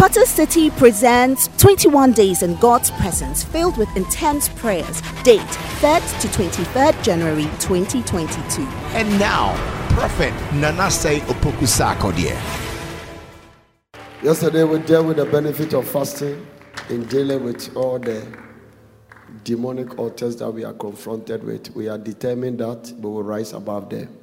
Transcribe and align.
Potter 0.00 0.24
City 0.24 0.70
presents 0.70 1.50
21 1.58 2.12
Days 2.12 2.42
in 2.42 2.56
God's 2.56 2.90
Presence 2.92 3.44
filled 3.44 3.76
with 3.76 3.94
intense 3.98 4.48
prayers. 4.48 5.02
Date 5.24 5.40
3rd 5.82 6.20
to 6.22 6.28
23rd 6.28 7.02
January 7.02 7.42
2022. 7.58 8.62
And 8.96 9.10
now, 9.20 9.54
Prophet 9.90 10.32
Nanase 10.52 11.20
Opoku 11.26 11.66
Yesterday 14.22 14.64
we 14.64 14.78
dealt 14.78 15.04
with 15.04 15.18
the 15.18 15.26
benefit 15.26 15.74
of 15.74 15.86
fasting 15.86 16.46
in 16.88 17.04
dealing 17.04 17.44
with 17.44 17.76
all 17.76 17.98
the 17.98 18.26
demonic 19.44 19.98
altars 19.98 20.34
that 20.36 20.50
we 20.50 20.64
are 20.64 20.72
confronted 20.72 21.44
with. 21.44 21.76
We 21.76 21.90
are 21.90 21.98
determined 21.98 22.60
that 22.60 22.90
we 22.96 23.02
will 23.10 23.22
rise 23.22 23.52
above 23.52 23.90
them. 23.90 24.16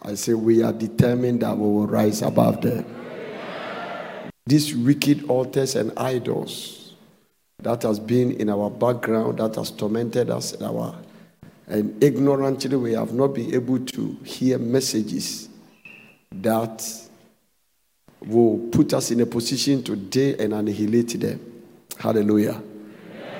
I 0.00 0.14
say 0.14 0.32
we 0.32 0.62
are 0.62 0.72
determined 0.72 1.42
that 1.42 1.54
we 1.58 1.68
will 1.68 1.86
rise 1.86 2.22
above 2.22 2.62
them. 2.62 3.01
These 4.46 4.74
wicked 4.74 5.28
altars 5.28 5.76
and 5.76 5.92
idols 5.96 6.94
that 7.58 7.82
has 7.82 8.00
been 8.00 8.32
in 8.32 8.50
our 8.50 8.70
background, 8.70 9.38
that 9.38 9.54
has 9.54 9.70
tormented 9.70 10.30
us 10.30 10.52
in 10.52 10.64
our 10.64 10.96
and 11.72 12.02
ignorantly 12.02 12.76
we 12.76 12.92
have 12.92 13.14
not 13.14 13.28
been 13.28 13.54
able 13.54 13.78
to 13.78 14.18
hear 14.24 14.58
messages 14.58 15.48
that 16.30 16.84
will 18.20 18.58
put 18.70 18.92
us 18.92 19.10
in 19.10 19.20
a 19.20 19.26
position 19.26 19.82
to 19.82 19.96
deal 19.96 20.38
and 20.38 20.52
annihilate 20.52 21.18
them. 21.18 21.40
Hallelujah. 21.98 22.60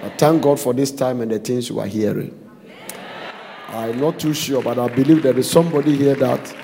I 0.02 0.09
thank 0.10 0.43
God 0.43 0.59
for 0.59 0.73
this 0.73 0.91
time 0.91 1.21
and 1.21 1.30
the 1.30 1.38
things 1.38 1.69
you 1.69 1.79
are 1.79 1.87
hearing. 1.87 2.38
I'm 3.69 4.01
not 4.01 4.19
too 4.19 4.34
sure, 4.34 4.62
but 4.62 4.79
I 4.79 4.88
believe 4.88 5.23
there 5.23 5.38
is 5.38 5.51
somebody 5.51 5.96
here 5.96 6.15
that 6.15 6.55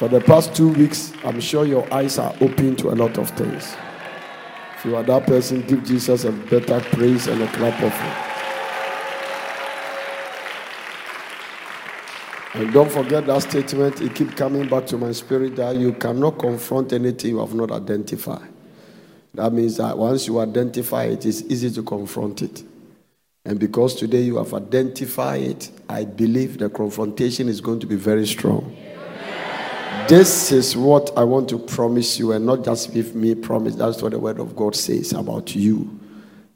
for 0.00 0.08
the 0.08 0.20
past 0.22 0.54
two 0.54 0.72
weeks, 0.72 1.12
I'm 1.24 1.40
sure 1.42 1.66
your 1.66 1.86
eyes 1.92 2.18
are 2.18 2.34
open 2.40 2.74
to 2.76 2.88
a 2.88 2.96
lot 2.96 3.18
of 3.18 3.28
things. 3.32 3.76
If 4.78 4.86
you 4.86 4.96
are 4.96 5.02
that 5.02 5.26
person, 5.26 5.60
give 5.66 5.84
Jesus 5.84 6.24
a 6.24 6.32
better 6.32 6.80
praise 6.80 7.26
and 7.26 7.42
a 7.42 7.46
clap 7.48 7.78
of 7.82 7.92
it. 12.54 12.62
And 12.62 12.72
don't 12.72 12.90
forget 12.90 13.26
that 13.26 13.42
statement, 13.42 14.00
it 14.00 14.14
keeps 14.14 14.32
coming 14.36 14.66
back 14.70 14.86
to 14.86 14.96
my 14.96 15.12
spirit 15.12 15.56
that 15.56 15.76
you 15.76 15.92
cannot 15.92 16.38
confront 16.38 16.94
anything 16.94 17.32
you 17.32 17.40
have 17.40 17.52
not 17.54 17.70
identified. 17.70 18.48
That 19.34 19.52
means 19.52 19.76
that 19.76 19.98
once 19.98 20.26
you 20.26 20.40
identify 20.40 21.04
it, 21.04 21.26
it's 21.26 21.42
easy 21.42 21.70
to 21.72 21.82
confront 21.82 22.40
it. 22.40 22.64
And 23.44 23.60
because 23.60 23.96
today 23.96 24.22
you 24.22 24.38
have 24.38 24.54
identified 24.54 25.42
it, 25.42 25.70
I 25.90 26.06
believe 26.06 26.56
the 26.56 26.70
confrontation 26.70 27.50
is 27.50 27.60
going 27.60 27.80
to 27.80 27.86
be 27.86 27.96
very 27.96 28.26
strong. 28.26 28.74
This 30.10 30.50
is 30.50 30.76
what 30.76 31.16
I 31.16 31.22
want 31.22 31.48
to 31.50 31.58
promise 31.60 32.18
you, 32.18 32.32
and 32.32 32.44
not 32.44 32.64
just 32.64 32.92
give 32.92 33.14
me 33.14 33.36
promise. 33.36 33.76
That's 33.76 34.02
what 34.02 34.10
the 34.10 34.18
word 34.18 34.40
of 34.40 34.56
God 34.56 34.74
says 34.74 35.12
about 35.12 35.54
you. 35.54 36.00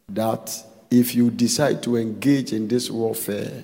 That 0.09 0.53
if 0.91 1.15
you 1.15 1.31
decide 1.31 1.81
to 1.85 1.97
engage 1.97 2.53
in 2.53 2.67
this 2.67 2.91
warfare, 2.91 3.63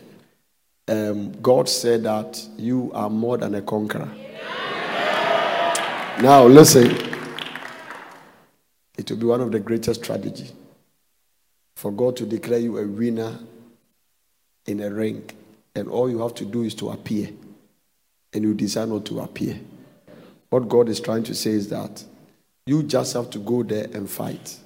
um, 0.87 1.33
God 1.43 1.69
said 1.69 2.05
that 2.05 2.41
you 2.57 2.93
are 2.95 3.11
more 3.11 3.37
than 3.37 3.57
a 3.57 3.63
conqueror. 3.63 4.09
Now, 6.23 6.47
listen. 6.47 6.93
It 8.97 9.11
will 9.11 9.19
be 9.19 9.27
one 9.27 9.41
of 9.41 9.51
the 9.51 9.59
greatest 9.59 10.05
strategies 10.05 10.53
for 11.75 11.91
God 11.91 12.17
to 12.19 12.27
declare 12.27 12.61
you 12.61 12.79
a 12.79 12.87
winner 12.87 13.41
in 14.67 14.83
a 14.83 14.91
ring, 14.91 15.29
and 15.75 15.89
all 15.89 16.09
you 16.09 16.21
have 16.21 16.35
to 16.37 16.45
do 16.45 16.63
is 16.63 16.77
to 16.77 16.91
appear, 16.91 17.31
and 18.33 18.45
you 18.45 18.55
decide 18.55 18.89
not 18.89 19.05
to 19.07 19.19
appear. 19.19 19.59
What 20.51 20.69
God 20.69 20.89
is 20.89 21.01
trying 21.01 21.23
to 21.25 21.35
say 21.35 21.53
is 21.53 21.69
that 21.69 22.05
you 22.67 22.83
just 22.83 23.15
have 23.15 23.31
to 23.31 23.39
go 23.39 23.63
there 23.63 23.89
and 23.95 24.11
fight. 24.11 24.59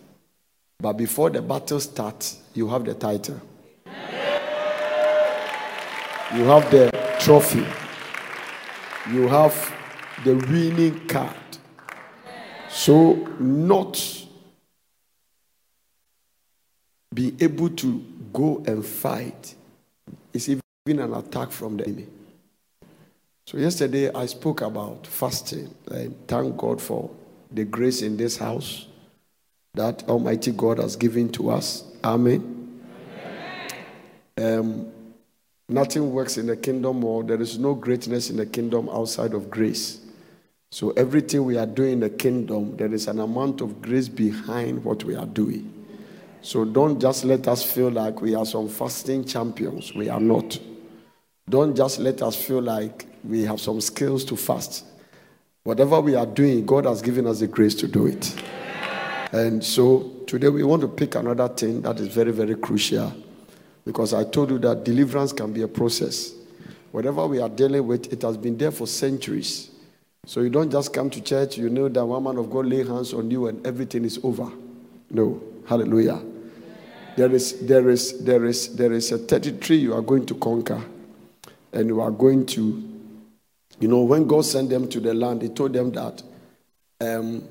But 0.80 0.94
before 0.94 1.30
the 1.30 1.42
battle 1.42 1.80
starts, 1.80 2.41
you 2.54 2.68
have 2.68 2.84
the 2.84 2.94
title. 2.94 3.41
You 6.34 6.44
have 6.44 6.70
the 6.70 6.91
trophy. 7.20 7.64
You 9.12 9.28
have 9.28 9.54
the 10.25 10.34
winning 10.34 11.06
card. 11.06 11.36
So, 12.69 13.14
not 13.38 14.25
be 17.14 17.34
able 17.41 17.70
to 17.70 18.04
go 18.32 18.62
and 18.66 18.84
fight 18.84 19.54
is 20.32 20.48
even 20.48 20.98
an 20.98 21.14
attack 21.14 21.53
from 21.53 21.76
the 21.76 21.86
enemy. 21.86 22.09
So, 23.47 23.59
yesterday 23.59 24.10
I 24.12 24.27
spoke 24.27 24.62
about 24.62 25.06
fasting 25.06 25.75
and 25.91 26.16
thank 26.27 26.56
God 26.56 26.81
for 26.81 27.10
the 27.50 27.65
grace 27.65 28.03
in 28.03 28.16
this 28.16 28.37
house 28.37 28.87
that 29.75 30.03
Almighty 30.09 30.53
God 30.53 30.78
has 30.78 30.97
given 30.97 31.31
to 31.32 31.50
us. 31.50 31.84
Amen. 32.03 32.81
Amen. 34.38 34.59
Um, 34.59 34.94
Nothing 35.69 36.12
works 36.12 36.37
in 36.37 36.47
the 36.47 36.56
kingdom 36.56 37.03
or 37.04 37.25
there 37.25 37.41
is 37.41 37.59
no 37.59 37.75
greatness 37.75 38.28
in 38.28 38.37
the 38.37 38.44
kingdom 38.44 38.91
outside 38.91 39.33
of 39.33 39.50
grace. 39.50 40.00
So 40.71 40.91
everything 40.91 41.44
we 41.44 41.56
are 41.56 41.66
doing 41.66 41.93
in 41.93 42.00
the 42.00 42.10
kingdom, 42.10 42.77
there 42.77 42.93
is 42.93 43.09
an 43.09 43.19
amount 43.19 43.62
of 43.62 43.81
grace 43.81 44.09
behind 44.09 44.84
what 44.84 45.04
we 45.04 45.15
are 45.15 45.27
doing. 45.27 45.71
So 46.43 46.66
don't 46.66 47.00
just 47.00 47.25
let 47.25 47.49
us 47.49 47.62
feel 47.62 47.91
like 47.91 48.21
we 48.21 48.34
are 48.34 48.44
some 48.44 48.69
fasting 48.69 49.25
champions. 49.25 49.94
We 49.94 50.10
are 50.10 50.21
not. 50.21 50.59
Don't 51.49 51.75
just 51.75 51.99
let 51.99 52.21
us 52.21 52.37
feel 52.37 52.60
like 52.60 53.06
we 53.26 53.44
have 53.44 53.60
some 53.60 53.80
skills 53.80 54.24
to 54.26 54.36
fast. 54.36 54.84
Whatever 55.62 56.00
we 56.00 56.14
are 56.14 56.26
doing, 56.26 56.66
God 56.66 56.84
has 56.84 57.00
given 57.00 57.26
us 57.26 57.40
the 57.40 57.46
grace 57.46 57.74
to 57.76 57.88
do 57.88 58.06
it. 58.06 58.34
And 59.32 59.64
so 59.64 60.12
today 60.26 60.48
we 60.48 60.62
want 60.62 60.82
to 60.82 60.88
pick 60.88 61.14
another 61.14 61.48
thing 61.48 61.82
that 61.82 61.98
is 61.98 62.08
very, 62.08 62.32
very 62.32 62.54
crucial 62.54 63.12
because 63.84 64.14
I 64.14 64.24
told 64.24 64.50
you 64.50 64.58
that 64.60 64.84
deliverance 64.84 65.32
can 65.32 65.52
be 65.52 65.62
a 65.62 65.68
process. 65.68 66.32
Whatever 66.92 67.26
we 67.26 67.40
are 67.40 67.48
dealing 67.48 67.86
with, 67.86 68.12
it 68.12 68.22
has 68.22 68.36
been 68.36 68.56
there 68.56 68.70
for 68.70 68.86
centuries. 68.86 69.70
So 70.26 70.41
you 70.41 70.50
don't 70.50 70.70
just 70.70 70.92
come 70.92 71.10
to 71.10 71.20
church, 71.20 71.58
you 71.58 71.68
know 71.68 71.88
that 71.88 72.04
one 72.04 72.22
man 72.22 72.38
of 72.38 72.50
God 72.50 72.66
lay 72.66 72.84
hands 72.84 73.12
on 73.12 73.30
you 73.30 73.48
and 73.48 73.66
everything 73.66 74.04
is 74.04 74.18
over. 74.22 74.50
No. 75.10 75.42
Hallelujah. 75.66 76.20
There 77.16 77.32
is 77.32 77.60
there 77.66 77.88
is 77.88 78.22
there 78.24 78.44
is 78.44 78.74
there 78.76 78.92
is 78.92 79.12
a 79.12 79.24
territory 79.24 79.78
you 79.78 79.94
are 79.94 80.02
going 80.02 80.26
to 80.26 80.34
conquer. 80.34 80.82
And 81.72 81.88
you 81.88 82.00
are 82.00 82.10
going 82.12 82.46
to, 82.46 82.94
you 83.80 83.88
know, 83.88 84.02
when 84.02 84.26
God 84.26 84.44
sent 84.44 84.70
them 84.70 84.88
to 84.88 85.00
the 85.00 85.14
land, 85.14 85.42
He 85.42 85.48
told 85.48 85.72
them 85.72 85.92
that 85.92 86.22
um, 87.00 87.48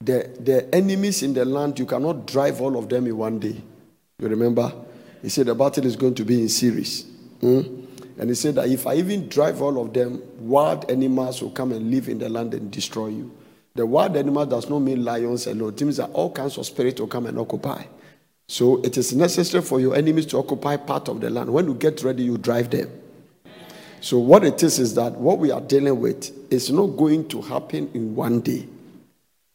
the, 0.00 0.30
the 0.40 0.74
enemies 0.74 1.22
in 1.22 1.34
the 1.34 1.44
land, 1.44 1.78
you 1.78 1.86
cannot 1.86 2.26
drive 2.26 2.60
all 2.60 2.76
of 2.76 2.88
them 2.88 3.06
in 3.06 3.16
one 3.16 3.38
day. 3.38 3.60
You 4.18 4.28
remember? 4.28 4.72
He 5.22 5.28
said 5.28 5.46
the 5.46 5.54
battle 5.54 5.86
is 5.86 5.96
going 5.96 6.14
to 6.16 6.24
be 6.24 6.42
in 6.42 6.48
series. 6.48 7.04
Mm? 7.40 7.86
And 8.18 8.28
he 8.28 8.34
said 8.34 8.56
that 8.56 8.68
if 8.68 8.86
I 8.86 8.94
even 8.94 9.28
drive 9.28 9.60
all 9.60 9.80
of 9.80 9.92
them, 9.92 10.22
wild 10.38 10.90
animals 10.90 11.42
will 11.42 11.50
come 11.50 11.72
and 11.72 11.90
live 11.90 12.08
in 12.08 12.18
the 12.18 12.28
land 12.28 12.54
and 12.54 12.70
destroy 12.70 13.08
you. 13.08 13.32
The 13.74 13.86
wild 13.86 14.16
animal 14.16 14.46
does 14.46 14.68
not 14.68 14.80
mean 14.80 15.04
lions 15.04 15.46
alone. 15.46 15.74
It 15.74 15.80
means 15.82 15.96
that 15.96 16.10
all 16.10 16.30
kinds 16.30 16.58
of 16.58 16.66
spirits 16.66 17.00
will 17.00 17.08
come 17.08 17.26
and 17.26 17.38
occupy. 17.38 17.84
So 18.46 18.80
it 18.82 18.96
is 18.96 19.14
necessary 19.14 19.64
for 19.64 19.80
your 19.80 19.96
enemies 19.96 20.26
to 20.26 20.38
occupy 20.38 20.76
part 20.76 21.08
of 21.08 21.20
the 21.20 21.30
land. 21.30 21.52
When 21.52 21.66
you 21.66 21.74
get 21.74 22.02
ready, 22.04 22.22
you 22.22 22.38
drive 22.38 22.70
them. 22.70 22.88
So 24.04 24.18
what 24.18 24.44
it 24.44 24.62
is 24.62 24.78
is 24.78 24.94
that 24.96 25.12
what 25.12 25.38
we 25.38 25.50
are 25.50 25.62
dealing 25.62 25.98
with 25.98 26.52
is 26.52 26.70
not 26.70 26.88
going 26.88 27.26
to 27.28 27.40
happen 27.40 27.90
in 27.94 28.14
one 28.14 28.42
day. 28.42 28.68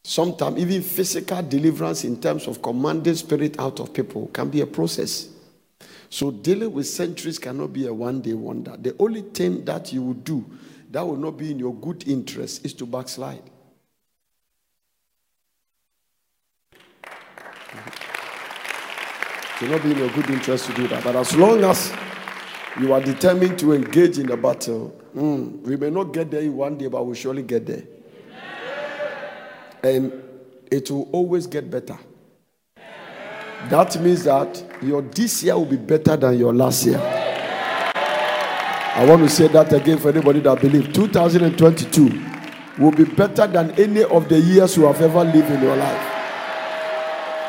Sometimes 0.02 0.58
even 0.58 0.82
physical 0.82 1.40
deliverance 1.40 2.02
in 2.02 2.20
terms 2.20 2.48
of 2.48 2.60
commanding 2.60 3.14
spirit 3.14 3.60
out 3.60 3.78
of 3.78 3.94
people 3.94 4.26
can 4.32 4.50
be 4.50 4.60
a 4.60 4.66
process. 4.66 5.28
So 6.08 6.32
dealing 6.32 6.72
with 6.72 6.88
centuries 6.88 7.38
cannot 7.38 7.72
be 7.72 7.86
a 7.86 7.94
one 7.94 8.22
day 8.22 8.32
wonder. 8.32 8.76
The 8.76 8.96
only 8.98 9.22
thing 9.22 9.64
that 9.66 9.92
you 9.92 10.02
will 10.02 10.14
do 10.14 10.44
that 10.90 11.06
will 11.06 11.16
not 11.16 11.38
be 11.38 11.52
in 11.52 11.60
your 11.60 11.76
good 11.76 12.08
interest 12.08 12.66
is 12.66 12.74
to 12.74 12.86
backslide. 12.86 13.44
It 19.54 19.62
will 19.62 19.68
not 19.68 19.82
be 19.84 19.92
in 19.92 19.98
your 19.98 20.10
good 20.10 20.28
interest 20.28 20.66
to 20.66 20.74
do 20.74 20.88
that. 20.88 21.04
But 21.04 21.14
as 21.14 21.36
long 21.36 21.62
as 21.62 21.92
you 22.80 22.94
are 22.94 23.00
determined 23.00 23.58
to 23.58 23.74
engage 23.74 24.18
in 24.18 24.26
the 24.26 24.36
battle, 24.36 24.98
mm, 25.14 25.60
we 25.62 25.76
may 25.76 25.90
not 25.90 26.14
get 26.14 26.30
there 26.30 26.40
in 26.40 26.56
one 26.56 26.78
day, 26.78 26.86
but 26.86 27.04
we'll 27.04 27.14
surely 27.14 27.42
get 27.42 27.66
there. 27.66 27.82
And 29.82 30.12
it 30.70 30.90
will 30.90 31.08
always 31.12 31.46
get 31.46 31.70
better. 31.70 31.98
That 33.68 34.00
means 34.00 34.24
that 34.24 34.64
your 34.82 35.02
this 35.02 35.42
year 35.42 35.54
will 35.56 35.66
be 35.66 35.76
better 35.76 36.16
than 36.16 36.38
your 36.38 36.54
last 36.54 36.86
year. 36.86 36.98
I 38.92 39.04
want 39.06 39.22
to 39.22 39.28
say 39.28 39.48
that 39.48 39.72
again 39.72 39.98
for 39.98 40.08
anybody 40.08 40.40
that 40.40 40.60
believes 40.60 40.88
2022 40.94 42.26
will 42.78 42.92
be 42.92 43.04
better 43.04 43.46
than 43.46 43.72
any 43.72 44.04
of 44.04 44.28
the 44.30 44.40
years 44.40 44.76
you 44.76 44.84
have 44.84 45.00
ever 45.02 45.22
lived 45.24 45.50
in 45.50 45.62
your 45.62 45.76
life. 45.76 46.06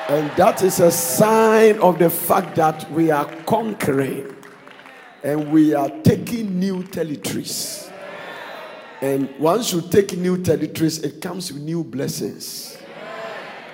And 0.09 0.29
that 0.35 0.61
is 0.61 0.81
a 0.81 0.91
sign 0.91 1.79
of 1.79 1.99
the 1.99 2.09
fact 2.09 2.55
that 2.57 2.89
we 2.91 3.11
are 3.11 3.25
conquering 3.45 4.35
and 5.23 5.51
we 5.51 5.73
are 5.73 5.89
taking 6.03 6.59
new 6.59 6.83
territories. 6.83 7.89
And 9.01 9.33
once 9.39 9.73
you 9.73 9.81
take 9.81 10.15
new 10.18 10.38
territories, 10.41 11.00
it 11.00 11.21
comes 11.21 11.51
with 11.51 11.62
new 11.62 11.83
blessings. 11.83 12.77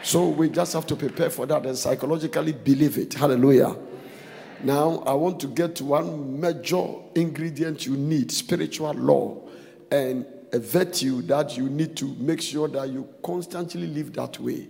So 0.04 0.30
we 0.30 0.50
just 0.50 0.74
have 0.74 0.88
to 0.88 0.96
prepare 0.96 1.30
for 1.30 1.46
that 1.48 1.66
and 1.66 1.78
psychologically 1.78 2.54
believe 2.54 2.98
it. 2.98 3.14
Hallelujah. 3.14 3.76
Now, 4.64 5.04
I 5.06 5.14
want 5.14 5.40
to 5.42 5.48
get 5.48 5.76
to 5.76 5.86
one 5.86 6.40
major 6.40 6.86
ingredient 7.14 7.86
you 7.86 7.98
need 7.98 8.32
spiritual 8.32 8.94
law 8.94 9.42
and 9.92 10.26
a 10.54 10.60
virtue 10.60 11.22
that 11.24 11.58
you 11.58 11.70
need 11.70 11.96
to 11.98 12.06
make 12.20 12.42
sure 12.42 12.68
that 12.70 12.90
you 12.90 13.08
constantly 13.24 13.86
live 13.88 14.14
that 14.14 14.40
way 14.40 14.68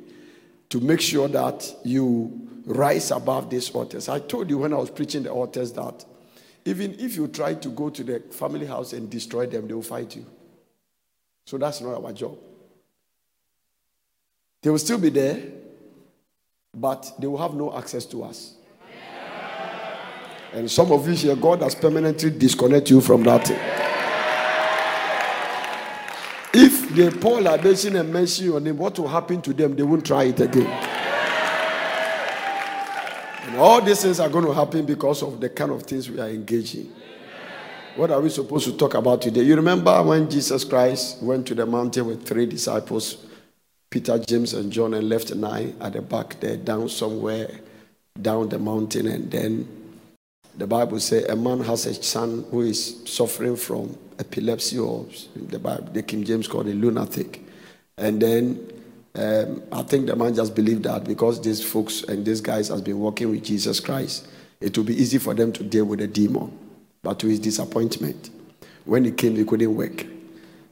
to 0.70 0.80
make 0.80 1.00
sure 1.00 1.28
that 1.28 1.72
you 1.86 2.48
rise 2.66 3.12
above 3.12 3.50
these 3.50 3.70
altars. 3.70 4.10
I 4.10 4.20
told 4.20 4.50
you 4.50 4.58
when 4.58 4.74
I 4.74 4.78
was 4.78 4.90
preaching 4.90 5.24
the 5.24 5.30
altars 5.30 5.72
that 5.74 6.04
even 6.68 7.00
if 7.00 7.16
you 7.16 7.30
try 7.30 7.54
to 7.54 7.70
go 7.70 7.90
to 7.90 8.04
the 8.04 8.20
family 8.30 8.66
house 8.66 8.92
and 8.92 9.10
destroy 9.10 9.46
them, 9.46 9.70
they 9.70 9.74
will 9.74 9.82
fight 9.82 10.18
you. 10.18 10.26
So 11.46 11.58
that's 11.58 11.80
not 11.80 12.04
our 12.04 12.12
job. 12.12 12.38
They 14.62 14.70
will 14.70 14.78
still 14.78 15.00
be 15.00 15.10
there, 15.10 15.42
but 16.76 17.10
they 17.20 17.28
will 17.28 17.38
have 17.38 17.54
no 17.54 17.76
access 17.78 18.06
to 18.08 18.24
us. 18.24 18.56
And 20.52 20.70
some 20.70 20.92
of 20.92 21.08
you 21.08 21.14
here, 21.14 21.38
God 21.38 21.62
has 21.62 21.74
permanently 21.74 22.32
disconnected 22.32 22.90
you 22.90 23.00
from 23.00 23.24
that 23.24 23.48
thing. 23.48 23.60
If 26.54 26.90
they 26.96 27.10
pour 27.12 27.40
libation 27.40 27.96
and 27.96 28.12
mention 28.12 28.46
your 28.46 28.60
name, 28.60 28.78
what 28.78 29.00
will 29.00 29.08
happen 29.08 29.42
to 29.44 29.54
them? 29.54 29.74
They 29.74 29.84
won't 29.84 30.06
try 30.06 30.24
it 30.26 30.42
again. 30.42 30.97
All 33.58 33.82
these 33.82 34.04
things 34.04 34.20
are 34.20 34.30
going 34.30 34.46
to 34.46 34.54
happen 34.54 34.86
because 34.86 35.24
of 35.24 35.40
the 35.40 35.50
kind 35.50 35.72
of 35.72 35.84
things 35.84 36.10
we 36.10 36.20
are 36.20 36.30
engaging. 36.30 36.94
What 37.96 38.12
are 38.12 38.22
we 38.22 38.30
supposed 38.30 38.66
to 38.66 38.78
talk 38.78 38.94
about 38.94 39.24
today? 39.24 39.42
You 39.42 39.56
remember 39.56 40.04
when 40.04 40.30
Jesus 40.30 40.64
Christ 40.64 41.22
went 41.24 41.48
to 41.48 41.56
the 41.56 41.66
mountain 41.66 42.06
with 42.06 42.24
three 42.24 42.46
disciples, 42.46 43.26
Peter, 43.90 44.20
James, 44.20 44.54
and 44.54 44.72
John, 44.72 44.94
and 44.94 45.10
left 45.10 45.34
nine 45.34 45.76
at 45.82 45.94
the 45.94 46.02
back 46.02 46.40
there, 46.40 46.58
down 46.58 46.88
somewhere 46.90 47.50
down 48.22 48.50
the 48.50 48.60
mountain, 48.60 49.08
and 49.08 49.32
then 49.32 49.68
the 50.58 50.68
Bible 50.68 51.00
says 51.00 51.26
a 51.26 51.36
man 51.36 51.60
has 51.62 51.86
a 51.86 51.94
son 51.94 52.46
who 52.50 52.62
is 52.62 53.02
suffering 53.06 53.56
from 53.56 53.98
epilepsy, 54.20 54.80
or 54.80 55.06
the, 55.36 55.60
Bible, 55.60 55.90
the 55.94 56.04
King 56.04 56.24
James 56.24 56.48
called 56.48 56.68
a 56.68 56.74
lunatic. 56.74 57.42
And 57.98 58.22
then 58.22 58.72
um, 59.18 59.64
I 59.72 59.82
think 59.82 60.06
the 60.06 60.16
man 60.16 60.36
just 60.36 60.56
believed 60.56 60.84
that 60.84 61.04
because 61.04 61.42
these 61.42 61.64
folks 61.64 62.04
and 62.04 62.24
these 62.24 62.40
guys 62.40 62.68
has 62.68 62.82
been 62.82 63.00
working 63.00 63.32
with 63.32 63.44
Jesus 63.44 63.80
Christ, 63.80 64.28
it 64.62 64.78
will 64.78 64.86
be 64.86 64.96
easy 64.96 65.18
for 65.18 65.34
them 65.34 65.52
to 65.54 65.64
deal 65.64 65.86
with 65.86 66.00
the 66.00 66.08
demon. 66.08 66.58
But 67.02 67.20
to 67.20 67.28
his 67.28 67.40
disappointment, 67.40 68.30
when 68.86 69.06
he 69.06 69.12
came, 69.12 69.36
he 69.36 69.44
couldn't 69.44 69.76
work. 69.76 70.06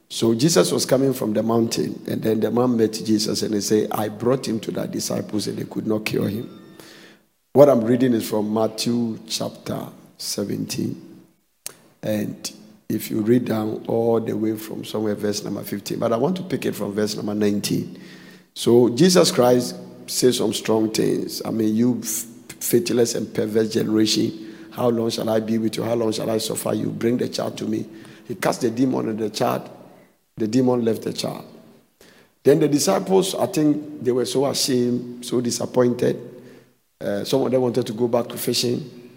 So 0.08 0.34
Jesus 0.34 0.70
was 0.70 0.86
coming 0.86 1.12
from 1.12 1.32
the 1.32 1.42
mountain, 1.42 2.00
and 2.06 2.22
then 2.22 2.38
the 2.38 2.50
man 2.50 2.76
met 2.76 2.92
Jesus 2.92 3.42
and 3.42 3.52
he 3.52 3.60
said, 3.60 3.88
I 3.90 4.08
brought 4.08 4.46
him 4.46 4.60
to 4.60 4.70
the 4.70 4.86
disciples 4.86 5.48
and 5.48 5.58
they 5.58 5.64
could 5.64 5.86
not 5.86 6.04
cure 6.04 6.28
him. 6.28 6.48
What 7.52 7.68
I'm 7.68 7.82
reading 7.82 8.12
is 8.12 8.28
from 8.28 8.52
Matthew 8.52 9.18
chapter 9.26 9.88
17. 10.18 11.22
And 12.02 12.52
if 12.88 13.10
you 13.10 13.22
read 13.22 13.46
down 13.46 13.84
all 13.88 14.20
the 14.20 14.36
way 14.36 14.56
from 14.56 14.84
somewhere, 14.84 15.16
verse 15.16 15.42
number 15.42 15.64
15, 15.64 15.98
but 15.98 16.12
I 16.12 16.16
want 16.16 16.36
to 16.36 16.44
pick 16.44 16.66
it 16.66 16.76
from 16.76 16.92
verse 16.92 17.16
number 17.16 17.34
19. 17.34 18.00
So 18.56 18.88
Jesus 18.88 19.30
Christ 19.30 19.76
says 20.08 20.38
some 20.38 20.52
strong 20.54 20.90
things. 20.90 21.42
I 21.44 21.50
mean, 21.50 21.76
you 21.76 22.02
faithless 22.02 23.14
and 23.14 23.32
perverse 23.32 23.72
generation, 23.72 24.56
how 24.72 24.88
long 24.88 25.10
shall 25.10 25.28
I 25.28 25.40
be 25.40 25.58
with 25.58 25.76
you? 25.76 25.84
How 25.84 25.94
long 25.94 26.10
shall 26.10 26.30
I 26.30 26.38
suffer 26.38 26.72
you? 26.72 26.88
Bring 26.88 27.18
the 27.18 27.28
child 27.28 27.56
to 27.58 27.66
me. 27.66 27.86
He 28.26 28.34
cast 28.34 28.62
the 28.62 28.70
demon 28.70 29.10
on 29.10 29.16
the 29.18 29.30
child. 29.30 29.70
The 30.36 30.48
demon 30.48 30.84
left 30.84 31.02
the 31.02 31.12
child. 31.12 31.44
Then 32.42 32.58
the 32.58 32.68
disciples, 32.68 33.34
I 33.34 33.46
think 33.46 34.02
they 34.02 34.12
were 34.12 34.24
so 34.24 34.46
ashamed, 34.46 35.24
so 35.24 35.40
disappointed 35.40 36.32
uh, 37.00 37.24
some 37.24 37.42
of 37.42 37.50
them 37.50 37.60
wanted 37.60 37.86
to 37.86 37.92
go 37.92 38.08
back 38.08 38.28
to 38.28 38.38
fishing. 38.38 39.10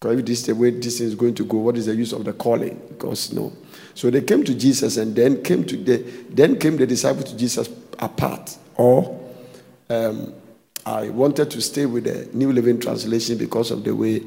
Because 0.00 0.20
if 0.20 0.26
this 0.26 0.40
is 0.40 0.46
the 0.46 0.54
way 0.54 0.70
this 0.70 1.00
is 1.00 1.14
going 1.14 1.34
to 1.34 1.44
go, 1.44 1.58
what 1.58 1.76
is 1.76 1.86
the 1.86 1.94
use 1.94 2.12
of 2.12 2.24
the 2.24 2.32
calling? 2.32 2.80
Because 2.88 3.32
no. 3.32 3.52
So 3.94 4.10
they 4.10 4.20
came 4.20 4.44
to 4.44 4.54
Jesus 4.54 4.96
and 4.96 5.14
then 5.16 5.42
came 5.42 5.64
to 5.64 5.76
the 5.76 5.96
then 6.30 6.58
came 6.58 6.76
the 6.76 6.86
disciples 6.86 7.30
to 7.30 7.36
Jesus 7.36 7.68
apart. 7.98 8.56
Or 8.76 9.20
um, 9.90 10.34
I 10.86 11.08
wanted 11.10 11.50
to 11.52 11.60
stay 11.60 11.86
with 11.86 12.04
the 12.04 12.28
New 12.36 12.52
Living 12.52 12.80
Translation 12.80 13.38
because 13.38 13.70
of 13.70 13.84
the 13.84 13.94
way 13.94 14.22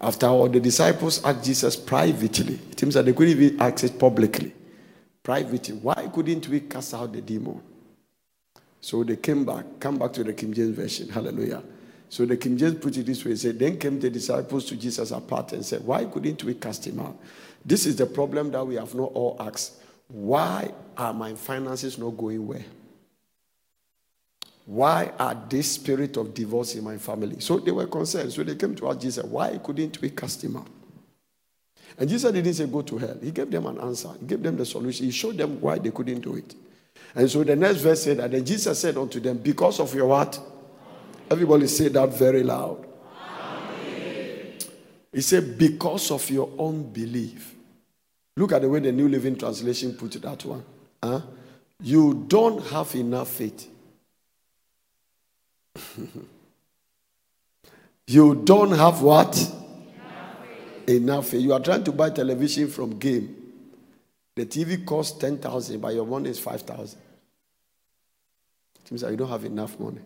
after 0.00 0.26
all 0.26 0.48
the 0.48 0.60
disciples 0.60 1.24
asked 1.24 1.44
Jesus 1.44 1.76
privately. 1.76 2.58
It 2.70 2.80
seems 2.80 2.94
that 2.94 3.04
they 3.04 3.12
couldn't 3.12 3.40
even 3.40 3.60
ask 3.60 3.84
it 3.84 3.98
publicly. 3.98 4.52
Privately. 5.22 5.76
Why 5.76 6.08
couldn't 6.12 6.48
we 6.48 6.60
cast 6.60 6.94
out 6.94 7.12
the 7.12 7.20
demon? 7.20 7.62
So 8.80 9.04
they 9.04 9.16
came 9.16 9.44
back, 9.44 9.64
come 9.78 9.98
back 9.98 10.12
to 10.14 10.24
the 10.24 10.32
King 10.32 10.52
James 10.52 10.76
Version. 10.76 11.08
Hallelujah. 11.08 11.62
So 12.08 12.26
the 12.26 12.36
King 12.36 12.58
James 12.58 12.74
put 12.74 12.96
it 12.96 13.06
this 13.06 13.24
way: 13.24 13.30
he 13.30 13.36
said, 13.36 13.58
Then 13.58 13.78
came 13.78 14.00
the 14.00 14.10
disciples 14.10 14.66
to 14.66 14.76
Jesus 14.76 15.12
apart 15.12 15.52
and 15.52 15.64
said, 15.64 15.84
Why 15.86 16.04
couldn't 16.04 16.42
we 16.42 16.54
cast 16.54 16.86
him 16.86 16.98
out? 16.98 17.16
This 17.64 17.86
is 17.86 17.94
the 17.96 18.06
problem 18.06 18.50
that 18.50 18.66
we 18.66 18.74
have 18.74 18.94
not 18.94 19.12
all 19.14 19.36
asked. 19.38 19.74
Why 20.08 20.72
are 20.98 21.14
my 21.14 21.34
finances 21.34 21.96
not 21.96 22.16
going 22.16 22.44
well? 22.46 22.60
Why 24.64 25.12
are 25.18 25.36
this 25.48 25.72
spirit 25.72 26.16
of 26.16 26.34
divorce 26.34 26.74
in 26.74 26.84
my 26.84 26.96
family? 26.98 27.40
So 27.40 27.58
they 27.58 27.72
were 27.72 27.86
concerned. 27.86 28.32
So 28.32 28.42
they 28.44 28.54
came 28.54 28.74
to 28.76 28.88
ask 28.88 29.00
Jesus, 29.00 29.24
Why 29.24 29.58
couldn't 29.58 30.00
we 30.00 30.10
cast 30.10 30.44
him 30.44 30.56
out? 30.56 30.68
And 31.98 32.08
Jesus 32.08 32.32
didn't 32.32 32.54
say, 32.54 32.66
Go 32.66 32.82
to 32.82 32.98
hell. 32.98 33.18
He 33.22 33.30
gave 33.32 33.50
them 33.50 33.66
an 33.66 33.78
answer, 33.80 34.10
He 34.20 34.26
gave 34.26 34.42
them 34.42 34.56
the 34.56 34.66
solution. 34.66 35.06
He 35.06 35.12
showed 35.12 35.36
them 35.36 35.60
why 35.60 35.78
they 35.78 35.90
couldn't 35.90 36.20
do 36.20 36.36
it. 36.36 36.54
And 37.14 37.30
so 37.30 37.44
the 37.44 37.56
next 37.56 37.78
verse 37.78 38.04
said 38.04 38.18
that 38.18 38.30
then 38.30 38.44
Jesus 38.44 38.78
said 38.78 38.96
unto 38.96 39.20
them, 39.20 39.38
Because 39.38 39.80
of 39.80 39.94
your 39.94 40.06
what? 40.06 40.40
Everybody 41.30 41.66
say 41.66 41.88
that 41.88 42.10
very 42.10 42.42
loud. 42.42 42.86
He 45.12 45.20
said, 45.20 45.58
because 45.58 46.10
of 46.10 46.28
your 46.30 46.50
unbelief. 46.58 47.54
Look 48.36 48.52
at 48.52 48.62
the 48.62 48.68
way 48.68 48.80
the 48.80 48.92
New 48.92 49.08
Living 49.08 49.36
Translation 49.36 49.92
put 49.92 50.12
that 50.12 50.44
one. 50.44 50.64
Huh? 51.02 51.20
You 51.82 52.24
don't 52.28 52.64
have 52.68 52.94
enough 52.94 53.28
faith. 53.28 53.68
you 58.06 58.34
don't 58.44 58.72
have 58.72 59.02
what? 59.02 59.52
Enough. 60.86 61.32
You 61.34 61.52
are 61.52 61.60
trying 61.60 61.84
to 61.84 61.92
buy 61.92 62.10
television 62.10 62.68
from 62.68 62.98
game. 62.98 63.36
The 64.34 64.46
TV 64.46 64.84
costs 64.84 65.18
10,000, 65.18 65.80
but 65.80 65.94
your 65.94 66.06
money 66.06 66.30
is 66.30 66.38
5,000. 66.38 66.98
It 68.84 68.90
means 68.90 69.02
that 69.02 69.10
you 69.10 69.16
don't 69.16 69.28
have 69.28 69.44
enough 69.44 69.78
money. 69.78 70.00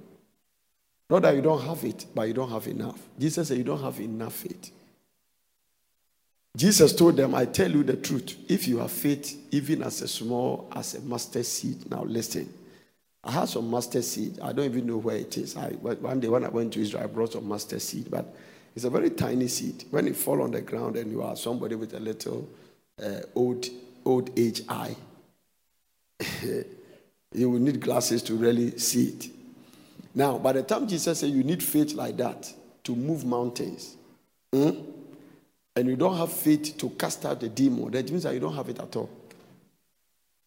Not 1.08 1.22
that 1.22 1.36
you 1.36 1.42
don't 1.42 1.62
have 1.62 1.84
it, 1.84 2.06
but 2.14 2.26
you 2.26 2.34
don't 2.34 2.50
have 2.50 2.66
enough. 2.66 2.98
Jesus 3.18 3.48
said, 3.48 3.58
You 3.58 3.64
don't 3.64 3.82
have 3.82 4.00
enough 4.00 4.34
faith. 4.34 4.72
Jesus 6.56 6.94
told 6.94 7.16
them, 7.16 7.34
I 7.34 7.44
tell 7.44 7.70
you 7.70 7.82
the 7.84 7.96
truth. 7.96 8.34
If 8.48 8.66
you 8.66 8.78
have 8.78 8.90
faith, 8.90 9.38
even 9.52 9.82
as 9.82 10.00
a 10.02 10.08
small 10.08 10.68
as 10.74 10.94
a 10.94 11.00
mustard 11.02 11.46
seed, 11.46 11.88
now 11.90 12.02
listen. 12.02 12.52
I 13.26 13.32
have 13.32 13.48
some 13.48 13.68
mustard 13.68 14.04
seed. 14.04 14.38
I 14.40 14.52
don't 14.52 14.66
even 14.66 14.86
know 14.86 14.98
where 14.98 15.16
it 15.16 15.36
is. 15.36 15.56
I, 15.56 15.70
one 15.70 16.20
day 16.20 16.28
when 16.28 16.44
I 16.44 16.48
went 16.48 16.72
to 16.74 16.80
Israel, 16.80 17.02
I 17.02 17.06
brought 17.08 17.32
some 17.32 17.48
mustard 17.48 17.82
seed, 17.82 18.08
but 18.08 18.32
it's 18.76 18.84
a 18.84 18.90
very 18.90 19.10
tiny 19.10 19.48
seed. 19.48 19.84
When 19.90 20.06
it 20.06 20.14
fall 20.14 20.40
on 20.42 20.52
the 20.52 20.60
ground 20.60 20.96
and 20.96 21.10
you 21.10 21.22
are 21.22 21.34
somebody 21.34 21.74
with 21.74 21.94
a 21.94 21.98
little 21.98 22.48
uh, 23.02 23.22
old 23.34 23.66
old 24.04 24.30
age 24.38 24.62
eye, 24.68 24.94
you 27.34 27.50
will 27.50 27.58
need 27.58 27.80
glasses 27.80 28.22
to 28.22 28.34
really 28.34 28.78
see 28.78 29.08
it. 29.08 29.28
Now, 30.14 30.38
by 30.38 30.52
the 30.52 30.62
time 30.62 30.86
Jesus 30.86 31.18
said 31.18 31.30
you 31.30 31.42
need 31.42 31.62
faith 31.62 31.94
like 31.94 32.16
that 32.18 32.52
to 32.84 32.94
move 32.94 33.24
mountains, 33.24 33.96
hmm? 34.52 34.70
and 35.74 35.88
you 35.88 35.96
don't 35.96 36.16
have 36.16 36.32
faith 36.32 36.78
to 36.78 36.90
cast 36.90 37.26
out 37.26 37.40
the 37.40 37.48
demon, 37.48 37.90
that 37.90 38.08
means 38.08 38.22
that 38.22 38.34
you 38.34 38.40
don't 38.40 38.54
have 38.54 38.68
it 38.68 38.78
at 38.78 38.94
all. 38.94 39.10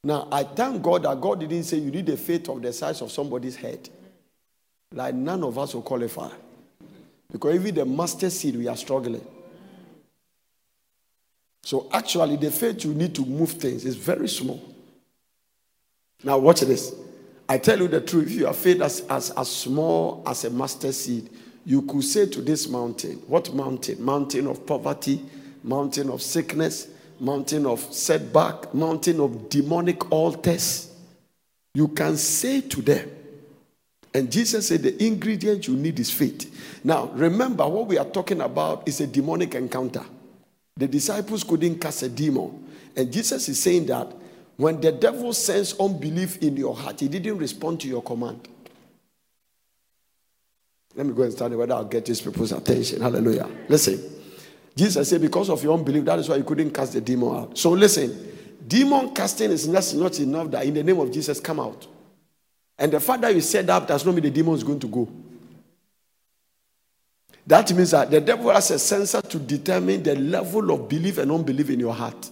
Now, 0.04 0.28
I 0.32 0.44
thank 0.44 0.82
God 0.82 1.04
that 1.04 1.20
God 1.20 1.40
didn't 1.42 1.64
say 1.64 1.78
you 1.78 1.92
need 1.92 2.08
a 2.10 2.18
faith 2.18 2.48
of 2.50 2.62
the 2.62 2.72
size 2.72 3.02
of 3.02 3.12
somebody's 3.12 3.56
head. 3.56 3.90
Like 4.94 5.14
none 5.14 5.44
of 5.44 5.58
us 5.58 5.74
will 5.74 5.82
qualify. 5.82 6.30
Because 7.32 7.56
even 7.56 7.76
the 7.76 7.86
master 7.86 8.30
seed, 8.30 8.56
we 8.56 8.68
are 8.68 8.78
struggling. 8.78 9.26
So 11.64 11.88
actually, 11.92 12.38
the 12.38 12.50
faith 12.50 12.84
you 12.86 12.94
need 12.94 13.14
to 13.16 13.26
move 13.26 13.52
things 13.52 13.86
is 13.86 13.96
very 13.96 14.28
small. 14.28 14.62
Now, 16.24 16.38
watch 16.38 16.62
this. 16.62 16.96
I 17.48 17.58
tell 17.58 17.80
you 17.80 17.88
the 17.88 18.02
truth, 18.02 18.28
if 18.28 18.34
you 18.34 18.48
are 18.48 18.54
faith 18.54 18.82
as, 18.82 19.02
as, 19.10 19.32
as 19.32 19.50
small 19.50 20.24
as 20.26 20.46
a 20.46 20.50
master 20.50 20.92
seed, 20.92 21.30
you 21.66 21.82
could 21.84 22.04
say 22.04 22.26
to 22.28 22.42
this 22.42 22.68
mountain, 22.68 23.18
what 23.28 23.54
mountain? 23.54 24.04
Mountain 24.04 24.48
of 24.48 24.66
poverty, 24.66 25.22
mountain 25.64 26.10
of 26.10 26.22
sickness, 26.22 26.88
mountain 27.20 27.66
of 27.66 27.80
setback, 27.94 28.74
mountain 28.74 29.20
of 29.20 29.50
demonic 29.50 30.12
altars. 30.12 30.94
You 31.74 31.88
can 31.90 32.18
say 32.18 32.62
to 32.62 32.82
them, 32.82 33.10
and 34.14 34.32
Jesus 34.32 34.68
said 34.68 34.82
the 34.82 35.04
ingredient 35.04 35.68
you 35.68 35.76
need 35.76 36.00
is 36.00 36.10
faith. 36.10 36.82
Now, 36.84 37.08
remember 37.14 37.68
what 37.68 37.88
we 37.88 37.98
are 37.98 38.06
talking 38.06 38.42
about 38.42 38.88
is 38.88 39.02
a 39.02 39.08
demonic 39.08 39.56
encounter. 39.56 40.04
The 40.76 40.88
disciples 40.88 41.44
couldn't 41.44 41.80
cast 41.80 42.04
a 42.04 42.10
demon. 42.10 42.68
And 42.96 43.12
Jesus 43.12 43.48
is 43.50 43.62
saying 43.62 43.86
that 43.88 44.12
When 44.60 44.82
the 44.82 44.92
devil 44.92 45.32
sends 45.32 45.80
unbelief 45.80 46.44
in 46.44 46.58
your 46.58 46.76
heart, 46.76 47.00
he 47.00 47.08
didn't 47.08 47.38
respond 47.38 47.80
to 47.80 47.88
your 47.88 48.04
command. 48.04 48.46
Let 50.94 51.06
me 51.06 51.14
go 51.14 51.24
and 51.24 51.32
study 51.32 51.56
whether 51.56 51.76
I'll 51.76 51.86
get 51.86 52.06
these 52.06 52.20
people's 52.20 52.52
attention. 52.52 53.00
Hallelujah. 53.00 53.50
Listen. 53.70 54.19
Jesus 54.76 55.10
said, 55.10 55.22
because 55.22 55.50
of 55.50 55.64
your 55.64 55.78
unbelief, 55.78 56.06
that 56.06 56.20
is 56.20 56.30
why 56.30 56.36
you 56.38 56.44
couldn't 56.44 56.72
cast 56.72 56.94
the 56.94 57.02
demon 57.02 57.36
out. 57.36 57.58
So 57.58 57.72
listen, 57.72 58.32
demon 58.66 59.14
casting 59.14 59.52
is 59.52 59.68
just 59.68 59.96
not 59.96 60.20
enough 60.20 60.52
that 60.52 60.66
in 60.66 60.74
the 60.74 60.84
name 60.84 61.00
of 61.00 61.12
Jesus 61.12 61.40
come 61.40 61.60
out. 61.60 61.88
And 62.78 62.92
the 62.94 63.00
fact 63.00 63.22
that 63.22 63.36
you 63.36 63.42
said 63.42 63.68
that 63.68 63.88
does 63.88 64.06
not 64.06 64.16
mean 64.16 64.24
the 64.24 64.30
demon 64.30 64.54
is 64.54 64.64
going 64.64 64.80
to 64.80 64.88
go. 64.88 65.08
That 67.46 67.74
means 67.74 67.92
that 67.92 68.12
the 68.12 68.22
devil 68.22 68.52
has 68.52 68.70
a 68.70 68.78
sensor 68.78 69.22
to 69.22 69.40
determine 69.40 70.04
the 70.04 70.16
level 70.16 70.72
of 70.72 70.88
belief 70.88 71.18
and 71.18 71.32
unbelief 71.32 71.72
in 71.72 71.80
your 71.80 71.94
heart. 71.94 72.30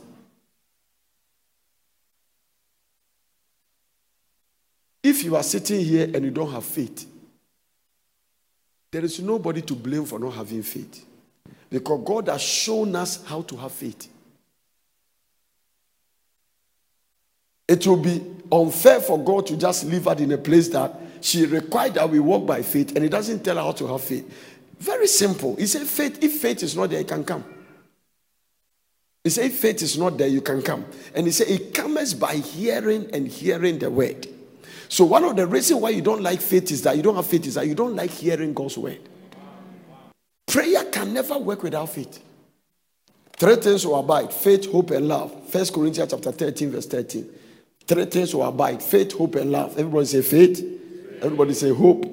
If 5.01 5.23
you 5.23 5.35
are 5.35 5.43
sitting 5.43 5.83
here 5.83 6.03
and 6.13 6.23
you 6.23 6.29
don't 6.31 6.51
have 6.51 6.65
faith, 6.65 7.07
there 8.91 9.03
is 9.03 9.19
nobody 9.19 9.61
to 9.63 9.73
blame 9.73 10.05
for 10.05 10.19
not 10.19 10.33
having 10.33 10.61
faith. 10.61 11.06
Because 11.69 12.01
God 12.05 12.27
has 12.29 12.41
shown 12.41 12.95
us 12.95 13.23
how 13.25 13.41
to 13.43 13.57
have 13.57 13.71
faith. 13.71 14.07
It 17.67 17.85
will 17.85 17.97
be 17.97 18.23
unfair 18.51 19.01
for 19.01 19.21
God 19.21 19.47
to 19.47 19.57
just 19.57 19.85
leave 19.85 20.05
her 20.05 20.15
in 20.17 20.31
a 20.31 20.37
place 20.37 20.69
that 20.69 20.95
she 21.19 21.45
required 21.45 21.95
that 21.95 22.09
we 22.09 22.19
walk 22.19 22.45
by 22.45 22.61
faith 22.61 22.95
and 22.95 23.03
He 23.03 23.09
doesn't 23.09 23.43
tell 23.43 23.57
her 23.57 23.61
how 23.61 23.73
to 23.73 23.87
have 23.87 24.01
faith. 24.01 24.55
Very 24.79 25.07
simple. 25.07 25.55
He 25.55 25.65
said, 25.65 25.87
faith, 25.87 26.23
if 26.23 26.33
faith 26.33 26.63
is 26.63 26.75
not 26.75 26.89
there, 26.91 27.01
it 27.01 27.07
can 27.07 27.23
come. 27.23 27.43
He 29.23 29.29
said, 29.31 29.47
if 29.47 29.57
faith 29.57 29.81
is 29.81 29.97
not 29.97 30.17
there, 30.17 30.27
you 30.27 30.39
can 30.39 30.61
come. 30.61 30.85
And 31.13 31.25
he 31.25 31.33
said, 31.33 31.47
it 31.47 31.73
comes 31.73 32.13
by 32.13 32.35
hearing 32.35 33.09
and 33.11 33.27
hearing 33.27 33.79
the 33.79 33.89
word. 33.89 34.27
So 34.87 35.03
one 35.03 35.25
of 35.25 35.35
the 35.35 35.45
reasons 35.45 35.81
why 35.81 35.89
you 35.89 36.01
don't 36.01 36.21
like 36.21 36.39
faith 36.39 36.71
is 36.71 36.83
that 36.83 36.95
you 36.95 37.03
don't 37.03 37.15
have 37.15 37.25
faith 37.25 37.45
is 37.45 37.55
that 37.55 37.67
you 37.67 37.75
don't 37.75 37.95
like 37.95 38.11
hearing 38.11 38.53
God's 38.53 38.77
word. 38.77 38.99
Prayer 40.47 40.85
can 40.85 41.13
never 41.13 41.37
work 41.37 41.61
without 41.61 41.89
faith. 41.89 42.23
Three 43.37 43.57
things 43.57 43.85
will 43.85 43.99
abide: 43.99 44.33
faith, 44.33 44.71
hope, 44.71 44.91
and 44.91 45.07
love. 45.07 45.49
First 45.49 45.73
Corinthians 45.73 46.09
chapter 46.09 46.31
13, 46.31 46.71
verse 46.71 46.87
13. 46.87 47.29
Three 47.85 48.05
things 48.05 48.33
will 48.33 48.43
abide: 48.43 48.81
faith, 48.81 49.11
hope, 49.11 49.35
and 49.35 49.51
love. 49.51 49.77
Everybody 49.77 50.05
say 50.05 50.21
faith. 50.21 51.19
Everybody 51.21 51.53
say 51.53 51.69
hope. 51.73 52.05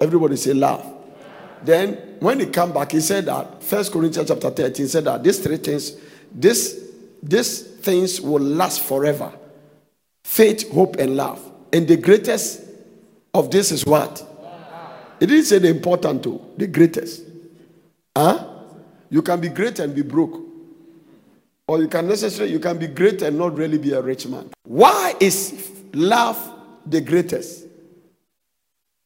Everybody 0.00 0.36
say 0.36 0.52
love. 0.54 0.86
Then 1.62 1.94
when 2.20 2.40
he 2.40 2.46
come 2.46 2.72
back, 2.72 2.92
he 2.92 3.00
said 3.00 3.26
that 3.26 3.62
First 3.62 3.92
Corinthians 3.92 4.28
chapter 4.28 4.50
13 4.50 4.86
said 4.86 5.04
that 5.04 5.22
these 5.22 5.38
three 5.40 5.56
things, 5.56 5.96
this 6.32 6.90
these 7.22 7.62
things 7.62 8.20
will 8.20 8.42
last 8.42 8.82
forever. 8.82 9.32
Faith, 10.24 10.70
hope, 10.70 10.96
and 10.96 11.16
love. 11.16 11.40
And 11.72 11.88
the 11.88 11.96
greatest 11.96 12.62
of 13.34 13.50
this 13.50 13.72
is 13.72 13.84
what? 13.84 14.26
It 15.18 15.26
didn't 15.26 15.44
say 15.44 15.58
the 15.58 15.68
important 15.68 16.22
two, 16.22 16.40
the 16.56 16.66
greatest. 16.66 17.22
Huh? 18.16 18.46
You 19.08 19.22
can 19.22 19.40
be 19.40 19.48
great 19.48 19.78
and 19.78 19.94
be 19.94 20.02
broke. 20.02 20.46
Or 21.66 21.80
you 21.80 21.88
can 21.88 22.08
necessarily 22.08 22.52
you 22.52 22.58
can 22.58 22.78
be 22.78 22.88
great 22.88 23.22
and 23.22 23.38
not 23.38 23.56
really 23.56 23.78
be 23.78 23.92
a 23.92 24.02
rich 24.02 24.26
man. 24.26 24.50
Why 24.64 25.14
is 25.20 25.70
love 25.92 26.38
the 26.86 27.00
greatest? 27.00 27.66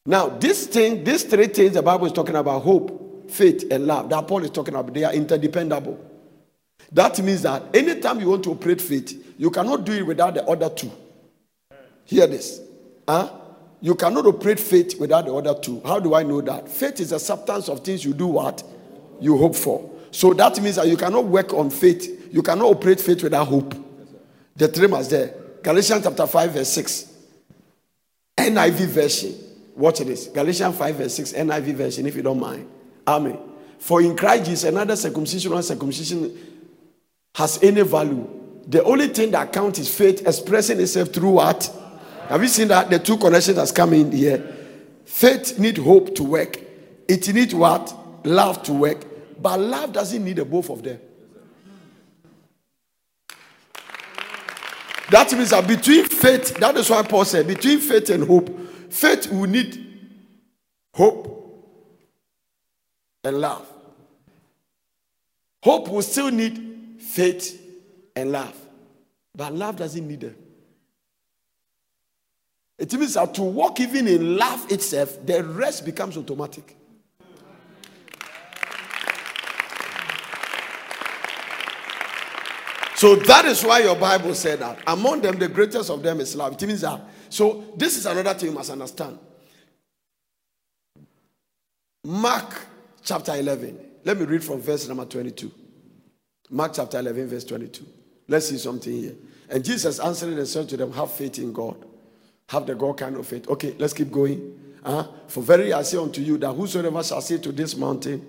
Now, 0.06 0.28
this 0.28 0.66
thing, 0.66 1.04
these 1.04 1.24
three 1.24 1.46
things 1.46 1.74
the 1.74 1.82
Bible 1.82 2.06
is 2.06 2.12
talking 2.12 2.36
about 2.36 2.60
hope, 2.62 3.30
faith, 3.30 3.66
and 3.70 3.86
love. 3.86 4.10
That 4.10 4.28
Paul 4.28 4.44
is 4.44 4.50
talking 4.50 4.74
about, 4.74 4.92
they 4.92 5.04
are 5.04 5.12
interdependable. 5.12 5.98
That 6.92 7.22
means 7.22 7.42
that 7.42 7.74
anytime 7.74 8.20
you 8.20 8.28
want 8.28 8.44
to 8.44 8.52
operate 8.52 8.80
faith, 8.80 9.34
you 9.38 9.50
cannot 9.50 9.84
do 9.84 9.92
it 9.92 10.06
without 10.06 10.34
the 10.34 10.44
other 10.44 10.68
two. 10.68 10.90
Hear 12.04 12.26
this. 12.26 12.60
Huh? 13.08 13.30
You 13.80 13.94
cannot 13.94 14.26
operate 14.26 14.60
faith 14.60 14.98
without 14.98 15.26
the 15.26 15.34
other 15.34 15.54
two. 15.58 15.80
How 15.84 16.00
do 16.00 16.14
I 16.14 16.22
know 16.22 16.40
that? 16.42 16.68
Faith 16.68 17.00
is 17.00 17.12
a 17.12 17.18
substance 17.18 17.68
of 17.68 17.80
things 17.80 18.04
you 18.04 18.14
do 18.14 18.26
what? 18.26 18.62
You 19.20 19.38
hope 19.38 19.54
for. 19.54 19.90
So 20.10 20.32
that 20.34 20.60
means 20.60 20.76
that 20.76 20.86
you 20.86 20.96
cannot 20.96 21.24
work 21.24 21.52
on 21.52 21.70
faith. 21.70 22.28
You 22.32 22.42
cannot 22.42 22.66
operate 22.66 23.00
faith 23.00 23.22
without 23.22 23.46
hope. 23.46 23.74
The 24.56 24.68
three 24.68 24.86
must 24.86 25.10
there. 25.10 25.34
Galatians 25.62 26.04
chapter 26.04 26.26
5, 26.26 26.52
verse 26.52 26.68
6. 26.72 27.12
NIV 28.36 28.86
version. 28.86 29.34
Watch 29.76 29.98
this. 30.00 30.28
Galatians 30.28 30.76
5 30.76 30.96
verse 30.96 31.14
6, 31.14 31.32
NIV 31.32 31.74
version, 31.74 32.06
if 32.06 32.14
you 32.14 32.22
don't 32.22 32.38
mind. 32.38 32.68
Amen. 33.06 33.38
For 33.78 34.00
in 34.00 34.16
Christ 34.16 34.46
Jesus, 34.46 34.64
another 34.64 34.96
circumcision 34.96 35.52
or 35.52 35.62
circumcision 35.62 36.36
has 37.34 37.62
any 37.62 37.82
value. 37.82 38.28
The 38.66 38.82
only 38.84 39.08
thing 39.08 39.32
that 39.32 39.52
counts 39.52 39.78
is 39.78 39.94
faith 39.94 40.26
expressing 40.26 40.80
itself 40.80 41.08
through 41.08 41.32
what? 41.32 41.70
Have 42.28 42.40
you 42.40 42.48
seen 42.48 42.68
that? 42.68 42.88
The 42.88 42.98
two 42.98 43.18
connections 43.18 43.56
that's 43.56 43.72
coming 43.72 44.10
here. 44.10 44.38
Faith 45.04 45.58
need 45.58 45.76
hope 45.76 46.14
to 46.14 46.22
work. 46.22 46.58
It 47.06 47.32
need 47.34 47.52
what? 47.52 47.94
Love 48.24 48.62
to 48.64 48.72
work. 48.72 49.04
But 49.40 49.60
love 49.60 49.92
doesn't 49.92 50.24
need 50.24 50.36
the 50.36 50.44
both 50.44 50.70
of 50.70 50.82
them. 50.82 51.00
That 55.10 55.32
means 55.32 55.50
that 55.50 55.66
between 55.68 56.06
faith, 56.06 56.56
that 56.56 56.76
is 56.76 56.88
why 56.88 57.02
Paul 57.02 57.24
said, 57.24 57.46
between 57.46 57.78
faith 57.78 58.08
and 58.10 58.26
hope, 58.26 58.64
Faith 58.94 59.28
will 59.28 59.48
need 59.48 60.08
hope 60.94 61.66
and 63.24 63.40
love. 63.40 63.68
Hope 65.64 65.88
will 65.88 66.00
still 66.00 66.30
need 66.30 67.00
faith 67.00 67.60
and 68.14 68.30
love. 68.30 68.56
But 69.34 69.52
love 69.52 69.74
doesn't 69.74 70.06
need 70.06 70.20
them. 70.20 70.36
It 72.78 72.92
means 72.92 73.14
that 73.14 73.34
to 73.34 73.42
walk 73.42 73.80
even 73.80 74.06
in 74.06 74.36
love 74.36 74.70
itself, 74.70 75.26
the 75.26 75.42
rest 75.42 75.84
becomes 75.84 76.16
automatic. 76.16 76.76
So 82.96 83.16
that 83.16 83.44
is 83.44 83.64
why 83.64 83.80
your 83.80 83.96
Bible 83.96 84.34
said 84.34 84.60
that. 84.60 84.78
Among 84.86 85.20
them, 85.20 85.38
the 85.38 85.48
greatest 85.48 85.90
of 85.90 86.02
them 86.02 86.20
is 86.20 86.36
love. 86.36 86.54
It 86.54 86.66
means 86.66 86.82
that 86.82 87.00
so, 87.34 87.64
this 87.76 87.96
is 87.96 88.06
another 88.06 88.32
thing 88.34 88.50
you 88.50 88.54
must 88.54 88.70
understand. 88.70 89.18
Mark 92.04 92.54
chapter 93.02 93.34
11. 93.34 93.76
Let 94.04 94.18
me 94.18 94.24
read 94.24 94.44
from 94.44 94.60
verse 94.60 94.86
number 94.86 95.04
22. 95.04 95.50
Mark 96.50 96.74
chapter 96.74 97.00
11, 97.00 97.26
verse 97.26 97.42
22. 97.42 97.84
Let's 98.28 98.50
see 98.50 98.56
something 98.56 98.92
here. 98.92 99.14
And 99.48 99.64
Jesus 99.64 99.98
answered 99.98 100.38
and 100.38 100.46
said 100.46 100.68
to 100.68 100.76
them, 100.76 100.92
Have 100.92 101.10
faith 101.10 101.40
in 101.40 101.52
God. 101.52 101.84
Have 102.50 102.66
the 102.66 102.76
God 102.76 102.98
kind 102.98 103.16
of 103.16 103.26
faith. 103.26 103.48
Okay, 103.48 103.74
let's 103.78 103.94
keep 103.94 104.12
going. 104.12 104.56
Uh-huh. 104.84 105.08
For 105.26 105.42
verily 105.42 105.72
I 105.72 105.82
say 105.82 105.98
unto 105.98 106.20
you 106.20 106.38
that 106.38 106.52
whosoever 106.52 107.02
shall 107.02 107.20
say 107.20 107.38
to 107.38 107.50
this 107.50 107.76
mountain, 107.76 108.24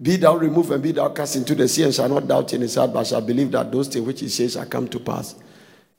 Be 0.00 0.16
thou 0.16 0.36
removed 0.36 0.72
and 0.72 0.82
be 0.82 0.92
thou 0.92 1.08
cast 1.10 1.36
into 1.36 1.54
the 1.54 1.68
sea, 1.68 1.84
and 1.84 1.94
shall 1.94 2.08
not 2.08 2.26
doubt 2.26 2.52
in 2.52 2.62
his 2.62 2.74
heart, 2.74 2.92
but 2.92 3.06
shall 3.06 3.20
believe 3.20 3.52
that 3.52 3.70
those 3.70 3.88
things 3.88 4.04
which 4.04 4.20
he 4.20 4.28
says 4.28 4.54
shall 4.54 4.66
come 4.66 4.88
to 4.88 4.98
pass, 4.98 5.36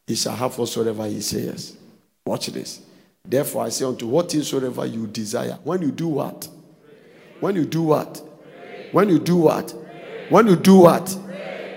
he 0.06 0.16
shall 0.16 0.36
have 0.36 0.58
whatsoever 0.58 1.06
he 1.08 1.22
says. 1.22 1.78
Watch 2.26 2.48
this. 2.48 2.82
Therefore, 3.24 3.64
I 3.64 3.70
say 3.70 3.86
unto 3.86 4.08
what 4.08 4.32
things 4.32 4.52
you 4.52 5.08
desire. 5.08 5.58
When 5.64 5.82
you 5.82 5.92
do 5.92 6.10
what? 6.10 6.48
When 7.40 7.56
you 7.56 7.66
do 7.66 7.84
what? 7.84 8.22
When 8.92 9.10
you 9.10 9.20
do 9.20 9.38
what? 9.38 9.74
When 10.30 10.48
you 10.48 10.56
do 10.56 10.80
what? 10.80 11.10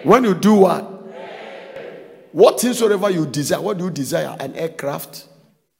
When 0.02 0.24
you 0.24 0.34
do 0.34 0.54
what? 0.54 0.84
What 2.32 2.60
things 2.60 2.80
you 2.80 3.26
desire. 3.26 3.60
What 3.60 3.78
do 3.78 3.84
you 3.84 3.90
desire? 3.90 4.36
An 4.40 4.54
aircraft, 4.56 5.26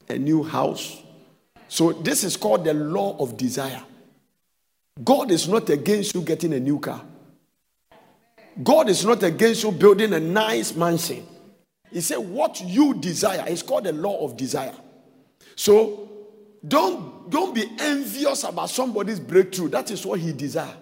a 0.08 0.16
new 0.16 0.42
house. 0.42 1.02
So 1.68 1.92
this 1.92 2.24
is 2.24 2.36
called 2.36 2.64
the 2.64 2.74
law 2.74 3.16
of 3.18 3.36
desire. 3.36 3.82
God 5.02 5.30
is 5.30 5.48
not 5.48 5.70
against 5.70 6.14
you 6.14 6.22
getting 6.22 6.52
a 6.52 6.60
new 6.60 6.78
car. 6.78 7.02
God 8.62 8.88
is 8.88 9.04
not 9.04 9.22
against 9.22 9.62
you 9.62 9.70
building 9.70 10.12
a 10.12 10.20
nice 10.20 10.74
mansion. 10.74 11.26
He 11.92 12.00
said, 12.00 12.18
What 12.18 12.60
you 12.60 12.94
desire 12.94 13.44
is 13.48 13.62
called 13.62 13.84
the 13.84 13.92
law 13.92 14.24
of 14.24 14.36
desire. 14.36 14.74
So 15.54 16.08
don't, 16.66 17.30
don't 17.30 17.54
be 17.54 17.70
envious 17.78 18.44
about 18.44 18.70
somebody's 18.70 19.20
breakthrough. 19.20 19.68
That 19.68 19.90
is 19.90 20.04
what 20.04 20.18
he 20.18 20.32
desires. 20.32 20.74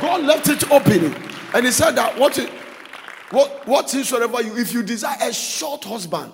God 0.00 0.22
left 0.24 0.48
it 0.48 0.70
open. 0.70 1.14
And 1.54 1.66
he 1.66 1.72
said 1.72 1.92
that 1.92 2.18
what 2.18 2.36
what 3.30 3.66
whatsoever 3.66 4.42
you 4.42 4.56
if 4.56 4.72
you 4.72 4.82
desire 4.82 5.16
a 5.20 5.32
short 5.32 5.84
husband. 5.84 6.32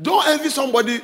Don't 0.00 0.26
envy 0.28 0.48
somebody. 0.48 1.00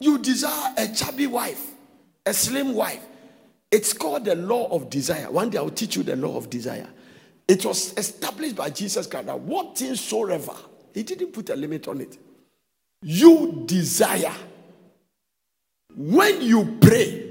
You 0.00 0.18
desire 0.18 0.74
a 0.76 0.88
chubby 0.88 1.26
wife 1.26 1.72
a 2.26 2.32
slim 2.32 2.74
wife. 2.74 3.04
It's 3.70 3.92
called 3.92 4.24
the 4.24 4.36
law 4.36 4.68
of 4.70 4.90
desire. 4.90 5.30
One 5.30 5.50
day 5.50 5.58
I'll 5.58 5.70
teach 5.70 5.96
you 5.96 6.02
the 6.02 6.16
law 6.16 6.36
of 6.36 6.50
desire. 6.50 6.88
It 7.48 7.64
was 7.64 7.96
established 7.96 8.56
by 8.56 8.70
Jesus 8.70 9.06
Christ 9.06 9.26
that 9.26 9.40
what 9.40 9.76
things 9.76 10.00
soever, 10.00 10.54
he 10.94 11.02
didn't 11.02 11.32
put 11.32 11.50
a 11.50 11.56
limit 11.56 11.88
on 11.88 12.00
it. 12.00 12.18
You 13.02 13.64
desire. 13.66 14.34
When 15.94 16.40
you 16.40 16.78
pray, 16.80 17.30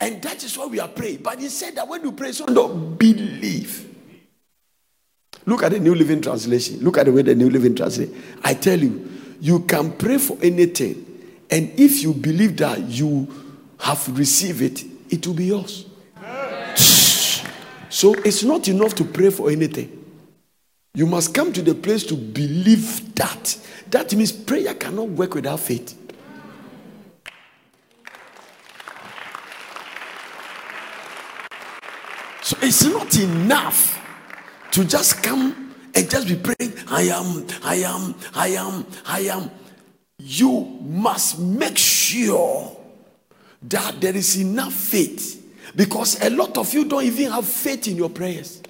And 0.00 0.20
that 0.22 0.42
is 0.44 0.56
why 0.58 0.66
we 0.66 0.80
are 0.80 0.88
praying. 0.88 1.18
But 1.22 1.40
he 1.40 1.48
said 1.48 1.74
that 1.76 1.88
when 1.88 2.02
you 2.02 2.12
pray, 2.12 2.32
so 2.32 2.46
don't 2.46 2.96
believe. 2.96 3.95
Look 5.46 5.62
at 5.62 5.70
the 5.70 5.78
New 5.78 5.94
Living 5.94 6.20
Translation. 6.20 6.80
Look 6.80 6.98
at 6.98 7.06
the 7.06 7.12
way 7.12 7.22
the 7.22 7.34
New 7.34 7.48
Living 7.48 7.74
Translation. 7.74 8.20
I 8.42 8.54
tell 8.54 8.78
you, 8.78 9.08
you 9.40 9.60
can 9.60 9.92
pray 9.92 10.18
for 10.18 10.36
anything. 10.42 11.04
And 11.48 11.70
if 11.78 12.02
you 12.02 12.12
believe 12.12 12.56
that 12.56 12.80
you 12.80 13.28
have 13.78 14.18
received 14.18 14.60
it, 14.62 14.84
it 15.08 15.24
will 15.26 15.34
be 15.34 15.44
yours. 15.44 15.86
So 17.88 18.14
it's 18.14 18.42
not 18.42 18.66
enough 18.66 18.94
to 18.96 19.04
pray 19.04 19.30
for 19.30 19.48
anything. 19.48 20.04
You 20.94 21.06
must 21.06 21.32
come 21.32 21.52
to 21.52 21.62
the 21.62 21.74
place 21.74 22.02
to 22.04 22.14
believe 22.16 23.14
that. 23.14 23.56
That 23.90 24.12
means 24.14 24.32
prayer 24.32 24.74
cannot 24.74 25.10
work 25.10 25.34
without 25.34 25.60
faith. 25.60 25.96
So 32.42 32.56
it's 32.62 32.84
not 32.84 33.16
enough 33.16 34.05
to 34.76 34.84
just 34.84 35.22
come 35.22 35.74
and 35.94 36.10
just 36.10 36.28
be 36.28 36.36
praying. 36.36 36.74
I 36.88 37.04
am, 37.04 37.46
I 37.64 37.76
am, 37.76 38.14
I 38.34 38.48
am, 38.48 38.86
I 39.06 39.20
am. 39.20 39.50
You 40.18 40.78
must 40.82 41.38
make 41.38 41.78
sure 41.78 42.76
that 43.62 43.98
there 44.02 44.14
is 44.14 44.36
enough 44.36 44.74
faith 44.74 45.42
because 45.74 46.22
a 46.22 46.28
lot 46.28 46.58
of 46.58 46.74
you 46.74 46.84
don't 46.84 47.04
even 47.04 47.30
have 47.30 47.46
faith 47.46 47.88
in 47.88 47.96
your 47.96 48.10
prayers. 48.10 48.60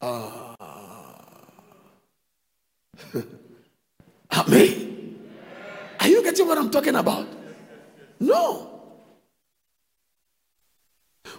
Ah. 0.00 0.54
Amen. 4.32 5.18
Are 5.98 6.06
you 6.08 6.22
getting 6.22 6.46
what 6.46 6.56
I'm 6.56 6.70
talking 6.70 6.94
about? 6.94 7.26
No. 8.20 8.69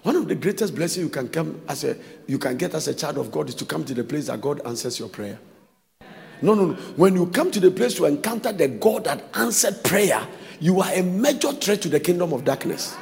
One 0.04 0.16
of 0.16 0.28
the 0.28 0.36
greatest 0.36 0.76
blessings 0.76 1.04
you 1.04 1.10
can 1.10 1.30
come 1.30 1.62
as 1.68 1.84
a 1.84 1.96
you 2.28 2.40
can 2.40 2.58
get 2.58 2.74
as 2.74 2.88
a 2.88 2.94
child 2.94 3.18
of 3.18 3.32
God 3.32 3.50
is 3.50 3.56
to 3.56 3.66
come 3.66 3.84
to 3.86 3.94
the 3.94 4.04
place 4.04 4.28
that 4.28 4.42
God 4.42 4.62
answers 4.66 5.00
your 5.00 5.10
prayer. 5.10 5.40
No, 6.42 6.56
no, 6.56 6.66
no. 6.66 6.74
When 6.96 7.16
you 7.16 7.28
come 7.28 7.52
to 7.52 7.60
the 7.60 7.70
place 7.70 7.94
to 7.96 8.06
encounter 8.06 8.52
the 8.52 8.68
God 8.68 9.04
that 9.04 9.24
answered 9.36 9.84
prayer, 9.84 10.28
you 10.60 10.82
are 10.82 10.92
a 10.94 11.04
major 11.04 11.52
threat 11.52 11.82
to 11.84 11.90
the 11.90 12.00
kingdom 12.00 12.34
of 12.34 12.44
darkness. 12.44 12.96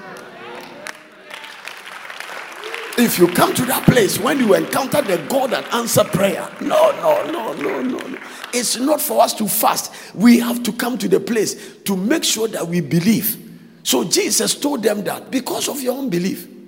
If 2.98 3.17
you 3.17 3.29
come 3.29 3.53
to 3.55 3.63
that 3.65 3.86
place 3.86 4.19
when 4.19 4.39
you 4.39 4.55
encounter 4.55 5.01
the 5.01 5.25
God 5.29 5.51
that 5.51 5.74
answered 5.74 6.08
prayer, 6.08 6.50
no, 6.60 6.91
no, 6.98 7.31
no, 7.31 7.53
no, 7.53 7.81
no, 7.81 7.98
no. 7.98 8.19
It's 8.53 8.77
not 8.77 9.00
for 9.00 9.22
us 9.22 9.34
to 9.36 9.48
fast. 9.48 9.93
We 10.13 10.39
have 10.39 10.63
to 10.63 10.74
come 10.74 10.98
to 10.98 11.08
the 11.08 11.22
place 11.22 11.77
to 11.84 11.96
make 11.96 12.25
sure 12.25 12.50
that 12.50 12.67
we 12.67 12.81
believe. 12.81 13.38
So 13.84 14.03
Jesus 14.03 14.53
told 14.55 14.84
them 14.84 15.03
that 15.05 15.31
because 15.31 15.69
of 15.69 15.81
your 15.81 15.98
unbelief. 15.98 16.59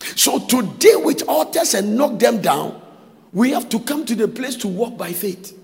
So 0.00 0.38
to 0.38 0.62
deal 0.78 1.02
with 1.02 1.28
altars 1.28 1.74
and 1.74 1.96
knock 1.96 2.18
them 2.18 2.40
down, 2.40 2.80
we 3.32 3.50
have 3.50 3.68
to 3.70 3.80
come 3.80 4.04
to 4.06 4.14
the 4.14 4.28
place 4.28 4.56
to 4.56 4.68
walk 4.68 4.96
by 4.96 5.12
faith. 5.12 5.58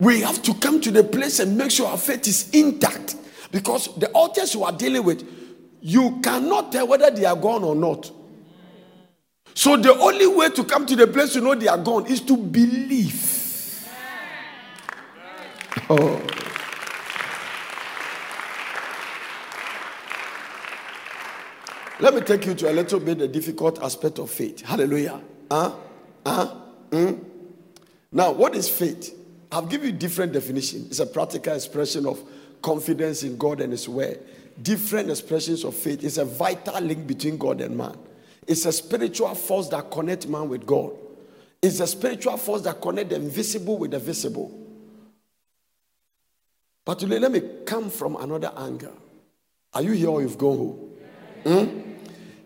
We 0.00 0.20
have 0.22 0.42
to 0.42 0.54
come 0.54 0.80
to 0.80 0.90
the 0.90 1.04
place 1.04 1.38
and 1.38 1.56
make 1.56 1.70
sure 1.70 1.86
our 1.86 1.98
faith 1.98 2.26
is 2.26 2.50
intact. 2.50 3.16
Because 3.52 3.94
the 3.96 4.08
altars 4.10 4.54
you 4.54 4.64
are 4.64 4.72
dealing 4.72 5.04
with, 5.04 5.22
you 5.80 6.20
cannot 6.22 6.72
tell 6.72 6.88
whether 6.88 7.10
they 7.10 7.24
are 7.24 7.36
gone 7.36 7.62
or 7.62 7.74
not. 7.74 8.10
So 9.54 9.76
the 9.76 9.94
only 9.94 10.26
way 10.26 10.48
to 10.50 10.64
come 10.64 10.86
to 10.86 10.96
the 10.96 11.06
place 11.06 11.34
to 11.34 11.40
know 11.40 11.54
they 11.54 11.68
are 11.68 11.78
gone 11.78 12.06
is 12.06 12.20
to 12.22 12.36
believe. 12.36 13.38
Oh. 15.90 16.20
Let 22.02 22.14
me 22.14 22.20
take 22.20 22.46
you 22.46 22.54
to 22.54 22.68
a 22.68 22.72
little 22.72 22.98
bit 22.98 23.18
the 23.18 23.28
difficult 23.28 23.80
aspect 23.80 24.18
of 24.18 24.28
faith. 24.28 24.60
Hallelujah. 24.62 25.20
Huh? 25.48 25.72
Huh? 26.26 26.54
Mm? 26.90 27.24
Now, 28.10 28.32
what 28.32 28.56
is 28.56 28.68
faith? 28.68 29.16
I've 29.52 29.68
given 29.68 29.86
you 29.86 29.92
different 29.92 30.32
definition. 30.32 30.86
It's 30.88 30.98
a 30.98 31.06
practical 31.06 31.54
expression 31.54 32.04
of 32.06 32.20
confidence 32.60 33.22
in 33.22 33.36
God 33.36 33.60
and 33.60 33.70
His 33.70 33.88
Word. 33.88 34.18
Different 34.60 35.10
expressions 35.10 35.62
of 35.62 35.76
faith. 35.76 36.02
It's 36.02 36.16
a 36.16 36.24
vital 36.24 36.80
link 36.80 37.06
between 37.06 37.38
God 37.38 37.60
and 37.60 37.78
man. 37.78 37.96
It's 38.48 38.66
a 38.66 38.72
spiritual 38.72 39.36
force 39.36 39.68
that 39.68 39.88
connects 39.92 40.26
man 40.26 40.48
with 40.48 40.66
God. 40.66 40.90
It's 41.62 41.78
a 41.78 41.86
spiritual 41.86 42.36
force 42.36 42.62
that 42.62 42.80
connects 42.80 43.10
the 43.10 43.20
invisible 43.20 43.78
with 43.78 43.92
the 43.92 44.00
visible. 44.00 44.50
But 46.84 46.98
today, 46.98 47.20
let 47.20 47.30
me 47.30 47.42
come 47.64 47.90
from 47.90 48.16
another 48.16 48.52
angle. 48.56 48.96
Are 49.72 49.82
you 49.82 49.92
here 49.92 50.08
or 50.08 50.20
you've 50.20 50.36
gone 50.36 50.58
home? 50.58 50.88
Hmm? 51.44 51.91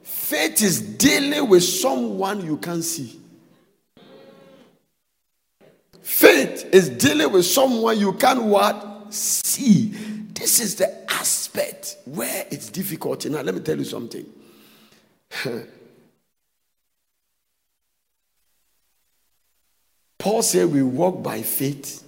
Faith 0.06 0.62
is 0.62 0.80
dealing 0.80 1.48
with 1.48 1.64
someone 1.64 2.46
you 2.46 2.58
can't 2.58 2.84
see. 2.84 3.20
Faith 6.00 6.68
is 6.72 6.88
dealing 6.90 7.32
with 7.32 7.44
someone 7.44 7.98
you 7.98 8.12
can't 8.12 8.44
what? 8.44 9.12
See. 9.12 9.88
This 10.32 10.60
is 10.60 10.76
the 10.76 11.12
aspect 11.12 11.96
where 12.04 12.46
it's 12.52 12.70
difficult. 12.70 13.26
Now, 13.26 13.42
let 13.42 13.52
me 13.52 13.60
tell 13.60 13.76
you 13.76 13.82
something. 13.82 14.24
Paul 20.18 20.42
said 20.42 20.72
we 20.72 20.84
walk 20.84 21.20
by 21.20 21.42
faith 21.42 22.04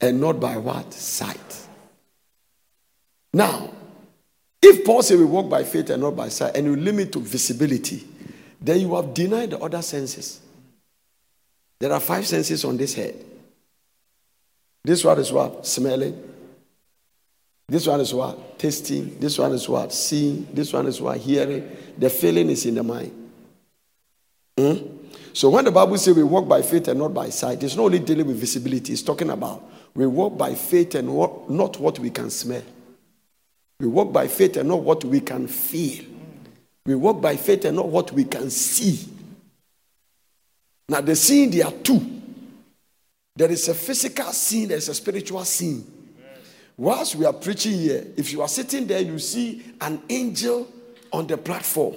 and 0.00 0.18
not 0.18 0.40
by 0.40 0.56
what? 0.56 0.94
Sight. 0.94 1.66
Now, 3.34 3.71
if 4.72 4.84
Paul 4.84 5.02
said 5.02 5.18
we 5.18 5.24
walk 5.24 5.48
by 5.48 5.64
faith 5.64 5.90
and 5.90 6.02
not 6.02 6.16
by 6.16 6.28
sight, 6.28 6.56
and 6.56 6.66
you 6.66 6.76
limit 6.76 7.12
to 7.12 7.20
visibility, 7.20 8.06
then 8.60 8.80
you 8.80 8.94
have 8.94 9.12
denied 9.12 9.50
the 9.50 9.58
other 9.58 9.82
senses. 9.82 10.40
There 11.78 11.92
are 11.92 12.00
five 12.00 12.26
senses 12.26 12.64
on 12.64 12.76
this 12.76 12.94
head. 12.94 13.14
This 14.84 15.04
one 15.04 15.18
is 15.18 15.32
what? 15.32 15.66
Smelling. 15.66 16.30
This 17.68 17.86
one 17.86 18.00
is 18.00 18.12
what? 18.12 18.58
Tasting. 18.58 19.18
This 19.18 19.38
one 19.38 19.52
is 19.52 19.68
what? 19.68 19.92
Seeing. 19.92 20.48
This 20.52 20.72
one 20.72 20.86
is 20.86 21.00
what? 21.00 21.18
Hearing. 21.18 21.76
The 21.98 22.10
feeling 22.10 22.50
is 22.50 22.66
in 22.66 22.74
the 22.74 22.82
mind. 22.82 23.30
Hmm? 24.58 24.74
So 25.32 25.50
when 25.50 25.64
the 25.64 25.70
Bible 25.70 25.96
says 25.98 26.14
we 26.14 26.22
walk 26.22 26.46
by 26.46 26.62
faith 26.62 26.88
and 26.88 26.98
not 26.98 27.14
by 27.14 27.30
sight, 27.30 27.62
it's 27.62 27.76
not 27.76 27.84
only 27.84 27.98
dealing 27.98 28.26
with 28.26 28.36
visibility, 28.36 28.92
it's 28.92 29.02
talking 29.02 29.30
about 29.30 29.70
we 29.94 30.06
walk 30.06 30.36
by 30.36 30.54
faith 30.54 30.94
and 30.94 31.08
not 31.08 31.78
what 31.78 31.98
we 31.98 32.10
can 32.10 32.30
smell. 32.30 32.62
We 33.82 33.88
walk 33.88 34.12
by 34.12 34.28
faith 34.28 34.56
and 34.58 34.68
not 34.68 34.80
what 34.80 35.04
we 35.04 35.18
can 35.18 35.48
feel. 35.48 36.04
We 36.86 36.94
walk 36.94 37.20
by 37.20 37.34
faith 37.34 37.64
and 37.64 37.74
not 37.74 37.88
what 37.88 38.12
we 38.12 38.22
can 38.22 38.48
see. 38.48 39.08
Now, 40.88 41.00
the 41.00 41.16
scene, 41.16 41.50
there 41.50 41.66
are 41.66 41.72
two. 41.72 42.00
There 43.34 43.50
is 43.50 43.66
a 43.66 43.74
physical 43.74 44.30
scene, 44.30 44.68
there 44.68 44.76
is 44.78 44.88
a 44.88 44.94
spiritual 44.94 45.44
scene. 45.44 45.84
Whilst 46.76 47.16
we 47.16 47.24
are 47.24 47.32
preaching 47.32 47.72
here, 47.72 48.06
if 48.16 48.32
you 48.32 48.40
are 48.40 48.46
sitting 48.46 48.86
there, 48.86 49.00
you 49.00 49.18
see 49.18 49.64
an 49.80 50.00
angel 50.08 50.68
on 51.12 51.26
the 51.26 51.36
platform, 51.36 51.96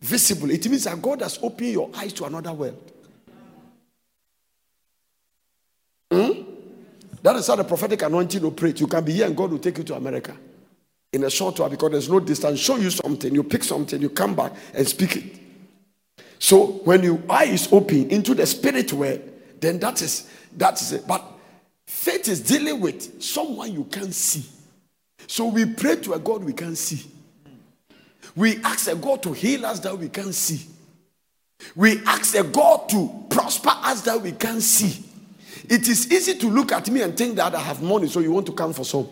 visible. 0.00 0.50
It 0.50 0.68
means 0.68 0.82
that 0.82 1.00
God 1.00 1.22
has 1.22 1.38
opened 1.40 1.70
your 1.70 1.90
eyes 1.94 2.12
to 2.14 2.24
another 2.24 2.52
world. 2.52 2.92
Hmm? 6.10 6.42
That 7.22 7.36
is 7.36 7.46
how 7.46 7.54
the 7.54 7.62
prophetic 7.62 8.02
anointing 8.02 8.44
operates. 8.44 8.80
You 8.80 8.88
can 8.88 9.04
be 9.04 9.12
here 9.12 9.26
and 9.26 9.36
God 9.36 9.52
will 9.52 9.60
take 9.60 9.78
you 9.78 9.84
to 9.84 9.94
America 9.94 10.36
in 11.18 11.24
a 11.24 11.30
short 11.30 11.58
while 11.58 11.68
because 11.68 11.90
there's 11.90 12.08
no 12.08 12.20
distance. 12.20 12.60
Show 12.60 12.76
you 12.76 12.90
something, 12.90 13.34
you 13.34 13.42
pick 13.42 13.64
something, 13.64 14.00
you 14.00 14.10
come 14.10 14.34
back 14.34 14.52
and 14.72 14.86
speak 14.86 15.16
it. 15.16 15.24
So 16.38 16.66
when 16.84 17.02
your 17.02 17.20
eye 17.28 17.44
is 17.46 17.68
open 17.72 18.10
into 18.10 18.34
the 18.34 18.46
spirit 18.46 18.92
world, 18.92 19.20
then 19.60 19.78
that 19.80 20.00
is 20.00 20.30
that 20.56 20.80
is 20.80 20.92
it. 20.92 21.06
But 21.06 21.24
faith 21.86 22.28
is 22.28 22.40
dealing 22.40 22.80
with 22.80 23.22
someone 23.22 23.72
you 23.72 23.84
can't 23.84 24.14
see. 24.14 24.44
So 25.26 25.46
we 25.46 25.66
pray 25.66 25.96
to 25.96 26.14
a 26.14 26.18
God 26.18 26.44
we 26.44 26.52
can't 26.52 26.78
see. 26.78 27.10
We 28.36 28.62
ask 28.62 28.88
a 28.90 28.94
God 28.94 29.22
to 29.24 29.32
heal 29.32 29.66
us 29.66 29.80
that 29.80 29.98
we 29.98 30.08
can't 30.08 30.34
see. 30.34 30.66
We 31.74 31.98
ask 32.04 32.36
a 32.36 32.44
God 32.44 32.88
to 32.90 33.26
prosper 33.28 33.72
us 33.72 34.02
that 34.02 34.22
we 34.22 34.32
can't 34.32 34.62
see. 34.62 35.04
It 35.68 35.88
is 35.88 36.10
easy 36.10 36.38
to 36.38 36.48
look 36.48 36.70
at 36.72 36.88
me 36.88 37.02
and 37.02 37.16
think 37.16 37.36
that 37.36 37.54
I 37.54 37.60
have 37.60 37.82
money, 37.82 38.06
so 38.06 38.20
you 38.20 38.30
want 38.30 38.46
to 38.46 38.52
come 38.52 38.72
for 38.72 38.84
some. 38.84 39.08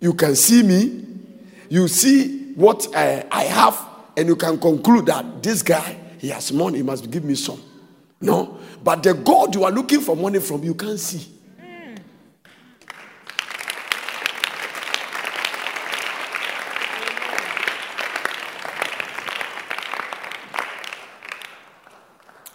You 0.00 0.14
can 0.14 0.36
see 0.36 0.62
me, 0.62 1.04
you 1.68 1.88
see 1.88 2.52
what 2.54 2.94
I 2.94 3.44
have, 3.44 3.78
and 4.16 4.28
you 4.28 4.36
can 4.36 4.58
conclude 4.58 5.06
that 5.06 5.42
this 5.42 5.62
guy, 5.62 5.98
he 6.18 6.28
has 6.28 6.52
money, 6.52 6.78
he 6.78 6.82
must 6.82 7.10
give 7.10 7.24
me 7.24 7.34
some. 7.34 7.60
No, 8.20 8.58
but 8.82 9.02
the 9.02 9.14
God 9.14 9.54
you 9.54 9.64
are 9.64 9.70
looking 9.70 10.00
for 10.00 10.16
money 10.16 10.38
from, 10.38 10.62
you 10.62 10.74
can't 10.74 10.98
see. 10.98 11.32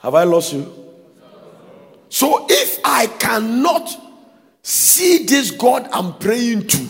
Have 0.02 0.16
I 0.16 0.24
lost 0.24 0.54
you? 0.54 0.74
So 2.10 2.48
if 2.50 2.80
I 2.84 3.06
cannot 3.06 3.96
see 4.64 5.26
this 5.26 5.52
God 5.52 5.88
I'm 5.94 6.18
praying 6.18 6.68
to, 6.70 6.88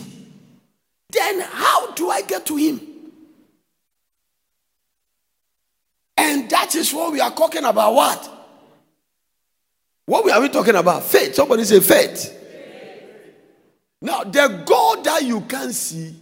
then 1.12 1.40
how 1.40 1.92
do 1.92 2.10
I 2.10 2.22
get 2.22 2.44
to 2.46 2.56
Him? 2.56 2.80
And 6.16 6.50
that 6.50 6.74
is 6.74 6.92
what 6.92 7.12
we 7.12 7.20
are 7.20 7.30
talking 7.30 7.64
about. 7.64 7.94
What? 7.94 8.38
What 10.06 10.32
are 10.32 10.40
we 10.40 10.48
talking 10.48 10.74
about? 10.74 11.04
Faith. 11.04 11.34
Somebody 11.34 11.64
say 11.64 11.80
faith. 11.80 12.38
Now, 14.00 14.24
the 14.24 14.64
God 14.66 15.04
that 15.04 15.22
you 15.22 15.42
can 15.42 15.72
see, 15.72 16.14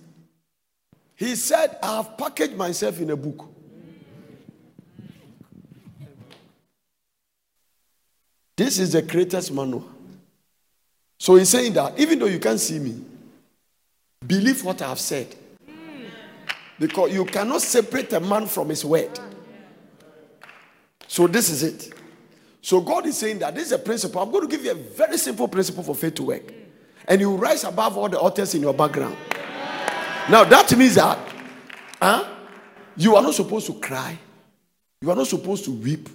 He 1.16 1.34
said, 1.34 1.78
I 1.82 1.96
have 1.96 2.18
packaged 2.18 2.56
myself 2.56 3.00
in 3.00 3.10
a 3.10 3.16
book. 3.16 3.46
This 8.56 8.78
is 8.78 8.92
the 8.92 9.00
greatest 9.00 9.52
manual. 9.52 9.88
So 11.18 11.36
he's 11.36 11.48
saying 11.48 11.72
that 11.74 11.98
even 11.98 12.18
though 12.18 12.26
you 12.26 12.38
can't 12.38 12.60
see 12.60 12.78
me, 12.78 13.02
believe 14.26 14.64
what 14.64 14.82
I 14.82 14.88
have 14.88 15.00
said. 15.00 15.34
Because 16.78 17.12
you 17.12 17.24
cannot 17.24 17.60
separate 17.62 18.12
a 18.12 18.20
man 18.20 18.46
from 18.46 18.70
his 18.70 18.84
word. 18.84 19.18
So 21.06 21.26
this 21.26 21.50
is 21.50 21.62
it. 21.62 21.92
So 22.62 22.80
God 22.80 23.06
is 23.06 23.18
saying 23.18 23.38
that 23.40 23.54
this 23.54 23.66
is 23.66 23.72
a 23.72 23.78
principle. 23.78 24.22
I'm 24.22 24.30
going 24.30 24.48
to 24.48 24.56
give 24.56 24.64
you 24.64 24.70
a 24.72 24.74
very 24.74 25.18
simple 25.18 25.48
principle 25.48 25.82
for 25.82 25.94
faith 25.94 26.14
to 26.16 26.22
work. 26.24 26.52
And 27.06 27.20
you 27.20 27.34
rise 27.34 27.64
above 27.64 27.96
all 27.96 28.08
the 28.08 28.18
authors 28.20 28.54
in 28.54 28.62
your 28.62 28.74
background. 28.74 29.16
Now 30.28 30.44
that 30.44 30.74
means 30.76 30.94
that 30.94 31.18
huh, 32.00 32.28
you 32.96 33.16
are 33.16 33.22
not 33.22 33.34
supposed 33.34 33.66
to 33.66 33.74
cry. 33.74 34.18
You 35.02 35.10
are 35.10 35.16
not 35.16 35.26
supposed 35.26 35.64
to 35.64 35.72
weep. 35.72 36.08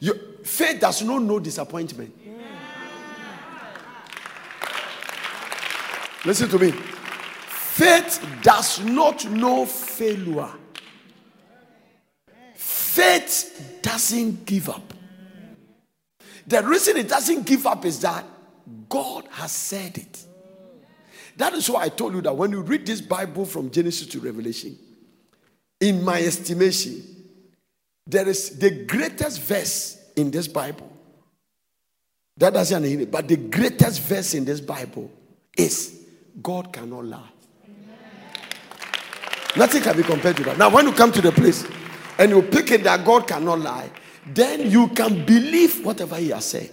You, 0.00 0.14
faith 0.42 0.80
does 0.80 1.02
not 1.02 1.22
know 1.22 1.38
disappointment. 1.38 2.14
Listen 6.24 6.48
to 6.48 6.58
me. 6.58 6.74
Faith 7.74 8.24
does 8.40 8.78
not 8.84 9.28
know 9.28 9.66
failure. 9.66 10.48
Faith 12.54 13.80
doesn't 13.82 14.46
give 14.46 14.68
up. 14.68 14.94
The 16.46 16.62
reason 16.62 16.98
it 16.98 17.08
doesn't 17.08 17.44
give 17.44 17.66
up 17.66 17.84
is 17.84 17.98
that 18.02 18.24
God 18.88 19.26
has 19.32 19.50
said 19.50 19.98
it. 19.98 20.24
That 21.36 21.54
is 21.54 21.68
why 21.68 21.82
I 21.82 21.88
told 21.88 22.14
you 22.14 22.20
that 22.20 22.36
when 22.36 22.52
you 22.52 22.60
read 22.60 22.86
this 22.86 23.00
Bible 23.00 23.44
from 23.44 23.72
Genesis 23.72 24.06
to 24.06 24.20
Revelation, 24.20 24.78
in 25.80 26.04
my 26.04 26.22
estimation, 26.22 27.02
there 28.06 28.28
is 28.28 28.56
the 28.56 28.84
greatest 28.84 29.40
verse 29.40 29.98
in 30.14 30.30
this 30.30 30.46
Bible. 30.46 30.92
That 32.36 32.52
doesn't 32.54 32.84
mean 32.84 33.00
it, 33.00 33.10
but 33.10 33.26
the 33.26 33.36
greatest 33.36 34.00
verse 34.02 34.34
in 34.34 34.44
this 34.44 34.60
Bible 34.60 35.10
is 35.58 36.06
God 36.40 36.72
cannot 36.72 37.06
lie. 37.06 37.30
Nothing 39.56 39.82
can 39.82 39.96
be 39.96 40.02
compared 40.02 40.36
to 40.38 40.44
that. 40.44 40.58
Now, 40.58 40.68
when 40.68 40.86
you 40.86 40.92
come 40.92 41.12
to 41.12 41.20
the 41.20 41.32
place 41.32 41.64
and 42.18 42.30
you 42.30 42.42
pick 42.42 42.70
it 42.70 42.82
that 42.84 43.04
God 43.04 43.28
cannot 43.28 43.60
lie, 43.60 43.90
then 44.26 44.70
you 44.70 44.88
can 44.88 45.24
believe 45.24 45.84
whatever 45.84 46.16
He 46.16 46.30
has 46.30 46.44
said. 46.46 46.70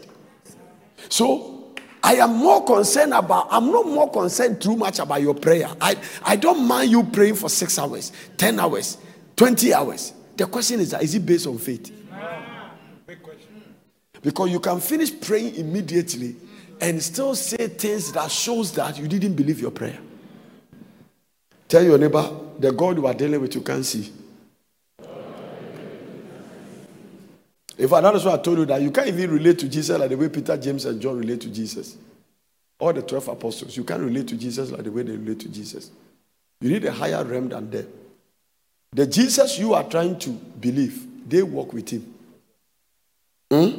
So, 1.09 1.73
I 2.03 2.15
am 2.15 2.37
more 2.37 2.65
concerned 2.65 3.13
about, 3.13 3.47
I'm 3.51 3.71
not 3.71 3.85
more 3.85 4.09
concerned 4.09 4.61
too 4.61 4.75
much 4.75 4.97
about 4.97 5.21
your 5.21 5.35
prayer. 5.35 5.69
I, 5.79 5.95
I 6.23 6.35
don't 6.35 6.67
mind 6.67 6.89
you 6.89 7.03
praying 7.03 7.35
for 7.35 7.49
six 7.49 7.77
hours, 7.77 8.11
10 8.37 8.59
hours, 8.59 8.97
20 9.35 9.73
hours. 9.73 10.13
The 10.35 10.47
question 10.47 10.79
is, 10.79 10.93
is 10.93 11.13
it 11.13 11.25
based 11.25 11.45
on 11.45 11.59
faith? 11.59 11.91
Because 14.23 14.49
you 14.49 14.59
can 14.59 14.79
finish 14.79 15.19
praying 15.19 15.55
immediately 15.55 16.35
and 16.79 17.01
still 17.01 17.35
say 17.35 17.67
things 17.67 18.11
that 18.13 18.31
shows 18.31 18.71
that 18.73 18.97
you 18.97 19.07
didn't 19.07 19.35
believe 19.35 19.59
your 19.59 19.71
prayer. 19.71 19.99
Tell 21.71 21.85
your 21.85 21.97
neighbor, 21.97 22.29
the 22.59 22.73
God 22.73 22.97
you 22.97 23.07
are 23.07 23.13
dealing 23.13 23.39
with, 23.39 23.55
you 23.55 23.61
can't 23.61 23.85
see. 23.85 24.11
In 27.77 27.87
fact, 27.87 28.03
that 28.03 28.13
is 28.13 28.25
why 28.25 28.33
I 28.33 28.37
told 28.39 28.57
you 28.57 28.65
that 28.65 28.81
you 28.81 28.91
can't 28.91 29.07
even 29.07 29.31
relate 29.31 29.57
to 29.59 29.69
Jesus 29.69 29.97
like 29.97 30.09
the 30.09 30.17
way 30.17 30.27
Peter, 30.27 30.57
James, 30.57 30.83
and 30.83 31.01
John 31.01 31.17
relate 31.17 31.39
to 31.39 31.47
Jesus. 31.47 31.95
All 32.77 32.91
the 32.91 33.01
12 33.01 33.29
apostles, 33.29 33.77
you 33.77 33.85
can't 33.85 34.01
relate 34.01 34.27
to 34.27 34.35
Jesus 34.35 34.69
like 34.69 34.83
the 34.83 34.91
way 34.91 35.03
they 35.03 35.13
relate 35.13 35.39
to 35.39 35.47
Jesus. 35.47 35.91
You 36.59 36.71
need 36.71 36.83
a 36.83 36.91
higher 36.91 37.23
realm 37.23 37.47
than 37.47 37.69
them. 37.69 37.87
The 38.91 39.07
Jesus 39.07 39.57
you 39.57 39.73
are 39.73 39.85
trying 39.85 40.19
to 40.19 40.29
believe, 40.29 41.07
they 41.25 41.41
walk 41.41 41.71
with 41.71 41.87
him. 41.87 42.13
Hmm? 43.49 43.71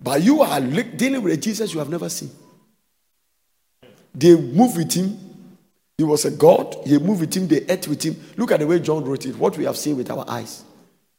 But 0.00 0.22
you 0.22 0.42
are 0.42 0.60
dealing 0.60 1.22
with 1.22 1.32
a 1.32 1.36
Jesus 1.36 1.72
you 1.72 1.80
have 1.80 1.90
never 1.90 2.08
seen. 2.08 2.30
They 4.14 4.36
move 4.36 4.76
with 4.76 4.92
him. 4.92 5.29
He 6.00 6.04
was 6.04 6.24
a 6.24 6.30
God. 6.30 6.78
He 6.86 6.96
moved 6.96 7.20
with 7.20 7.36
him. 7.36 7.46
They 7.46 7.60
ate 7.68 7.86
with 7.86 8.02
him. 8.02 8.16
Look 8.34 8.52
at 8.52 8.60
the 8.60 8.66
way 8.66 8.80
John 8.80 9.04
wrote 9.04 9.26
it. 9.26 9.36
What 9.36 9.58
we 9.58 9.64
have 9.64 9.76
seen 9.76 9.98
with 9.98 10.10
our 10.10 10.24
eyes. 10.26 10.64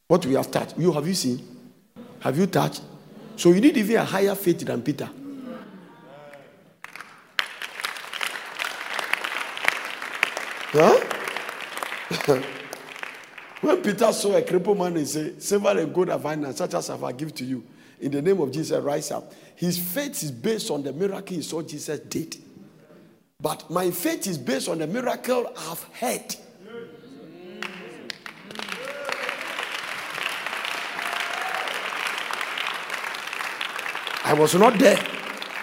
What 0.08 0.26
we 0.26 0.34
have 0.34 0.50
touched. 0.50 0.76
You 0.76 0.92
have 0.92 1.08
you 1.08 1.14
seen? 1.14 1.40
Have 2.22 2.36
you 2.36 2.48
touched? 2.48 2.82
So 3.36 3.52
you 3.52 3.62
need 3.62 3.78
even 3.78 3.98
a 3.98 4.04
higher 4.04 4.34
faith 4.34 4.62
than 4.62 4.82
Peter. 4.82 5.08
Huh? 10.72 11.00
when 13.62 13.84
Peter 13.84 14.12
saw 14.12 14.36
a 14.36 14.42
crippled 14.42 14.80
man 14.80 14.98
and 14.98 15.08
said, 15.08 15.44
Silver 15.44 15.78
and 15.78 15.94
gold 15.94 16.08
have 16.08 16.26
I 16.26 16.52
such 16.54 16.74
as 16.74 16.88
have 16.88 17.04
I 17.04 17.12
give 17.12 17.36
to 17.36 17.46
you 17.46 17.64
in 18.00 18.12
the 18.12 18.22
name 18.24 18.42
of 18.42 18.52
Jesus, 18.52 18.82
rise 18.84 19.12
up. 19.12 19.32
His 19.56 19.78
faith 19.78 20.24
is 20.24 20.32
based 20.32 20.72
on 20.72 20.82
the 20.82 20.92
miracle 20.92 21.36
he 21.36 21.44
saw 21.44 21.62
Jesus 21.62 22.00
did. 22.00 22.36
But 23.42 23.70
my 23.72 23.90
faith 23.90 24.28
is 24.28 24.38
based 24.38 24.70
on 24.70 24.78
the 24.78 24.88
miracle 24.88 25.52
I've 25.58 25.84
heard. 26.00 26.36
I 34.24 34.34
was 34.34 34.54
not 34.54 34.78
there. 34.78 35.00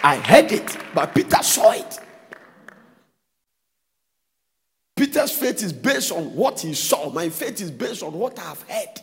I 0.03 0.17
heard 0.17 0.51
it, 0.51 0.77
but 0.93 1.15
Peter 1.15 1.41
saw 1.41 1.71
it. 1.71 1.99
Peter's 4.95 5.31
faith 5.31 5.63
is 5.63 5.71
based 5.71 6.11
on 6.11 6.35
what 6.35 6.59
he 6.59 6.73
saw. 6.73 7.09
My 7.09 7.29
faith 7.29 7.61
is 7.61 7.71
based 7.71 8.03
on 8.03 8.11
what 8.13 8.37
I've 8.37 8.61
heard. 8.63 9.01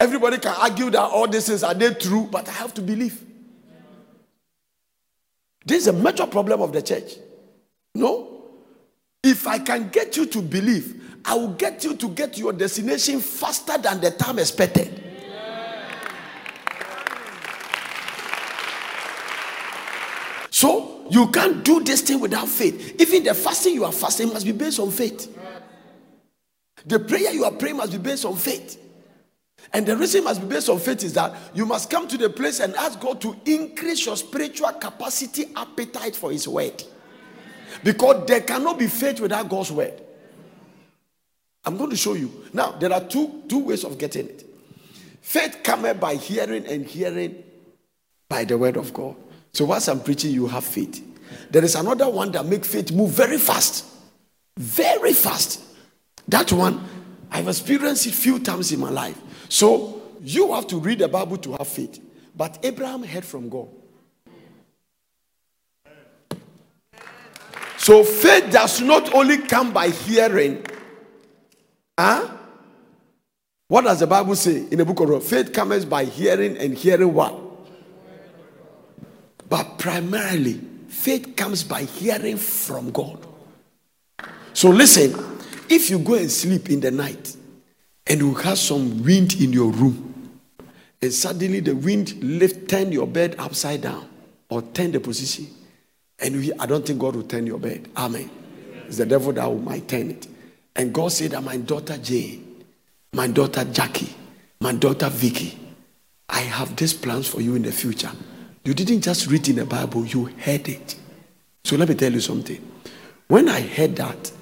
Everybody 0.00 0.38
can 0.38 0.54
argue 0.58 0.90
that 0.90 1.00
all 1.00 1.28
these 1.28 1.46
things 1.46 1.62
are 1.62 1.72
they 1.72 1.94
true, 1.94 2.28
but 2.30 2.48
I 2.48 2.52
have 2.52 2.74
to 2.74 2.82
believe. 2.82 3.33
This 5.64 5.82
is 5.82 5.86
a 5.88 5.92
major 5.92 6.26
problem 6.26 6.60
of 6.60 6.72
the 6.72 6.82
church. 6.82 7.14
No. 7.94 8.30
If 9.22 9.46
I 9.46 9.58
can 9.58 9.88
get 9.88 10.16
you 10.16 10.26
to 10.26 10.42
believe, 10.42 11.20
I 11.24 11.34
will 11.34 11.54
get 11.54 11.82
you 11.84 11.96
to 11.96 12.08
get 12.10 12.36
your 12.36 12.52
destination 12.52 13.20
faster 13.20 13.78
than 13.78 14.00
the 14.00 14.10
time 14.10 14.38
expected. 14.38 15.00
So 20.50 21.06
you 21.10 21.30
can't 21.30 21.64
do 21.64 21.80
this 21.80 22.02
thing 22.02 22.20
without 22.20 22.48
faith. 22.48 23.00
Even 23.00 23.24
the 23.24 23.34
fasting 23.34 23.74
you 23.74 23.84
are 23.84 23.92
fasting 23.92 24.28
must 24.28 24.44
be 24.44 24.52
based 24.52 24.78
on 24.78 24.90
faith. 24.90 25.34
The 26.86 26.98
prayer 26.98 27.32
you 27.32 27.44
are 27.44 27.52
praying 27.52 27.78
must 27.78 27.92
be 27.92 27.98
based 27.98 28.26
on 28.26 28.36
faith. 28.36 28.83
And 29.74 29.84
the 29.84 29.96
reason 29.96 30.20
it 30.22 30.24
must 30.24 30.40
be 30.40 30.46
based 30.46 30.68
on 30.68 30.78
faith 30.78 31.02
is 31.02 31.14
that 31.14 31.34
you 31.52 31.66
must 31.66 31.90
come 31.90 32.06
to 32.06 32.16
the 32.16 32.30
place 32.30 32.60
and 32.60 32.76
ask 32.76 33.00
God 33.00 33.20
to 33.22 33.36
increase 33.44 34.06
your 34.06 34.16
spiritual 34.16 34.70
capacity, 34.70 35.46
appetite 35.56 36.14
for 36.14 36.30
His 36.30 36.46
word. 36.46 36.80
Because 37.82 38.24
there 38.26 38.40
cannot 38.40 38.78
be 38.78 38.86
faith 38.86 39.18
without 39.18 39.48
God's 39.48 39.72
word. 39.72 40.00
I'm 41.64 41.76
going 41.76 41.90
to 41.90 41.96
show 41.96 42.14
you. 42.14 42.44
Now, 42.52 42.70
there 42.72 42.92
are 42.92 43.00
two, 43.00 43.42
two 43.48 43.64
ways 43.64 43.82
of 43.82 43.98
getting 43.98 44.28
it. 44.28 44.46
Faith 45.20 45.58
cometh 45.64 45.98
by 45.98 46.14
hearing, 46.14 46.66
and 46.66 46.86
hearing 46.86 47.42
by 48.28 48.44
the 48.44 48.56
word 48.56 48.76
of 48.76 48.94
God. 48.94 49.16
So, 49.52 49.64
once 49.64 49.88
I'm 49.88 50.00
preaching, 50.00 50.30
you 50.30 50.46
have 50.46 50.64
faith. 50.64 51.02
There 51.50 51.64
is 51.64 51.74
another 51.74 52.08
one 52.08 52.30
that 52.32 52.46
makes 52.46 52.68
faith 52.68 52.92
move 52.92 53.10
very 53.10 53.38
fast. 53.38 53.86
Very 54.56 55.14
fast. 55.14 55.62
That 56.28 56.52
one, 56.52 56.86
I've 57.30 57.48
experienced 57.48 58.06
it 58.06 58.14
few 58.14 58.38
times 58.38 58.70
in 58.70 58.78
my 58.78 58.90
life. 58.90 59.20
So 59.48 60.02
you 60.20 60.52
have 60.54 60.66
to 60.68 60.78
read 60.78 60.98
the 61.00 61.08
Bible 61.08 61.36
to 61.38 61.52
have 61.52 61.68
faith. 61.68 62.00
But 62.36 62.58
Abraham 62.62 63.02
heard 63.02 63.24
from 63.24 63.48
God. 63.48 63.68
So 67.76 68.02
faith 68.02 68.50
does 68.50 68.80
not 68.80 69.14
only 69.14 69.38
come 69.38 69.72
by 69.72 69.88
hearing. 69.88 70.64
Huh? 71.98 72.30
What 73.68 73.84
does 73.84 74.00
the 74.00 74.06
Bible 74.06 74.36
say 74.36 74.66
in 74.70 74.78
the 74.78 74.84
book 74.84 75.00
of 75.00 75.08
Romans? 75.08 75.28
Faith 75.28 75.52
comes 75.52 75.84
by 75.84 76.04
hearing 76.04 76.56
and 76.56 76.74
hearing 76.74 77.12
what? 77.12 77.34
But 79.48 79.78
primarily, 79.78 80.60
faith 80.88 81.36
comes 81.36 81.62
by 81.62 81.82
hearing 81.82 82.38
from 82.38 82.90
God. 82.90 83.18
So 84.54 84.70
listen, 84.70 85.12
if 85.68 85.90
you 85.90 85.98
go 85.98 86.14
and 86.14 86.30
sleep 86.30 86.70
in 86.70 86.80
the 86.80 86.90
night 86.90 87.36
and 88.06 88.20
you 88.20 88.34
have 88.34 88.58
some 88.58 89.02
wind 89.02 89.40
in 89.40 89.52
your 89.52 89.70
room 89.70 90.14
and 91.04 91.12
suddenly 91.12 91.60
the 91.60 91.76
wind 91.76 92.14
lift, 92.24 92.66
turn 92.66 92.90
your 92.90 93.06
bed 93.06 93.36
upside 93.38 93.82
down 93.82 94.08
or 94.48 94.62
turn 94.62 94.90
the 94.90 95.00
position. 95.00 95.46
And 96.18 96.36
we, 96.36 96.50
I 96.54 96.64
don't 96.64 96.86
think 96.86 96.98
God 96.98 97.14
will 97.14 97.24
turn 97.24 97.46
your 97.46 97.58
bed. 97.58 97.90
Amen. 97.94 98.30
It's 98.86 98.96
the 98.96 99.04
devil 99.04 99.30
that 99.34 99.46
will, 99.46 99.58
might 99.58 99.86
turn 99.86 100.12
it. 100.12 100.26
And 100.74 100.94
God 100.94 101.12
said 101.12 101.32
that 101.32 101.42
my 101.42 101.58
daughter 101.58 101.98
Jane, 101.98 102.64
my 103.12 103.26
daughter 103.26 103.64
Jackie, 103.64 104.14
my 104.60 104.72
daughter 104.72 105.10
Vicky, 105.10 105.58
I 106.30 106.40
have 106.40 106.74
these 106.74 106.94
plans 106.94 107.28
for 107.28 107.42
you 107.42 107.54
in 107.54 107.62
the 107.62 107.72
future. 107.72 108.12
You 108.64 108.72
didn't 108.72 109.02
just 109.02 109.26
read 109.26 109.46
in 109.46 109.56
the 109.56 109.66
Bible, 109.66 110.06
you 110.06 110.24
heard 110.38 110.66
it. 110.70 110.96
So 111.64 111.76
let 111.76 111.90
me 111.90 111.96
tell 111.96 112.14
you 112.14 112.20
something. 112.20 112.66
When 113.28 113.50
I 113.50 113.60
heard 113.60 113.96
that, 113.96 114.32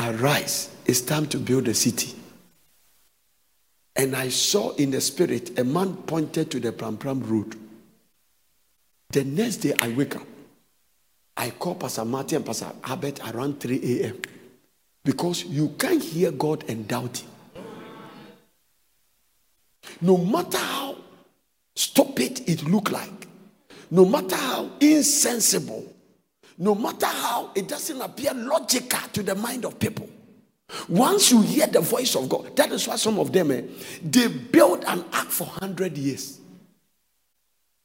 arise, 0.00 0.74
it's 0.86 1.02
time 1.02 1.26
to 1.26 1.36
build 1.36 1.68
a 1.68 1.74
city. 1.74 2.17
And 3.98 4.14
I 4.14 4.28
saw 4.28 4.74
in 4.76 4.92
the 4.92 5.00
spirit 5.00 5.58
a 5.58 5.64
man 5.64 5.96
pointed 5.96 6.52
to 6.52 6.60
the 6.60 6.70
Prampram 6.70 7.28
road. 7.28 7.56
The 9.10 9.24
next 9.24 9.56
day 9.56 9.74
I 9.80 9.88
wake 9.88 10.14
up. 10.14 10.26
I 11.36 11.50
call 11.50 11.74
Pastor 11.74 12.04
Martin 12.04 12.36
and 12.36 12.46
Pastor 12.46 12.70
Albert 12.84 13.20
around 13.32 13.58
3 13.58 14.00
a.m. 14.00 14.22
Because 15.04 15.44
you 15.44 15.70
can't 15.78 16.02
hear 16.02 16.30
God 16.30 16.64
and 16.68 16.86
doubt 16.86 17.18
Him. 17.18 17.30
No 20.00 20.16
matter 20.16 20.58
how 20.58 20.96
stupid 21.74 22.48
it 22.48 22.62
look 22.68 22.92
like, 22.92 23.26
no 23.90 24.04
matter 24.04 24.36
how 24.36 24.70
insensible, 24.80 25.92
no 26.58 26.74
matter 26.74 27.06
how 27.06 27.50
it 27.54 27.66
doesn't 27.66 28.00
appear 28.00 28.32
logical 28.34 29.08
to 29.12 29.22
the 29.24 29.34
mind 29.34 29.64
of 29.64 29.78
people, 29.80 30.07
once 30.88 31.30
you 31.30 31.40
hear 31.40 31.66
the 31.66 31.80
voice 31.80 32.14
of 32.14 32.28
God, 32.28 32.54
that 32.56 32.70
is 32.72 32.86
why 32.86 32.96
some 32.96 33.18
of 33.18 33.32
them 33.32 33.50
eh, 33.50 33.62
they 34.02 34.28
built 34.28 34.84
an 34.86 35.04
ark 35.12 35.28
for 35.28 35.44
100 35.44 35.96
years. 35.96 36.38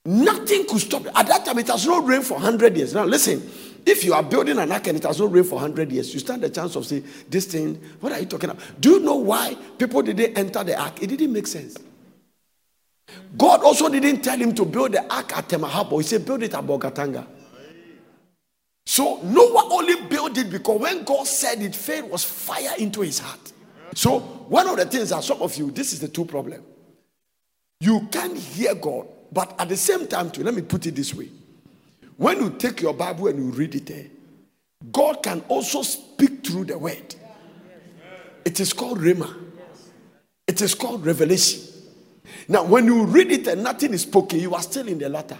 Nothing 0.05 0.65
could 0.67 0.81
stop 0.81 1.05
it. 1.05 1.13
At 1.15 1.27
that 1.27 1.45
time, 1.45 1.59
it 1.59 1.67
has 1.67 1.85
not 1.85 2.05
rained 2.05 2.25
for 2.25 2.33
100 2.33 2.75
years. 2.75 2.93
Now, 2.93 3.05
listen, 3.05 3.49
if 3.85 4.03
you 4.03 4.13
are 4.13 4.23
building 4.23 4.57
an 4.57 4.69
ark 4.69 4.87
and 4.87 4.97
it 4.97 5.03
has 5.03 5.19
not 5.19 5.31
rained 5.31 5.47
for 5.47 5.55
100 5.55 5.91
years, 5.93 6.13
you 6.13 6.19
stand 6.19 6.43
a 6.43 6.49
chance 6.49 6.75
of 6.75 6.85
saying, 6.85 7.05
This 7.29 7.45
thing, 7.45 7.75
what 8.01 8.11
are 8.11 8.19
you 8.19 8.25
talking 8.25 8.49
about? 8.49 8.61
Do 8.81 8.91
you 8.91 8.99
know 8.99 9.15
why 9.15 9.55
people 9.77 10.01
didn't 10.01 10.37
enter 10.37 10.63
the 10.63 10.77
ark? 10.77 11.01
It 11.01 11.07
didn't 11.07 11.31
make 11.31 11.47
sense. 11.47 11.77
God 13.37 13.63
also 13.63 13.87
didn't 13.89 14.21
tell 14.21 14.37
him 14.37 14.53
to 14.55 14.65
build 14.65 14.91
the 14.91 15.13
ark 15.13 15.37
at 15.37 15.47
Tema 15.47 15.67
Harbour. 15.67 15.97
He 15.97 16.03
said, 16.03 16.25
Build 16.25 16.43
it 16.43 16.53
at 16.53 16.63
Bolgatanga. 16.65 17.25
So 18.85 19.21
Noah 19.23 19.69
only 19.73 20.01
built 20.07 20.37
it 20.37 20.49
because 20.49 20.79
when 20.79 21.03
God 21.03 21.25
said 21.25 21.61
it, 21.61 21.75
faith 21.75 22.05
was 22.05 22.23
fire 22.23 22.73
into 22.77 23.01
his 23.01 23.19
heart. 23.19 23.53
So 23.95 24.19
one 24.19 24.67
of 24.67 24.77
the 24.77 24.85
things 24.85 25.09
that 25.09 25.23
some 25.23 25.41
of 25.41 25.55
you, 25.55 25.71
this 25.71 25.93
is 25.93 25.99
the 25.99 26.07
two 26.07 26.25
problem. 26.25 26.63
You 27.79 28.07
can't 28.11 28.37
hear 28.37 28.75
God, 28.75 29.07
but 29.31 29.55
at 29.59 29.69
the 29.69 29.77
same 29.77 30.07
time, 30.07 30.31
too, 30.31 30.43
let 30.43 30.53
me 30.53 30.61
put 30.61 30.85
it 30.85 30.95
this 30.95 31.13
way. 31.13 31.29
When 32.17 32.39
you 32.39 32.49
take 32.51 32.81
your 32.81 32.93
Bible 32.93 33.27
and 33.27 33.39
you 33.39 33.51
read 33.51 33.75
it, 33.75 33.89
eh, 33.91 34.03
God 34.91 35.23
can 35.23 35.41
also 35.47 35.81
speak 35.81 36.45
through 36.45 36.65
the 36.65 36.77
word. 36.77 37.15
It 38.45 38.59
is 38.59 38.73
called 38.73 38.99
Rhema. 38.99 39.33
It 40.47 40.61
is 40.61 40.75
called 40.75 41.05
revelation. 41.05 41.61
Now, 42.47 42.63
when 42.63 42.85
you 42.85 43.05
read 43.05 43.31
it 43.31 43.47
and 43.47 43.63
nothing 43.63 43.93
is 43.93 44.01
spoken, 44.01 44.39
you 44.39 44.53
are 44.53 44.61
still 44.61 44.87
in 44.87 44.97
the 44.97 45.09
latter. 45.09 45.39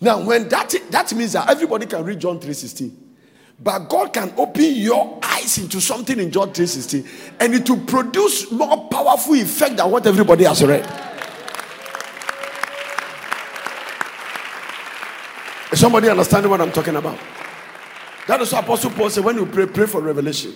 Now, 0.00 0.20
when 0.22 0.48
that 0.48 0.74
that 0.90 1.12
means 1.14 1.32
that 1.32 1.48
everybody 1.50 1.86
can 1.86 2.04
read 2.04 2.20
John 2.20 2.38
3:16. 2.40 3.08
But 3.62 3.90
God 3.90 4.12
can 4.12 4.32
open 4.38 4.74
your 4.74 5.18
eyes 5.22 5.58
into 5.58 5.80
something 5.80 6.18
in 6.18 6.30
John 6.30 6.52
3:16 6.52 7.06
and 7.38 7.54
it 7.54 7.68
will 7.68 7.80
produce 7.80 8.50
more 8.50 8.88
powerful 8.88 9.34
effect 9.34 9.76
than 9.76 9.90
what 9.90 10.06
everybody 10.06 10.44
has 10.44 10.62
read. 10.64 10.86
Is 15.72 15.78
somebody 15.78 16.08
understanding 16.08 16.50
what 16.50 16.60
I'm 16.60 16.72
talking 16.72 16.96
about? 16.96 17.18
That 18.26 18.40
is 18.40 18.52
what 18.52 18.64
Apostle 18.64 18.90
Paul 18.90 19.10
said 19.10 19.24
when 19.24 19.36
you 19.36 19.46
pray, 19.46 19.66
pray 19.66 19.86
for 19.86 20.00
revelation. 20.00 20.54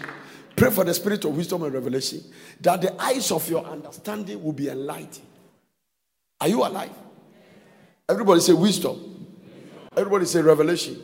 Pray 0.56 0.70
for 0.70 0.84
the 0.84 0.94
spirit 0.94 1.24
of 1.24 1.36
wisdom 1.36 1.62
and 1.64 1.74
revelation. 1.74 2.22
That 2.60 2.80
the 2.80 3.02
eyes 3.02 3.30
of 3.30 3.48
your 3.50 3.64
understanding 3.64 4.42
will 4.42 4.52
be 4.52 4.68
enlightened. 4.68 5.26
Are 6.40 6.48
you 6.48 6.64
alive? 6.64 6.90
Everybody 8.08 8.40
say 8.40 8.52
wisdom. 8.52 9.13
Everybody 9.96 10.26
say 10.26 10.40
revelation. 10.40 11.00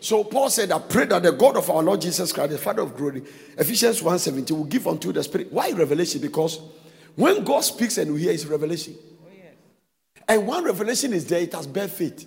So 0.00 0.22
Paul 0.22 0.48
said, 0.50 0.70
I 0.70 0.78
pray 0.78 1.06
that 1.06 1.22
the 1.22 1.32
God 1.32 1.56
of 1.56 1.68
our 1.70 1.82
Lord 1.82 2.00
Jesus 2.00 2.32
Christ, 2.32 2.52
the 2.52 2.58
Father 2.58 2.82
of 2.82 2.96
glory, 2.96 3.22
Ephesians 3.56 4.00
1:17, 4.00 4.50
will 4.52 4.64
give 4.64 4.86
unto 4.86 5.12
the 5.12 5.22
Spirit. 5.24 5.52
Why 5.52 5.70
revelation? 5.72 6.20
Because 6.20 6.60
when 7.16 7.42
God 7.42 7.60
speaks 7.62 7.98
and 7.98 8.14
we 8.14 8.22
hear 8.22 8.32
his 8.32 8.46
revelation. 8.46 8.94
And 10.28 10.46
one 10.46 10.62
revelation 10.62 11.12
is 11.14 11.26
there, 11.26 11.40
it 11.40 11.52
has 11.54 11.66
bare 11.66 11.88
faith. 11.88 12.26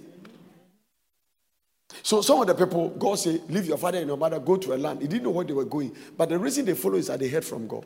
So 2.03 2.21
some 2.21 2.41
of 2.41 2.47
the 2.47 2.55
people, 2.55 2.89
God 2.89 3.15
say, 3.19 3.39
leave 3.47 3.67
your 3.67 3.77
father 3.77 3.99
and 3.99 4.07
your 4.07 4.17
mother, 4.17 4.39
go 4.39 4.57
to 4.57 4.73
a 4.73 4.75
land. 4.75 5.01
He 5.01 5.07
didn't 5.07 5.23
know 5.23 5.29
where 5.29 5.45
they 5.45 5.53
were 5.53 5.65
going. 5.65 5.95
But 6.17 6.29
the 6.29 6.39
reason 6.39 6.65
they 6.65 6.73
follow 6.73 6.95
is 6.95 7.07
that 7.07 7.19
they 7.19 7.29
heard 7.29 7.45
from 7.45 7.67
God. 7.67 7.85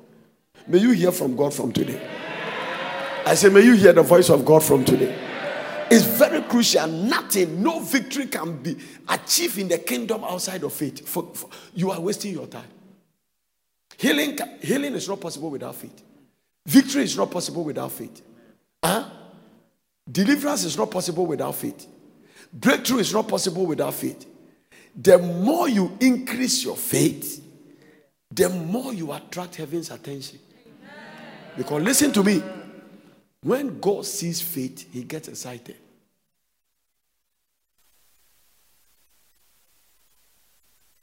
May 0.67 0.77
you 0.77 0.91
hear 0.91 1.11
from 1.11 1.35
God 1.35 1.53
from 1.53 1.73
today. 1.73 2.01
I 3.25 3.35
say, 3.35 3.49
may 3.49 3.61
you 3.61 3.73
hear 3.73 3.91
the 3.93 4.03
voice 4.03 4.29
of 4.29 4.45
God 4.45 4.63
from 4.63 4.85
today. 4.85 5.13
It's 5.91 6.05
very 6.05 6.24
crucial. 6.55 6.87
Nothing, 6.87 7.61
no 7.61 7.81
victory 7.81 8.27
can 8.27 8.61
be 8.63 8.77
achieved 9.09 9.57
in 9.57 9.67
the 9.67 9.77
kingdom 9.77 10.23
outside 10.23 10.63
of 10.63 10.71
faith. 10.71 11.05
For, 11.05 11.23
for, 11.33 11.49
you 11.73 11.91
are 11.91 11.99
wasting 11.99 12.31
your 12.33 12.47
time. 12.47 12.69
Healing, 13.97 14.37
healing 14.61 14.93
is 14.93 15.09
not 15.09 15.19
possible 15.19 15.49
without 15.49 15.75
faith. 15.75 16.01
Victory 16.65 17.03
is 17.03 17.17
not 17.17 17.29
possible 17.29 17.63
without 17.63 17.91
faith. 17.91 18.21
Huh? 18.81 19.09
Deliverance 20.09 20.63
is 20.63 20.77
not 20.77 20.89
possible 20.89 21.25
without 21.25 21.55
faith. 21.55 21.87
Breakthrough 22.53 22.99
is 22.99 23.13
not 23.13 23.27
possible 23.27 23.65
without 23.65 23.93
faith. 23.93 24.25
The 24.95 25.17
more 25.17 25.67
you 25.67 25.97
increase 25.99 26.63
your 26.63 26.77
faith, 26.77 27.43
the 28.31 28.47
more 28.47 28.93
you 28.93 29.11
attract 29.11 29.55
heaven's 29.55 29.91
attention. 29.91 30.39
Because 31.57 31.83
listen 31.83 32.13
to 32.13 32.23
me. 32.23 32.41
When 33.41 33.79
God 33.79 34.05
sees 34.05 34.41
faith, 34.41 34.91
he 34.91 35.03
gets 35.03 35.27
excited. 35.27 35.75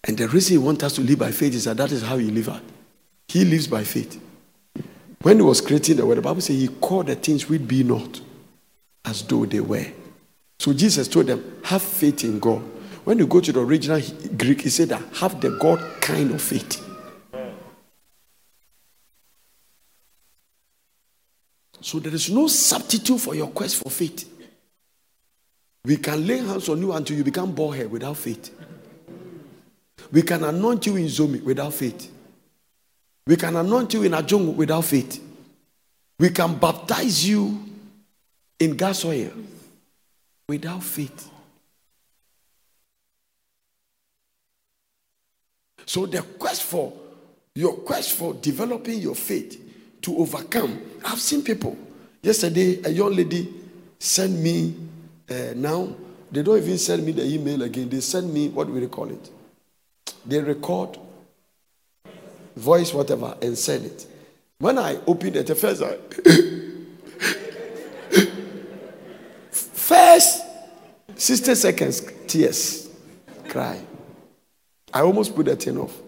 And 0.05 0.19
the 0.19 0.29
reason 0.29 0.55
he 0.55 0.59
wants 0.59 0.83
us 0.83 0.95
to 0.95 1.01
live 1.01 1.19
by 1.19 1.31
faith 1.31 1.55
is 1.55 1.65
that 1.65 1.77
that 1.77 1.93
is 1.93 2.03
how 2.03 2.19
he 2.19 2.31
lives. 2.31 2.61
He 3.29 3.45
lives 3.45 3.67
by 3.69 3.85
faith. 3.85 4.21
When 5.23 5.37
he 5.37 5.43
was 5.43 5.61
creating 5.61 5.97
the 5.97 6.05
world, 6.05 6.19
the 6.19 6.23
Bible 6.23 6.41
says 6.41 6.57
he 6.57 6.69
called 6.69 7.07
the 7.07 7.15
things 7.15 7.49
which 7.49 7.67
be 7.67 7.85
not 7.85 8.21
as 9.05 9.23
though 9.23 9.47
they 9.47 9.61
were. 9.61 9.87
So 10.59 10.73
Jesus 10.73 11.07
told 11.09 11.27
them, 11.27 11.61
have 11.65 11.83
faith 11.83 12.25
in 12.25 12.41
God. 12.41 12.63
When 13.05 13.19
you 13.19 13.27
go 13.27 13.41
to 13.41 13.53
the 13.53 13.61
original 13.61 14.01
Greek, 14.37 14.61
he 14.63 14.71
said 14.71 14.89
that 14.91 15.03
have 15.17 15.41
the 15.41 15.51
God 15.51 16.01
kind 16.01 16.31
of 16.33 16.43
faith. 16.43 16.85
So 21.81 21.99
there 21.99 22.15
is 22.15 22.31
no 22.31 22.47
substitute 22.47 23.19
for 23.19 23.35
your 23.35 23.49
quest 23.49 23.77
for 23.77 23.91
faith. 23.91 24.29
We 25.85 25.97
can 25.97 26.25
lay 26.25 26.39
hands 26.39 26.69
on 26.69 26.81
you 26.81 26.93
until 26.93 27.17
you 27.17 27.25
become 27.25 27.53
bald 27.53 27.75
head 27.75 27.91
without 27.91 28.17
faith. 28.17 28.51
We 30.13 30.23
can 30.23 30.45
anoint 30.45 30.87
you 30.87 30.97
in 30.97 31.07
Zomi 31.07 31.43
without 31.43 31.73
faith. 31.73 32.11
We 33.27 33.37
can 33.37 33.57
anoint 33.57 33.95
you 33.95 34.03
in 34.03 34.13
Ajong 34.13 34.55
without 34.55 34.85
faith. 34.85 35.21
We 36.19 36.31
can 36.31 36.57
baptize 36.57 37.27
you 37.27 37.65
in 38.61 38.77
gas 38.77 39.05
oil 39.05 39.31
without 40.49 40.83
faith. 40.83 41.31
So 45.87 46.07
the 46.07 46.23
quest 46.23 46.63
for 46.63 46.93
your 47.55 47.75
quest 47.79 48.13
for 48.13 48.35
developing 48.35 48.99
your 48.99 49.15
faith 49.15 49.61
to 50.03 50.19
overcome. 50.19 50.81
I've 51.05 51.21
seen 51.21 51.43
people. 51.43 51.77
Yesterday, 52.23 52.81
a 52.85 52.91
young 52.91 53.15
lady 53.15 53.53
sent 53.99 54.39
me, 54.39 54.75
uh, 55.29 55.55
now, 55.57 55.95
they 56.31 56.43
don't 56.43 56.59
even 56.59 56.79
send 56.79 57.05
me 57.05 57.13
the 57.13 57.25
email 57.25 57.63
again. 57.63 57.89
They 57.89 58.01
send 58.01 58.33
me, 58.33 58.49
what 58.49 58.67
do 58.67 58.73
we 58.73 58.87
call 58.87 59.11
it? 59.11 59.31
They 60.25 60.41
record, 60.41 60.99
voice, 62.57 62.95
whatever, 62.95 63.37
and 63.43 63.59
send 63.59 63.87
it. 63.87 64.07
When 64.59 64.79
I 64.79 64.99
opened 65.07 65.37
it, 65.37 65.47
the 65.47 65.55
first, 65.55 65.83
first 69.51 70.45
60 71.17 71.55
seconds, 71.55 72.03
tears, 72.27 72.89
cry. 73.49 73.81
I 74.95 75.01
almost 75.01 75.35
put 75.35 75.47
that 75.47 75.63
thing 75.63 75.79
off. 75.79 75.99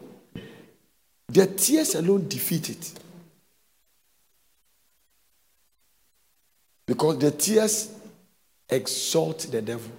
The 1.28 1.46
tears 1.46 1.94
alone 1.94 2.28
defeat 2.28 2.68
it. 2.70 2.92
Because 6.86 7.18
the 7.18 7.30
tears 7.30 7.90
exalt 8.68 9.38
the 9.50 9.62
devil. 9.62 9.90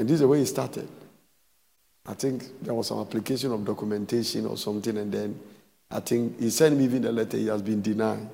And 0.00 0.08
this 0.08 0.14
is 0.14 0.20
the 0.20 0.28
way 0.28 0.38
he 0.38 0.46
started. 0.46 0.88
I 2.06 2.14
think 2.14 2.62
there 2.62 2.72
was 2.72 2.86
some 2.86 3.00
application 3.00 3.52
of 3.52 3.66
documentation 3.66 4.46
or 4.46 4.56
something, 4.56 4.96
and 4.96 5.12
then 5.12 5.38
I 5.90 6.00
think 6.00 6.40
he 6.40 6.48
sent 6.48 6.78
me 6.78 6.84
even 6.84 7.02
the 7.02 7.12
letter. 7.12 7.36
He 7.36 7.48
has 7.48 7.60
been 7.60 7.82
denied. 7.82 8.26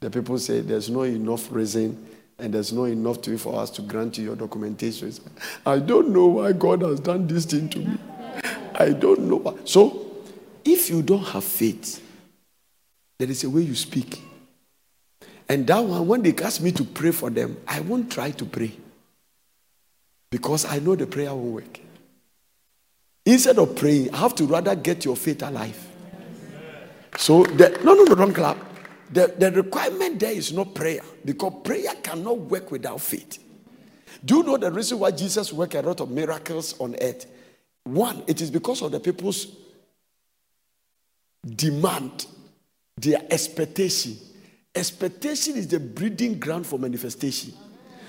The 0.00 0.10
people 0.10 0.36
say 0.40 0.62
there's 0.62 0.90
no 0.90 1.02
enough 1.02 1.46
reason 1.52 2.08
and 2.40 2.52
there's 2.52 2.72
no 2.72 2.86
enough 2.86 3.22
to 3.22 3.38
for 3.38 3.60
us 3.60 3.70
to 3.70 3.82
grant 3.82 4.18
you 4.18 4.24
your 4.24 4.34
documentation. 4.34 5.12
I 5.64 5.78
don't 5.78 6.08
know 6.08 6.26
why 6.26 6.54
God 6.54 6.82
has 6.82 6.98
done 6.98 7.28
this 7.28 7.44
thing 7.44 7.68
to 7.68 7.78
me. 7.78 7.98
I 8.74 8.88
don't 8.88 9.20
know 9.20 9.36
why. 9.36 9.54
So, 9.64 10.24
if 10.64 10.90
you 10.90 11.02
don't 11.02 11.22
have 11.22 11.44
faith, 11.44 12.04
there 13.20 13.30
is 13.30 13.44
a 13.44 13.50
way 13.50 13.62
you 13.62 13.76
speak. 13.76 14.20
And 15.48 15.68
that 15.68 15.78
one, 15.78 16.08
when 16.08 16.22
they 16.22 16.34
ask 16.42 16.60
me 16.60 16.72
to 16.72 16.82
pray 16.82 17.12
for 17.12 17.30
them, 17.30 17.58
I 17.68 17.78
won't 17.78 18.10
try 18.10 18.32
to 18.32 18.44
pray 18.44 18.72
because 20.32 20.64
I 20.64 20.78
know 20.78 20.96
the 20.96 21.06
prayer 21.06 21.34
won't 21.34 21.52
work. 21.52 21.80
Instead 23.26 23.58
of 23.58 23.76
praying, 23.76 24.14
I 24.14 24.16
have 24.16 24.34
to 24.36 24.46
rather 24.46 24.74
get 24.74 25.04
your 25.04 25.14
faith 25.14 25.42
alive. 25.42 25.78
So, 27.18 27.44
the, 27.44 27.78
no, 27.84 27.92
no, 27.92 28.04
no, 28.04 28.14
don't 28.14 28.32
clap. 28.32 28.56
The, 29.10 29.34
the 29.38 29.52
requirement 29.52 30.18
there 30.18 30.32
is 30.32 30.50
not 30.50 30.74
prayer 30.74 31.02
because 31.22 31.52
prayer 31.62 31.92
cannot 32.02 32.38
work 32.38 32.70
without 32.70 33.02
faith. 33.02 33.38
Do 34.24 34.38
you 34.38 34.42
know 34.42 34.56
the 34.56 34.72
reason 34.72 34.98
why 35.00 35.10
Jesus 35.10 35.52
worked 35.52 35.74
a 35.74 35.82
lot 35.82 36.00
of 36.00 36.10
miracles 36.10 36.80
on 36.80 36.96
earth? 37.02 37.26
One, 37.84 38.24
it 38.26 38.40
is 38.40 38.50
because 38.50 38.80
of 38.80 38.90
the 38.90 39.00
people's 39.00 39.48
demand, 41.46 42.24
their 42.96 43.22
expectation. 43.30 44.16
Expectation 44.74 45.56
is 45.56 45.68
the 45.68 45.78
breeding 45.78 46.38
ground 46.38 46.66
for 46.66 46.78
manifestation. 46.78 47.52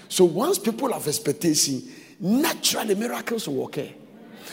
So 0.08 0.24
once 0.24 0.58
people 0.58 0.94
have 0.94 1.06
expectation, 1.06 1.84
naturally 2.20 2.96
miracles 2.96 3.48
will 3.48 3.66
occur. 3.68 3.90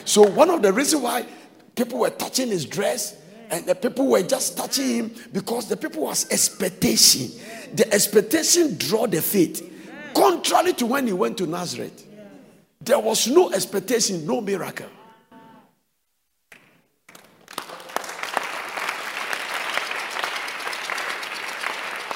So 0.05 0.23
one 0.23 0.51
of 0.51 0.63
the 0.63 0.73
reasons 0.73 1.03
why 1.03 1.27
people 1.75 2.01
were 2.01 2.11
touching 2.11 2.49
his 2.49 2.65
dress 2.65 3.17
and 3.51 3.67
the 3.67 3.75
people 3.75 4.07
were 4.07 4.23
just 4.23 4.57
touching 4.57 4.89
him 4.89 5.15
because 5.33 5.69
the 5.69 5.77
people 5.77 6.03
was 6.03 6.31
expectation. 6.31 7.31
The 7.75 7.93
expectation 7.93 8.77
draw 8.77 9.07
the 9.07 9.21
faith. 9.21 9.67
Contrary 10.15 10.73
to 10.75 10.87
when 10.87 11.07
he 11.07 11.13
went 11.13 11.39
to 11.39 11.47
Nazareth, 11.47 12.07
there 12.81 12.99
was 12.99 13.29
no 13.29 13.53
expectation, 13.53 14.27
no 14.27 14.41
miracle. 14.41 14.89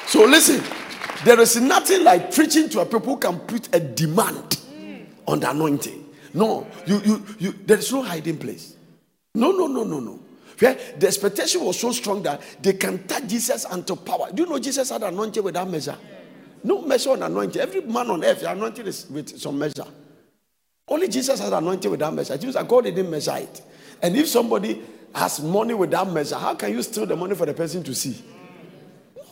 So 0.06 0.24
listen, 0.24 0.62
there 1.24 1.40
is 1.40 1.60
nothing 1.60 2.04
like 2.04 2.32
preaching 2.32 2.68
to 2.70 2.80
a 2.80 2.86
people 2.86 3.14
who 3.14 3.16
can 3.16 3.40
put 3.40 3.74
a 3.74 3.80
demand 3.80 4.60
on 5.26 5.40
the 5.40 5.50
anointing. 5.50 6.04
No, 6.32 6.66
you, 6.86 7.00
you, 7.04 7.26
you, 7.38 7.52
there 7.52 7.78
is 7.78 7.92
no 7.92 8.02
hiding 8.02 8.38
place. 8.38 8.76
No, 9.34 9.52
no, 9.52 9.66
no, 9.66 9.84
no, 9.84 10.00
no. 10.00 10.20
Yeah, 10.60 10.78
the 10.98 11.06
expectation 11.06 11.64
was 11.64 11.78
so 11.78 11.92
strong 11.92 12.22
that 12.22 12.40
they 12.62 12.74
can 12.74 13.06
touch 13.06 13.26
Jesus 13.26 13.64
unto 13.64 13.96
power. 13.96 14.30
Do 14.32 14.44
you 14.44 14.48
know 14.48 14.58
Jesus 14.58 14.90
had 14.90 15.02
anointed 15.02 15.42
without 15.42 15.68
measure? 15.68 15.96
No 16.62 16.82
measure 16.82 17.10
on 17.10 17.22
anointing. 17.22 17.60
Every 17.60 17.82
man 17.82 18.10
on 18.10 18.24
earth, 18.24 18.42
anointed 18.42 18.86
is 18.86 19.08
with 19.10 19.38
some 19.38 19.58
measure. 19.58 19.84
Only 20.88 21.08
Jesus 21.08 21.40
has 21.40 21.52
anointed 21.52 21.90
without 21.90 22.14
measure. 22.14 22.36
Jesus, 22.36 22.62
God 22.66 22.84
didn't 22.84 23.10
measure 23.10 23.36
it. 23.36 23.62
And 24.02 24.16
if 24.16 24.28
somebody 24.28 24.82
has 25.14 25.40
money 25.40 25.74
without 25.74 26.10
measure, 26.10 26.36
how 26.36 26.54
can 26.54 26.72
you 26.72 26.82
steal 26.82 27.06
the 27.06 27.16
money 27.16 27.34
for 27.34 27.46
the 27.46 27.54
person 27.54 27.82
to 27.82 27.94
see? 27.94 28.22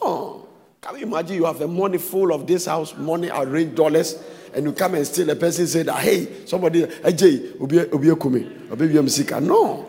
No. 0.02 0.48
Can 0.80 0.98
you 0.98 1.06
imagine 1.06 1.36
you 1.36 1.44
have 1.44 1.58
the 1.58 1.68
money 1.68 1.98
full 1.98 2.32
of 2.32 2.46
this 2.46 2.66
house, 2.66 2.96
money 2.96 3.30
arranged 3.32 3.76
dollars, 3.76 4.18
and 4.54 4.64
you 4.64 4.72
come 4.72 4.94
and 4.94 5.06
steal 5.06 5.30
a 5.30 5.36
person 5.36 5.66
say 5.66 5.82
that, 5.82 5.94
ah, 5.94 5.98
hey, 5.98 6.46
somebody, 6.46 6.86
hey, 6.86 7.12
Jay, 7.12 7.52
obi 7.60 7.78
No. 9.40 9.88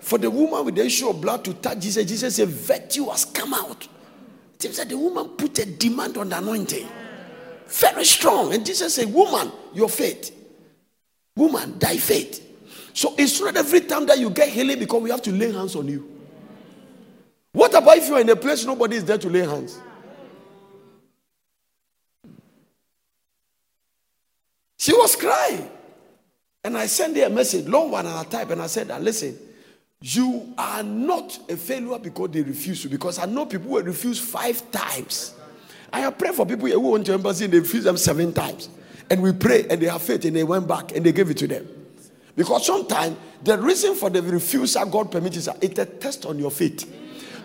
For 0.00 0.18
the 0.18 0.30
woman 0.30 0.64
with 0.64 0.74
the 0.74 0.84
issue 0.84 1.08
of 1.08 1.20
blood 1.20 1.44
to 1.44 1.54
touch 1.54 1.78
Jesus, 1.78 2.04
Jesus 2.04 2.36
said, 2.36 2.48
virtue 2.48 3.06
has 3.06 3.24
come 3.24 3.54
out. 3.54 3.86
It 4.64 4.74
said 4.74 4.88
the 4.88 4.98
woman 4.98 5.30
put 5.30 5.58
a 5.58 5.66
demand 5.66 6.16
on 6.16 6.28
the 6.28 6.38
anointing. 6.38 6.88
Very 7.66 8.04
strong. 8.04 8.52
And 8.52 8.64
Jesus 8.64 8.94
said, 8.94 9.12
Woman, 9.12 9.50
your 9.74 9.88
faith. 9.88 10.36
Woman, 11.36 11.78
thy 11.78 11.96
faith. 11.96 12.40
So 12.92 13.14
it's 13.16 13.40
not 13.40 13.56
every 13.56 13.80
time 13.80 14.06
that 14.06 14.18
you 14.18 14.30
get 14.30 14.50
healing 14.50 14.78
because 14.78 15.02
we 15.02 15.10
have 15.10 15.22
to 15.22 15.32
lay 15.32 15.50
hands 15.50 15.74
on 15.74 15.88
you. 15.88 16.08
What 17.52 17.74
about 17.74 17.96
if 17.96 18.08
you're 18.08 18.20
in 18.20 18.28
a 18.28 18.36
place 18.36 18.64
nobody 18.64 18.96
is 18.96 19.04
there 19.04 19.18
to 19.18 19.28
lay 19.28 19.40
hands? 19.40 19.78
She 24.82 24.92
was 24.92 25.14
crying. 25.14 25.70
And 26.64 26.76
I 26.76 26.86
sent 26.86 27.16
her 27.16 27.26
a 27.26 27.30
message, 27.30 27.68
long 27.68 27.92
one, 27.92 28.04
and 28.04 28.16
I 28.16 28.24
type, 28.24 28.50
and 28.50 28.60
I 28.60 28.66
said, 28.66 28.88
Listen, 29.00 29.38
you 30.00 30.52
are 30.58 30.82
not 30.82 31.38
a 31.48 31.56
failure 31.56 32.00
because 32.00 32.30
they 32.30 32.42
refuse 32.42 32.82
you. 32.82 32.90
Because 32.90 33.20
I 33.20 33.26
know 33.26 33.46
people 33.46 33.70
who 33.70 33.80
refuse 33.80 34.18
five 34.18 34.72
times. 34.72 35.34
I 35.92 36.00
have 36.00 36.18
prayed 36.18 36.34
for 36.34 36.44
people 36.44 36.66
who 36.66 36.80
went 36.80 37.06
to 37.06 37.12
embassy 37.12 37.44
and 37.44 37.54
they 37.54 37.60
refused 37.60 37.86
them 37.86 37.96
seven 37.96 38.32
times. 38.32 38.70
And 39.08 39.22
we 39.22 39.30
pray 39.30 39.68
and 39.70 39.80
they 39.80 39.86
have 39.86 40.02
faith 40.02 40.24
and 40.24 40.34
they 40.34 40.42
went 40.42 40.66
back 40.66 40.96
and 40.96 41.06
they 41.06 41.12
gave 41.12 41.30
it 41.30 41.36
to 41.36 41.46
them. 41.46 41.68
Because 42.34 42.66
sometimes 42.66 43.16
the 43.44 43.56
reason 43.58 43.94
for 43.94 44.10
the 44.10 44.20
refusal 44.20 44.84
God 44.86 45.12
permits 45.12 45.36
is 45.36 45.48
it's 45.60 45.78
a 45.78 45.86
test 45.86 46.26
on 46.26 46.40
your 46.40 46.50
faith. 46.50 46.92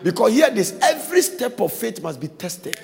Because 0.02 0.34
here 0.34 0.50
this 0.50 0.76
every 0.82 1.22
step 1.22 1.62
of 1.62 1.72
faith 1.72 2.02
must 2.02 2.20
be 2.20 2.30
tested. 2.30 2.80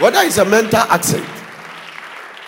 Whether 0.00 0.20
it's 0.20 0.38
a 0.38 0.44
mental 0.44 0.82
assent, 0.90 1.24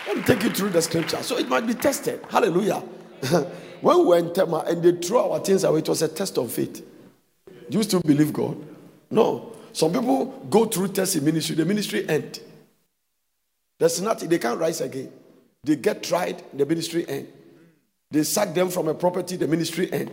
let 0.05 0.17
me 0.17 0.23
take 0.23 0.43
you 0.43 0.49
through 0.49 0.69
the 0.69 0.81
scripture. 0.81 1.23
So 1.23 1.37
it 1.37 1.47
might 1.47 1.65
be 1.65 1.73
tested. 1.73 2.21
Hallelujah. 2.29 2.79
when 3.81 3.99
we 3.99 4.05
were 4.05 4.17
in 4.17 4.33
Tema 4.33 4.65
and 4.67 4.83
they 4.83 4.91
threw 4.91 5.19
our 5.19 5.39
things 5.39 5.63
away, 5.63 5.79
it 5.79 5.87
was 5.87 6.01
a 6.01 6.09
test 6.09 6.37
of 6.37 6.51
faith. 6.51 6.85
Do 7.69 7.77
you 7.77 7.83
still 7.83 8.01
believe 8.01 8.33
God? 8.33 8.57
No. 9.09 9.53
Some 9.71 9.93
people 9.93 10.25
go 10.49 10.65
through 10.65 10.89
tests 10.89 11.15
in 11.15 11.23
ministry, 11.23 11.55
the 11.55 11.65
ministry 11.65 12.07
end. 12.09 12.41
There's 13.79 14.01
nothing, 14.01 14.27
they 14.27 14.39
can't 14.39 14.59
rise 14.59 14.81
again. 14.81 15.11
They 15.63 15.75
get 15.75 16.03
tried, 16.03 16.43
the 16.53 16.65
ministry 16.65 17.07
end. 17.07 17.27
They 18.09 18.23
sack 18.23 18.53
them 18.53 18.69
from 18.69 18.87
a 18.87 18.93
property, 18.93 19.35
the 19.35 19.47
ministry 19.47 19.91
end. 19.91 20.11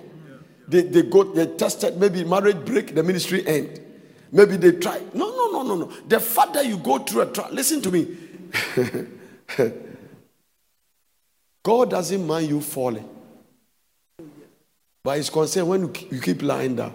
They, 0.68 0.83
they 0.83 1.03
go, 1.03 1.25
they 1.25 1.47
tested, 1.47 1.97
maybe 1.97 2.25
marriage 2.25 2.64
break, 2.64 2.94
the 2.94 3.03
ministry 3.03 3.47
end. 3.47 3.81
Maybe 4.33 4.57
they 4.57 4.73
try. 4.73 5.01
No, 5.14 5.34
no, 5.52 5.62
no, 5.62 5.74
no, 5.76 5.87
no. 5.87 5.92
The 6.07 6.18
that 6.52 6.66
you 6.66 6.76
go 6.78 6.98
through 6.98 7.22
a 7.22 7.26
trial, 7.26 7.52
listen 7.52 7.80
to 7.83 7.90
me. 7.90 8.16
God 11.62 11.90
doesn't 11.90 12.26
mind 12.26 12.48
you 12.48 12.61
falling. 12.61 13.09
But 15.02 15.16
he's 15.16 15.30
concerned 15.30 15.68
when 15.68 15.94
you 16.11 16.20
keep 16.20 16.42
lying 16.42 16.76
down. 16.76 16.94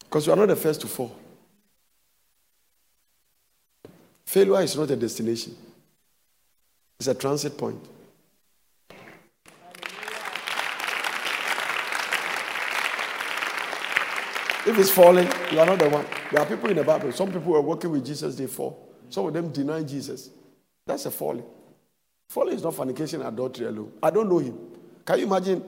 Because 0.00 0.26
you 0.26 0.32
are 0.32 0.36
not 0.36 0.46
the 0.46 0.56
first 0.56 0.80
to 0.82 0.86
fall. 0.86 1.14
Failure 4.24 4.60
is 4.62 4.76
not 4.76 4.90
a 4.90 4.96
destination, 4.96 5.56
it's 6.98 7.08
a 7.08 7.14
transit 7.14 7.56
point. 7.56 7.80
If 14.68 14.78
it's 14.78 14.90
falling, 14.90 15.26
you 15.50 15.60
are 15.60 15.64
not 15.64 15.78
the 15.78 15.88
one. 15.88 16.04
There 16.30 16.42
are 16.42 16.44
people 16.44 16.68
in 16.68 16.76
the 16.76 16.84
Bible. 16.84 17.10
Some 17.10 17.28
people 17.32 17.52
were 17.52 17.62
working 17.62 17.90
with 17.90 18.04
Jesus, 18.04 18.36
they 18.36 18.46
fall. 18.46 18.86
Some 19.08 19.24
of 19.24 19.32
them 19.32 19.50
deny 19.50 19.82
Jesus. 19.82 20.28
That's 20.86 21.06
a 21.06 21.10
falling. 21.10 21.46
Falling 22.28 22.54
is 22.54 22.62
not 22.62 22.74
fornication, 22.74 23.22
adultery 23.22 23.66
alone. 23.66 23.90
I 24.02 24.10
don't 24.10 24.28
know 24.28 24.36
him. 24.40 24.58
Can 25.06 25.20
you 25.20 25.24
imagine? 25.24 25.64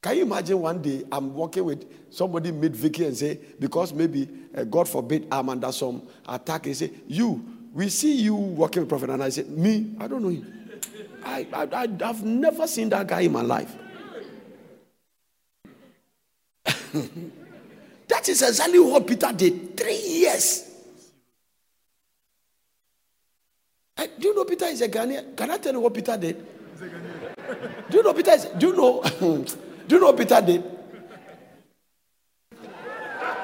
Can 0.00 0.16
you 0.16 0.22
imagine 0.22 0.60
one 0.60 0.80
day 0.80 1.02
I'm 1.10 1.34
working 1.34 1.64
with 1.64 1.84
somebody 2.12 2.52
meet 2.52 2.70
Vicky 2.70 3.04
and 3.04 3.16
say, 3.16 3.36
because 3.58 3.92
maybe, 3.92 4.28
uh, 4.56 4.62
God 4.62 4.88
forbid, 4.88 5.26
I'm 5.32 5.48
under 5.48 5.72
some 5.72 6.06
attack, 6.28 6.66
and 6.66 6.76
say, 6.76 6.92
You, 7.08 7.44
we 7.72 7.88
see 7.88 8.14
you 8.14 8.36
working 8.36 8.82
with 8.82 8.90
Prophet. 8.90 9.10
And 9.10 9.24
I 9.24 9.30
said, 9.30 9.48
Me, 9.48 9.96
I 9.98 10.06
don't 10.06 10.22
know 10.22 10.28
him. 10.28 10.46
I, 11.24 11.48
I, 11.52 11.62
I, 11.64 11.88
I've 12.08 12.22
never 12.22 12.68
seen 12.68 12.90
that 12.90 13.08
guy 13.08 13.22
in 13.22 13.32
my 13.32 13.42
life. 13.42 13.74
That 18.10 18.28
is 18.28 18.42
exactly 18.42 18.80
what 18.80 19.06
Peter 19.06 19.32
did. 19.32 19.76
Three 19.76 19.96
years. 19.96 20.68
Eh, 23.96 24.06
do 24.18 24.28
you 24.28 24.34
know 24.34 24.44
Peter 24.44 24.64
is 24.64 24.80
a 24.82 24.88
Ghanaian? 24.88 25.36
Can 25.36 25.48
I 25.52 25.58
tell 25.58 25.72
you 25.74 25.80
what 25.80 25.94
Peter 25.94 26.16
did? 26.16 26.44
Do 27.88 27.96
you 27.96 28.02
know 28.02 28.12
Peter 28.12 28.32
is, 28.32 28.46
do 28.58 28.66
you 28.68 28.76
know 28.76 29.00
do 29.20 29.94
you 29.94 30.00
know 30.00 30.06
what 30.06 30.18
Peter 30.18 30.40
did? 30.40 30.64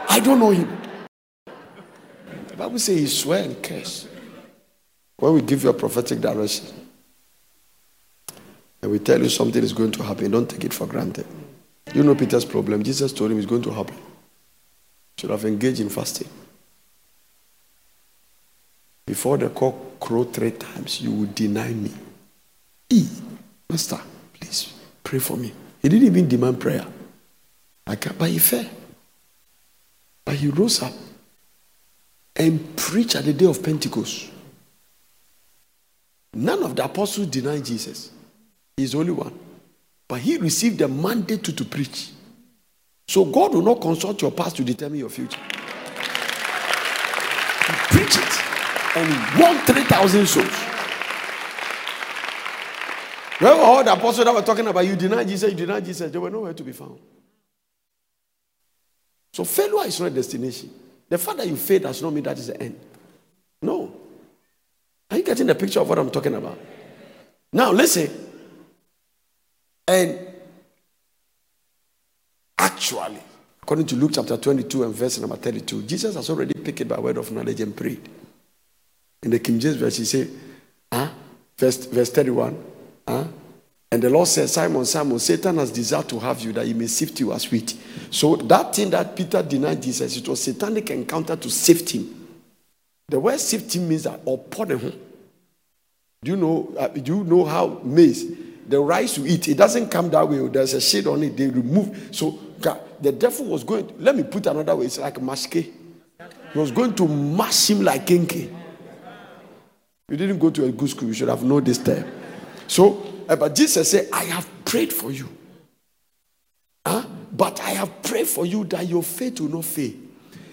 I 0.08 0.18
don't 0.18 0.40
know 0.40 0.50
him. 0.50 0.76
The 2.48 2.56
Bible 2.56 2.80
says 2.80 2.98
he 2.98 3.06
swear 3.06 3.44
and 3.44 3.62
curse. 3.62 4.08
When 5.18 5.32
we 5.34 5.42
give 5.42 5.62
you 5.62 5.70
a 5.70 5.74
prophetic 5.74 6.20
direction 6.20 6.66
and 8.82 8.90
we 8.90 8.98
tell 8.98 9.22
you 9.22 9.28
something 9.28 9.62
is 9.62 9.72
going 9.72 9.92
to 9.92 10.02
happen, 10.02 10.32
don't 10.32 10.50
take 10.50 10.64
it 10.64 10.74
for 10.74 10.88
granted. 10.88 11.26
You 11.94 12.02
know 12.02 12.16
Peter's 12.16 12.44
problem. 12.44 12.82
Jesus 12.82 13.12
told 13.12 13.30
him 13.30 13.38
it's 13.38 13.46
going 13.46 13.62
to 13.62 13.70
happen 13.70 13.96
should 15.18 15.30
have 15.30 15.44
engaged 15.44 15.80
in 15.80 15.88
fasting. 15.88 16.28
Before 19.06 19.38
the 19.38 19.48
cock 19.50 19.74
crow 20.00 20.24
three 20.24 20.50
times, 20.50 21.00
you 21.00 21.12
will 21.12 21.28
deny 21.32 21.68
me. 21.68 21.92
E, 22.90 23.06
Master, 23.70 24.00
please 24.34 24.72
pray 25.02 25.18
for 25.18 25.36
me. 25.36 25.52
He 25.80 25.88
didn't 25.88 26.06
even 26.06 26.28
demand 26.28 26.60
prayer. 26.60 26.84
I 27.86 27.96
can't, 27.96 28.18
but 28.18 28.28
he 28.28 28.38
fell. 28.38 28.66
But 30.24 30.34
he 30.34 30.48
rose 30.48 30.82
up 30.82 30.92
and 32.34 32.76
preached 32.76 33.14
at 33.14 33.24
the 33.24 33.32
day 33.32 33.46
of 33.46 33.62
Pentecost. 33.62 34.30
None 36.34 36.62
of 36.64 36.76
the 36.76 36.84
apostles 36.84 37.28
denied 37.28 37.64
Jesus. 37.64 38.10
He's 38.76 38.92
the 38.92 38.98
only 38.98 39.12
one. 39.12 39.38
But 40.08 40.20
he 40.20 40.36
received 40.36 40.78
the 40.78 40.88
mandate 40.88 41.42
to, 41.44 41.52
to 41.54 41.64
preach. 41.64 42.10
So 43.08 43.24
God 43.24 43.54
will 43.54 43.62
not 43.62 43.80
consult 43.80 44.20
your 44.20 44.32
past 44.32 44.56
to 44.56 44.64
determine 44.64 44.98
your 44.98 45.08
future. 45.08 45.40
He 47.66 47.72
preached 47.96 48.18
it 48.18 48.96
and 48.96 49.40
won 49.40 49.58
3,000 49.64 50.26
souls. 50.26 50.46
Remember 53.40 53.62
all 53.62 53.84
the 53.84 53.92
apostles 53.92 54.24
that 54.24 54.34
were 54.34 54.42
talking 54.42 54.66
about 54.66 54.86
you 54.86 54.96
deny 54.96 55.24
Jesus, 55.24 55.50
you 55.50 55.56
deny 55.56 55.80
Jesus, 55.80 56.10
they 56.10 56.18
were 56.18 56.30
nowhere 56.30 56.54
to 56.54 56.62
be 56.62 56.72
found. 56.72 56.98
So 59.32 59.44
failure 59.44 59.86
is 59.86 60.00
not 60.00 60.06
a 60.06 60.10
destination. 60.10 60.70
The 61.08 61.18
fact 61.18 61.38
that 61.38 61.46
you 61.46 61.56
failed 61.56 61.82
does 61.82 62.02
not 62.02 62.12
mean 62.12 62.24
that 62.24 62.38
is 62.38 62.46
the 62.46 62.60
end. 62.60 62.80
No. 63.60 63.94
Are 65.10 65.18
you 65.18 65.22
getting 65.22 65.46
the 65.46 65.54
picture 65.54 65.80
of 65.80 65.88
what 65.88 65.98
I'm 65.98 66.10
talking 66.10 66.34
about? 66.34 66.58
Now 67.52 67.70
listen. 67.70 68.10
And 69.86 70.25
actually, 72.58 73.20
according 73.62 73.86
to 73.86 73.96
Luke 73.96 74.12
chapter 74.14 74.36
22 74.36 74.84
and 74.84 74.94
verse 74.94 75.18
number 75.18 75.36
32, 75.36 75.82
Jesus 75.82 76.14
has 76.14 76.30
already 76.30 76.54
picked 76.54 76.80
it 76.80 76.88
by 76.88 76.98
word 76.98 77.18
of 77.18 77.30
knowledge 77.32 77.60
and 77.60 77.76
prayed. 77.76 78.08
In 79.22 79.30
the 79.30 79.38
King 79.38 79.58
James 79.58 79.76
verse, 79.76 79.96
he 79.96 80.04
said, 80.04 80.30
huh? 80.92 81.08
verse, 81.56 81.86
verse 81.86 82.10
31, 82.10 82.64
huh? 83.08 83.24
And 83.90 84.02
the 84.02 84.10
Lord 84.10 84.28
said, 84.28 84.48
Simon, 84.50 84.84
Simon, 84.84 85.18
Satan 85.18 85.58
has 85.58 85.70
desired 85.70 86.08
to 86.08 86.18
have 86.18 86.40
you 86.40 86.52
that 86.52 86.66
he 86.66 86.74
may 86.74 86.88
sift 86.88 87.20
you 87.20 87.32
as 87.32 87.50
wheat. 87.50 87.74
So 88.10 88.36
that 88.36 88.74
thing 88.74 88.90
that 88.90 89.14
Peter 89.14 89.42
denied 89.42 89.80
Jesus, 89.80 90.16
it 90.16 90.28
was 90.28 90.42
satanic 90.42 90.90
encounter 90.90 91.36
to 91.36 91.48
sift 91.48 91.90
him. 91.90 92.26
The 93.08 93.20
word 93.20 93.38
sift 93.38 93.74
him 93.74 93.88
means 93.88 94.02
that 94.02 94.24
pour 94.24 94.66
him. 94.66 94.92
Do 96.24 96.30
you 96.30 96.36
know? 96.36 96.74
Uh, 96.76 96.88
do 96.88 97.18
you 97.18 97.24
know 97.24 97.44
how 97.44 97.80
maize, 97.84 98.26
the 98.66 98.80
rice 98.80 99.16
you 99.16 99.26
eat, 99.26 99.46
it 99.46 99.56
doesn't 99.56 99.90
come 99.90 100.10
that 100.10 100.28
way. 100.28 100.46
There's 100.48 100.74
a 100.74 100.80
shade 100.80 101.06
on 101.06 101.22
it. 101.22 101.36
They 101.36 101.46
remove. 101.46 102.08
So 102.10 102.36
the 103.00 103.12
devil 103.12 103.46
was 103.46 103.64
going. 103.64 103.92
let 103.98 104.16
me 104.16 104.22
put 104.22 104.46
another 104.46 104.76
way. 104.76 104.86
It's 104.86 104.98
like 104.98 105.16
maske. 105.16 105.72
He 106.52 106.58
was 106.58 106.70
going 106.70 106.94
to 106.94 107.06
mash 107.06 107.70
him 107.70 107.82
like 107.82 108.06
kenke. 108.06 108.52
You 110.08 110.16
didn't 110.16 110.38
go 110.38 110.50
to 110.50 110.64
a 110.64 110.72
good 110.72 110.88
school. 110.88 111.08
You 111.08 111.14
should 111.14 111.28
have 111.28 111.42
known 111.42 111.64
this 111.64 111.78
time. 111.78 112.06
So 112.68 113.16
uh, 113.28 113.36
but 113.36 113.54
Jesus 113.54 113.90
said, 113.90 114.08
I 114.12 114.24
have 114.24 114.48
prayed 114.64 114.92
for 114.92 115.10
you. 115.10 115.28
Huh? 116.86 117.04
But 117.32 117.60
I 117.60 117.70
have 117.70 118.02
prayed 118.02 118.28
for 118.28 118.46
you 118.46 118.64
that 118.64 118.86
your 118.86 119.02
faith 119.02 119.40
will 119.40 119.48
not 119.48 119.64
fail. 119.64 119.92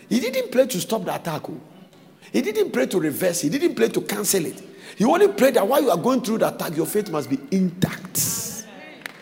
He 0.10 0.20
didn't 0.20 0.52
pray 0.52 0.68
to 0.68 0.80
stop 0.80 1.06
the 1.06 1.16
attack. 1.16 1.50
Oh. 1.50 1.60
He 2.32 2.42
didn't 2.42 2.72
pray 2.72 2.88
to 2.88 3.00
reverse. 3.00 3.42
He 3.42 3.50
didn't 3.50 3.76
pray 3.76 3.90
to 3.90 4.02
cancel 4.02 4.46
it. 4.46 4.62
He 4.98 5.06
only 5.06 5.28
prayed 5.30 5.56
that 5.56 5.68
while 5.68 5.82
you 5.82 5.92
are 5.92 5.98
going 5.98 6.22
through 6.22 6.40
the 6.40 6.54
attack, 6.54 6.76
your 6.76 6.86
faith 6.86 7.10
must 7.10 7.30
be 7.30 7.40
intact. 7.52 8.66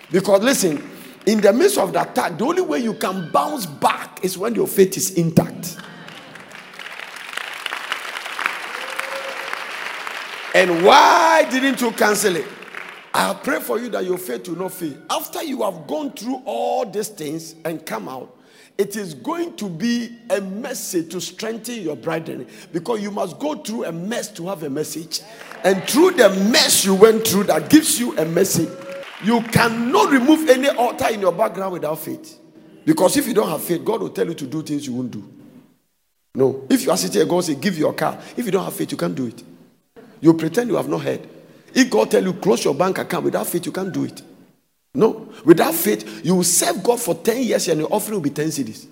Because 0.09 0.41
listen, 0.41 0.77
in 1.25 1.39
the 1.41 1.53
midst 1.53 1.77
of 1.77 1.93
the 1.93 2.01
attack, 2.01 2.37
the 2.37 2.45
only 2.45 2.61
way 2.61 2.79
you 2.79 2.93
can 2.93 3.29
bounce 3.31 3.65
back 3.65 4.23
is 4.23 4.37
when 4.37 4.55
your 4.55 4.67
faith 4.67 4.97
is 4.97 5.11
intact. 5.11 5.77
And 10.53 10.83
why 10.83 11.47
didn't 11.49 11.79
you 11.79 11.91
cancel 11.91 12.35
it? 12.35 12.47
I 13.13 13.33
pray 13.33 13.59
for 13.59 13.79
you 13.79 13.89
that 13.89 14.05
your 14.05 14.17
faith 14.17 14.47
will 14.47 14.57
not 14.57 14.73
fail. 14.73 14.97
After 15.09 15.43
you 15.43 15.63
have 15.63 15.85
gone 15.87 16.11
through 16.11 16.41
all 16.45 16.85
these 16.85 17.09
things 17.09 17.55
and 17.65 17.85
come 17.85 18.09
out, 18.09 18.37
it 18.77 18.95
is 18.95 19.13
going 19.13 19.55
to 19.57 19.69
be 19.69 20.17
a 20.29 20.41
message 20.41 21.11
to 21.11 21.21
strengthen 21.21 21.81
your 21.81 21.95
brethren 21.95 22.47
because 22.71 23.01
you 23.01 23.11
must 23.11 23.37
go 23.37 23.55
through 23.55 23.85
a 23.85 23.91
mess 23.91 24.29
to 24.31 24.47
have 24.47 24.63
a 24.63 24.69
message. 24.69 25.21
And 25.63 25.83
through 25.83 26.11
the 26.11 26.29
mess 26.51 26.83
you 26.83 26.95
went 26.95 27.27
through, 27.27 27.43
that 27.43 27.69
gives 27.69 27.99
you 27.99 28.17
a 28.17 28.25
message. 28.25 28.69
You 29.23 29.41
cannot 29.41 30.11
remove 30.11 30.49
any 30.49 30.69
altar 30.69 31.09
in 31.09 31.21
your 31.21 31.31
background 31.31 31.73
without 31.73 31.99
faith. 31.99 32.39
Because 32.85 33.17
if 33.17 33.27
you 33.27 33.33
don't 33.33 33.49
have 33.49 33.61
faith, 33.61 33.85
God 33.85 34.01
will 34.01 34.09
tell 34.09 34.27
you 34.27 34.33
to 34.33 34.47
do 34.47 34.63
things 34.63 34.87
you 34.87 34.93
won't 34.93 35.11
do. 35.11 35.23
No. 36.33 36.65
If 36.69 36.83
you 36.83 36.91
are 36.91 36.97
sitting 36.97 37.21
here, 37.21 37.25
God 37.25 37.43
say, 37.43 37.55
give 37.55 37.77
your 37.77 37.93
car. 37.93 38.19
If 38.35 38.45
you 38.45 38.51
don't 38.51 38.63
have 38.63 38.73
faith, 38.73 38.91
you 38.91 38.97
can't 38.97 39.13
do 39.13 39.27
it. 39.27 39.43
You 40.21 40.33
pretend 40.33 40.69
you 40.69 40.77
have 40.77 40.87
not 40.87 41.01
heard. 41.01 41.27
If 41.73 41.89
God 41.89 42.09
tell 42.11 42.23
you 42.23 42.33
close 42.33 42.63
your 42.63 42.75
bank 42.75 42.97
account 42.97 43.25
without 43.25 43.47
faith, 43.47 43.65
you 43.65 43.71
can't 43.71 43.93
do 43.93 44.05
it. 44.05 44.21
No, 44.93 45.31
without 45.45 45.73
faith, 45.73 46.25
you 46.25 46.35
will 46.35 46.43
serve 46.43 46.83
God 46.83 46.99
for 46.99 47.15
10 47.15 47.43
years 47.43 47.67
and 47.69 47.79
your 47.79 47.93
offering 47.93 48.15
will 48.15 48.21
be 48.21 48.29
10 48.29 48.51
cities. 48.51 48.87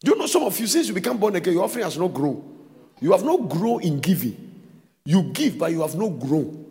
Do 0.00 0.12
you 0.12 0.16
know 0.18 0.26
some 0.26 0.42
of 0.42 0.58
you, 0.60 0.66
since 0.66 0.88
you 0.88 0.94
become 0.94 1.16
born 1.16 1.36
again, 1.36 1.54
your 1.54 1.64
offering 1.64 1.84
has 1.84 1.96
not 1.96 2.12
grown. 2.12 2.54
You 3.00 3.12
have 3.12 3.24
not 3.24 3.48
grown 3.48 3.82
in 3.82 4.00
giving. 4.00 4.36
You 5.06 5.22
give, 5.32 5.58
but 5.58 5.72
you 5.72 5.80
have 5.80 5.94
not 5.94 6.18
grown. 6.18 6.65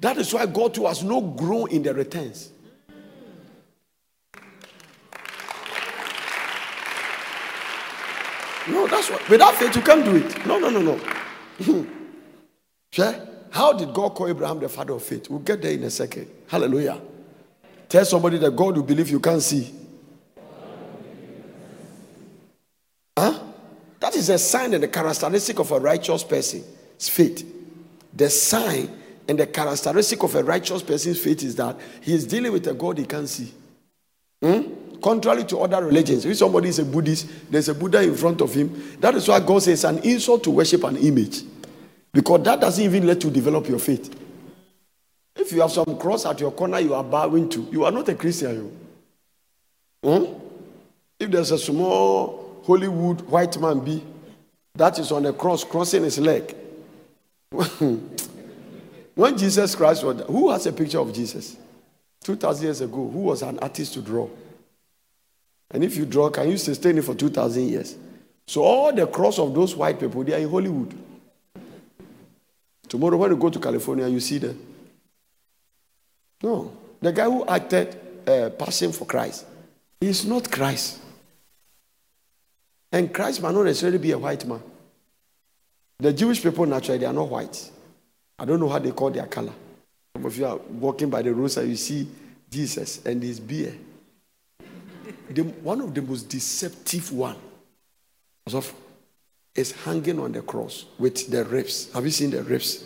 That 0.00 0.16
is 0.18 0.32
why 0.32 0.46
God 0.46 0.74
too 0.74 0.86
has 0.86 1.02
not 1.02 1.36
grown 1.36 1.70
in 1.70 1.82
the 1.82 1.92
returns. 1.92 2.52
No, 8.68 8.86
that's 8.86 9.10
what. 9.10 9.28
Without 9.28 9.54
faith, 9.56 9.74
you 9.74 9.82
can't 9.82 10.04
do 10.04 10.16
it. 10.16 10.46
No, 10.46 10.58
no, 10.58 10.70
no, 10.70 10.80
no. 10.80 11.86
Sure? 12.92 13.14
How 13.50 13.72
did 13.72 13.92
God 13.94 14.14
call 14.16 14.28
Abraham 14.28 14.58
the 14.58 14.68
father 14.68 14.94
of 14.94 15.02
faith? 15.02 15.30
We'll 15.30 15.40
get 15.40 15.62
there 15.62 15.72
in 15.72 15.84
a 15.84 15.90
second. 15.90 16.28
Hallelujah. 16.48 17.00
Tell 17.88 18.04
somebody 18.04 18.38
that 18.38 18.54
God 18.54 18.76
will 18.76 18.82
believe 18.82 19.10
you 19.10 19.20
can't 19.20 19.42
see. 19.42 19.72
Huh? 23.16 23.38
That 24.00 24.16
is 24.16 24.28
a 24.28 24.38
sign 24.38 24.74
and 24.74 24.82
a 24.82 24.88
characteristic 24.88 25.58
of 25.58 25.70
a 25.72 25.78
righteous 25.78 26.24
person's 26.24 27.08
faith. 27.08 27.44
The 28.12 28.30
sign 28.30 28.99
and 29.30 29.38
the 29.38 29.46
characteristic 29.46 30.24
of 30.24 30.34
a 30.34 30.42
righteous 30.42 30.82
person's 30.82 31.20
faith 31.20 31.44
is 31.44 31.54
that 31.54 31.78
he 32.00 32.12
is 32.12 32.26
dealing 32.26 32.50
with 32.50 32.66
a 32.66 32.74
God 32.74 32.98
he 32.98 33.06
can't 33.06 33.28
see. 33.28 33.54
Hmm? 34.42 34.62
Contrary 35.00 35.44
to 35.44 35.58
other 35.60 35.84
religions, 35.84 36.24
if 36.24 36.36
somebody 36.36 36.68
is 36.68 36.80
a 36.80 36.84
Buddhist, 36.84 37.28
there's 37.48 37.68
a 37.68 37.74
Buddha 37.74 38.02
in 38.02 38.16
front 38.16 38.40
of 38.40 38.52
him. 38.52 38.96
That 38.98 39.14
is 39.14 39.28
why 39.28 39.38
God 39.38 39.62
says 39.62 39.74
it's 39.74 39.84
an 39.84 39.98
insult 39.98 40.42
to 40.42 40.50
worship 40.50 40.82
an 40.82 40.96
image. 40.96 41.44
Because 42.12 42.42
that 42.42 42.60
doesn't 42.60 42.84
even 42.84 43.06
let 43.06 43.22
you 43.22 43.30
develop 43.30 43.68
your 43.68 43.78
faith. 43.78 44.12
If 45.36 45.52
you 45.52 45.60
have 45.60 45.70
some 45.70 45.96
cross 45.96 46.26
at 46.26 46.40
your 46.40 46.50
corner 46.50 46.80
you 46.80 46.92
are 46.94 47.04
bowing 47.04 47.48
to, 47.50 47.68
you 47.70 47.84
are 47.84 47.92
not 47.92 48.08
a 48.08 48.16
Christian. 48.16 48.72
You. 50.02 50.10
Hmm? 50.10 50.24
If 51.20 51.30
there's 51.30 51.52
a 51.52 51.58
small 51.58 52.64
Hollywood 52.66 53.20
white 53.20 53.56
man 53.60 53.78
be 53.78 54.02
that 54.74 54.98
is 54.98 55.12
on 55.12 55.22
the 55.22 55.32
cross 55.32 55.62
crossing 55.62 56.02
his 56.02 56.18
leg. 56.18 56.52
when 59.14 59.36
Jesus 59.36 59.74
Christ 59.74 60.04
was, 60.04 60.20
who 60.22 60.50
has 60.50 60.66
a 60.66 60.72
picture 60.72 60.98
of 60.98 61.12
Jesus? 61.12 61.56
2,000 62.24 62.64
years 62.64 62.80
ago, 62.80 63.08
who 63.08 63.20
was 63.20 63.42
an 63.42 63.58
artist 63.60 63.94
to 63.94 64.02
draw? 64.02 64.28
And 65.70 65.84
if 65.84 65.96
you 65.96 66.04
draw, 66.04 66.30
can 66.30 66.50
you 66.50 66.58
sustain 66.58 66.98
it 66.98 67.04
for 67.04 67.14
2,000 67.14 67.68
years? 67.68 67.96
So 68.46 68.62
all 68.62 68.92
the 68.92 69.06
cross 69.06 69.38
of 69.38 69.54
those 69.54 69.76
white 69.76 70.00
people, 70.00 70.24
they 70.24 70.34
are 70.34 70.38
in 70.38 70.50
Hollywood. 70.50 70.94
Tomorrow, 72.88 73.16
when 73.16 73.30
you 73.30 73.36
go 73.36 73.50
to 73.50 73.60
California, 73.60 74.08
you 74.08 74.20
see 74.20 74.38
them. 74.38 74.60
No. 76.42 76.72
The 77.00 77.12
guy 77.12 77.24
who 77.24 77.46
acted 77.46 77.96
uh, 78.26 78.50
Passion 78.50 78.92
for 78.92 79.04
Christ, 79.06 79.46
is 80.00 80.24
not 80.24 80.50
Christ. 80.50 80.98
And 82.92 83.12
Christ 83.12 83.42
might 83.42 83.54
not 83.54 83.64
necessarily 83.64 83.98
be 83.98 84.12
a 84.12 84.18
white 84.18 84.44
man. 84.46 84.62
The 85.98 86.12
Jewish 86.12 86.42
people, 86.42 86.66
naturally, 86.66 86.98
they 86.98 87.06
are 87.06 87.12
not 87.12 87.28
white. 87.28 87.70
I 88.40 88.46
don't 88.46 88.58
know 88.58 88.70
how 88.70 88.78
they 88.78 88.90
call 88.90 89.10
their 89.10 89.26
color. 89.26 89.52
Some 90.16 90.24
of 90.24 90.36
you 90.36 90.46
are 90.46 90.56
walking 90.56 91.10
by 91.10 91.20
the 91.20 91.34
roadside, 91.34 91.68
you 91.68 91.76
see 91.76 92.08
Jesus 92.50 93.04
and 93.04 93.22
his 93.22 93.38
beard. 93.38 93.78
The, 95.28 95.42
one 95.42 95.82
of 95.82 95.94
the 95.94 96.00
most 96.00 96.28
deceptive 96.30 97.12
one 97.12 97.36
is 99.54 99.72
hanging 99.84 100.18
on 100.18 100.32
the 100.32 100.40
cross 100.40 100.86
with 100.98 101.30
the 101.30 101.44
ribs. 101.44 101.92
Have 101.92 102.04
you 102.04 102.10
seen 102.10 102.30
the 102.30 102.42
ribs? 102.42 102.84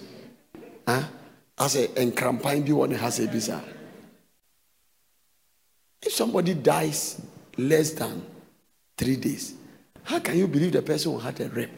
Huh? 0.86 1.04
As 1.56 1.76
a 1.76 1.86
encrampine 1.86 2.70
one 2.72 2.90
has 2.90 3.20
a 3.20 3.28
bizarre. 3.28 3.62
If 6.02 6.12
somebody 6.12 6.54
dies 6.54 7.22
less 7.56 7.92
than 7.92 8.26
three 8.96 9.16
days, 9.16 9.54
how 10.02 10.18
can 10.18 10.36
you 10.36 10.48
believe 10.48 10.72
the 10.72 10.82
person 10.82 11.12
who 11.12 11.18
had 11.18 11.40
a 11.40 11.48
rib? 11.48 11.70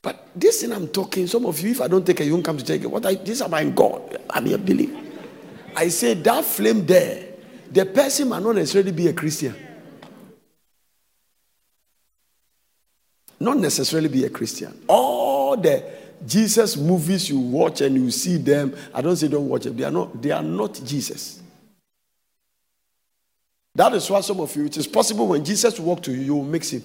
But 0.00 0.28
this 0.34 0.60
thing 0.60 0.72
I'm 0.72 0.88
talking, 0.88 1.26
some 1.26 1.46
of 1.46 1.60
you, 1.60 1.70
if 1.72 1.80
I 1.80 1.88
don't 1.88 2.06
take 2.06 2.20
it, 2.20 2.26
you 2.26 2.32
won't 2.32 2.44
come 2.44 2.58
to 2.58 2.64
take 2.64 2.82
it. 2.82 2.90
What 2.90 3.04
I 3.04 3.14
this 3.14 3.40
about 3.40 3.74
God? 3.74 4.18
I 4.30 4.40
mean, 4.40 4.62
believe. 4.64 4.96
I 5.74 5.88
say 5.88 6.14
that 6.14 6.44
flame 6.44 6.86
there, 6.86 7.26
the 7.70 7.84
person 7.86 8.28
might 8.28 8.42
not 8.42 8.54
necessarily 8.54 8.92
be 8.92 9.08
a 9.08 9.12
Christian. 9.12 9.54
not 13.40 13.58
necessarily 13.58 14.08
be 14.08 14.24
a 14.24 14.30
Christian. 14.30 14.84
All 14.88 15.56
the 15.56 15.84
Jesus 16.26 16.76
movies 16.76 17.30
you 17.30 17.38
watch 17.38 17.80
and 17.80 17.94
you 17.94 18.10
see 18.10 18.36
them, 18.36 18.74
I 18.92 19.00
don't 19.00 19.16
say 19.16 19.28
don't 19.28 19.48
watch 19.48 19.64
them. 19.64 19.76
They 19.76 19.84
are 19.84 19.90
not, 19.90 20.20
they 20.20 20.30
are 20.32 20.42
not 20.42 20.80
Jesus. 20.84 21.40
That 23.74 23.94
is 23.94 24.10
why 24.10 24.20
some 24.22 24.40
of 24.40 24.54
you, 24.56 24.64
it 24.64 24.76
is 24.76 24.88
possible 24.88 25.28
when 25.28 25.44
Jesus 25.44 25.78
walk 25.78 26.02
to 26.02 26.12
you, 26.12 26.20
you 26.20 26.34
will 26.34 26.44
mix 26.44 26.70
him. 26.70 26.82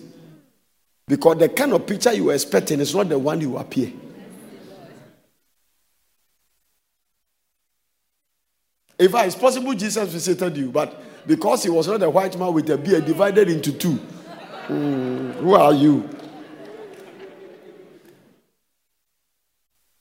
Because 1.07 1.37
the 1.37 1.49
kind 1.49 1.73
of 1.73 1.85
picture 1.85 2.13
you 2.13 2.29
are 2.29 2.33
expecting 2.33 2.79
is 2.79 2.95
not 2.95 3.09
the 3.09 3.19
one 3.19 3.41
you 3.41 3.57
appear. 3.57 3.91
If 8.97 9.13
it's 9.13 9.35
possible, 9.35 9.73
Jesus 9.73 10.09
visited 10.09 10.55
you, 10.55 10.71
but 10.71 11.27
because 11.27 11.63
he 11.63 11.69
was 11.69 11.87
not 11.87 12.01
a 12.03 12.09
white 12.09 12.37
man 12.37 12.53
with 12.53 12.69
a 12.69 12.77
beard 12.77 13.05
divided 13.05 13.49
into 13.49 13.73
two, 13.73 13.99
mm, 14.67 15.33
who 15.35 15.55
are 15.55 15.73
you? 15.73 16.07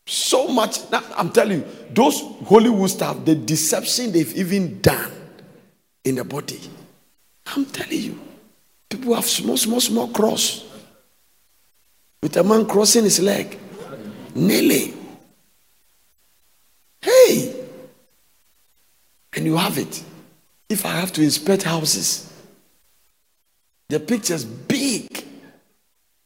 So 0.07 0.47
much. 0.49 0.91
Now, 0.91 1.03
I'm 1.17 1.31
telling 1.31 1.61
you, 1.61 1.67
those 1.91 2.21
Hollywood 2.47 2.91
stuff, 2.91 3.25
the 3.25 3.35
deception 3.35 4.13
they've 4.13 4.37
even 4.37 4.81
done 4.81 5.11
in 6.05 6.17
the 6.17 6.25
body. 6.25 6.61
I'm 7.47 7.65
telling 7.67 8.01
you, 8.01 8.21
people 8.89 9.15
have 9.15 9.25
small, 9.25 9.57
small, 9.57 9.81
small 9.81 10.09
cross 10.09 10.72
with 12.23 12.37
a 12.37 12.45
man 12.45 12.67
crossing 12.67 13.03
his 13.05 13.21
leg, 13.21 13.59
nearly. 14.35 14.95
Hey, 17.01 17.67
and 19.35 19.45
you 19.45 19.57
have 19.57 19.77
it. 19.77 20.05
If 20.69 20.87
I 20.87 20.93
have 20.93 21.13
to 21.15 21.23
inspect 21.23 21.65
houses, 21.65 22.33
the 23.89 23.99
picture's 23.99 24.45
big 24.45 25.25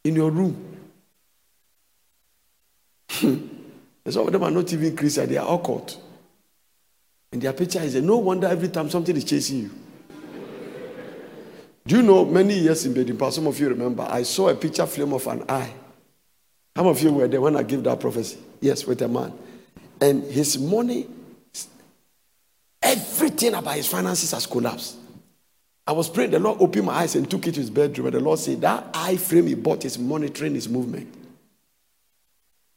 in 0.05 0.15
your 0.15 0.31
room. 0.31 0.63
some 3.09 4.27
of 4.27 4.33
them 4.33 4.45
are 4.45 4.51
not 4.51 4.73
even 4.73 4.95
Christian, 4.95 5.29
they 5.29 5.39
are 5.39 5.55
occult. 5.55 6.01
And 7.33 7.43
their 7.43 7.55
picture 7.55 7.81
is 7.81 7.95
a 7.95 8.03
no 8.03 8.19
wonder 8.19 8.47
every 8.47 8.69
time 8.69 8.91
something 8.91 9.17
is 9.17 9.25
chasing 9.25 9.59
you. 9.59 9.71
Do 11.87 11.97
you 11.97 12.03
know 12.03 12.25
many 12.25 12.59
years 12.59 12.85
in 12.85 12.95
Bedimpa, 12.95 13.33
some 13.33 13.47
of 13.47 13.59
you 13.59 13.69
remember, 13.69 14.07
I 14.09 14.25
saw 14.25 14.49
a 14.49 14.55
picture 14.55 14.87
frame 14.87 15.13
of 15.13 15.27
an 15.27 15.45
eye. 15.49 15.73
Many 16.77 16.89
of 16.89 17.01
you 17.01 17.13
were 17.13 17.27
there 17.27 17.41
when 17.41 17.57
I 17.57 17.63
gave 17.63 17.83
that 17.85 17.99
prophecy? 17.99 18.39
Yes, 18.61 18.87
with 18.87 19.03
a 19.03 19.09
man. 19.09 19.33
And 20.01 20.23
his 20.25 20.59
money 20.59 21.09
Everything 22.87 23.55
about 23.55 23.75
his 23.75 23.89
finances 23.89 24.31
has 24.31 24.47
collapsed. 24.47 24.97
I 25.89 25.93
was 25.93 26.09
praying, 26.09 26.31
the 26.31 26.39
Lord 26.39 26.61
opened 26.61 26.87
my 26.87 26.95
eyes 26.95 27.17
and 27.17 27.29
took 27.29 27.45
it 27.49 27.55
to 27.55 27.61
his 27.61 27.69
bedroom. 27.71 28.07
And 28.07 28.15
the 28.15 28.21
Lord 28.21 28.39
said, 28.39 28.61
That 28.61 28.87
eye 28.95 29.17
frame 29.17 29.49
he 29.49 29.55
bought 29.55 29.85
is 29.85 29.99
monitoring 29.99 30.55
his 30.55 30.69
movement. 30.69 31.13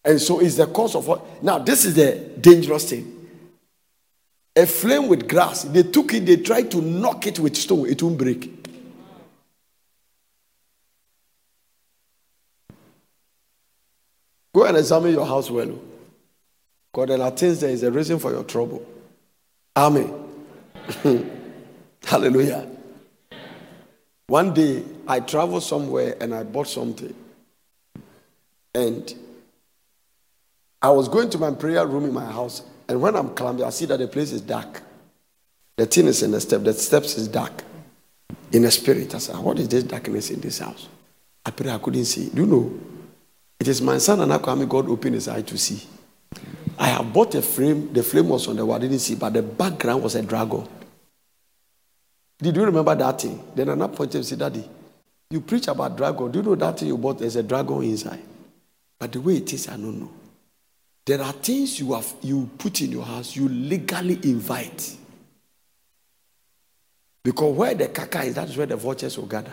And 0.03 0.19
so 0.19 0.39
it's 0.39 0.55
the 0.55 0.65
cause 0.65 0.95
of 0.95 1.07
what. 1.07 1.43
Now, 1.43 1.59
this 1.59 1.85
is 1.85 1.93
the 1.93 2.15
dangerous 2.39 2.89
thing. 2.89 3.27
A 4.55 4.65
flame 4.65 5.07
with 5.07 5.29
grass, 5.29 5.63
they 5.63 5.83
took 5.83 6.11
it, 6.15 6.25
they 6.25 6.37
tried 6.37 6.71
to 6.71 6.81
knock 6.81 7.27
it 7.27 7.37
with 7.37 7.55
stone, 7.55 7.87
it 7.87 8.01
won't 8.01 8.17
break. 8.17 8.58
Go 14.53 14.65
and 14.65 14.77
examine 14.77 15.13
your 15.13 15.25
house 15.25 15.49
well. 15.49 15.79
God, 16.93 17.09
there 17.09 17.21
are 17.21 17.31
things 17.31 17.59
there 17.61 17.69
is 17.69 17.83
a 17.83 17.91
reason 17.91 18.17
for 18.19 18.31
your 18.31 18.43
trouble. 18.43 18.85
Amen. 19.75 20.13
Hallelujah. 22.03 22.67
One 24.27 24.53
day 24.53 24.83
I 25.07 25.19
traveled 25.19 25.63
somewhere 25.63 26.15
and 26.19 26.33
I 26.33 26.43
bought 26.43 26.67
something. 26.67 27.13
And 28.73 29.13
I 30.81 30.89
was 30.89 31.07
going 31.07 31.29
to 31.31 31.37
my 31.37 31.51
prayer 31.51 31.85
room 31.85 32.05
in 32.05 32.13
my 32.13 32.25
house. 32.25 32.63
And 32.87 33.01
when 33.01 33.15
I'm 33.15 33.35
climbing, 33.35 33.63
I 33.63 33.69
see 33.69 33.85
that 33.85 33.97
the 33.97 34.07
place 34.07 34.31
is 34.31 34.41
dark. 34.41 34.81
The 35.77 35.85
thing 35.85 36.07
is 36.07 36.23
in 36.23 36.31
the 36.31 36.41
step, 36.41 36.63
the 36.63 36.73
steps 36.73 37.17
is 37.17 37.27
dark. 37.27 37.63
In 38.51 38.63
the 38.63 38.71
spirit, 38.71 39.13
I 39.13 39.19
said, 39.19 39.37
What 39.37 39.59
is 39.59 39.67
this 39.67 39.83
darkness 39.83 40.31
in 40.31 40.39
this 40.39 40.59
house? 40.59 40.87
I 41.45 41.51
pray 41.51 41.71
I 41.71 41.77
couldn't 41.77 42.05
see. 42.05 42.29
Do 42.29 42.41
you 42.41 42.47
know? 42.47 42.79
It 43.59 43.67
is 43.67 43.81
my 43.81 43.97
son 43.97 44.21
and 44.21 44.31
Akwame 44.31 44.67
God 44.67 44.89
opened 44.89 45.15
his 45.15 45.27
eye 45.27 45.41
to 45.41 45.57
see. 45.57 45.85
I 46.77 46.87
have 46.87 47.11
bought 47.11 47.35
a 47.35 47.41
frame. 47.41 47.91
The 47.91 48.01
frame 48.03 48.29
was 48.29 48.47
on 48.47 48.55
the 48.55 48.65
wall. 48.65 48.77
I 48.77 48.79
didn't 48.79 48.99
see, 48.99 49.15
but 49.15 49.33
the 49.33 49.41
background 49.41 50.01
was 50.01 50.15
a 50.15 50.21
dragon. 50.21 50.65
Did 52.37 52.55
you 52.55 52.63
remember 52.63 52.95
that 52.95 53.19
thing? 53.19 53.43
Then 53.53 53.67
another 53.67 53.93
point 53.93 54.15
and 54.15 54.25
said, 54.25 54.39
Daddy, 54.39 54.63
you 55.29 55.41
preach 55.41 55.67
about 55.67 55.97
dragon. 55.97 56.31
Do 56.31 56.39
you 56.39 56.45
know 56.45 56.55
that 56.55 56.79
thing 56.79 56.87
you 56.87 56.97
bought? 56.97 57.19
There's 57.19 57.35
a 57.35 57.43
dragon 57.43 57.83
inside. 57.83 58.21
But 58.97 59.11
the 59.11 59.19
way 59.19 59.37
it 59.37 59.51
is, 59.51 59.67
I 59.67 59.71
don't 59.71 59.99
know. 59.99 60.11
There 61.05 61.21
are 61.21 61.33
things 61.33 61.79
you 61.79 61.93
have 61.93 62.13
you 62.21 62.49
put 62.57 62.81
in 62.81 62.91
your 62.91 63.03
house, 63.03 63.35
you 63.35 63.49
legally 63.49 64.19
invite. 64.23 64.95
Because 67.23 67.55
where 67.55 67.73
the 67.73 67.87
kaka 67.89 68.21
is, 68.23 68.35
that 68.35 68.47
is 68.47 68.55
where 68.55 68.67
the 68.67 68.77
vultures 68.77 69.17
will 69.17 69.25
gather. 69.25 69.51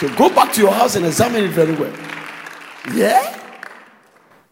So 0.00 0.14
go 0.16 0.28
back 0.28 0.52
to 0.52 0.60
your 0.60 0.72
house 0.72 0.96
and 0.96 1.06
examine 1.06 1.44
it 1.44 1.52
very 1.52 1.74
well. 1.74 1.92
Yeah? 2.94 3.32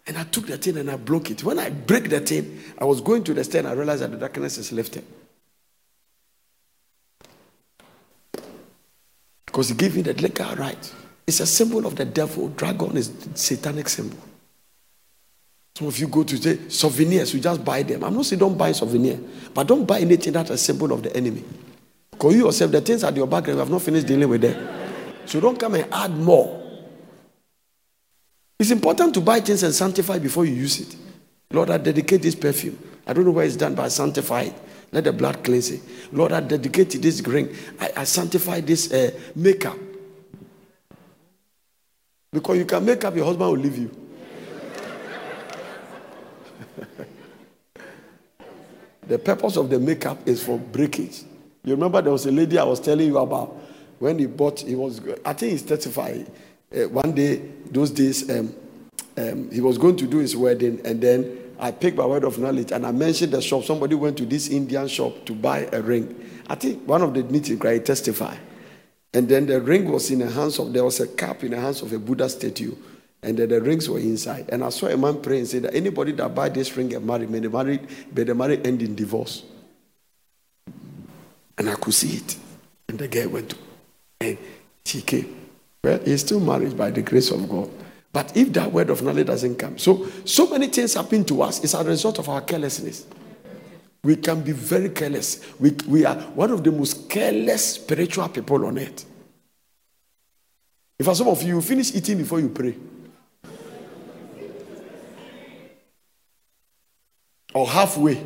And 0.06 0.16
I 0.16 0.24
took 0.24 0.46
the 0.46 0.56
thing 0.56 0.78
and 0.78 0.90
I 0.90 0.96
broke 0.96 1.30
it. 1.30 1.44
When 1.44 1.58
I 1.58 1.70
break 1.70 2.08
the 2.08 2.20
thing, 2.20 2.60
I 2.78 2.84
was 2.84 3.00
going 3.00 3.24
to 3.24 3.34
the 3.34 3.44
stair 3.44 3.60
and 3.60 3.68
I 3.68 3.72
realized 3.72 4.02
that 4.02 4.10
the 4.10 4.16
darkness 4.16 4.58
is 4.58 4.72
lifted. 4.72 5.04
Because 9.46 9.68
he 9.68 9.74
gave 9.74 9.94
me 9.94 10.02
the 10.02 10.14
legal 10.14 10.54
right. 10.56 10.94
It's 11.26 11.40
a 11.40 11.46
symbol 11.46 11.86
of 11.86 11.96
the 11.96 12.04
devil. 12.04 12.48
Dragon 12.48 12.96
is 12.96 13.12
satanic 13.34 13.88
symbol. 13.88 14.18
Some 15.76 15.88
of 15.88 15.98
you 15.98 16.06
go 16.06 16.22
to 16.22 16.36
say 16.36 16.68
souvenirs, 16.68 17.34
you 17.34 17.40
just 17.40 17.64
buy 17.64 17.82
them. 17.82 18.04
I'm 18.04 18.14
not 18.14 18.26
saying 18.26 18.40
don't 18.40 18.56
buy 18.56 18.72
souvenir, 18.72 19.18
but 19.52 19.66
don't 19.66 19.84
buy 19.84 20.00
anything 20.00 20.32
that's 20.32 20.50
a 20.50 20.58
symbol 20.58 20.92
of 20.92 21.02
the 21.02 21.14
enemy. 21.16 21.44
Because 22.10 22.34
you 22.34 22.46
yourself, 22.46 22.70
the 22.70 22.80
things 22.80 23.02
at 23.04 23.16
your 23.16 23.26
background, 23.26 23.56
you 23.56 23.60
have 23.60 23.70
not 23.70 23.82
finished 23.82 24.06
dealing 24.06 24.28
with 24.28 24.42
them. 24.42 24.83
So 25.26 25.40
don't 25.40 25.58
come 25.58 25.74
and 25.74 25.92
add 25.92 26.10
more. 26.10 26.60
It's 28.58 28.70
important 28.70 29.14
to 29.14 29.20
buy 29.20 29.40
things 29.40 29.62
and 29.62 29.74
sanctify 29.74 30.18
before 30.18 30.44
you 30.44 30.54
use 30.54 30.80
it. 30.80 30.96
Lord, 31.50 31.70
I 31.70 31.78
dedicate 31.78 32.22
this 32.22 32.34
perfume. 32.34 32.78
I 33.06 33.12
don't 33.12 33.24
know 33.24 33.30
where 33.30 33.44
it's 33.44 33.56
done, 33.56 33.74
but 33.74 33.84
I 33.84 33.88
sanctify 33.88 34.42
it. 34.42 34.54
Let 34.92 35.04
the 35.04 35.12
blood 35.12 35.42
cleanse 35.42 35.70
it. 35.70 35.82
Lord, 36.12 36.32
I 36.32 36.40
dedicate 36.40 36.90
this 37.02 37.20
ring. 37.26 37.54
I, 37.80 37.90
I 37.98 38.04
sanctify 38.04 38.60
this 38.60 38.92
uh, 38.92 39.10
makeup. 39.34 39.76
Because 42.32 42.58
you 42.58 42.64
can 42.64 42.84
make 42.84 43.04
up, 43.04 43.14
your 43.14 43.24
husband 43.26 43.50
will 43.50 43.58
leave 43.58 43.78
you. 43.78 43.90
the 49.06 49.18
purpose 49.18 49.56
of 49.56 49.68
the 49.70 49.78
makeup 49.78 50.18
is 50.26 50.42
for 50.42 50.58
breakage. 50.58 51.22
You 51.64 51.74
remember 51.74 52.02
there 52.02 52.12
was 52.12 52.26
a 52.26 52.32
lady 52.32 52.58
I 52.58 52.64
was 52.64 52.80
telling 52.80 53.06
you 53.06 53.18
about 53.18 53.56
when 53.98 54.18
he 54.18 54.26
bought, 54.26 54.60
he 54.60 54.74
was, 54.74 55.00
I 55.24 55.32
think 55.32 55.52
he's 55.52 55.62
testified. 55.62 56.30
Uh, 56.74 56.88
one 56.88 57.12
day, 57.12 57.36
those 57.70 57.90
days, 57.90 58.28
um, 58.30 58.54
um, 59.16 59.50
he 59.50 59.60
was 59.60 59.78
going 59.78 59.96
to 59.96 60.06
do 60.06 60.18
his 60.18 60.36
wedding, 60.36 60.80
and 60.84 61.00
then 61.00 61.44
I 61.58 61.70
picked 61.70 61.96
my 61.96 62.06
word 62.06 62.24
of 62.24 62.38
knowledge 62.38 62.72
and 62.72 62.84
I 62.84 62.90
mentioned 62.90 63.32
the 63.32 63.40
shop. 63.40 63.64
Somebody 63.64 63.94
went 63.94 64.18
to 64.18 64.26
this 64.26 64.48
Indian 64.48 64.88
shop 64.88 65.24
to 65.26 65.34
buy 65.34 65.68
a 65.72 65.80
ring. 65.80 66.30
I 66.48 66.56
think 66.56 66.86
one 66.86 67.02
of 67.02 67.14
the 67.14 67.22
meetings, 67.22 67.60
right, 67.60 67.84
testified. 67.84 68.38
And 69.12 69.28
then 69.28 69.46
the 69.46 69.60
ring 69.60 69.90
was 69.90 70.10
in 70.10 70.18
the 70.18 70.30
hands 70.30 70.58
of, 70.58 70.72
there 70.72 70.84
was 70.84 70.98
a 71.00 71.06
cup 71.06 71.44
in 71.44 71.52
the 71.52 71.60
hands 71.60 71.80
of 71.82 71.92
a 71.92 71.98
Buddha 71.98 72.28
statue. 72.28 72.74
And 73.22 73.38
then 73.38 73.48
the 73.48 73.60
rings 73.60 73.88
were 73.88 74.00
inside. 74.00 74.50
And 74.50 74.62
I 74.64 74.68
saw 74.68 74.88
a 74.88 74.96
man 74.96 75.22
pray 75.22 75.38
and 75.38 75.48
say 75.48 75.60
that 75.60 75.74
anybody 75.74 76.12
that 76.12 76.34
buy 76.34 76.48
this 76.48 76.76
ring 76.76 76.92
and 76.94 77.06
marry, 77.06 77.26
may 77.26 77.38
the 77.38 77.48
marriage, 77.48 77.80
may 78.14 78.24
the 78.24 78.34
marriage 78.34 78.66
end 78.66 78.82
in 78.82 78.94
divorce. 78.94 79.44
And 81.56 81.70
I 81.70 81.74
could 81.76 81.94
see 81.94 82.16
it. 82.16 82.36
And 82.88 82.98
the 82.98 83.08
guy 83.08 83.26
went 83.26 83.50
to 83.50 83.56
and 84.24 85.06
came. 85.06 85.48
Well, 85.82 86.00
he's 86.04 86.20
still 86.22 86.40
married 86.40 86.76
by 86.76 86.90
the 86.90 87.02
grace 87.02 87.30
of 87.30 87.48
God. 87.48 87.70
But 88.12 88.36
if 88.36 88.52
that 88.52 88.72
word 88.72 88.90
of 88.90 89.02
knowledge 89.02 89.26
doesn't 89.26 89.56
come, 89.56 89.76
so 89.76 90.06
so 90.24 90.48
many 90.48 90.68
things 90.68 90.94
happen 90.94 91.24
to 91.24 91.42
us, 91.42 91.62
it's 91.64 91.74
a 91.74 91.82
result 91.82 92.18
of 92.18 92.28
our 92.28 92.40
carelessness. 92.40 93.06
We 94.04 94.16
can 94.16 94.42
be 94.42 94.52
very 94.52 94.90
careless. 94.90 95.44
We, 95.58 95.70
we 95.88 96.04
are 96.04 96.14
one 96.14 96.50
of 96.50 96.62
the 96.62 96.70
most 96.70 97.08
careless 97.08 97.74
spiritual 97.74 98.28
people 98.28 98.66
on 98.66 98.78
earth. 98.78 99.04
If 100.98 101.06
some 101.16 101.26
of 101.26 101.42
you, 101.42 101.56
you 101.56 101.62
finish 101.62 101.94
eating 101.94 102.18
before 102.18 102.38
you 102.38 102.50
pray. 102.50 102.76
Or 107.54 107.66
halfway. 107.66 108.24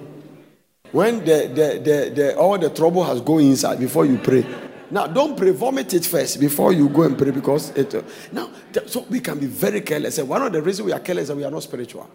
When 0.90 1.20
the, 1.20 1.48
the, 1.48 1.80
the, 1.82 2.12
the, 2.14 2.36
all 2.36 2.58
the 2.58 2.70
trouble 2.70 3.04
has 3.04 3.20
gone 3.20 3.40
inside 3.40 3.78
before 3.78 4.04
you 4.04 4.18
pray. 4.18 4.44
Now, 4.90 5.06
don't 5.06 5.36
pray, 5.36 5.50
vomit 5.50 5.92
it 5.92 6.06
first 6.06 6.40
before 6.40 6.72
you 6.72 6.88
go 6.88 7.02
and 7.02 7.16
pray 7.16 7.30
because 7.30 7.70
it. 7.70 7.94
Uh, 7.94 8.02
now, 8.32 8.50
so 8.86 9.00
we 9.10 9.20
can 9.20 9.38
be 9.38 9.46
very 9.46 9.82
careless. 9.82 10.18
And 10.18 10.28
one 10.28 10.42
of 10.42 10.52
the 10.52 10.62
reasons 10.62 10.86
we 10.86 10.92
are 10.92 11.00
careless 11.00 11.24
is 11.24 11.28
that 11.28 11.36
we 11.36 11.44
are 11.44 11.50
not 11.50 11.62
spiritual. 11.62 12.08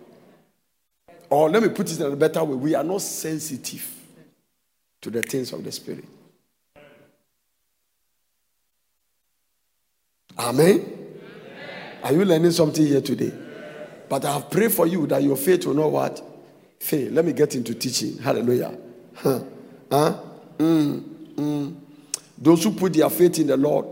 Or 1.30 1.50
let 1.50 1.62
me 1.62 1.70
put 1.70 1.92
it 1.92 2.00
in 2.00 2.12
a 2.12 2.16
better 2.16 2.44
way 2.44 2.56
we 2.56 2.76
are 2.76 2.84
not 2.84 3.02
sensitive 3.02 3.88
to 5.02 5.10
the 5.10 5.22
things 5.22 5.52
of 5.54 5.64
the 5.64 5.72
Spirit. 5.72 6.06
Amen. 10.38 10.94
Are 12.04 12.12
you 12.12 12.26
learning 12.26 12.52
something 12.52 12.86
here 12.86 13.02
today? 13.02 13.34
But 14.10 14.26
I 14.26 14.34
have 14.34 14.50
prayed 14.50 14.72
for 14.72 14.88
you 14.88 15.08
that 15.08 15.24
your 15.24 15.36
faith 15.38 15.66
will 15.66 15.76
not 15.76 15.92
what? 15.92 16.22
Fail. 16.80 17.12
Let 17.12 17.26
me 17.26 17.34
get 17.34 17.56
into 17.56 17.74
teaching. 17.76 18.18
Hallelujah. 18.18 18.78
Huh? 19.16 19.40
Huh? 19.90 20.20
Mm, 20.58 21.02
mm. 21.36 21.83
Those 22.38 22.64
who 22.64 22.72
put 22.74 22.94
their 22.94 23.10
faith 23.10 23.40
in 23.40 23.48
the 23.48 23.58
Lord, 23.58 23.86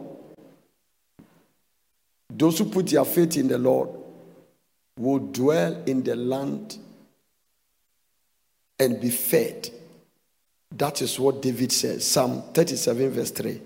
those 2.29 2.59
who 2.59 2.65
put 2.65 2.87
their 2.87 3.05
faith 3.05 3.37
in 3.37 3.47
the 3.47 3.57
Lord 3.57 3.89
will 4.97 5.19
dwell 5.19 5.83
in 5.85 6.03
the 6.03 6.15
land 6.15 6.77
and 8.79 8.99
be 8.99 9.09
fed. 9.09 9.69
That 10.71 11.01
is 11.01 11.19
what 11.19 11.41
David 11.41 11.71
says. 11.71 12.05
Psalm 12.05 12.43
37, 12.53 13.09
verse 13.11 13.31
3. 13.31 13.61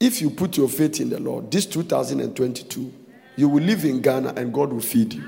If 0.00 0.20
you 0.20 0.30
put 0.30 0.56
your 0.56 0.68
faith 0.68 1.00
in 1.00 1.10
the 1.10 1.20
Lord, 1.20 1.50
this 1.50 1.66
2022, 1.66 2.92
you 3.36 3.48
will 3.48 3.62
live 3.62 3.84
in 3.84 4.00
Ghana 4.00 4.34
and 4.36 4.52
God 4.52 4.72
will 4.72 4.80
feed 4.80 5.14
you. 5.14 5.24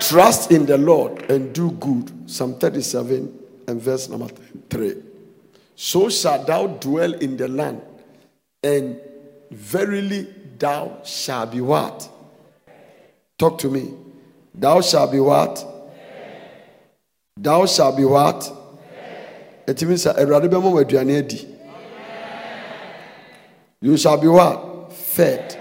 Trust 0.00 0.50
in 0.50 0.66
the 0.66 0.78
Lord 0.78 1.30
and 1.30 1.54
do 1.54 1.70
good. 1.72 2.30
Psalm 2.30 2.58
37 2.58 3.38
and 3.68 3.80
verse 3.80 4.08
number 4.08 4.28
3. 4.70 5.11
So 5.74 6.08
shalt 6.08 6.46
thou 6.46 6.66
dwell 6.66 7.14
in 7.14 7.36
the 7.36 7.48
land, 7.48 7.82
and 8.62 9.00
verily 9.50 10.28
thou 10.58 10.98
shalt 11.04 11.52
be 11.52 11.60
what? 11.60 12.08
Talk 13.38 13.58
to 13.58 13.68
me. 13.68 13.94
Thou 14.54 14.80
shalt 14.80 15.12
be 15.12 15.20
what? 15.20 15.64
Thou 17.36 17.66
shalt 17.66 17.96
be 17.96 18.04
what? 18.04 18.50
It 19.66 19.82
means 19.82 20.06
You 23.80 23.96
shall 23.96 24.18
be 24.18 24.28
what? 24.28 24.92
Fed. 24.92 25.58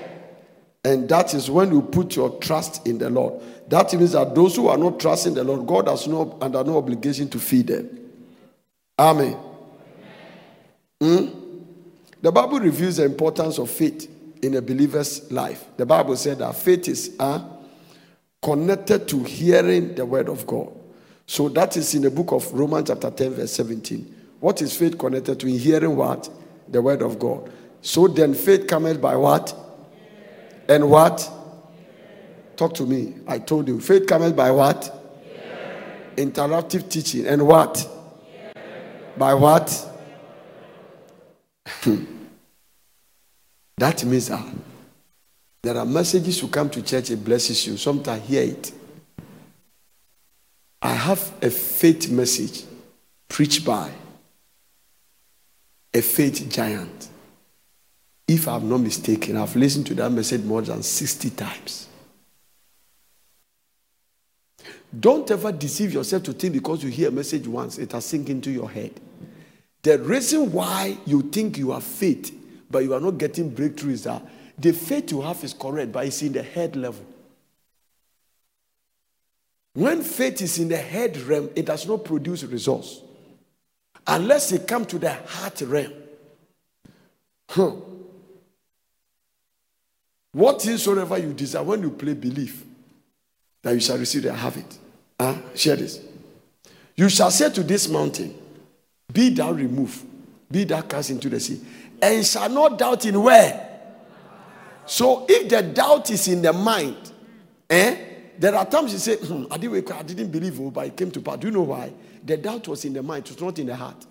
And 0.84 1.08
that 1.10 1.34
is 1.34 1.50
when 1.50 1.72
you 1.72 1.82
put 1.82 2.16
your 2.16 2.40
trust 2.40 2.88
in 2.88 2.98
the 2.98 3.10
Lord. 3.10 3.42
That 3.68 3.94
means 3.94 4.12
that 4.14 4.36
those 4.36 4.56
who 4.56 4.68
are 4.68 4.78
not 4.78 5.00
trusting 5.00 5.34
the 5.34 5.44
Lord, 5.44 5.66
God 5.66 5.88
has 5.88 6.08
no 6.08 6.38
under 6.42 6.64
no 6.64 6.78
obligation 6.78 7.30
to 7.30 7.40
feed 7.40 7.68
them. 7.68 7.90
Amen. 9.00 9.38
Hmm? 11.02 11.26
The 12.22 12.32
Bible 12.32 12.60
reveals 12.60 12.98
the 12.98 13.06
importance 13.06 13.58
of 13.58 13.72
faith 13.72 14.08
in 14.44 14.54
a 14.54 14.62
believer's 14.62 15.32
life. 15.32 15.66
The 15.76 15.86
Bible 15.86 16.16
said 16.16 16.38
that 16.38 16.56
faith 16.56 16.88
is 16.88 17.16
uh, 17.20 17.44
connected 18.40 19.08
to 19.08 19.24
hearing 19.24 19.96
the 19.96 20.06
word 20.06 20.30
of 20.30 20.46
God. 20.46 20.72
So 21.26 21.50
that 21.50 21.76
is 21.76 21.96
in 21.96 22.04
the 22.04 22.12
book 22.12 22.32
of 22.32 22.54
Romans, 22.54 22.90
chapter 22.90 23.10
10, 23.10 23.32
verse 23.32 23.52
17. 23.54 24.16
What 24.40 24.62
is 24.62 24.78
faith 24.78 25.00
connected 25.00 25.40
to? 25.40 25.48
In 25.48 25.58
hearing 25.58 25.96
what? 25.96 26.30
The 26.68 26.80
word 26.80 27.02
of 27.02 27.18
God. 27.18 27.52
So 27.82 28.08
then 28.08 28.36
faith 28.36 28.68
comes 28.68 28.98
by 28.98 29.16
what? 29.16 29.56
And 30.70 30.88
what? 30.88 31.28
Talk 32.56 32.76
to 32.76 32.86
me. 32.86 33.16
I 33.28 33.40
told 33.40 33.68
you. 33.68 33.82
Faith 33.82 34.06
comes 34.06 34.34
by 34.34 34.52
what? 34.52 35.00
Interactive 36.16 36.88
teaching. 36.92 37.26
And 37.26 37.48
what? 37.48 37.88
By 39.18 39.34
what? 39.34 39.91
Hmm. 41.66 42.04
that 43.78 44.04
means 44.04 44.30
that 44.30 44.44
there 45.64 45.78
are 45.78 45.86
messages 45.86 46.42
you 46.42 46.48
come 46.48 46.70
to 46.72 46.82
church, 46.82 47.12
it 47.12 47.24
blesses 47.24 47.68
you. 47.68 47.78
Sometimes 47.78 48.28
hear 48.28 48.44
it. 48.44 48.72
I 50.82 50.94
have 50.94 51.34
a 51.42 51.52
faith 51.52 52.10
message 52.10 52.64
preached 53.28 53.64
by 53.64 53.92
a 55.94 56.02
faith 56.02 56.50
giant. 56.50 57.10
If 58.28 58.48
I'm 58.48 58.68
not 58.70 58.80
mistaken, 58.80 59.38
I've 59.38 59.56
listened 59.56 59.86
to 59.88 59.94
that 59.96 60.10
message 60.10 60.42
more 60.42 60.62
than 60.62 60.82
60 60.82 61.30
times. 61.32 61.88
Don't 64.98 65.30
ever 65.30 65.52
deceive 65.52 65.94
yourself 65.94 66.24
to 66.24 66.34
think 66.34 66.54
because 66.54 66.84
you 66.84 66.90
hear 66.90 67.10
a 67.10 67.12
message 67.12 67.48
once, 67.48 67.78
it 67.78 67.92
has 67.92 68.06
sink 68.06 68.30
into 68.30 68.50
your 68.50 68.70
head. 68.70 69.00
The 69.84 69.98
reason 70.00 70.52
why 70.52 70.98
you 71.06 71.24
think 71.24 71.58
you 71.58 71.72
have 71.72 71.84
faith, 71.84 72.38
but 72.70 72.80
you 72.80 72.94
are 72.94 73.00
not 73.00 73.18
getting 73.18 73.50
breakthrough 73.50 73.94
is 73.94 74.04
that 74.04 74.22
the 74.58 74.74
faith 74.74 75.12
you 75.12 75.22
have 75.22 75.44
is 75.44 75.54
correct, 75.54 75.92
but 75.92 76.06
it's 76.06 76.22
in 76.22 76.34
the 76.34 76.44
head 76.44 76.76
level. 76.76 77.06
When 79.74 80.02
faith 80.02 80.42
is 80.42 80.60
in 80.60 80.68
the 80.68 80.78
head 80.78 81.18
realm, 81.18 81.50
it 81.56 81.66
does 81.66 81.88
not 81.88 82.04
produce 82.04 82.44
results. 82.44 83.02
Unless 84.06 84.52
it 84.52 84.68
comes 84.68 84.88
to 84.88 85.00
the 85.00 85.14
heart 85.14 85.62
realm. 85.62 85.94
Huh. 87.50 87.72
Whatsoever 90.34 91.18
you 91.18 91.34
desire, 91.34 91.64
when 91.64 91.82
you 91.82 91.92
play 91.92 92.14
belief, 92.14 92.64
that 93.62 93.74
you 93.74 93.80
shall 93.80 93.98
receive 93.98 94.26
it, 94.26 94.34
have 94.34 94.58
it. 94.58 94.78
Huh? 95.20 95.36
Share 95.56 95.76
this. 95.76 96.00
You 96.96 97.10
shall 97.10 97.32
say 97.32 97.52
to 97.52 97.64
this 97.64 97.88
mountain, 97.88 98.41
Be 99.12 99.30
thou 99.30 99.52
removed, 99.52 100.06
be 100.50 100.64
thou 100.64 100.82
cast 100.82 101.10
into 101.10 101.30
the 101.30 101.40
sea, 101.40 101.62
and 102.02 102.26
shall 102.26 102.50
not 102.50 102.78
doubt 102.78 103.06
in 103.06 103.22
where. 103.22 103.68
So 104.86 105.26
if 105.28 105.50
the 105.50 105.62
doubt 105.62 106.10
is 106.10 106.28
in 106.28 106.42
the 106.42 106.54
mind, 106.54 107.12
eh? 107.70 108.08
There 108.38 108.56
are 108.56 108.66
times 108.66 108.92
you 108.92 109.00
say, 109.00 109.18
hmm, 109.18 109.46
I, 109.52 109.58
didn't, 109.58 109.92
I 109.92 110.02
didn't 110.02 110.32
believe, 110.32 110.60
oh, 110.60 110.72
but 110.72 110.88
it 110.88 110.98
came 110.98 111.12
to 111.12 111.22
pass. 111.22 111.38
Do 111.38 111.48
you 111.48 111.54
know 111.54 111.62
why? 111.62 111.94
The 112.24 112.38
doubt 112.38 112.68
was 112.68 112.84
in 112.86 112.94
the 112.94 113.04
mind, 113.04 113.26
it 113.26 113.34
was 113.34 113.42
not 113.42 113.60
in 113.60 113.68
the 113.68 113.76
heart. 113.76 114.04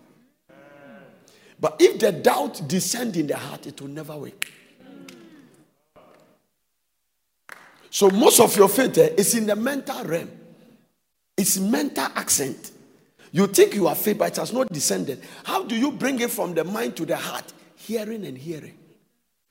But 1.58 1.76
if 1.80 1.98
the 1.98 2.12
doubt 2.12 2.62
descend 2.66 3.16
in 3.16 3.26
the 3.26 3.36
heart, 3.36 3.66
it 3.66 3.80
will 3.80 3.88
never 3.88 4.16
work. 4.16 4.50
So 7.90 8.08
most 8.08 8.40
of 8.40 8.56
your 8.56 8.68
faith 8.68 8.96
eh, 8.98 9.10
is 9.16 9.34
in 9.34 9.46
the 9.46 9.56
mental 9.56 10.04
realm. 10.04 10.30
It's 11.36 11.58
mental 11.58 12.06
assent. 12.16 12.70
You 13.32 13.46
think 13.46 13.74
you 13.74 13.86
are 13.86 13.94
faith, 13.94 14.18
but 14.18 14.32
it 14.32 14.36
has 14.36 14.52
not 14.52 14.68
descended. 14.68 15.22
How 15.44 15.62
do 15.64 15.76
you 15.76 15.92
bring 15.92 16.20
it 16.20 16.30
from 16.30 16.54
the 16.54 16.64
mind 16.64 16.96
to 16.96 17.06
the 17.06 17.16
heart? 17.16 17.52
Hearing 17.76 18.24
and 18.26 18.36
hearing. 18.36 18.74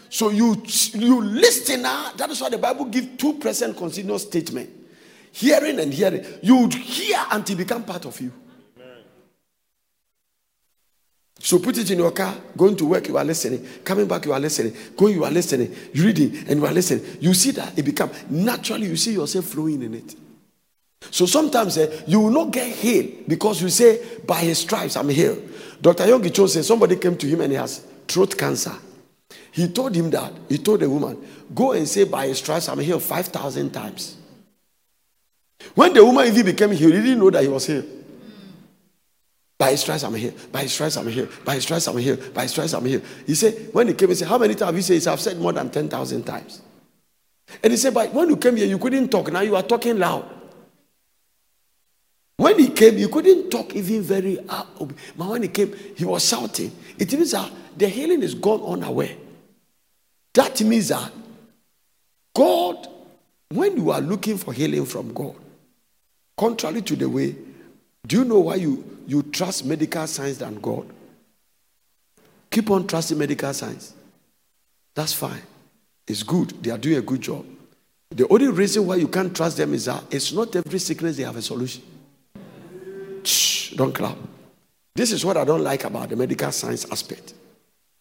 So 0.10 0.30
you 0.30 0.62
you 0.94 1.22
listen. 1.22 1.84
Now. 1.84 2.12
That 2.18 2.30
is 2.30 2.42
why 2.42 2.50
the 2.50 2.58
Bible 2.58 2.86
gives 2.86 3.18
two 3.18 3.34
present 3.36 3.78
continuous 3.78 4.24
statement. 4.24 4.70
Hearing 5.32 5.80
and 5.80 5.94
hearing. 5.94 6.26
You 6.42 6.68
hear 6.68 7.20
until 7.32 7.58
become 7.58 7.84
part 7.84 8.06
of 8.06 8.20
you. 8.20 8.34
So 11.42 11.58
put 11.58 11.78
it 11.78 11.90
in 11.90 12.00
your 12.00 12.12
car, 12.12 12.36
going 12.58 12.76
to 12.76 12.86
work, 12.86 13.08
you 13.08 13.18
are 13.18 13.24
listening. 13.24 13.66
Coming 13.86 14.08
back, 14.08 14.26
you 14.26 14.34
are 14.34 14.40
listening. 14.40 14.76
Going, 14.98 15.16
you 15.16 15.24
are 15.24 15.32
listening. 15.32 15.74
Reading, 15.96 16.36
and 16.50 16.60
you 16.60 16.66
are 16.66 16.74
listening. 16.74 17.18
You 17.22 17.34
see 17.34 17.52
that 17.52 17.80
it 17.80 17.84
become 17.84 18.12
naturally, 18.30 18.88
you 18.88 18.98
see 18.98 19.14
yourself 19.14 19.46
flowing 19.46 19.82
in 19.82 19.94
it. 19.94 20.16
So 21.12 21.26
sometimes 21.26 21.78
eh, 21.78 22.04
you 22.08 22.20
will 22.20 22.32
not 22.32 22.52
get 22.52 22.68
healed 22.68 23.28
because 23.28 23.62
you 23.62 23.70
say, 23.70 24.20
by 24.26 24.42
his 24.42 24.60
stripes, 24.60 24.96
I'm 24.96 25.10
healed. 25.10 25.42
Dr. 25.82 26.04
Yonggi 26.06 26.34
Cho 26.34 26.48
said 26.48 26.66
somebody 26.66 26.98
came 26.98 27.18
to 27.18 27.28
him 27.28 27.42
and 27.42 27.52
he 27.52 27.58
has 27.58 27.86
throat 28.08 28.38
cancer. 28.38 28.74
He 29.52 29.68
told 29.70 29.96
him 29.96 30.10
that. 30.12 30.34
He 30.48 30.58
told 30.58 30.82
the 30.82 30.90
woman, 30.90 31.26
Go 31.54 31.72
and 31.72 31.88
say, 31.88 32.04
By 32.04 32.28
his 32.28 32.40
stripes, 32.40 32.70
I'm 32.70 32.80
healed 32.80 33.04
5,000 33.04 33.72
times. 33.72 34.18
When 35.76 35.94
the 35.94 36.04
woman 36.06 36.28
even 36.28 36.46
became 36.46 36.72
healed, 36.72 36.94
he 36.94 37.02
didn't 37.02 37.20
know 37.20 37.30
that 37.30 37.44
he 37.44 37.50
was 37.50 37.66
healed. 37.66 37.86
By 39.58 39.72
his 39.72 39.82
stripes, 39.82 40.04
I'm 40.04 40.14
here. 40.16 40.34
By 40.52 40.62
his 40.64 40.74
stripes, 40.74 40.96
I'm 40.96 41.08
here. 41.08 41.28
By 41.44 41.56
his 41.56 41.64
stripes, 41.64 41.88
I'm 41.88 41.98
here. 41.98 42.16
By 42.16 42.44
his 42.44 42.52
stripes, 42.52 42.74
I'm 42.74 42.86
here. 42.86 43.02
He 43.26 43.36
said, 43.36 43.74
when 43.74 43.88
he 43.88 43.94
came, 43.94 44.10
he 44.10 44.16
said, 44.16 44.28
How 44.28 44.38
many 44.38 44.56
times? 44.56 44.88
He 44.88 45.00
said, 45.00 45.12
I've 45.12 45.20
said 45.20 45.38
more 45.38 45.52
than 45.54 45.70
10,000 45.70 46.24
times. 46.24 46.62
And 47.64 47.72
he 47.72 47.78
said, 47.78 47.94
But 47.94 48.14
when 48.14 48.30
you 48.30 48.38
came 48.38 48.56
here, 48.56 48.68
you 48.68 48.78
couldn't 48.78 49.10
talk. 49.10 49.32
Now 49.32 49.42
you 49.42 49.56
are 49.56 49.64
talking 49.64 49.98
loud. 49.98 50.39
When 52.40 52.58
he 52.58 52.70
came, 52.70 52.98
you 52.98 53.10
couldn't 53.10 53.50
talk 53.50 53.76
even 53.76 54.02
very 54.02 54.40
ah, 54.48 54.66
loud. 54.80 54.94
But 55.18 55.28
when 55.28 55.42
he 55.42 55.50
came, 55.50 55.76
he 55.98 56.06
was 56.06 56.26
shouting. 56.26 56.72
It 56.98 57.12
means 57.12 57.32
that 57.32 57.52
the 57.76 57.90
healing 57.90 58.24
is 58.24 58.34
gone 58.34 58.62
unaware. 58.62 59.18
That 60.36 60.62
means 60.62 60.88
that 60.88 61.12
God, 62.34 62.88
when 63.50 63.76
you 63.76 63.92
are 63.92 64.00
looking 64.00 64.38
for 64.38 64.54
healing 64.54 64.86
from 64.86 65.14
God, 65.14 65.36
contrary 66.38 66.82
to 66.84 66.96
the 66.96 67.10
way, 67.10 67.36
do 68.08 68.20
you 68.20 68.24
know 68.24 68.40
why 68.40 68.56
you, 68.56 68.86
you 69.06 69.22
trust 69.22 69.66
medical 69.66 70.08
science 70.08 70.38
than 70.38 70.62
God? 70.62 70.90
Keep 72.50 72.72
on 72.72 72.88
trusting 72.88 73.18
medical 73.18 73.54
science. 73.54 73.94
That's 74.96 75.12
fine. 75.12 75.42
It's 76.08 76.24
good. 76.24 76.52
They 76.64 76.72
are 76.72 76.78
doing 76.78 77.00
a 77.00 77.02
good 77.02 77.20
job. 77.20 77.46
The 78.12 78.26
only 78.30 78.48
reason 78.48 78.88
why 78.88 78.96
you 78.96 79.10
can't 79.10 79.36
trust 79.36 79.58
them 79.58 79.74
is 79.74 79.86
that 79.86 80.06
it's 80.10 80.32
not 80.32 80.56
every 80.56 80.80
sickness 80.80 81.18
they 81.18 81.24
have 81.24 81.36
a 81.36 81.42
solution. 81.42 81.84
Shh, 83.24 83.72
don't 83.72 83.94
clap. 83.94 84.18
This 84.96 85.12
is 85.12 85.24
what 85.24 85.38
I 85.38 85.46
don't 85.46 85.64
like 85.64 85.84
about 85.84 86.10
the 86.10 86.16
medical 86.16 86.52
science 86.52 86.86
aspect. 86.92 87.34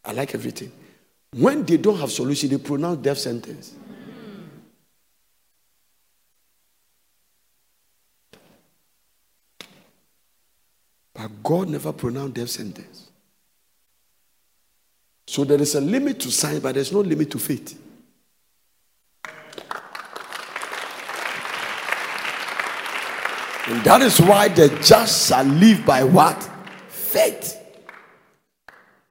I 0.04 0.12
like 0.12 0.34
everything. 0.34 0.72
When 1.32 1.64
they 1.64 1.76
don't 1.76 1.98
have 1.98 2.10
solution, 2.10 2.48
they 2.48 2.58
pronounce 2.58 2.98
death 3.02 3.18
sentence. 3.18 3.74
But 11.14 11.42
God 11.42 11.68
never 11.68 11.92
pronounced 11.92 12.34
death 12.34 12.50
sentence. 12.50 13.08
So 15.26 15.38
So 15.38 15.44
there 15.44 15.60
is 15.60 15.74
a 15.74 15.80
limit 15.80 16.18
to 16.20 16.30
science, 16.30 16.60
but 16.60 16.74
there's 16.74 16.92
no 16.92 17.00
limit 17.00 17.30
to 17.32 17.38
faith. 17.38 17.78
And 23.68 23.84
that 23.84 24.00
is 24.00 24.18
why 24.18 24.48
the 24.48 24.68
just 24.82 25.28
shall 25.28 25.44
live 25.44 25.84
by 25.84 26.02
what? 26.02 26.42
Faith. 26.88 27.54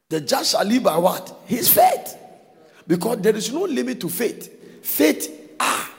The 0.10 0.22
just 0.22 0.54
shall 0.54 0.66
live 0.66 0.82
by 0.82 0.98
what? 0.98 1.42
His 1.46 1.70
faith. 1.72 2.18
Because 2.88 3.20
there 3.20 3.36
is 3.36 3.54
no 3.54 3.62
limit 3.66 4.02
to 4.02 4.10
faith. 4.10 4.84
Faith, 4.84 5.54
ah, 5.60 5.94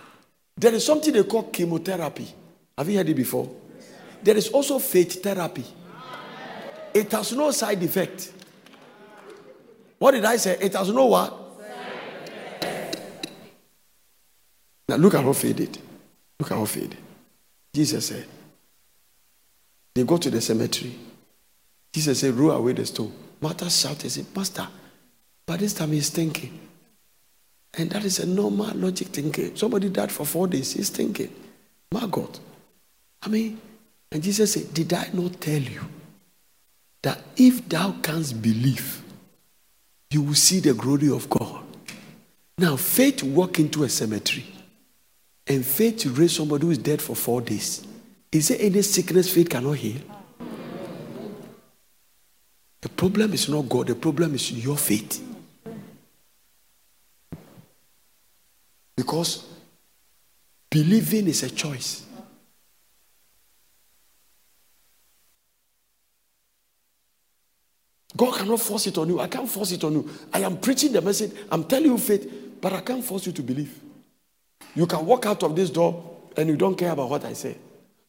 there 0.57 0.75
is 0.75 0.85
something 0.85 1.13
they 1.13 1.23
call 1.23 1.45
chemotherapy. 1.45 2.27
Have 2.77 2.89
you 2.89 2.97
heard 2.97 3.09
it 3.09 3.15
before? 3.15 3.49
There 4.23 4.37
is 4.37 4.49
also 4.49 4.81
faith 4.81 5.23
therapy. 5.23 5.65
It 6.93 7.13
has 7.13 7.33
no 7.33 7.53
side 7.53 7.81
effect. 7.85 8.33
What 9.99 10.13
did 10.13 10.25
I 10.25 10.37
say? 10.37 10.59
It 10.61 10.75
has 10.75 10.91
no 10.91 11.07
what? 11.07 11.45
Now 14.89 14.97
look 14.97 15.15
at 15.15 15.23
how 15.23 15.33
faded. 15.33 15.79
Look 16.41 16.51
at 16.51 16.57
how 16.57 16.65
faded. 16.65 16.97
Jesus 17.75 18.07
said, 18.07 18.27
they 19.99 20.05
go 20.05 20.17
to 20.17 20.31
the 20.31 20.41
cemetery. 20.41 20.95
Jesus 21.93 22.21
said, 22.21 22.35
roll 22.35 22.53
away 22.53 22.73
the 22.73 22.87
stone. 22.87 23.13
Martha 23.41 23.69
shouted, 23.69 24.11
said, 24.11 24.27
Master, 24.35 24.69
but 25.45 25.59
this 25.59 25.75
time 25.75 25.93
he's 25.93 26.11
thinking. 26.11 26.59
And 27.77 27.91
that 27.91 28.05
is 28.05 28.19
a 28.21 28.27
normal 28.27 28.75
logic 28.77 29.09
thinking. 29.09 29.57
Somebody 29.57 29.89
died 29.89 30.13
for 30.13 30.25
four 30.25 30.47
days. 30.47 30.73
He's 30.75 30.91
thinking, 30.91 31.33
My 31.93 32.07
God. 32.07 32.39
I 33.23 33.29
mean, 33.29 33.61
and 34.13 34.23
Jesus 34.23 34.53
said, 34.53 34.73
Did 34.73 34.93
I 34.93 35.09
not 35.13 35.41
tell 35.41 35.61
you 35.61 35.81
that 37.03 37.21
if 37.37 37.69
thou 37.69 37.93
canst 38.03 38.41
believe, 38.41 39.03
you 40.11 40.23
will 40.23 40.35
see 40.35 40.61
the 40.61 40.75
glory 40.75 41.11
of 41.11 41.29
God? 41.29 41.65
Now, 42.57 42.77
faith 42.77 43.23
walk 43.23 43.59
into 43.59 43.85
a 43.85 43.89
cemetery 43.89 44.47
and 45.47 45.65
faith 45.65 45.99
to 45.99 46.11
raise 46.11 46.37
somebody 46.37 46.67
who 46.67 46.73
is 46.73 46.79
dead 46.79 47.01
for 47.01 47.17
four 47.17 47.41
days. 47.41 47.87
Is 48.31 48.49
there 48.49 48.59
any 48.61 48.83
sickness 48.83 49.33
faith 49.33 49.49
cannot 49.49 49.73
heal? 49.73 50.01
The 52.81 52.89
problem 52.89 53.33
is 53.33 53.49
not 53.49 53.69
God, 53.69 53.89
the 53.89 53.95
problem 53.95 54.35
is 54.35 54.53
your 54.53 54.77
faith. 54.77 55.25
Because 58.95 59.45
believing 60.71 61.29
is 61.29 61.43
a 61.43 61.51
choice. 61.51 62.05
God 68.17 68.37
cannot 68.37 68.61
force 68.61 68.89
it 68.89 68.99
on 68.99 69.09
you. 69.09 69.21
I 69.21 69.29
can't 69.29 69.49
force 69.49 69.73
it 69.73 69.85
on 69.85 69.93
you. 69.93 70.11
I 70.33 70.41
am 70.41 70.57
preaching 70.59 70.93
the 70.93 71.01
message. 71.01 71.33
I'm 71.51 71.65
telling 71.65 71.91
you 71.91 71.99
faith, 71.99 72.59
but 72.61 72.73
I 72.73 72.81
can't 72.81 73.05
force 73.05 73.27
you 73.27 73.33
to 73.33 73.43
believe. 73.43 73.81
You 74.75 74.87
can 74.87 75.07
walk 75.07 75.27
out 75.27 75.43
of 75.45 75.55
this 75.55 75.71
door 75.71 76.17
and 76.37 76.49
you 76.49 76.57
don't 76.57 76.77
care 76.77 76.91
about 76.91 77.11
what 77.11 77.25
I 77.25 77.33
say. 77.33 77.57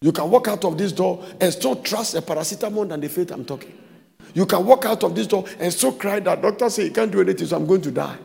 You 0.02 0.12
can 0.14 0.30
walk 0.30 0.48
out 0.48 0.64
of 0.64 0.78
this 0.78 0.92
door 0.94 1.26
and 1.42 1.52
still 1.52 1.76
trust 1.76 2.16
a 2.16 2.22
paracetamol 2.22 2.88
than 2.88 3.02
the 3.02 3.10
faith 3.10 3.32
I'm 3.32 3.44
talking. 3.44 3.78
You 4.34 4.46
can 4.46 4.66
walk 4.66 4.86
out 4.86 5.04
of 5.04 5.14
this 5.14 5.28
door 5.28 5.46
and 5.60 5.74
still 5.74 5.92
cry 5.92 6.20
that 6.22 6.42
doctor 6.42 6.70
say 6.70 6.86
you 6.86 6.92
can't 6.92 7.12
do 7.12 7.20
anything, 7.20 7.48
so 7.48 7.58
I'm 7.58 7.66
going 7.66 7.82
to 7.82 7.92
die. 7.92 8.18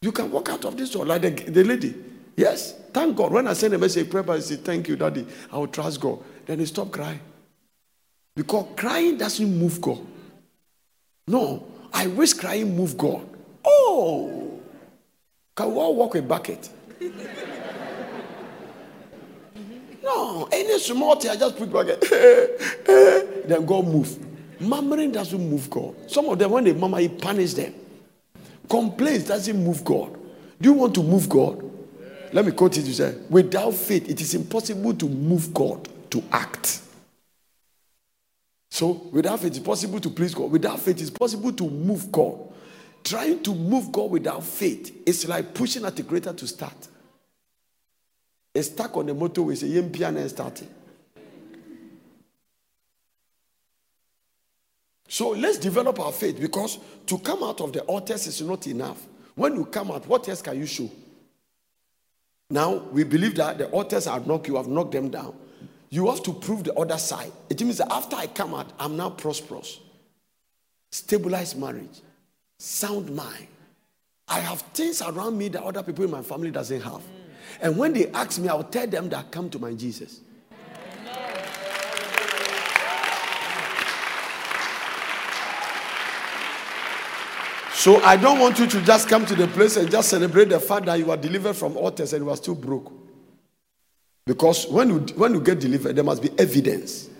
You 0.00 0.10
can 0.10 0.30
walk 0.30 0.48
out 0.48 0.64
of 0.64 0.76
this 0.76 0.90
door 0.90 1.06
like 1.06 1.22
the, 1.22 1.30
the 1.30 1.62
lady. 1.62 1.94
Yes, 2.36 2.74
thank 2.92 3.16
God. 3.16 3.30
When 3.30 3.46
I 3.46 3.52
send 3.52 3.74
a 3.74 3.78
message, 3.78 4.10
pray, 4.10 4.24
I 4.26 4.40
say, 4.40 4.56
Thank 4.56 4.88
you, 4.88 4.96
Daddy. 4.96 5.26
I 5.52 5.58
will 5.58 5.68
trust 5.68 6.00
God. 6.00 6.18
Then 6.46 6.58
he 6.58 6.66
stop 6.66 6.90
crying. 6.90 7.20
Because 8.34 8.66
crying 8.76 9.18
doesn't 9.18 9.58
move 9.58 9.80
God. 9.80 10.04
No, 11.28 11.66
I 11.92 12.08
wish 12.08 12.32
crying 12.32 12.74
move 12.74 12.96
God. 12.96 13.28
Oh, 13.64 14.60
can 15.54 15.72
we 15.72 15.74
all 15.74 15.94
walk 15.94 16.16
a 16.16 16.22
bucket? 16.22 16.68
no, 20.02 20.48
any 20.50 20.78
small 20.78 21.16
thing, 21.16 21.30
I 21.30 21.36
just 21.36 21.56
put 21.56 21.72
bucket. 21.72 22.00
then 23.46 23.64
God 23.64 23.86
move. 23.86 24.18
Murmuring 24.60 25.12
doesn't 25.12 25.50
move 25.50 25.68
God. 25.70 25.94
Some 26.10 26.28
of 26.28 26.38
them, 26.38 26.50
when 26.52 26.64
they 26.64 26.72
murmur, 26.72 26.98
He 26.98 27.08
punish 27.08 27.54
them. 27.54 27.74
Complaints 28.68 29.26
doesn't 29.26 29.62
move 29.62 29.84
God. 29.84 30.16
Do 30.60 30.68
you 30.68 30.72
want 30.74 30.94
to 30.94 31.02
move 31.02 31.28
God? 31.28 31.70
Let 32.32 32.46
me 32.46 32.52
quote 32.52 32.78
it. 32.78 32.84
You 32.86 32.92
say, 32.92 33.16
without 33.28 33.74
faith, 33.74 34.08
it 34.08 34.20
is 34.20 34.34
impossible 34.34 34.94
to 34.94 35.08
move 35.08 35.52
God 35.52 35.88
to 36.10 36.22
act. 36.32 36.80
So, 38.70 39.08
without 39.12 39.40
faith, 39.40 39.50
it's 39.50 39.58
possible 39.58 40.00
to 40.00 40.08
please 40.08 40.34
God. 40.34 40.50
Without 40.50 40.80
faith, 40.80 41.00
it's 41.00 41.10
possible 41.10 41.52
to 41.52 41.68
move 41.68 42.10
God. 42.10 42.38
Trying 43.04 43.42
to 43.42 43.54
move 43.54 43.92
God 43.92 44.10
without 44.10 44.42
faith 44.44 45.02
is 45.04 45.28
like 45.28 45.52
pushing 45.52 45.84
at 45.84 45.96
the 45.96 46.02
grater 46.02 46.32
to 46.32 46.46
start. 46.46 46.88
It's 48.54 48.68
stuck 48.68 48.96
on 48.96 49.06
the 49.06 49.14
motorway, 49.14 49.62
a 49.62 49.66
yem 49.66 49.90
piano 49.90 50.26
starting. 50.28 50.68
So 55.08 55.30
let's 55.30 55.58
develop 55.58 56.00
our 56.00 56.12
faith 56.12 56.40
because 56.40 56.78
to 57.06 57.18
come 57.18 57.42
out 57.42 57.60
of 57.60 57.72
the 57.72 57.82
altars 57.82 58.26
is 58.26 58.40
not 58.40 58.66
enough. 58.66 59.06
When 59.34 59.54
you 59.56 59.66
come 59.66 59.90
out, 59.90 60.06
what 60.06 60.28
else 60.28 60.42
can 60.42 60.58
you 60.58 60.66
show? 60.66 60.90
Now, 62.48 62.74
we 62.92 63.04
believe 63.04 63.34
that 63.36 63.58
the 63.58 63.66
altars 63.68 64.06
are 64.06 64.20
knocked, 64.20 64.48
you 64.48 64.56
have 64.56 64.68
knocked 64.68 64.92
them 64.92 65.10
down. 65.10 65.34
You 65.88 66.08
have 66.08 66.22
to 66.22 66.32
prove 66.32 66.64
the 66.64 66.74
other 66.74 66.98
side. 66.98 67.32
It 67.50 67.60
means 67.60 67.78
that 67.78 67.92
after 67.92 68.16
I 68.16 68.26
come 68.26 68.54
out, 68.54 68.72
I'm 68.78 68.96
now 68.96 69.10
prosperous. 69.10 69.80
Stabilized 70.90 71.58
marriage, 71.58 72.00
sound 72.58 73.14
mind. 73.14 73.48
I 74.28 74.40
have 74.40 74.60
things 74.72 75.02
around 75.02 75.36
me 75.36 75.48
that 75.48 75.62
other 75.62 75.82
people 75.82 76.04
in 76.04 76.10
my 76.10 76.22
family 76.22 76.50
doesn't 76.50 76.80
have. 76.80 77.02
And 77.60 77.76
when 77.76 77.92
they 77.92 78.08
ask 78.08 78.40
me, 78.40 78.48
I'll 78.48 78.64
tell 78.64 78.86
them 78.86 79.08
that 79.10 79.30
come 79.30 79.50
to 79.50 79.58
my 79.58 79.72
Jesus. 79.74 80.20
So 87.82 88.00
I 88.02 88.16
don't 88.16 88.38
want 88.38 88.60
you 88.60 88.68
to 88.68 88.80
just 88.82 89.08
come 89.08 89.26
to 89.26 89.34
the 89.34 89.48
place 89.48 89.76
and 89.76 89.90
just 89.90 90.08
celebrate 90.08 90.50
the 90.50 90.60
fact 90.60 90.86
that 90.86 91.00
you 91.00 91.10
are 91.10 91.16
delivered 91.16 91.54
from 91.54 91.76
altars 91.76 92.12
and 92.12 92.24
you 92.24 92.30
are 92.30 92.36
still 92.36 92.54
broke. 92.54 92.92
Because 94.24 94.68
when 94.68 94.88
you, 94.88 94.98
when 95.16 95.34
you 95.34 95.40
get 95.40 95.58
delivered, 95.58 95.96
there 95.96 96.04
must 96.04 96.22
be 96.22 96.30
evidence. 96.38 97.10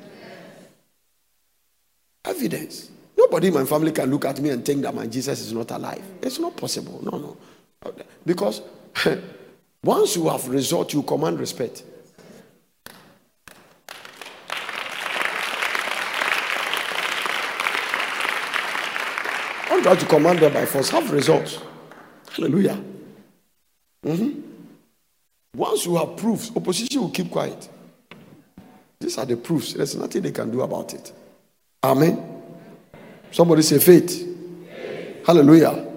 Evidence. 2.24 2.92
Nobody 3.18 3.48
in 3.48 3.54
my 3.54 3.64
family 3.64 3.90
can 3.90 4.08
look 4.08 4.24
at 4.24 4.40
me 4.40 4.50
and 4.50 4.64
think 4.64 4.82
that 4.82 4.94
my 4.94 5.08
Jesus 5.08 5.40
is 5.40 5.52
not 5.52 5.70
alive. 5.72 6.04
It's 6.22 6.38
not 6.38 6.56
possible. 6.56 7.00
No, 7.02 7.18
no. 7.18 7.36
Because 8.24 8.62
once 9.84 10.16
you 10.16 10.28
have 10.28 10.48
result, 10.48 10.92
you 10.92 11.02
command 11.02 11.40
respect. 11.40 11.82
Don't 19.68 19.82
try 19.82 19.96
to 19.96 20.06
command 20.06 20.38
them 20.38 20.52
by 20.52 20.64
force. 20.64 20.90
Have 20.90 21.10
results. 21.10 21.58
Hallelujah. 22.30 22.78
Mm-hmm. 24.04 24.40
Once 25.56 25.84
you 25.86 25.96
have 25.96 26.16
proofs, 26.16 26.52
opposition 26.54 27.00
will 27.00 27.10
keep 27.10 27.30
quiet. 27.30 27.68
These 29.00 29.18
are 29.18 29.26
the 29.26 29.36
proofs. 29.36 29.72
There's 29.72 29.96
nothing 29.96 30.22
they 30.22 30.30
can 30.30 30.50
do 30.50 30.60
about 30.62 30.94
it. 30.94 31.12
Amen. 31.82 32.42
Somebody 33.32 33.62
say 33.62 33.80
faith. 33.80 34.10
faith. 34.68 35.26
Hallelujah. 35.26 35.91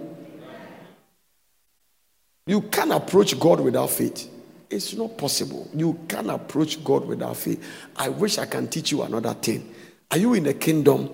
You 2.48 2.62
can't 2.62 2.91
approach 2.91 3.39
God 3.39 3.60
without 3.60 3.89
faith. 3.89 4.32
It's 4.70 4.93
not 4.93 5.18
possible. 5.18 5.70
You 5.74 6.00
can't 6.08 6.30
approach 6.30 6.84
God 6.84 7.06
without 7.06 7.38
faith. 7.38 7.64
I 7.96 8.10
wish 8.10 8.38
I 8.38 8.46
can 8.46 8.68
teach 8.68 8.91
you 8.91 9.04
another 9.04 9.34
thing. 9.34 9.74
Are 10.12 10.18
you 10.18 10.34
in 10.34 10.43
the 10.43 10.54
kingdom? 10.54 11.10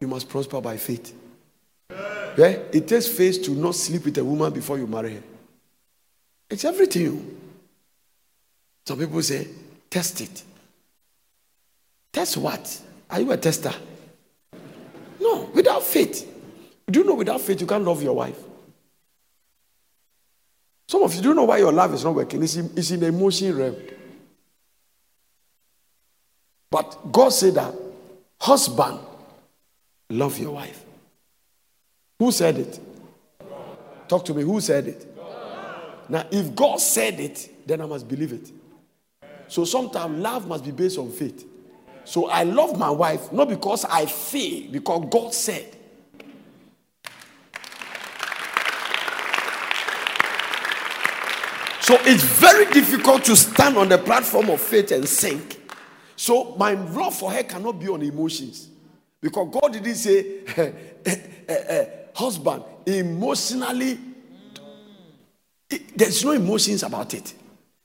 You 0.00 0.08
must 0.08 0.28
prosper 0.28 0.60
by 0.60 0.76
faith. 0.76 1.14
Yeah? 1.90 2.58
It 2.72 2.88
takes 2.88 3.08
faith 3.08 3.42
to 3.44 3.50
not 3.52 3.74
sleep 3.74 4.04
with 4.04 4.18
a 4.18 4.24
woman 4.24 4.52
before 4.52 4.78
you 4.78 4.86
marry 4.86 5.14
her. 5.14 5.22
It's 6.50 6.64
everything. 6.64 7.40
Some 8.86 8.98
people 8.98 9.20
say, 9.22 9.48
test 9.90 10.20
it. 10.20 10.42
Test 12.12 12.36
what? 12.36 12.80
Are 13.10 13.20
you 13.20 13.32
a 13.32 13.36
tester? 13.36 13.72
No, 15.20 15.50
without 15.54 15.82
faith. 15.82 16.32
Do 16.88 17.00
you 17.00 17.04
know 17.04 17.14
without 17.14 17.40
faith 17.40 17.60
you 17.60 17.66
can't 17.66 17.84
love 17.84 18.02
your 18.02 18.14
wife? 18.14 18.38
Some 20.88 21.02
of 21.02 21.14
you 21.14 21.22
don't 21.22 21.36
know 21.36 21.44
why 21.44 21.58
your 21.58 21.72
love 21.72 21.92
is 21.94 22.04
not 22.04 22.14
working. 22.14 22.42
It's 22.42 22.56
in, 22.56 22.70
it's 22.76 22.90
in 22.90 23.00
the 23.00 23.06
emotion 23.06 23.56
realm. 23.56 23.76
But 26.70 27.12
God 27.12 27.30
said 27.30 27.54
that, 27.54 27.74
husband, 28.40 28.98
love 30.10 30.38
your 30.38 30.52
wife. 30.52 30.84
Who 32.18 32.30
said 32.32 32.58
it? 32.58 32.80
Talk 34.08 34.24
to 34.26 34.34
me. 34.34 34.42
Who 34.42 34.60
said 34.60 34.86
it? 34.88 35.06
Now, 36.08 36.24
if 36.30 36.54
God 36.54 36.80
said 36.80 37.18
it, 37.18 37.66
then 37.66 37.80
I 37.80 37.86
must 37.86 38.06
believe 38.06 38.32
it. 38.32 38.52
So 39.48 39.64
sometimes 39.64 40.20
love 40.20 40.46
must 40.46 40.64
be 40.64 40.70
based 40.70 40.98
on 40.98 41.10
faith. 41.10 41.44
So 42.04 42.28
I 42.28 42.44
love 42.44 42.78
my 42.78 42.90
wife 42.90 43.32
not 43.32 43.48
because 43.48 43.84
I 43.84 44.06
feel, 44.06 44.70
because 44.70 45.06
God 45.10 45.34
said. 45.34 45.75
So 51.86 51.96
it's 52.00 52.24
very 52.24 52.64
difficult 52.72 53.22
to 53.26 53.36
stand 53.36 53.78
on 53.78 53.88
the 53.88 53.98
platform 53.98 54.50
of 54.50 54.60
faith 54.60 54.90
and 54.90 55.08
sink. 55.08 55.70
So 56.16 56.56
my 56.56 56.72
love 56.72 57.14
for 57.14 57.30
her 57.30 57.44
cannot 57.44 57.78
be 57.78 57.88
on 57.88 58.02
emotions. 58.02 58.70
Because 59.22 59.48
God 59.52 59.72
didn't 59.72 59.94
say, 59.94 60.40
eh, 60.56 60.72
eh, 61.04 61.16
eh, 61.46 61.86
husband, 62.12 62.64
emotionally, 62.86 64.00
there's 65.94 66.24
no 66.24 66.32
emotions 66.32 66.82
about 66.82 67.14
it. 67.14 67.32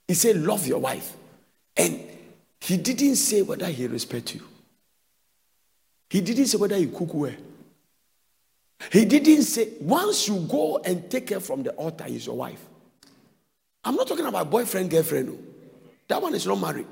He 0.08 0.14
said, 0.14 0.36
love 0.38 0.66
your 0.66 0.80
wife. 0.80 1.12
And 1.76 2.00
he 2.60 2.78
didn't 2.78 3.14
say 3.14 3.42
whether 3.42 3.66
he 3.66 3.86
respect 3.86 4.34
you. 4.34 4.42
He 6.10 6.20
didn't 6.22 6.46
say 6.46 6.58
whether 6.58 6.76
you 6.76 6.88
cook 6.88 7.14
well. 7.14 7.36
He 8.90 9.04
didn't 9.04 9.44
say, 9.44 9.74
once 9.80 10.26
you 10.26 10.40
go 10.50 10.78
and 10.78 11.08
take 11.08 11.30
her 11.30 11.38
from 11.38 11.62
the 11.62 11.70
altar, 11.74 12.06
is 12.08 12.26
your 12.26 12.36
wife. 12.36 12.66
I'm 13.84 13.96
not 13.96 14.06
talking 14.06 14.26
about 14.26 14.50
boyfriend, 14.50 14.90
girlfriend. 14.90 15.28
No. 15.28 15.38
That 16.08 16.22
one 16.22 16.34
is 16.34 16.46
not 16.46 16.60
married. 16.60 16.86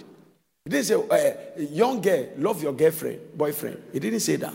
He 0.65 0.71
didn't 0.71 0.87
say, 0.87 0.95
uh, 0.95 1.61
young 1.71 2.01
girl, 2.01 2.29
love 2.37 2.63
your 2.63 2.73
girlfriend, 2.73 3.21
boyfriend. 3.37 3.83
He 3.93 3.99
didn't 3.99 4.21
say 4.21 4.37
that. 4.37 4.55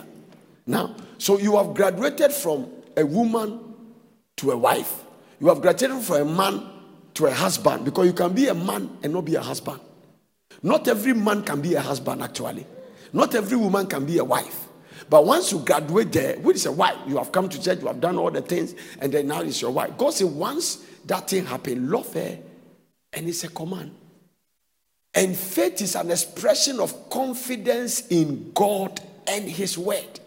Now, 0.68 0.96
so 1.18 1.38
you 1.38 1.58
have 1.58 1.74
graduated 1.74 2.32
from 2.32 2.70
a 2.98 3.06
woman 3.06 3.74
to 4.38 4.52
a 4.52 4.58
wife. 4.58 5.04
You 5.40 5.48
have 5.48 5.62
graduated 5.62 6.04
from 6.04 6.16
a 6.16 6.26
man 6.26 6.70
to 7.16 7.28
a 7.28 7.34
husband 7.34 7.86
because 7.86 8.08
you 8.08 8.14
can 8.14 8.34
be 8.34 8.48
a 8.48 8.54
man 8.54 8.98
and 9.04 9.14
not 9.14 9.26
be 9.26 9.36
a 9.36 9.42
husband. 9.42 9.80
Not 10.62 10.88
every 10.88 11.14
man 11.14 11.44
can 11.44 11.62
be 11.62 11.76
a 11.76 11.82
husband, 11.82 12.22
actually. 12.22 12.66
Not 13.14 13.36
every 13.36 13.58
woman 13.58 13.88
can 13.88 14.06
be 14.06 14.18
a 14.18 14.24
wife. 14.24 14.68
But 15.10 15.26
once 15.26 15.52
you 15.52 15.60
graduate 15.60 16.12
there, 16.12 16.38
which 16.38 16.58
is 16.58 16.66
a 16.66 16.72
wife, 16.72 16.98
you 17.08 17.18
have 17.18 17.32
come 17.32 17.48
to 17.50 17.62
church, 17.62 17.80
you 17.82 17.88
have 17.88 18.02
done 18.02 18.18
all 18.18 18.32
the 18.32 18.42
things, 18.42 18.74
and 19.00 19.12
then 19.12 19.28
now 19.28 19.42
it's 19.42 19.62
your 19.62 19.72
wife. 19.72 19.98
God 19.98 20.14
said, 20.14 20.28
once 20.28 20.84
that 21.06 21.30
thing 21.30 21.46
happened, 21.46 21.90
love 21.90 22.14
her, 22.14 22.38
and 23.14 23.28
it's 23.28 23.44
a 23.44 23.50
command. 23.50 23.96
And 25.14 25.36
faith 25.36 25.82
is 25.82 25.96
an 25.96 26.12
expression 26.12 26.80
of 26.80 27.10
confidence 27.10 28.08
in 28.08 28.52
God 28.54 29.00
and 29.28 29.50
His 29.50 29.78
word. 29.78 30.20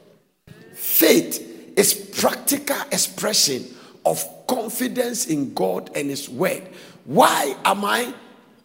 Faith 0.75 1.75
is 1.77 1.93
practical 1.95 2.81
expression 2.91 3.67
of 4.07 4.25
confidence 4.47 5.27
in 5.27 5.53
God 5.53 5.91
and 5.95 6.09
His 6.09 6.29
word. 6.29 6.63
Why 7.05 7.55
am 7.65 7.85
I 7.85 8.15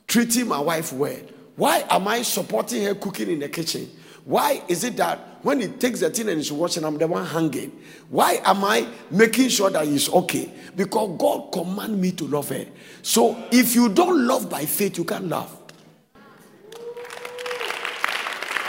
treating 0.07 0.47
my 0.47 0.59
wife 0.59 0.93
well? 0.93 1.19
Why 1.55 1.83
am 1.89 2.07
I 2.07 2.21
supporting 2.21 2.83
her 2.83 2.95
cooking 2.95 3.29
in 3.29 3.39
the 3.39 3.49
kitchen? 3.49 3.89
Why 4.25 4.63
is 4.67 4.83
it 4.83 4.95
that 4.97 5.19
when 5.41 5.59
he 5.59 5.67
takes 5.67 5.99
the 5.99 6.09
thing 6.09 6.29
and 6.29 6.37
he's 6.37 6.51
watching, 6.51 6.85
I'm 6.85 6.97
the 6.97 7.07
one 7.07 7.25
hanging? 7.25 7.71
Why 8.09 8.39
am 8.45 8.63
I 8.63 8.87
making 9.11 9.49
sure 9.49 9.69
that 9.69 9.85
he's 9.85 10.07
okay? 10.09 10.51
Because 10.75 11.17
God 11.17 11.51
command 11.51 11.99
me 11.99 12.11
to 12.13 12.25
love 12.25 12.49
her. 12.49 12.65
So 13.01 13.37
if 13.51 13.75
you 13.75 13.89
don't 13.89 14.25
love 14.25 14.49
by 14.49 14.65
faith, 14.65 14.97
you 14.97 15.03
can't 15.03 15.27
love. 15.27 15.59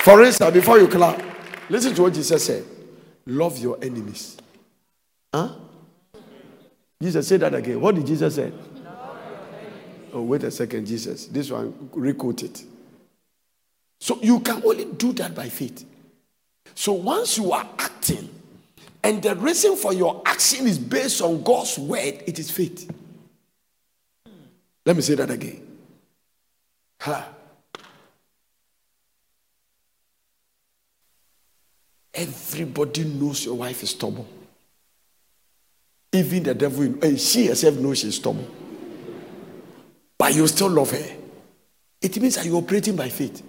For 0.03 0.23
instance, 0.23 0.53
before 0.53 0.79
you 0.79 0.89
clap, 0.89 1.23
listen 1.71 1.95
to 1.95 2.03
what 2.03 2.15
Jesus 2.15 2.45
said. 2.45 2.65
Love 3.27 3.59
your 3.59 3.79
enemies. 3.83 4.37
Huh? 5.33 5.55
Jesus 7.01 7.27
said 7.27 7.41
that 7.41 7.55
again. 7.55 7.81
What 7.81 7.95
did 7.95 8.07
Jesus 8.07 8.35
say? 8.35 8.53
Oh, 10.13 10.23
wait 10.23 10.43
a 10.45 10.51
second, 10.51 10.87
Jesus. 10.87 11.27
This 11.27 11.51
one, 11.51 11.89
requote 11.93 12.43
it. 12.43 12.65
So 14.05 14.19
you 14.21 14.41
can 14.41 14.63
only 14.67 14.85
do 14.85 15.15
that 15.15 15.35
by 15.35 15.49
faith. 15.49 15.83
So 16.75 16.93
once 16.93 17.39
you 17.39 17.53
are 17.53 17.67
acting, 17.79 18.29
and 19.03 19.23
the 19.23 19.35
reason 19.35 19.77
for 19.77 19.95
your 19.95 20.21
action 20.27 20.67
is 20.67 20.79
based 20.79 21.23
on 21.23 21.43
God's 21.43 21.79
word, 21.79 22.23
it 22.27 22.39
is 22.39 22.51
faith. 22.51 22.91
Let 24.85 24.95
me 24.95 25.01
say 25.01 25.15
that 25.15 25.31
again. 25.31 25.67
Ha. 27.01 27.29
Everybody 32.13 33.05
knows 33.05 33.47
your 33.47 33.55
wife 33.55 33.83
is 33.83 33.89
stubborn. 33.89 34.27
Even 36.13 36.43
the 36.43 36.55
devil, 36.55 36.83
and 36.83 37.05
eh, 37.05 37.17
she 37.17 37.47
herself 37.47 37.77
knows 37.77 38.01
she's 38.01 38.17
stubborn. 38.17 38.51
But 40.19 40.35
you 40.35 40.47
still 40.47 40.69
love 40.69 40.91
her. 40.91 41.17
It 42.03 42.21
means 42.21 42.35
that 42.35 42.45
you're 42.45 42.59
operating 42.59 42.97
by 42.97 43.09
faith. 43.09 43.43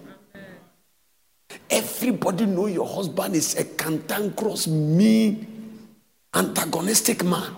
Everybody 1.68 2.46
know 2.46 2.66
your 2.66 2.86
husband 2.86 3.34
is 3.34 3.56
a 3.56 3.64
cantankerous, 3.64 4.66
mean, 4.66 5.88
antagonistic 6.34 7.24
man. 7.24 7.54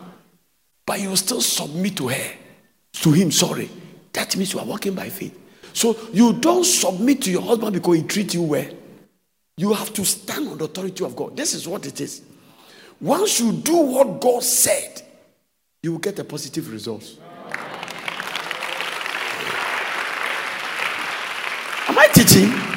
But 0.86 1.00
you 1.00 1.14
still 1.16 1.42
submit 1.42 1.96
to 1.98 2.08
her, 2.08 2.32
to 2.92 3.12
him, 3.12 3.30
sorry. 3.30 3.70
That 4.12 4.34
means 4.36 4.52
you 4.52 4.60
are 4.60 4.64
walking 4.64 4.94
by 4.94 5.10
faith. 5.10 5.38
So 5.74 5.96
you 6.12 6.32
don't 6.32 6.64
submit 6.64 7.22
to 7.22 7.30
your 7.30 7.42
husband 7.42 7.74
because 7.74 7.96
he 7.96 8.02
treats 8.04 8.34
you 8.34 8.42
well. 8.42 8.66
You 9.58 9.74
have 9.74 9.92
to 9.94 10.04
stand 10.04 10.48
on 10.48 10.58
the 10.58 10.64
authority 10.64 11.04
of 11.04 11.14
God. 11.14 11.36
This 11.36 11.52
is 11.52 11.68
what 11.68 11.84
it 11.84 12.00
is. 12.00 12.22
Once 13.00 13.40
you 13.40 13.52
do 13.52 13.76
what 13.76 14.20
God 14.20 14.42
said, 14.42 15.02
you 15.82 15.92
will 15.92 15.98
get 15.98 16.18
a 16.18 16.24
positive 16.24 16.72
result. 16.72 17.04
Am 21.88 21.98
I 21.98 22.08
teaching? 22.12 22.67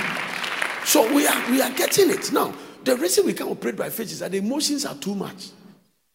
So 0.86 1.14
we 1.14 1.28
are 1.28 1.52
we 1.52 1.62
are 1.62 1.72
getting 1.72 2.10
it 2.10 2.32
now. 2.32 2.54
The 2.84 2.96
reason 2.98 3.26
we 3.26 3.34
can't 3.34 3.50
operate 3.50 3.76
by 3.78 3.90
faith 3.90 4.12
is 4.12 4.20
that 4.20 4.32
the 4.32 4.38
emotions 4.38 4.86
are 4.86 4.96
too 4.96 5.14
much. 5.16 5.50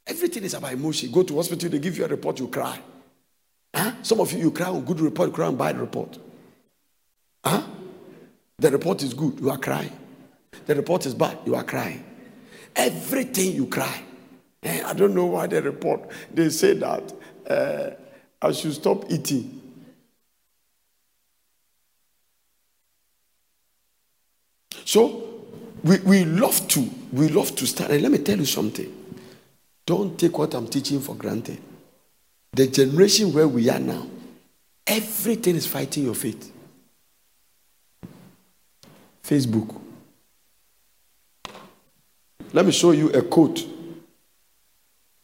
Everything 0.07 0.45
is 0.45 0.55
about 0.55 0.73
emotion. 0.73 1.11
Go 1.11 1.23
to 1.23 1.37
hospital, 1.37 1.69
they 1.71 1.79
give 1.79 1.97
you 1.97 2.05
a 2.05 2.09
report, 2.09 2.39
you 2.39 2.49
cry. 2.49 2.79
Huh? 3.75 3.93
Some 4.03 4.21
of 4.21 4.33
you 4.33 4.39
you 4.39 4.51
cry 4.51 4.69
on 4.69 4.85
good 4.85 5.01
report, 5.01 5.29
you 5.31 5.35
cry 5.35 5.47
on 5.47 5.57
bad 5.57 5.79
report. 5.79 6.19
Huh? 7.45 7.62
The 8.59 8.71
report 8.71 9.03
is 9.03 9.14
good, 9.14 9.39
you 9.41 9.51
are 9.51 9.59
crying. 9.59 9.93
The 10.67 10.75
report 10.75 11.07
is 11.07 11.14
bad, 11.14 11.39
you 11.45 11.55
are 11.55 11.64
crying. 11.64 12.05
Everything 12.75 13.53
you 13.55 13.67
cry. 13.67 14.03
Eh, 14.62 14.83
I 14.85 14.93
don't 14.95 15.14
know 15.14 15.27
why 15.27 15.47
the 15.47 15.62
report 15.62 16.11
they 16.35 16.51
say 16.51 16.75
that 16.75 17.12
uh, 17.49 17.91
I 18.43 18.53
should 18.53 18.75
stop 18.75 19.05
eating. 19.11 19.56
So 24.87 25.43
we, 25.82 25.99
we 25.99 26.24
love 26.24 26.68
to 26.68 26.89
we 27.12 27.28
love 27.28 27.55
to 27.57 27.66
start. 27.66 27.91
And 27.91 28.03
let 28.03 28.12
me 28.12 28.18
tell 28.18 28.39
you 28.39 28.47
something. 28.47 28.91
Don't 29.84 30.18
take 30.18 30.39
what 30.39 30.55
I'm 30.55 30.68
teaching 30.68 31.01
for 31.01 31.14
granted. 31.14 31.59
The 32.53 32.68
generation 32.68 33.32
where 33.32 33.49
we 33.49 33.68
are 33.68 33.80
now, 33.80 34.07
everything 34.87 35.57
is 35.57 35.66
fighting 35.66 36.05
your 36.05 36.14
faith. 36.14 36.53
Facebook. 39.22 39.80
Let 42.53 42.64
me 42.64 42.72
show 42.72 42.93
you 42.93 43.11
a 43.11 43.22
quote. 43.22 43.66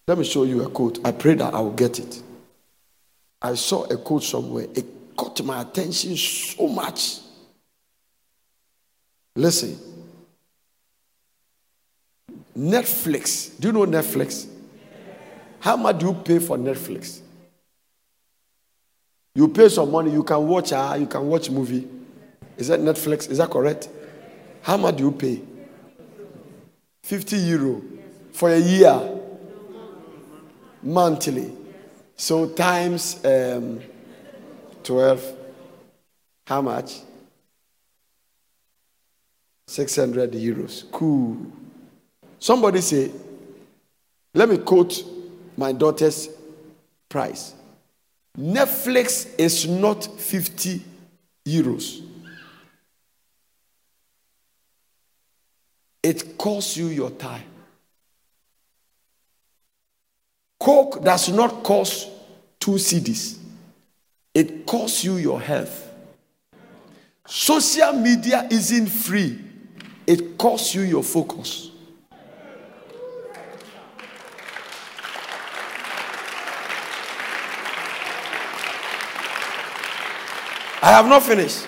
Let 0.08 0.18
me 0.18 0.24
show 0.24 0.42
you 0.42 0.64
a 0.64 0.68
quote. 0.68 0.98
I 1.04 1.12
pray 1.12 1.34
that 1.34 1.54
I 1.54 1.60
will 1.60 1.72
get 1.72 2.00
it. 2.00 2.20
I 3.40 3.54
saw 3.54 3.84
a 3.84 3.96
quote 3.96 4.24
somewhere. 4.24 4.66
It 4.74 4.84
caught 5.16 5.42
my 5.44 5.62
attention 5.62 6.16
so 6.16 6.66
much. 6.66 7.21
Listen. 9.34 9.78
Netflix. 12.56 13.58
Do 13.58 13.68
you 13.68 13.72
know 13.72 13.86
Netflix? 13.86 14.46
How 15.60 15.76
much 15.76 15.98
do 15.98 16.06
you 16.06 16.14
pay 16.14 16.38
for 16.38 16.56
Netflix? 16.58 17.20
You 19.34 19.48
pay 19.48 19.68
some 19.70 19.90
money, 19.90 20.12
you 20.12 20.22
can 20.22 20.46
watch 20.46 20.72
uh, 20.72 20.96
you 20.98 21.06
can 21.06 21.26
watch 21.26 21.48
movie. 21.50 21.88
Is 22.56 22.68
that 22.68 22.80
Netflix? 22.80 23.30
Is 23.30 23.38
that 23.38 23.48
correct? 23.48 23.88
How 24.60 24.76
much 24.76 24.96
do 24.96 25.04
you 25.04 25.12
pay? 25.12 25.40
50 27.02 27.36
euro 27.36 27.82
for 28.32 28.50
a 28.50 28.58
year. 28.58 29.18
Monthly. 30.82 31.52
So 32.16 32.48
times 32.50 33.24
um, 33.24 33.80
12. 34.84 35.36
How 36.46 36.60
much? 36.60 37.00
600 39.72 40.34
euros. 40.34 40.84
Cool. 40.92 41.46
Somebody 42.38 42.82
say, 42.82 43.10
let 44.34 44.46
me 44.50 44.58
quote 44.58 45.02
my 45.56 45.72
daughter's 45.72 46.28
price. 47.08 47.54
Netflix 48.38 49.34
is 49.38 49.66
not 49.66 50.04
50 50.04 50.82
euros. 51.46 52.02
It 56.02 56.36
costs 56.36 56.76
you 56.76 56.88
your 56.88 57.10
time. 57.10 57.44
Coke 60.60 61.02
does 61.02 61.30
not 61.30 61.62
cost 61.62 62.10
two 62.60 62.72
cedis. 62.72 63.38
It 64.34 64.66
costs 64.66 65.02
you 65.02 65.16
your 65.16 65.40
health. 65.40 65.88
Social 67.26 67.94
media 67.94 68.46
isn't 68.50 68.88
free 68.88 69.51
it 70.12 70.36
costs 70.36 70.74
you 70.74 70.82
your 70.82 71.02
focus. 71.02 71.70
I 80.82 80.90
have 80.90 81.06
not 81.06 81.22
finished. 81.22 81.66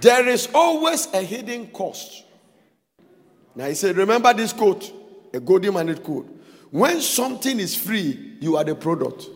There 0.00 0.28
is 0.28 0.48
always 0.54 1.08
a 1.12 1.22
hidden 1.22 1.66
cost. 1.68 2.22
Now 3.56 3.66
he 3.66 3.74
said, 3.74 3.96
remember 3.96 4.32
this 4.32 4.52
quote, 4.52 4.92
a 5.34 5.40
golden 5.40 5.74
minded 5.74 6.04
quote. 6.04 6.28
When 6.70 7.00
something 7.00 7.58
is 7.58 7.74
free, 7.74 8.36
you 8.38 8.56
are 8.56 8.62
the 8.62 8.76
product. 8.76 9.26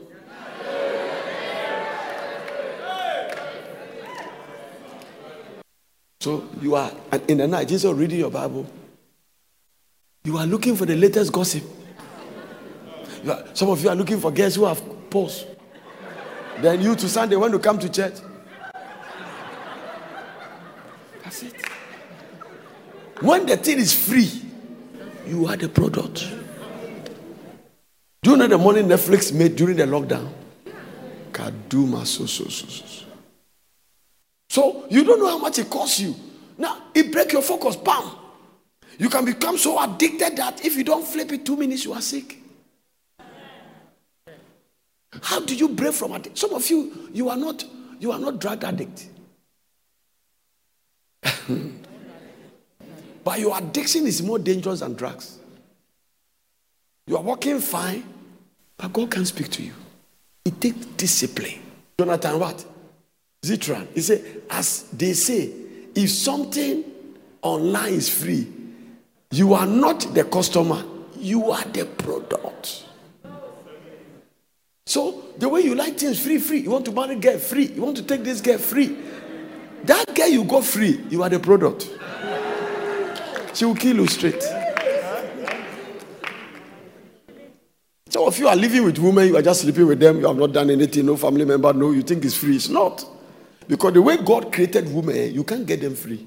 So 6.21 6.47
you 6.61 6.75
are 6.75 6.93
in 7.29 7.39
the 7.39 7.49
night, 7.49 7.69
Jesus 7.69 7.91
reading 7.95 8.19
your 8.19 8.31
Bible. 8.31 8.67
You 10.25 10.37
are 10.37 10.47
looking 10.47 10.77
for 10.77 10.85
the 10.85 10.95
latest 10.95 11.33
gossip. 11.33 11.63
Are, 13.27 13.45
some 13.55 13.71
of 13.71 13.83
you 13.83 13.89
are 13.89 13.95
looking 13.95 14.21
for 14.21 14.31
girls 14.31 14.55
who 14.55 14.67
have 14.67 14.83
posts. 15.09 15.47
Then 16.59 16.83
you 16.83 16.95
to 16.95 17.09
Sunday 17.09 17.37
when 17.37 17.53
you 17.53 17.59
come 17.59 17.79
to 17.79 17.89
church. 17.89 18.17
That's 21.25 21.43
it. 21.43 21.55
When 23.21 23.47
the 23.47 23.57
thing 23.57 23.79
is 23.79 23.95
free, 23.95 24.43
you 25.27 25.47
are 25.47 25.57
the 25.57 25.71
product. 25.71 26.29
Do 28.23 28.33
you 28.33 28.37
know 28.37 28.47
the 28.47 28.59
money 28.59 28.83
Netflix 28.83 29.33
made 29.33 29.57
during 29.57 29.79
the 29.79 29.85
lockdown? 29.85 30.31
Kaduma 31.33 32.05
so 32.05 32.27
so 32.27 32.45
so 32.45 32.67
so. 32.67 33.10
So 34.51 34.85
you 34.91 35.05
don't 35.05 35.21
know 35.21 35.29
how 35.29 35.39
much 35.39 35.61
it 35.61 35.71
costs 35.71 36.01
you. 36.01 36.13
Now 36.59 36.77
it 36.93 37.13
break 37.13 37.33
your 37.33 37.41
focus. 37.41 37.77
Bam. 37.77 38.03
You 38.99 39.09
can 39.09 39.25
become 39.25 39.57
so 39.57 39.81
addicted 39.81 40.37
that 40.39 40.65
if 40.65 40.75
you 40.77 40.83
don't 40.83 41.07
flip 41.07 41.31
it 41.33 41.47
two 41.47 41.57
minutes, 41.57 41.85
you 41.85 41.93
are 41.93 42.01
sick. 42.01 42.37
How 45.23 45.39
do 45.39 45.55
you 45.55 45.69
break 45.69 45.95
from 45.95 46.15
addiction? 46.15 46.35
Some 46.35 46.53
of 46.55 46.69
you, 46.69 47.09
you 47.13 47.29
are 47.29 47.37
not, 47.37 47.65
you 48.01 48.11
are 48.11 48.19
not 48.19 48.41
drug 48.41 48.65
addict. 48.65 49.07
but 53.23 53.39
your 53.39 53.57
addiction 53.57 54.05
is 54.05 54.21
more 54.21 54.41
dangerous 54.41 54.81
than 54.81 54.95
drugs. 54.95 55.39
You 57.07 57.17
are 57.17 57.23
walking 57.23 57.61
fine, 57.61 58.03
but 58.77 58.93
God 58.93 59.13
can 59.13 59.25
speak 59.25 59.49
to 59.51 59.63
you. 59.63 59.75
It 60.45 60.61
takes 60.61 60.87
discipline. 60.97 61.61
Jonathan, 61.97 62.41
what? 62.41 62.65
Zitran. 63.43 63.87
He 63.95 64.01
said, 64.01 64.43
as 64.51 64.83
they 64.93 65.15
say, 65.15 65.53
if 65.95 66.11
something 66.11 66.85
online 67.43 67.95
is 67.95 68.09
free, 68.09 68.47
you 69.31 69.55
are 69.55 69.67
not 69.67 70.01
the 70.15 70.25
customer, 70.25 70.85
you 71.17 71.51
are 71.51 71.65
the 71.65 71.87
product. 71.87 72.85
So 74.87 75.25
the 75.39 75.49
way 75.49 75.61
you 75.61 75.75
like 75.75 75.97
things 75.99 76.21
free, 76.21 76.39
free. 76.39 76.61
You 76.61 76.71
want 76.71 76.85
to 76.87 76.93
marry 76.93 77.15
girl 77.15 77.39
free. 77.39 77.67
You 77.67 77.83
want 77.83 77.97
to 77.99 78.03
take 78.03 78.25
this 78.25 78.41
girl 78.41 78.59
free. 78.59 78.97
That 79.85 80.15
girl 80.15 80.29
you 80.29 80.45
go 80.45 80.61
free, 80.61 81.01
you 81.09 81.23
are 81.23 81.29
the 81.29 81.39
product. 81.39 81.89
She 83.55 83.65
will 83.65 83.75
kill 83.75 83.97
you 83.97 84.07
straight. 84.07 84.43
Some 88.09 88.25
of 88.25 88.39
you 88.39 88.49
are 88.49 88.57
living 88.57 88.85
with 88.85 88.99
women, 88.99 89.29
you 89.29 89.37
are 89.37 89.43
just 89.43 89.63
sleeping 89.63 89.87
with 89.87 90.01
them, 90.01 90.19
you 90.21 90.27
have 90.27 90.37
not 90.37 90.53
done 90.53 90.69
anything, 90.69 91.07
no 91.07 91.17
family 91.17 91.45
member, 91.45 91.73
no, 91.73 91.93
you 91.93 92.03
think 92.03 92.25
it's 92.25 92.37
free. 92.37 92.57
It's 92.57 92.69
not. 92.69 93.05
Because 93.71 93.93
the 93.93 94.03
way 94.03 94.17
God 94.17 94.53
created 94.53 94.93
women, 94.93 95.33
you 95.33 95.45
can't 95.45 95.65
get 95.65 95.81
them 95.81 95.95
free. 95.95 96.27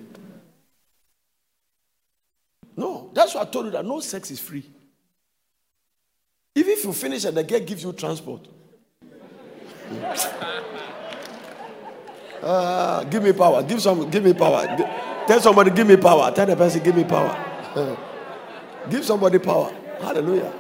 No, 2.78 3.12
that's 3.14 3.36
why 3.36 3.41
I 3.41 3.46
told 3.46 3.66
you 3.66 3.72
that 3.72 3.86
no 3.86 4.00
sex 4.00 4.32
is 4.32 4.39
free. 4.39 4.64
Even 6.56 6.72
if 6.72 6.86
you 6.86 6.94
finish 6.94 7.26
and 7.26 7.36
the 7.36 7.44
girl 7.44 7.60
gives 7.60 7.84
you 7.84 7.91
transport. 7.91 8.48
uh, 12.41 13.04
give 13.04 13.22
me 13.22 13.34
power. 13.34 13.62
Give 13.62 13.82
some. 13.82 14.10
Give 14.10 14.24
me 14.24 14.34
power. 14.34 14.66
Tell 15.28 15.41
somebody, 15.41 15.72
give 15.72 15.86
me 15.86 15.98
power. 15.98 16.32
Tell 16.32 16.46
the 16.46 16.56
person, 16.56 16.82
give 16.82 16.96
me 16.96 17.04
power. 17.04 17.98
give 18.89 19.04
somebody 19.04 19.39
power. 19.39 19.70
Hallelujah. 20.00 20.54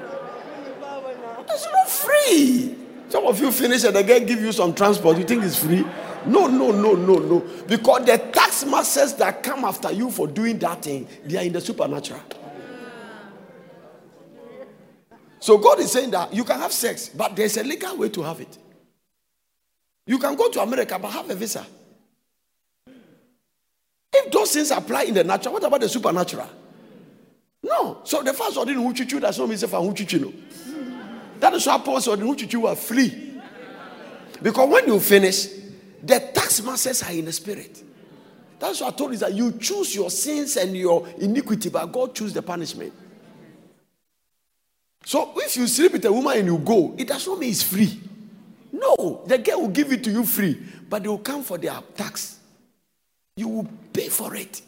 It's 1.47 1.65
not 1.71 1.89
free. 1.89 2.75
Some 3.07 3.25
of 3.25 3.39
you 3.39 3.53
finish 3.53 3.85
and 3.85 3.95
the 3.95 4.03
girl 4.03 4.19
give 4.19 4.41
you 4.41 4.51
some 4.51 4.73
transport. 4.73 5.17
You 5.17 5.23
think 5.23 5.43
it's 5.45 5.63
free? 5.63 5.85
No, 6.25 6.47
no, 6.47 6.71
no, 6.71 6.93
no, 6.93 7.15
no. 7.15 7.39
Because 7.67 8.05
the 8.05 8.17
tax 8.17 8.65
masters 8.65 9.13
that 9.15 9.43
come 9.43 9.65
after 9.65 9.91
you 9.91 10.09
for 10.09 10.27
doing 10.27 10.57
that 10.59 10.81
thing, 10.83 11.07
they 11.25 11.37
are 11.37 11.43
in 11.43 11.53
the 11.53 11.61
supernatural. 11.61 12.21
So 15.39 15.57
God 15.57 15.79
is 15.79 15.91
saying 15.91 16.11
that 16.11 16.33
you 16.33 16.45
can 16.45 16.59
have 16.59 16.71
sex, 16.71 17.09
but 17.09 17.35
there's 17.35 17.57
a 17.57 17.63
legal 17.63 17.97
way 17.97 18.09
to 18.09 18.21
have 18.21 18.39
it. 18.39 18.57
You 20.07 20.17
can 20.17 20.35
go 20.35 20.49
to 20.49 20.61
America 20.61 20.97
but 20.97 21.11
have 21.11 21.29
a 21.29 21.35
visa. 21.35 21.65
If 24.13 24.31
those 24.31 24.53
things 24.53 24.71
apply 24.71 25.03
in 25.03 25.13
the 25.15 25.23
natural, 25.23 25.53
what 25.53 25.63
about 25.63 25.81
the 25.81 25.89
supernatural? 25.89 26.47
No. 27.63 28.01
So 28.03 28.21
the 28.21 28.33
first 28.33 28.57
order 28.57 28.73
who 28.73 28.93
chuchu 28.93 29.19
that's 29.19 29.37
not 29.37 29.47
who 29.47 29.55
chuchu 29.55 30.21
no. 30.21 30.33
That 31.39 31.53
is 31.53 31.65
why 31.65 31.77
Paul 31.79 31.99
said 31.99 32.19
who 32.19 32.35
chuchu 32.35 32.67
are 32.69 32.75
free. 32.75 33.41
Because 34.41 34.69
when 34.69 34.87
you 34.87 34.99
finish, 34.99 35.47
the 36.03 36.19
tax 36.19 36.61
masters 36.61 37.01
are 37.03 37.13
in 37.13 37.25
the 37.25 37.31
spirit. 37.33 37.81
That's 38.59 38.81
what 38.81 38.93
I 38.93 38.97
told 38.97 39.13
you 39.13 39.17
that 39.19 39.33
you 39.33 39.53
choose 39.53 39.95
your 39.95 40.09
sins 40.09 40.57
and 40.57 40.75
your 40.75 41.07
iniquity, 41.17 41.69
but 41.69 41.85
God 41.91 42.13
choose 42.13 42.33
the 42.33 42.41
punishment. 42.41 42.93
So 45.05 45.33
if 45.37 45.57
you 45.57 45.67
sleep 45.67 45.93
with 45.93 46.05
a 46.05 46.11
woman 46.11 46.37
and 46.37 46.47
you 46.47 46.57
go, 46.57 46.93
it 46.97 47.07
does 47.07 47.25
not 47.27 47.39
mean 47.39 47.49
it's 47.49 47.63
free. 47.63 47.99
No, 48.71 49.23
the 49.25 49.37
girl 49.37 49.61
will 49.61 49.69
give 49.69 49.91
it 49.91 50.03
to 50.03 50.11
you 50.11 50.25
free, 50.25 50.61
but 50.89 51.03
they 51.03 51.09
will 51.09 51.17
come 51.19 51.43
for 51.43 51.57
their 51.57 51.79
tax. 51.95 52.39
You 53.35 53.47
will 53.47 53.67
pay 53.91 54.09
for 54.09 54.35
it. 54.35 54.61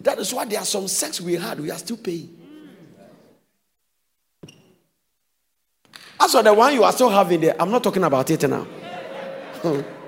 That 0.00 0.18
is 0.18 0.32
why 0.32 0.44
there 0.44 0.60
are 0.60 0.64
some 0.64 0.88
sex 0.88 1.20
we 1.20 1.34
had, 1.34 1.60
we 1.60 1.70
are 1.70 1.78
still 1.78 1.96
paying. 1.96 2.38
As 6.20 6.32
for 6.32 6.42
the 6.42 6.54
one 6.54 6.74
you 6.74 6.84
are 6.84 6.92
still 6.92 7.10
having 7.10 7.40
there, 7.40 7.56
I'm 7.60 7.70
not 7.70 7.82
talking 7.82 8.04
about 8.04 8.30
it 8.30 8.48
now. 8.48 8.66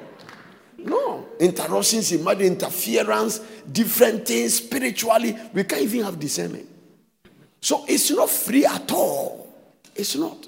interruptions, 1.41 2.13
imagine 2.13 2.47
interference, 2.47 3.41
different 3.71 4.27
things 4.27 4.55
spiritually. 4.55 5.37
We 5.53 5.65
can't 5.65 5.83
even 5.83 6.05
have 6.05 6.19
discernment. 6.19 6.69
So 7.61 7.85
it's 7.89 8.11
not 8.11 8.29
free 8.29 8.67
at 8.67 8.91
all. 8.93 9.53
It's 9.95 10.17
not. 10.17 10.47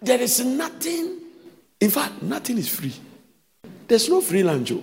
There 0.00 0.20
is 0.20 0.44
nothing, 0.44 1.20
in 1.80 1.90
fact, 1.90 2.22
nothing 2.22 2.58
is 2.58 2.68
free. 2.68 2.94
There's 3.86 4.08
no 4.08 4.20
free 4.20 4.42
lunch. 4.42 4.72
Oh. 4.72 4.82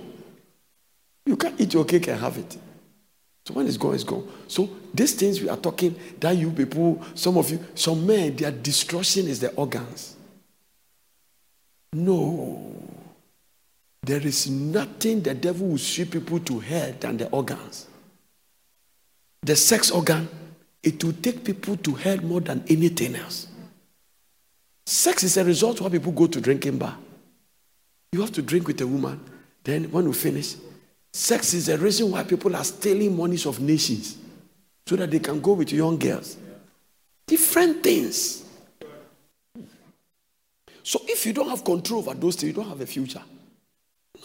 You 1.25 1.35
can't 1.35 1.59
eat 1.59 1.73
your 1.73 1.85
cake 1.85 2.07
and 2.07 2.19
have 2.19 2.37
it. 2.37 2.57
So 3.45 3.53
when 3.53 3.67
it's 3.67 3.77
gone, 3.77 3.95
it's 3.95 4.03
gone. 4.03 4.27
So 4.47 4.69
these 4.93 5.13
things 5.15 5.41
we 5.41 5.49
are 5.49 5.57
talking, 5.57 5.95
that 6.19 6.37
you 6.37 6.51
people, 6.51 7.03
some 7.15 7.37
of 7.37 7.49
you, 7.49 7.63
some 7.75 8.05
men, 8.05 8.35
their 8.35 8.51
destruction 8.51 9.27
is 9.27 9.39
the 9.39 9.51
organs. 9.55 10.15
No. 11.93 12.73
There 14.03 14.25
is 14.25 14.49
nothing 14.49 15.21
the 15.21 15.33
devil 15.33 15.67
will 15.67 15.77
sweep 15.77 16.11
people 16.11 16.39
to 16.39 16.59
hell 16.59 16.93
than 16.99 17.17
the 17.17 17.29
organs. 17.29 17.87
The 19.41 19.55
sex 19.55 19.91
organ, 19.91 20.27
it 20.83 21.03
will 21.03 21.13
take 21.13 21.43
people 21.43 21.77
to 21.77 21.93
hell 21.95 22.17
more 22.17 22.41
than 22.41 22.63
anything 22.67 23.15
else. 23.15 23.47
Sex 24.85 25.23
is 25.23 25.37
a 25.37 25.45
result 25.45 25.81
why 25.81 25.89
people 25.89 26.11
go 26.11 26.27
to 26.27 26.41
drinking 26.41 26.77
bar. 26.77 26.97
You 28.11 28.21
have 28.21 28.31
to 28.33 28.41
drink 28.41 28.67
with 28.67 28.81
a 28.81 28.87
woman. 28.87 29.19
Then 29.63 29.91
when 29.91 30.05
you 30.05 30.13
finish, 30.13 30.55
sex 31.13 31.53
is 31.53 31.67
the 31.67 31.77
reason 31.77 32.11
why 32.11 32.23
people 32.23 32.55
are 32.55 32.63
stealing 32.63 33.15
monies 33.15 33.45
of 33.45 33.59
nations 33.59 34.17
so 34.87 34.95
that 34.95 35.11
they 35.11 35.19
can 35.19 35.39
go 35.41 35.53
with 35.53 35.71
young 35.71 35.97
girls. 35.99 36.37
Different 37.27 37.83
things. 37.83 38.43
So 40.83 41.01
if 41.05 41.25
you 41.25 41.33
don't 41.33 41.49
have 41.49 41.63
control 41.63 41.99
over 41.99 42.13
those 42.13 42.35
things, 42.35 42.49
you 42.49 42.53
don't 42.53 42.69
have 42.69 42.81
a 42.81 42.85
future. 42.85 43.21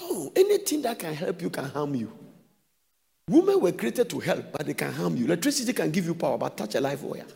No, 0.00 0.32
anything 0.34 0.82
that 0.82 0.98
can 0.98 1.14
help 1.14 1.42
you 1.42 1.50
can 1.50 1.64
harm 1.64 1.94
you. 1.94 2.12
Women 3.28 3.60
were 3.60 3.72
created 3.72 4.10
to 4.10 4.20
help, 4.20 4.52
but 4.52 4.66
they 4.66 4.74
can 4.74 4.92
harm 4.92 5.16
you. 5.16 5.24
Electricity 5.24 5.72
can 5.72 5.90
give 5.90 6.04
you 6.04 6.14
power, 6.14 6.36
but 6.36 6.56
touch 6.56 6.74
a 6.74 6.80
live 6.80 7.02
wire. 7.02 7.26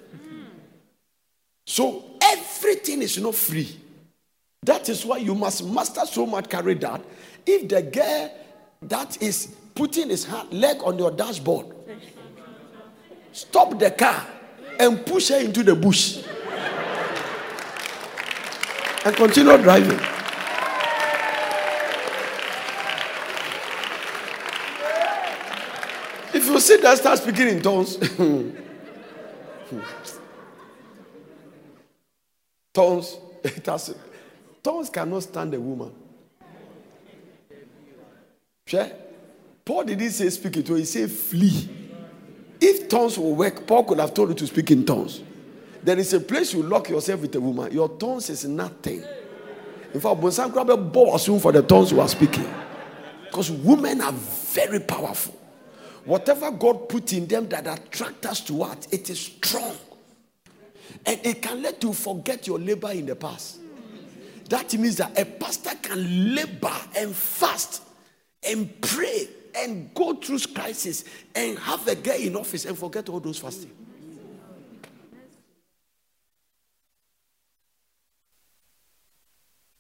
So 1.67 2.05
everything 2.21 3.03
is 3.03 3.19
not 3.19 3.35
free. 3.35 3.79
That 4.63 4.89
is 4.89 5.05
why 5.05 5.19
you 5.19 5.35
must 5.35 5.65
master 5.65 6.05
so 6.05 6.27
much 6.27 6.49
carry 6.49 6.75
that. 6.75 7.01
If 7.47 7.69
the 7.69 7.83
girl 7.83 8.31
that 8.83 9.23
is 9.23 9.55
putting 9.75 10.11
his 10.11 10.25
hand, 10.25 10.53
leg 10.53 10.79
on 10.83 10.99
your 10.99 11.11
dashboard, 11.11 11.67
stop 13.33 13.79
the 13.79 13.91
car 13.91 14.27
and 14.79 15.05
push 15.07 15.29
her 15.29 15.39
into 15.39 15.63
the 15.63 15.75
bush 15.75 16.23
and 19.05 19.17
continue 19.17 19.57
driving. 19.59 20.01
If 26.35 26.47
you 26.47 26.61
sit 26.61 26.83
there, 26.83 26.97
start 26.97 27.19
speaking 27.19 27.49
in 27.49 27.63
tongues. 27.63 27.97
tongues, 32.75 33.17
it 33.45 33.67
has, 33.67 33.95
Tongues 34.63 34.91
cannot 34.91 35.23
stand 35.23 35.55
a 35.55 35.61
woman. 35.61 35.93
Sure? 38.67 38.91
Paul 39.65 39.85
didn't 39.85 40.11
say 40.11 40.29
speak 40.31 40.59
it, 40.59 40.69
he 40.69 40.85
said 40.85 41.11
flee. 41.11 41.69
If 42.61 42.89
tongues 42.89 43.19
will 43.19 43.35
work, 43.35 43.67
Paul 43.67 43.85
could 43.85 43.99
have 43.99 44.13
told 44.13 44.31
you 44.31 44.35
to 44.35 44.47
speak 44.47 44.71
in 44.71 44.85
tongues. 44.85 45.23
There 45.89 45.99
is 45.99 46.13
a 46.13 46.21
place 46.21 46.53
you 46.53 46.63
lock 46.63 46.91
yourself 46.91 47.23
with 47.23 47.35
a 47.37 47.41
woman. 47.41 47.73
Your 47.73 47.89
tongues 47.89 48.29
is 48.29 48.45
nothing. 48.45 49.03
In 49.95 50.01
fact, 50.01 50.17
when 50.17 50.31
Bonsan 50.31 50.53
Krabe 50.53 50.93
bore 50.93 51.17
assume 51.17 51.41
for 51.41 51.51
the 51.51 51.63
tongues 51.63 51.91
you 51.91 51.99
are 51.99 52.09
speaking. 52.09 52.47
Because 53.25 53.51
women 53.51 54.03
are 54.03 54.13
very 54.13 54.81
powerful. 54.81 55.35
Whatever 56.05 56.51
God 56.51 56.91
put 56.91 57.15
in 57.15 57.27
them 57.27 57.49
that 57.49 57.67
attract 57.67 58.27
us 58.27 58.43
to 58.43 58.53
what, 58.53 58.87
it 58.93 59.09
is 59.09 59.19
strong. 59.19 59.75
And 61.07 61.25
it 61.25 61.41
can 61.41 61.63
let 61.63 61.83
you 61.83 61.95
forget 61.95 62.47
your 62.47 62.59
labor 62.59 62.91
in 62.91 63.07
the 63.07 63.17
past. 63.17 63.59
That 64.51 64.75
means 64.75 64.99
that 64.99 65.19
a 65.19 65.25
pastor 65.25 65.75
can 65.81 66.35
labor 66.35 66.77
and 66.99 67.17
fast 67.17 67.83
and 68.47 68.79
pray 68.83 69.27
and 69.55 69.95
go 69.95 70.13
through 70.17 70.41
crisis 70.55 71.05
and 71.35 71.59
have 71.61 71.89
a 71.89 71.95
girl 71.95 72.19
in 72.19 72.37
office 72.37 72.67
and 72.67 72.77
forget 72.77 73.09
all 73.09 73.21
those 73.21 73.39
fasting. 73.39 73.71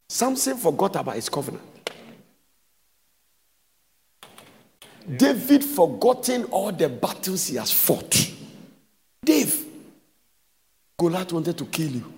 Samson 0.09 0.57
forgot 0.57 0.97
about 0.97 1.17
his 1.17 1.29
covenant. 1.29 1.63
David 5.17 5.65
forgotten 5.65 6.45
all 6.45 6.73
the 6.73 6.89
battles 6.89 7.47
he 7.47 7.57
has 7.57 7.73
fought. 7.73 8.31
Dave, 9.25 9.65
Goliath 10.99 11.33
wanted 11.33 11.57
to 11.59 11.65
kill 11.67 11.91
you. 11.91 12.13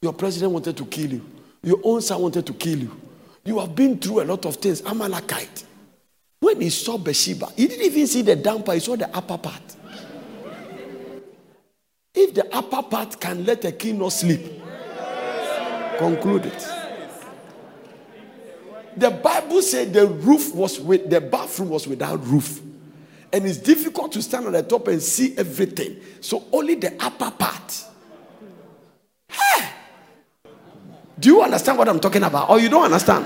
Your 0.00 0.12
president 0.12 0.52
wanted 0.52 0.76
to 0.76 0.84
kill 0.86 1.12
you. 1.12 1.24
Your 1.62 1.78
own 1.84 2.00
son 2.02 2.20
wanted 2.22 2.46
to 2.46 2.52
kill 2.52 2.78
you. 2.78 3.00
You 3.44 3.58
have 3.58 3.74
been 3.74 3.98
through 3.98 4.22
a 4.22 4.24
lot 4.24 4.44
of 4.46 4.56
things. 4.56 4.82
Amalekite. 4.82 5.64
When 6.40 6.60
he 6.60 6.70
saw 6.70 6.98
Bathsheba, 6.98 7.48
he 7.56 7.68
didn't 7.68 7.86
even 7.86 8.06
see 8.06 8.22
the 8.22 8.36
part, 8.36 8.74
he 8.74 8.80
saw 8.80 8.96
the 8.96 9.08
upper 9.16 9.38
part. 9.38 9.62
If 12.14 12.34
the 12.34 12.52
upper 12.54 12.82
part 12.82 13.20
can 13.20 13.44
let 13.44 13.64
a 13.64 13.72
king 13.72 13.98
not 13.98 14.12
sleep, 14.12 14.40
conclude 15.98 16.46
it. 16.46 16.81
The 18.96 19.10
Bible 19.10 19.62
said 19.62 19.92
the 19.92 20.06
roof 20.06 20.54
was 20.54 20.78
with 20.80 21.08
the 21.08 21.20
bathroom 21.20 21.70
was 21.70 21.86
without 21.86 22.24
roof. 22.26 22.60
And 23.32 23.46
it's 23.46 23.58
difficult 23.58 24.12
to 24.12 24.22
stand 24.22 24.46
on 24.46 24.52
the 24.52 24.62
top 24.62 24.88
and 24.88 25.02
see 25.02 25.34
everything. 25.38 25.96
So 26.20 26.44
only 26.52 26.74
the 26.74 26.94
upper 27.02 27.30
part. 27.30 27.84
Hey! 29.28 29.68
Do 31.18 31.30
you 31.30 31.42
understand 31.42 31.78
what 31.78 31.88
I'm 31.88 32.00
talking 32.00 32.22
about? 32.22 32.50
Or 32.50 32.60
you 32.60 32.68
don't 32.68 32.84
understand? 32.84 33.24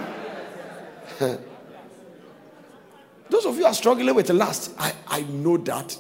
Those 3.29 3.47
of 3.47 3.57
you 3.57 3.65
are 3.65 3.75
struggling 3.75 4.15
with 4.15 4.29
the 4.29 4.35
last, 4.35 4.73
I, 4.79 4.93
I 5.09 5.23
know 5.23 5.57
that 5.57 5.99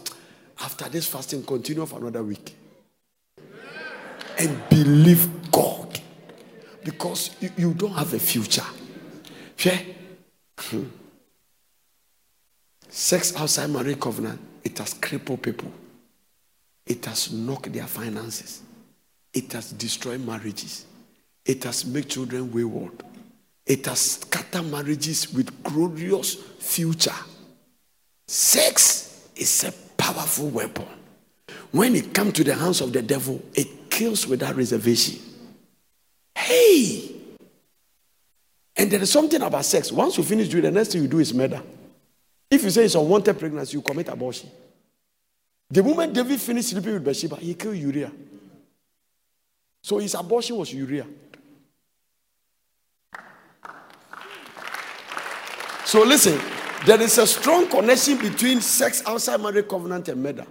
after 0.61 0.89
this 0.89 1.07
fasting, 1.07 1.43
continue 1.43 1.85
for 1.87 1.99
another 1.99 2.23
week. 2.23 2.55
And 4.39 4.69
believe 4.69 5.51
God. 5.51 6.01
Because 6.85 7.35
you, 7.41 7.51
you 7.57 7.75
don't 7.75 7.93
have 7.93 8.15
a 8.15 8.19
future. 8.19 8.63
Sex 12.89 13.37
outside 13.37 13.71
marriage 13.71 14.01
covenant, 14.01 14.41
it 14.65 14.79
has 14.79 14.95
crippled 14.95 15.43
people. 15.43 15.71
It 16.87 17.05
has 17.07 17.33
knocked 17.33 17.73
their 17.73 17.87
finances. 17.87 18.63
It 19.33 19.53
has 19.53 19.73
destroyed 19.73 20.25
marriages. 20.25 20.87
It 21.45 21.65
has 21.65 21.85
made 21.85 22.09
children 22.09 22.53
wayward. 22.53 23.03
It 23.67 23.85
has 23.87 24.01
scattered 24.01 24.71
marriages 24.71 25.33
with 25.33 25.63
glorious 25.63 26.35
future. 26.35 27.11
Sex 28.29 29.29
is 29.37 29.65
a 29.65 29.73
powerful 29.97 30.49
weapon. 30.49 30.87
When 31.73 31.95
it 31.97 32.15
comes 32.15 32.35
to 32.35 32.45
the 32.45 32.55
hands 32.55 32.81
of 32.81 32.93
the 32.93 33.03
devil, 33.03 33.43
it 33.55 33.91
kills 33.91 34.27
without 34.27 34.57
reservation. 34.57 35.19
Hey! 36.35 37.16
And 38.77 38.91
there 38.91 39.01
is 39.01 39.11
something 39.11 39.41
about 39.41 39.65
sex. 39.65 39.91
Once 39.91 40.19
you 40.19 40.25
finish 40.25 40.49
doing, 40.49 40.65
the 40.65 40.71
next 40.71 40.93
thing 40.93 41.03
you 41.03 41.09
do 41.09 41.19
is 41.19 41.33
murder. 41.33 41.63
If 42.51 42.63
you 42.63 42.71
say 42.71 42.85
it's 42.85 42.95
unwanted 42.95 43.39
pregnancy, 43.39 43.77
you 43.77 43.83
commit 43.83 44.09
abortion. 44.09 44.51
The 45.71 45.83
moment 45.83 46.13
David 46.13 46.41
finished 46.41 46.69
sleeping 46.69 46.93
with 46.93 47.05
Bathsheba, 47.05 47.37
he 47.37 47.55
killed 47.55 47.77
Uriah. 47.77 48.13
So 49.83 49.99
his 49.99 50.15
abortion 50.15 50.57
was 50.57 50.73
Uriah. 50.73 51.07
So 55.85 56.03
listen, 56.03 56.41
there 56.85 57.01
is 57.01 57.17
a 57.19 57.27
strong 57.27 57.69
connection 57.69 58.19
between 58.19 58.61
sex 58.61 59.03
outside 59.07 59.41
marriage 59.41 59.69
covenant 59.69 60.09
and 60.09 60.23
murder. 60.23 60.47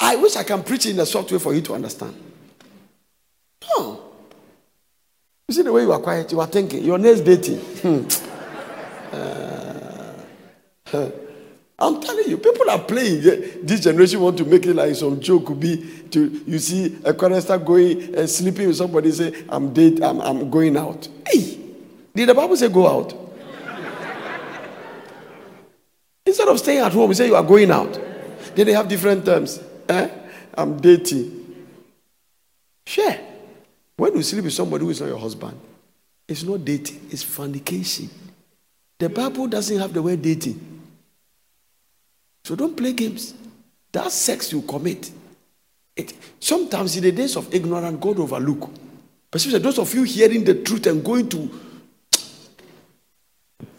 I 0.00 0.16
wish 0.16 0.36
I 0.36 0.42
can 0.42 0.62
preach 0.62 0.86
in 0.86 0.98
a 0.98 1.06
soft 1.06 1.30
way 1.30 1.38
for 1.38 1.54
you 1.54 1.60
to 1.62 1.74
understand. 1.74 2.31
Oh. 3.70 4.12
You 5.48 5.54
see 5.54 5.62
the 5.62 5.72
way 5.72 5.82
you 5.82 5.92
are 5.92 6.00
quiet, 6.00 6.30
you 6.32 6.40
are 6.40 6.46
thinking, 6.46 6.84
your 6.84 6.98
next 6.98 7.20
dating. 7.20 7.58
Hmm. 7.58 8.06
Uh, 9.12 11.10
I'm 11.78 12.00
telling 12.00 12.28
you, 12.28 12.38
people 12.38 12.70
are 12.70 12.78
playing. 12.78 13.22
This 13.62 13.80
generation 13.80 14.20
want 14.20 14.38
to 14.38 14.44
make 14.44 14.64
it 14.66 14.74
like 14.74 14.94
some 14.94 15.20
joke. 15.20 15.46
Could 15.46 15.58
be 15.60 15.84
to 16.10 16.42
you 16.46 16.58
see 16.58 16.98
a 17.04 17.12
chorister 17.12 17.58
going 17.58 18.14
and 18.14 18.30
sleeping 18.30 18.68
with 18.68 18.76
somebody 18.76 19.10
say, 19.10 19.44
"I'm 19.48 19.72
date, 19.72 20.02
I'm, 20.02 20.20
I'm 20.20 20.48
going 20.48 20.76
out." 20.76 21.08
Hey, 21.26 21.58
did 22.14 22.28
the 22.28 22.34
Bible 22.34 22.56
say 22.56 22.68
go 22.68 22.86
out? 22.86 23.14
Instead 26.24 26.48
of 26.48 26.58
staying 26.58 26.78
at 26.78 26.92
home, 26.92 27.10
you 27.10 27.14
say 27.14 27.26
you 27.26 27.36
are 27.36 27.42
going 27.42 27.70
out. 27.70 27.92
Did 28.54 28.68
they 28.68 28.72
have 28.72 28.88
different 28.88 29.24
terms? 29.24 29.60
Eh? 29.88 30.08
I'm 30.54 30.78
dating. 30.78 31.66
Sure. 32.86 33.14
When 34.02 34.16
you 34.16 34.22
sleep 34.24 34.42
with 34.42 34.52
somebody 34.52 34.84
who 34.84 34.90
is 34.90 35.00
not 35.00 35.06
your 35.06 35.18
husband, 35.18 35.56
it's 36.26 36.42
not 36.42 36.64
dating, 36.64 37.06
it's 37.12 37.22
fornication. 37.22 38.10
The 38.98 39.08
Bible 39.08 39.46
doesn't 39.46 39.78
have 39.78 39.92
the 39.92 40.02
word 40.02 40.20
dating. 40.20 40.58
So 42.42 42.56
don't 42.56 42.76
play 42.76 42.94
games. 42.94 43.32
That 43.92 44.10
sex 44.10 44.50
you 44.50 44.62
commit. 44.62 45.08
It, 45.94 46.14
sometimes 46.40 46.96
in 46.96 47.04
the 47.04 47.12
days 47.12 47.36
of 47.36 47.54
ignorance, 47.54 47.96
God 48.00 48.18
overlook. 48.18 48.70
But 49.30 49.40
those 49.40 49.78
of 49.78 49.94
you 49.94 50.02
hearing 50.02 50.42
the 50.42 50.54
truth 50.64 50.88
and 50.88 51.04
going 51.04 51.28
to 51.28 51.48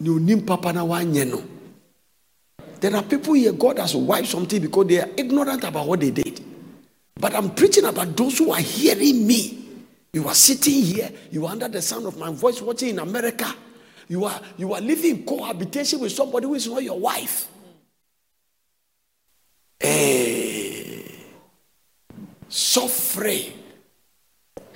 there 2.80 2.96
are 2.96 3.02
people 3.02 3.34
here, 3.34 3.52
God 3.52 3.78
has 3.78 3.94
wiped 3.94 4.28
something 4.28 4.62
because 4.62 4.86
they 4.86 5.02
are 5.02 5.10
ignorant 5.18 5.64
about 5.64 5.86
what 5.86 6.00
they 6.00 6.12
did. 6.12 6.40
But 7.14 7.34
I'm 7.34 7.50
preaching 7.54 7.84
about 7.84 8.16
those 8.16 8.38
who 8.38 8.52
are 8.52 8.60
hearing 8.60 9.26
me. 9.26 9.63
You 10.14 10.28
are 10.28 10.34
sitting 10.34 10.74
here, 10.74 11.10
you 11.32 11.44
are 11.44 11.50
under 11.50 11.66
the 11.66 11.82
sound 11.82 12.06
of 12.06 12.16
my 12.16 12.30
voice 12.30 12.62
watching 12.62 12.90
in 12.90 12.98
America. 13.00 13.52
You 14.06 14.24
are 14.24 14.40
you 14.56 14.72
are 14.72 14.80
living 14.80 15.16
in 15.16 15.26
cohabitation 15.26 15.98
with 15.98 16.12
somebody 16.12 16.46
who 16.46 16.54
is 16.54 16.68
not 16.68 16.84
your 16.84 17.00
wife. 17.00 17.48
Hey, 19.80 21.04
eh, 21.04 22.14
suffering. 22.48 23.54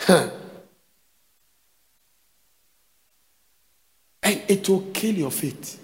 Huh. 0.01 0.29
And 4.25 4.43
it 4.49 4.69
will 4.69 4.91
kill 4.93 5.15
your 5.15 5.31
faith. 5.31 5.81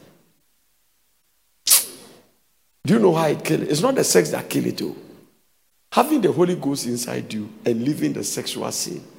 Do 2.85 2.95
you 2.95 2.99
know 2.99 3.15
how 3.15 3.29
it 3.29 3.45
kills? 3.45 3.63
It's 3.63 3.81
not 3.81 3.95
the 3.95 4.03
sex 4.03 4.31
that 4.31 4.51
kills 4.51 4.67
it. 4.67 4.79
Too. 4.79 4.97
Having 5.93 6.23
the 6.23 6.33
Holy 6.33 6.57
Ghost 6.57 6.87
inside 6.87 7.33
you 7.33 7.49
and 7.65 7.85
living 7.85 8.15
the 8.15 8.25
sexual 8.25 8.73
sin 8.73 9.14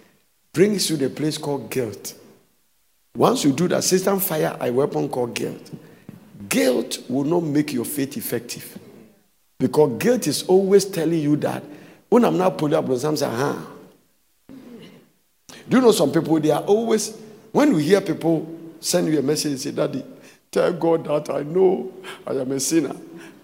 brings 0.55 0.89
you 0.89 0.95
to 0.95 1.09
the 1.09 1.13
place 1.13 1.37
called 1.37 1.69
guilt. 1.69 2.15
Once 3.13 3.43
you 3.43 3.51
do 3.51 3.67
that, 3.67 3.83
Satan 3.83 4.21
fire 4.21 4.57
a 4.59 4.71
weapon 4.71 5.09
called 5.09 5.35
guilt. 5.35 5.69
Guilt 6.47 6.99
will 7.09 7.25
not 7.25 7.43
make 7.43 7.73
your 7.73 7.83
faith 7.83 8.15
effective. 8.15 8.79
Because 9.59 9.97
guilt 9.99 10.27
is 10.27 10.43
always 10.43 10.85
telling 10.85 11.19
you 11.19 11.35
that 11.37 11.61
when 12.07 12.23
I'm 12.23 12.37
not 12.37 12.57
pulling 12.57 12.73
up 12.73 12.85
with 12.85 13.01
something, 13.01 13.29
huh? 13.29 13.57
Do 15.67 15.77
you 15.77 15.81
know 15.81 15.91
some 15.91 16.11
people, 16.11 16.39
they 16.39 16.51
are 16.51 16.63
always, 16.63 17.17
when 17.51 17.73
we 17.73 17.83
hear 17.83 17.99
people 17.99 18.47
send 18.79 19.09
you 19.09 19.19
a 19.19 19.21
message 19.21 19.51
and 19.51 19.59
say, 19.59 19.71
Daddy, 19.71 20.05
tell 20.51 20.71
God 20.71 21.03
that 21.05 21.29
I 21.33 21.43
know 21.43 21.91
I 22.25 22.31
am 22.31 22.51
a 22.53 22.59
sinner. 22.61 22.95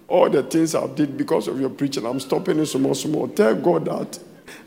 All 0.07 0.29
the 0.29 0.43
things 0.43 0.75
I've 0.75 0.95
did 0.95 1.17
because 1.17 1.49
of 1.49 1.59
your 1.59 1.71
preaching, 1.71 2.05
I'm 2.05 2.21
stopping 2.21 2.59
it 2.59 2.67
small, 2.67 2.95
small. 2.95 3.27
Tell 3.27 3.55
God 3.55 3.85
that 3.85 4.19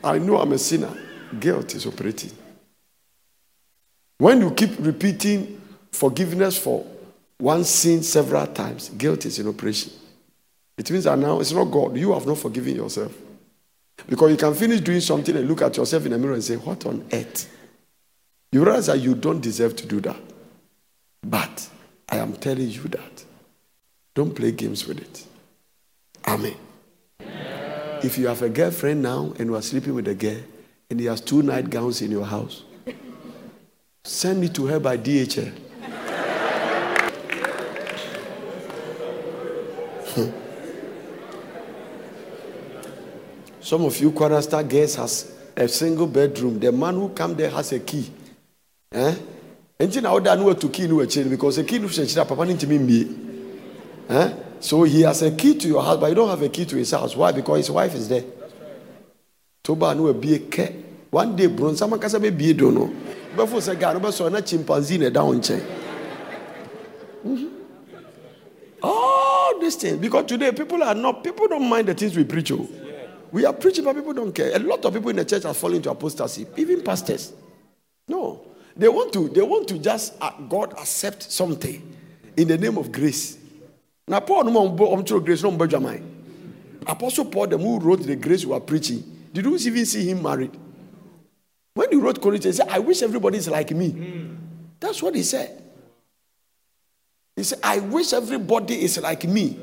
I 0.03 0.19
know 0.19 0.37
I'm 0.37 0.51
a 0.51 0.59
sinner. 0.59 0.95
Guilt 1.39 1.75
is 1.75 1.85
operating. 1.85 2.31
When 4.17 4.41
you 4.41 4.51
keep 4.51 4.71
repeating 4.79 5.61
forgiveness 5.91 6.57
for 6.57 6.85
one 7.37 7.63
sin 7.63 8.01
several 8.03 8.47
times, 8.47 8.89
guilt 8.89 9.25
is 9.25 9.39
in 9.39 9.47
operation. 9.47 9.91
It 10.77 10.89
means 10.91 11.03
that 11.05 11.17
now 11.17 11.39
it's 11.39 11.51
not 11.51 11.65
God. 11.65 11.97
You 11.97 12.13
have 12.13 12.25
not 12.25 12.37
forgiven 12.37 12.75
yourself. 12.75 13.13
Because 14.07 14.31
you 14.31 14.37
can 14.37 14.53
finish 14.53 14.81
doing 14.81 15.01
something 15.01 15.35
and 15.35 15.47
look 15.47 15.61
at 15.61 15.77
yourself 15.77 16.05
in 16.05 16.11
the 16.11 16.17
mirror 16.17 16.33
and 16.33 16.43
say, 16.43 16.55
What 16.57 16.85
on 16.85 17.05
earth? 17.11 17.49
You 18.51 18.63
realize 18.63 18.87
that 18.87 18.99
you 18.99 19.15
don't 19.15 19.41
deserve 19.41 19.75
to 19.77 19.85
do 19.85 19.99
that. 20.01 20.19
But 21.21 21.69
I 22.09 22.17
am 22.17 22.33
telling 22.33 22.69
you 22.69 22.83
that. 22.83 23.25
Don't 24.13 24.33
play 24.33 24.51
games 24.51 24.87
with 24.87 24.99
it. 24.99 25.25
Amen. 26.27 26.55
If 28.03 28.17
you 28.17 28.27
have 28.27 28.41
a 28.41 28.49
girlfriend 28.49 29.01
now 29.01 29.33
and 29.37 29.47
you 29.49 29.55
are 29.55 29.61
sleeping 29.61 29.93
with 29.93 30.07
a 30.07 30.15
girl 30.15 30.37
and 30.95 31.01
he 31.01 31.07
has 31.07 31.19
two 31.19 31.43
nightgowns 31.43 32.01
in 32.01 32.09
your 32.09 32.23
house, 32.23 32.63
send 34.05 34.41
it 34.45 34.55
to 34.55 34.65
her 34.65 34.79
by 34.79 34.97
DHL. 34.97 35.51
Some 43.59 43.83
of 43.83 43.99
you 43.99 44.13
Quarter 44.13 44.63
girls 44.63 44.95
has 44.95 45.35
a 45.57 45.67
single 45.67 46.07
bedroom. 46.07 46.61
The 46.61 46.71
man 46.71 46.93
who 46.93 47.09
come 47.09 47.35
there 47.35 47.49
has 47.49 47.73
a 47.73 47.81
key. 47.81 48.09
Eh? 48.93 49.15
Nti 49.77 50.01
na 50.01 50.13
ɔda 50.17 50.37
no 50.39 50.53
to 50.53 50.69
key 50.69 50.87
no 50.87 50.99
akyire 50.99 51.29
because 51.29 51.57
the 51.57 51.65
key 51.65 51.77
no 51.79 51.89
hyɛ 51.89 52.25
papa 52.25 52.45
no 52.45 52.53
ntumi. 52.53 53.17
Eh? 54.07 54.33
So 54.61 54.83
he 54.83 55.01
has 55.01 55.21
a 55.23 55.31
key 55.31 55.57
to 55.57 55.67
your 55.67 55.83
house 55.83 55.97
but 55.99 56.07
you 56.07 56.15
don't 56.15 56.29
have 56.29 56.41
a 56.41 56.47
key 56.47 56.63
to 56.63 56.77
his 56.77 56.91
house. 56.91 57.17
Why? 57.17 57.33
Because 57.33 57.57
his 57.57 57.71
wife 57.71 57.93
is 57.95 58.07
there. 58.07 58.23
Toba 59.61 59.93
no 59.93 60.03
abie 60.13 60.39
kɛ. 60.47 60.84
One 61.15 61.33
day 61.33 61.47
bronsam 61.47 61.93
ankasa 61.93 62.19
bɛbie 62.19 62.57
do 62.57 62.71
no. 62.71 62.91
Bɛfo 63.37 63.61
sɛ 63.61 63.79
gaa 63.79 63.93
no 63.93 64.01
bɛsɔ 64.01 64.29
na 64.29 64.41
chimpanzee 64.41 64.97
na 64.97 65.05
ɛda 65.09 65.25
wo 65.25 65.33
nkyɛn. 65.33 65.61
Mm-hmm. 67.25 67.47
All 68.83 69.57
these 69.61 69.77
things 69.77 69.97
because 69.97 70.25
today 70.25 70.51
people 70.51 70.83
are 70.83 70.93
not 70.93 71.23
people 71.23 71.47
don't 71.47 71.69
mind 71.69 71.87
the 71.87 71.93
things 71.93 72.17
we 72.17 72.25
preach. 72.25 72.51
Oh. 72.51 72.67
We 73.31 73.45
are 73.45 73.53
preaching, 73.53 73.85
but 73.85 73.95
people 73.95 74.11
don't 74.11 74.33
care. 74.35 74.53
A 74.57 74.59
lot 74.59 74.83
of 74.83 74.93
people 74.93 75.09
in 75.09 75.15
the 75.15 75.23
church 75.23 75.45
are 75.45 75.53
falling 75.53 75.77
into 75.77 75.89
apostasy, 75.89 76.47
even 76.57 76.81
pastors. 76.83 77.31
No, 78.09 78.41
they 78.75 78.89
want 78.89 79.13
to. 79.13 79.29
They 79.29 79.41
want 79.41 79.69
to 79.69 79.79
just 79.79 80.15
uh, 80.19 80.31
God 80.49 80.73
accept 80.73 81.23
something 81.31 81.95
in 82.35 82.49
the 82.49 82.57
name 82.57 82.77
of 82.77 82.91
grace. 82.91 83.37
Now, 84.05 84.19
Paul, 84.19 84.43
no 84.43 84.67
grace, 85.21 85.43
no 85.43 85.99
Apostle 86.85 87.25
Paul, 87.25 87.47
the 87.47 87.57
who 87.57 87.79
wrote 87.79 88.01
the 88.03 88.17
grace 88.17 88.43
we 88.43 88.53
are 88.53 88.59
preaching, 88.59 89.01
did 89.31 89.45
you 89.45 89.55
even 89.55 89.85
see 89.85 90.09
him 90.09 90.21
married? 90.21 90.51
When 91.75 91.91
he 91.91 91.97
wrote 91.97 92.21
Corinthians, 92.21 92.57
he 92.57 92.63
said, 92.63 92.71
"I 92.71 92.79
wish 92.79 93.03
everybody 93.03 93.37
is 93.37 93.47
like 93.47 93.71
me." 93.71 93.91
Mm. 93.91 94.37
That's 94.79 95.03
what 95.03 95.13
he 95.13 95.21
said. 95.23 95.61
He 97.35 97.43
said, 97.43 97.59
"I 97.61 97.79
wish 97.79 98.13
everybody 98.13 98.81
is 98.83 98.99
like 98.99 99.25
me." 99.25 99.59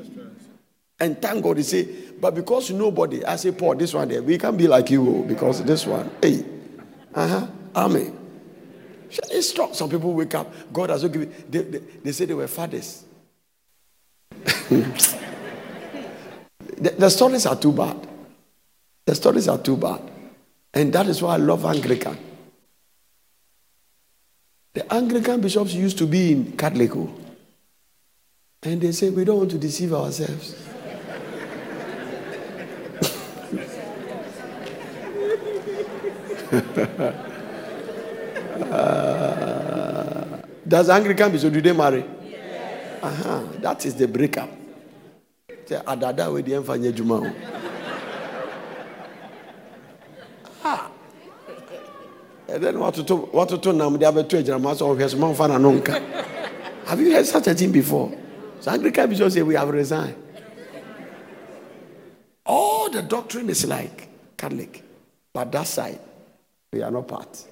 And 0.99 1.21
thank 1.21 1.43
God, 1.43 1.57
he 1.57 1.63
said, 1.63 2.21
but 2.21 2.33
because 2.33 2.71
nobody, 2.71 3.25
I 3.25 3.35
say, 3.35 3.51
Paul, 3.51 3.75
this 3.75 3.93
one 3.93 4.07
there, 4.07 4.23
we 4.23 4.37
can't 4.37 4.57
be 4.57 4.67
like 4.69 4.89
you 4.89 5.17
oh, 5.17 5.23
because 5.23 5.61
this 5.63 5.85
one, 5.85 6.09
hey, 6.21 6.45
uh 7.13 7.27
huh, 7.27 7.47
amen. 7.75 8.17
It's 9.09 9.49
strong. 9.49 9.73
Some 9.73 9.89
people 9.89 10.13
wake 10.13 10.33
up, 10.33 10.53
God 10.71 10.89
has 10.91 11.03
not 11.03 11.11
given, 11.11 11.33
they, 11.49 11.61
they, 11.63 11.77
they 11.79 12.11
say 12.13 12.23
they 12.23 12.33
were 12.33 12.47
fathers. 12.47 13.03
the, 14.69 15.35
the 16.97 17.09
stories 17.09 17.45
are 17.45 17.57
too 17.57 17.73
bad. 17.73 18.07
The 19.05 19.15
stories 19.15 19.49
are 19.49 19.57
too 19.57 19.75
bad. 19.75 20.01
And 20.73 20.91
that 20.93 21.07
is 21.07 21.21
why 21.21 21.35
I 21.35 21.37
love 21.37 21.65
Anglican. 21.65 22.17
The 24.73 24.91
Anglican 24.91 25.39
bishops 25.41 25.73
used 25.73 25.97
to 25.99 26.07
be 26.07 26.31
in 26.31 26.57
Catholic. 26.57 26.91
And 28.63 28.81
they 28.81 28.91
say, 28.91 29.09
we 29.11 29.23
don't 29.23 29.37
want 29.37 29.51
to 29.51 29.57
deceive 29.59 29.93
ourselves. 29.93 30.55
uh, 38.71 40.41
does 40.67 40.89
Anglican 40.89 41.31
be 41.31 41.37
so? 41.37 41.49
Do 41.49 41.61
they 41.61 41.73
marry? 41.73 42.03
Yes. 42.23 43.03
Uh-huh. 43.03 43.43
That 43.59 43.85
is 43.85 43.95
the 43.95 44.07
breakup. 44.07 44.49
Adada 45.85 46.31
we 46.31 46.41
the 46.41 46.51
enfanye 46.53 46.93
juma. 46.93 47.33
Ah. 50.63 50.89
And 52.42 52.42
then 52.61 52.79
what 52.79 52.93
to 52.95 53.15
what 53.15 53.49
to 53.49 53.57
to 53.57 53.73
nam 53.73 53.97
de 53.97 54.05
abeto 54.05 54.37
ejama 54.37 54.75
so 54.75 54.95
hwes 54.95 55.17
man 55.17 55.33
fa 55.33 55.47
na 55.47 55.55
oh, 55.55 55.57
no 55.57 55.79
nka. 55.79 56.23
Have 56.85 56.99
you 56.99 57.11
heard 57.13 57.25
such 57.25 57.47
a 57.47 57.53
thing 57.53 57.71
before? 57.71 58.11
So 58.59 58.71
Anglican 58.71 59.09
bishop 59.09 59.31
say 59.31 59.41
we 59.41 59.55
have 59.55 59.69
resigned. 59.69 60.15
All 62.45 62.89
the 62.89 63.01
doctrine 63.01 63.49
is 63.49 63.65
like 63.65 64.09
Catholic, 64.37 64.83
but 65.33 65.51
that 65.51 65.67
side 65.67 65.99
we 66.71 66.81
are 66.81 66.91
not 66.91 67.07
part. 67.07 67.45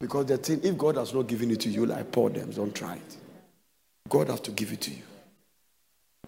because 0.00 0.26
the 0.26 0.38
thing, 0.38 0.60
if 0.64 0.76
God 0.76 0.96
has 0.96 1.14
not 1.14 1.26
given 1.28 1.50
it 1.50 1.60
to 1.60 1.68
you, 1.68 1.86
like 1.86 2.10
Paul 2.10 2.30
them, 2.30 2.50
don't 2.50 2.74
try 2.74 2.96
it. 2.96 3.16
God 4.08 4.28
has 4.28 4.40
to 4.40 4.50
give 4.50 4.72
it 4.72 4.80
to 4.82 4.90
you. 4.90 5.02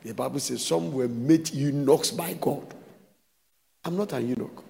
The 0.02 0.14
Bible 0.14 0.40
says 0.40 0.64
some 0.64 0.92
were 0.92 1.08
made 1.08 1.50
eunuchs 1.52 2.10
by 2.10 2.34
God. 2.34 2.74
I'm 3.84 3.96
not 3.96 4.12
an 4.12 4.28
eunuch. 4.28 4.62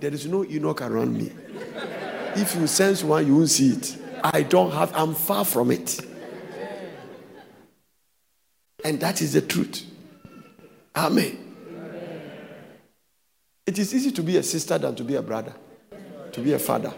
There 0.00 0.12
is 0.12 0.26
no 0.26 0.42
eunuch 0.42 0.82
around 0.82 1.16
me. 1.16 1.32
If 2.36 2.54
you 2.54 2.66
sense 2.66 3.02
one, 3.02 3.26
you 3.26 3.36
won't 3.36 3.50
see 3.50 3.70
it. 3.70 3.96
I 4.22 4.42
don't 4.42 4.70
have, 4.70 4.92
I'm 4.94 5.14
far 5.14 5.44
from 5.44 5.70
it. 5.70 6.00
And 8.84 9.00
that 9.00 9.20
is 9.20 9.32
the 9.32 9.42
truth. 9.42 9.84
Amen. 10.94 11.36
It 13.66 13.78
is 13.78 13.94
easy 13.94 14.10
to 14.12 14.22
be 14.22 14.36
a 14.36 14.42
sister 14.42 14.78
than 14.78 14.94
to 14.94 15.04
be 15.04 15.16
a 15.16 15.22
brother, 15.22 15.52
to 16.32 16.40
be 16.40 16.52
a 16.52 16.58
father. 16.58 16.94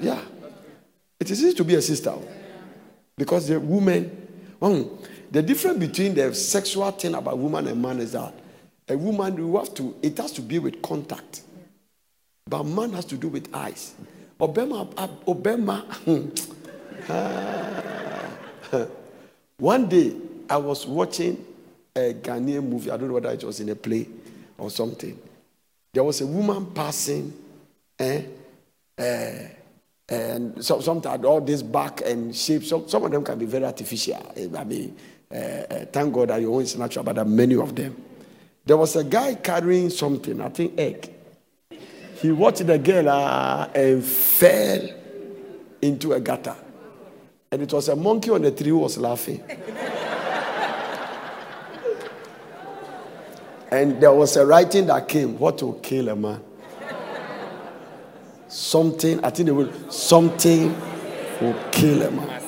yeah. 0.00 0.20
It 1.20 1.30
is 1.30 1.42
easy 1.42 1.54
to 1.54 1.64
be 1.64 1.74
a 1.74 1.82
sister 1.82 2.14
because 3.16 3.48
the 3.48 3.60
woman, 3.60 4.28
um, 4.60 4.98
the 5.30 5.42
difference 5.42 5.78
between 5.78 6.14
the 6.14 6.34
sexual 6.34 6.90
thing 6.90 7.14
about 7.14 7.38
woman 7.38 7.66
and 7.68 7.80
man 7.80 8.00
is 8.00 8.12
that 8.12 8.34
a 8.88 8.96
woman 8.96 9.36
you 9.36 9.56
have 9.56 9.74
to 9.74 9.94
it 10.02 10.16
has 10.18 10.32
to 10.32 10.42
be 10.42 10.58
with 10.58 10.80
contact, 10.82 11.42
but 12.46 12.64
man 12.64 12.92
has 12.92 13.04
to 13.06 13.16
do 13.16 13.28
with 13.28 13.54
eyes. 13.54 13.94
Obama, 14.38 14.86
Obama. 15.26 15.84
One 19.58 19.88
day 19.88 20.14
I 20.50 20.56
was 20.58 20.86
watching 20.86 21.44
a 21.94 22.12
Ghanaian 22.12 22.68
movie. 22.68 22.90
I 22.90 22.96
don't 22.96 23.08
know 23.08 23.14
whether 23.14 23.30
it 23.30 23.42
was 23.42 23.60
in 23.60 23.70
a 23.70 23.74
play 23.74 24.06
or 24.58 24.70
something. 24.70 25.18
There 25.92 26.04
was 26.04 26.20
a 26.20 26.26
woman 26.26 26.66
passing, 26.74 27.32
eh, 27.98 28.22
eh, 28.98 29.48
and 30.08 30.62
so, 30.64 30.80
sometimes 30.80 31.24
all 31.24 31.40
this 31.40 31.62
back 31.62 32.02
and 32.02 32.36
shape, 32.36 32.64
some, 32.64 32.86
some 32.86 33.04
of 33.04 33.10
them 33.10 33.24
can 33.24 33.38
be 33.38 33.46
very 33.46 33.64
artificial. 33.64 34.32
Eh, 34.36 34.46
I 34.54 34.64
mean, 34.64 34.94
uh, 35.32 35.34
uh, 35.34 35.84
thank 35.86 36.12
God 36.12 36.28
that 36.28 36.40
your 36.40 36.54
own 36.54 36.62
is 36.62 36.76
natural, 36.76 37.02
but 37.04 37.14
there 37.14 37.24
are 37.24 37.28
many 37.28 37.56
of 37.56 37.74
them. 37.74 37.96
There 38.66 38.76
was 38.76 38.96
a 38.96 39.04
guy 39.04 39.36
carrying 39.36 39.90
something, 39.90 40.40
I 40.40 40.48
think 40.48 40.76
egg. 40.76 41.12
He 42.20 42.32
watched 42.32 42.66
the 42.66 42.78
girl 42.78 43.08
uh, 43.08 43.68
and 43.72 44.04
fell 44.04 44.88
into 45.80 46.12
a 46.14 46.20
gutter. 46.20 46.56
And 47.52 47.62
it 47.62 47.72
was 47.72 47.88
a 47.88 47.94
monkey 47.94 48.30
on 48.30 48.42
the 48.42 48.50
tree 48.50 48.70
who 48.70 48.78
was 48.78 48.98
laughing. 48.98 49.40
And 53.70 54.00
there 54.00 54.12
was 54.12 54.36
a 54.36 54.44
writing 54.44 54.86
that 54.86 55.06
came, 55.06 55.38
what 55.38 55.62
will 55.62 55.74
kill 55.74 56.08
a 56.08 56.16
man? 56.16 56.42
Something, 58.48 59.24
I 59.24 59.30
think 59.30 59.48
it 59.48 59.52
will, 59.52 59.72
something 59.90 60.74
will 61.40 61.56
kill 61.70 62.02
a 62.02 62.10
man. 62.10 62.42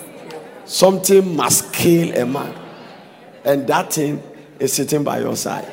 Something 0.65 1.37
must 1.37 1.73
kill 1.73 2.17
a 2.17 2.27
man. 2.27 2.55
And 3.45 3.69
that 3.69 3.93
thing 3.93 4.21
is 4.59 4.73
sitting 4.73 5.05
by 5.05 5.21
your 5.21 5.37
side. 5.37 5.67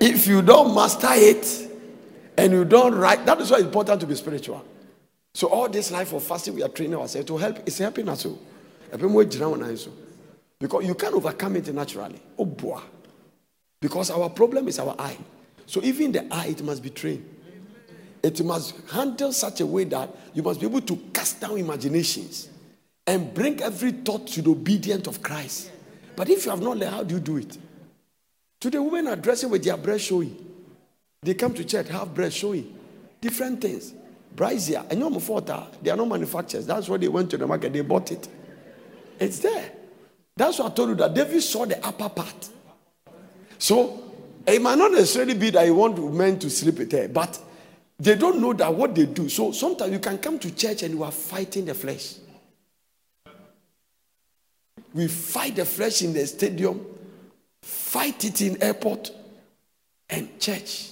If 0.00 0.26
you 0.26 0.42
don't 0.42 0.74
master 0.74 1.08
it 1.10 1.70
and 2.36 2.52
you 2.52 2.64
don't 2.64 2.94
write, 2.94 3.24
that 3.26 3.40
is 3.40 3.50
why 3.50 3.58
it's 3.58 3.66
important 3.66 4.00
to 4.00 4.06
be 4.06 4.14
spiritual. 4.14 4.64
So 5.32 5.48
all 5.48 5.68
this 5.68 5.90
life 5.90 6.12
of 6.12 6.22
fasting, 6.22 6.54
we 6.54 6.62
are 6.62 6.68
training 6.68 6.98
ourselves 6.98 7.26
to 7.28 7.36
help. 7.36 7.58
It's 7.66 7.78
helping 7.78 8.08
us. 8.08 8.26
Oh. 8.26 8.38
Because 10.60 10.84
you 10.86 10.94
can't 10.94 11.14
overcome 11.14 11.56
it 11.56 11.74
naturally. 11.74 12.20
Oh 12.38 12.44
boy. 12.44 12.80
Because 13.80 14.10
our 14.10 14.30
problem 14.30 14.68
is 14.68 14.78
our 14.78 14.94
eye. 14.98 15.18
So 15.66 15.82
even 15.82 16.12
the 16.12 16.32
eye, 16.32 16.46
it 16.46 16.62
must 16.62 16.82
be 16.82 16.90
trained. 16.90 17.33
It 18.24 18.42
must 18.42 18.74
handle 18.90 19.34
such 19.34 19.60
a 19.60 19.66
way 19.66 19.84
that 19.84 20.08
you 20.32 20.42
must 20.42 20.58
be 20.58 20.64
able 20.64 20.80
to 20.80 20.96
cast 21.12 21.42
down 21.42 21.58
imaginations 21.58 22.48
and 23.06 23.34
bring 23.34 23.60
every 23.60 23.92
thought 23.92 24.26
to 24.28 24.40
the 24.40 24.50
obedience 24.50 25.06
of 25.06 25.22
Christ. 25.22 25.70
But 26.16 26.30
if 26.30 26.46
you 26.46 26.50
have 26.50 26.62
not 26.62 26.78
learned, 26.78 26.94
how 26.94 27.02
do 27.02 27.16
you 27.16 27.20
do 27.20 27.36
it? 27.36 27.58
To 28.60 28.70
the 28.70 28.82
women 28.82 29.08
are 29.08 29.16
dressing 29.16 29.50
with 29.50 29.62
their 29.62 29.76
breast 29.76 30.06
showing. 30.06 30.34
They 31.20 31.34
come 31.34 31.52
to 31.52 31.64
church, 31.64 31.88
have 31.88 32.14
breast 32.14 32.38
showing. 32.38 32.74
different 33.20 33.60
things. 33.60 33.92
Brizia, 34.34 34.90
and 34.90 35.00
your 35.00 35.20
fault, 35.20 35.50
they 35.82 35.90
are 35.90 35.96
not 35.96 36.08
manufacturers. 36.08 36.66
That's 36.66 36.88
why 36.88 36.96
they 36.96 37.08
went 37.08 37.30
to 37.30 37.36
the 37.36 37.46
market, 37.46 37.74
they 37.74 37.82
bought 37.82 38.10
it. 38.10 38.26
It's 39.20 39.38
there. 39.40 39.70
That's 40.34 40.58
why 40.58 40.66
I 40.66 40.70
told 40.70 40.88
you 40.88 40.94
that 40.96 41.12
David 41.14 41.42
saw 41.42 41.66
the 41.66 41.84
upper 41.86 42.08
part. 42.08 42.48
So 43.58 44.12
it 44.46 44.62
might 44.62 44.78
not 44.78 44.92
necessarily 44.92 45.34
be 45.34 45.50
that 45.50 45.66
you 45.66 45.74
want 45.74 46.14
men 46.14 46.38
to 46.38 46.48
sleep 46.48 46.78
with 46.78 46.92
her, 46.92 47.06
but 47.06 47.38
they 47.98 48.16
don't 48.16 48.40
know 48.40 48.52
that 48.52 48.74
what 48.74 48.94
they 48.94 49.06
do. 49.06 49.28
So 49.28 49.52
sometimes 49.52 49.92
you 49.92 49.98
can 49.98 50.18
come 50.18 50.38
to 50.40 50.54
church 50.54 50.82
and 50.82 50.94
you 50.94 51.02
are 51.04 51.12
fighting 51.12 51.64
the 51.64 51.74
flesh. 51.74 52.16
We 54.92 55.08
fight 55.08 55.56
the 55.56 55.64
flesh 55.64 56.02
in 56.02 56.12
the 56.12 56.26
stadium, 56.26 56.84
fight 57.62 58.24
it 58.24 58.40
in 58.40 58.62
airport 58.62 59.10
and 60.08 60.38
church. 60.38 60.90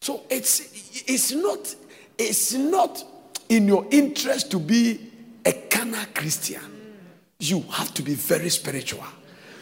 So 0.00 0.22
it's 0.30 1.04
it's 1.06 1.32
not 1.32 1.74
it's 2.16 2.54
not 2.54 3.04
in 3.48 3.68
your 3.68 3.86
interest 3.90 4.50
to 4.52 4.58
be 4.58 5.10
a 5.44 5.52
carnal 5.52 6.04
Christian. 6.14 6.62
You 7.38 7.60
have 7.70 7.92
to 7.94 8.02
be 8.02 8.14
very 8.14 8.48
spiritual. 8.48 9.04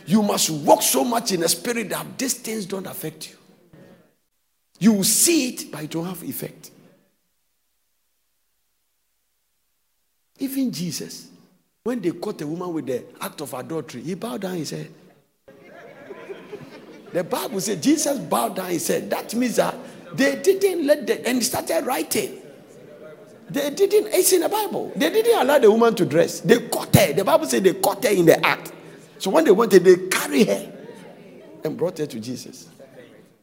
You 0.06 0.22
must 0.22 0.50
walk 0.50 0.82
so 0.82 1.04
much 1.04 1.32
in 1.32 1.40
the 1.40 1.48
spirit 1.48 1.90
that 1.90 2.16
these 2.16 2.34
things 2.34 2.64
don't 2.64 2.86
affect 2.86 3.30
you. 3.30 3.35
You 4.78 4.92
will 4.92 5.04
see 5.04 5.48
it, 5.50 5.72
but 5.72 5.84
it 5.84 5.90
don't 5.90 6.04
have 6.04 6.22
effect. 6.22 6.70
Even 10.38 10.70
Jesus, 10.70 11.28
when 11.82 12.00
they 12.00 12.10
caught 12.10 12.40
a 12.42 12.46
woman 12.46 12.72
with 12.74 12.86
the 12.86 13.04
act 13.20 13.40
of 13.40 13.54
adultery, 13.54 14.02
he 14.02 14.14
bowed 14.14 14.42
down 14.42 14.56
his 14.56 14.70
head. 14.70 14.90
The 17.12 17.24
Bible 17.24 17.60
says 17.60 17.80
Jesus 17.82 18.18
bowed 18.18 18.56
down 18.56 18.70
his 18.70 18.86
head. 18.86 19.08
That 19.08 19.34
means 19.34 19.56
that 19.56 19.74
they 20.12 20.40
didn't 20.42 20.86
let 20.86 21.06
the 21.06 21.26
and 21.26 21.42
started 21.42 21.86
writing. 21.86 22.42
They 23.48 23.70
didn't, 23.70 24.08
it's 24.12 24.32
in 24.32 24.40
the 24.40 24.48
Bible. 24.48 24.92
They 24.96 25.08
didn't 25.08 25.40
allow 25.40 25.58
the 25.58 25.70
woman 25.70 25.94
to 25.94 26.04
dress. 26.04 26.40
They 26.40 26.68
caught 26.68 26.94
her. 26.96 27.12
The 27.12 27.24
Bible 27.24 27.46
said 27.46 27.62
they 27.62 27.74
caught 27.74 28.02
her 28.04 28.10
in 28.10 28.26
the 28.26 28.44
act. 28.44 28.72
So 29.18 29.30
when 29.30 29.44
they 29.44 29.52
wanted, 29.52 29.84
they 29.84 29.96
carried 30.08 30.48
her 30.48 30.72
and 31.64 31.76
brought 31.76 31.98
her 31.98 32.06
to 32.06 32.20
Jesus. 32.20 32.68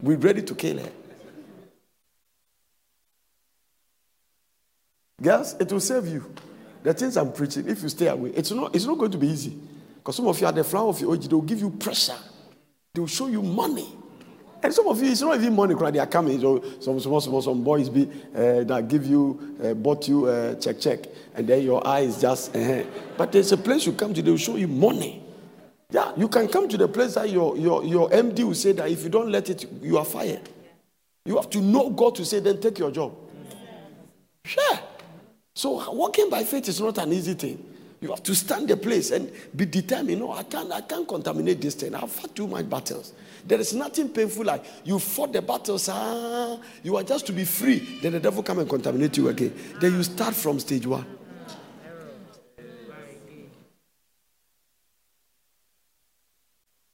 We're 0.01 0.18
ready 0.18 0.41
to 0.41 0.53
kill 0.53 0.80
her. 0.80 0.91
Girls, 5.22 5.56
it 5.60 5.72
will 5.72 5.80
save 5.80 6.07
you. 6.07 6.34
The 6.84 6.94
things 6.94 7.15
I'm 7.15 7.31
preaching, 7.31 7.68
if 7.68 7.81
you 7.81 7.90
stay 7.90 8.07
away, 8.07 8.31
it's 8.31 8.52
not, 8.52 8.76
it's 8.76 8.85
not 8.85 8.98
going 8.98 9.11
to 9.11 9.18
be 9.18 9.27
easy. 9.27 9.57
Because 9.95 10.18
some 10.18 10.27
of 10.27 10.40
you 10.40 10.48
are 10.48 10.52
the 10.52 10.64
flower 10.64 10.90
of 10.90 10.99
your 10.99 11.15
age, 11.15 11.27
they 11.27 11.34
will 11.34 11.41
give 11.41 11.60
you 11.60 11.69
pressure. 11.69 12.18
They 12.94 12.99
will 12.99 13.07
show 13.07 13.27
you 13.27 13.41
money. 13.41 13.88
And 14.61 14.73
some 14.73 14.88
of 14.88 15.02
you, 15.02 15.11
it's 15.11 15.22
not 15.22 15.35
even 15.35 15.56
money, 15.56 15.73
right? 15.76 15.94
they 15.94 15.99
are 15.99 16.07
coming. 16.07 16.40
So 16.40 16.64
some, 16.80 16.99
some, 16.99 17.19
some, 17.19 17.41
some 17.41 17.64
boys 17.64 17.90
be 17.90 18.10
uh, 18.34 18.64
that 18.64 18.88
give 18.88 19.06
you, 19.06 19.57
uh, 19.64 19.73
bought 19.73 20.07
you 20.07 20.26
uh, 20.26 20.56
check, 20.56 20.80
check, 20.80 20.99
and 21.35 21.48
then 21.48 21.64
your 21.64 21.85
eyes 21.85 22.19
just. 22.19 22.56
Uh, 22.56 22.84
but 23.18 23.31
there's 23.31 23.52
a 23.52 23.57
place 23.57 23.85
you 23.85 23.94
come 23.94 24.14
to, 24.14 24.22
they 24.22 24.31
will 24.31 24.38
show 24.38 24.56
you 24.56 24.68
money. 24.68 25.22
Yeah, 25.90 26.11
you 26.18 26.27
can 26.27 26.48
come 26.48 26.68
to 26.69 26.77
the 26.77 26.88
place 26.88 27.14
that 27.15 27.30
your, 27.30 27.57
your, 27.57 27.84
your 27.84 28.10
MD 28.10 28.44
will 28.44 28.56
say 28.56 28.72
that 28.72 28.90
if 28.90 29.03
you 29.03 29.10
don't 29.10 29.31
let 29.31 29.49
it, 29.49 29.69
you 29.81 29.98
are 29.98 30.06
fired. 30.06 30.49
You 31.26 31.35
have 31.35 31.49
to 31.52 31.61
know 31.61 31.90
God 31.90 32.15
to 32.15 32.26
say, 32.26 32.40
then 32.40 32.60
take 32.60 32.80
your 32.80 32.91
job. 32.91 33.15
Sure. 34.45 34.80
So 35.56 35.92
walking 35.92 36.30
by 36.30 36.44
faith 36.44 36.68
is 36.68 36.82
not 36.82 36.98
an 36.98 37.14
easy 37.14 37.36
thing. 37.36 37.64
You 38.02 38.10
have 38.10 38.24
to 38.24 38.36
stand 38.36 38.68
the 38.68 38.76
place 38.76 39.12
and 39.12 39.32
be 39.56 39.66
determined. 39.66 40.20
No, 40.20 40.34
I 40.34 40.44
can't, 40.44 40.72
I 40.72 40.82
can't 40.82 41.08
contaminate 41.08 41.62
this 41.62 41.76
thing. 41.76 41.96
I've 41.96 42.12
fought 42.12 42.36
too 42.36 42.48
much 42.48 42.70
battles. 42.70 43.14
There 43.46 43.60
is 43.60 43.74
nothing 43.74 44.10
painful 44.10 44.44
like 44.44 44.66
you 44.84 45.00
fought 45.00 45.32
the 45.32 45.42
battles. 45.42 45.88
Ah, 45.90 46.58
you 46.82 46.98
are 46.98 47.04
just 47.04 47.26
to 47.28 47.32
be 47.32 47.46
free. 47.46 48.00
Then 48.02 48.12
the 48.14 48.20
devil 48.20 48.44
come 48.44 48.60
and 48.60 48.70
contaminate 48.70 49.16
you 49.16 49.30
again. 49.30 49.54
Then 49.80 49.94
you 49.94 50.04
start 50.04 50.34
from 50.36 50.60
stage 50.60 50.86
one. 50.86 51.06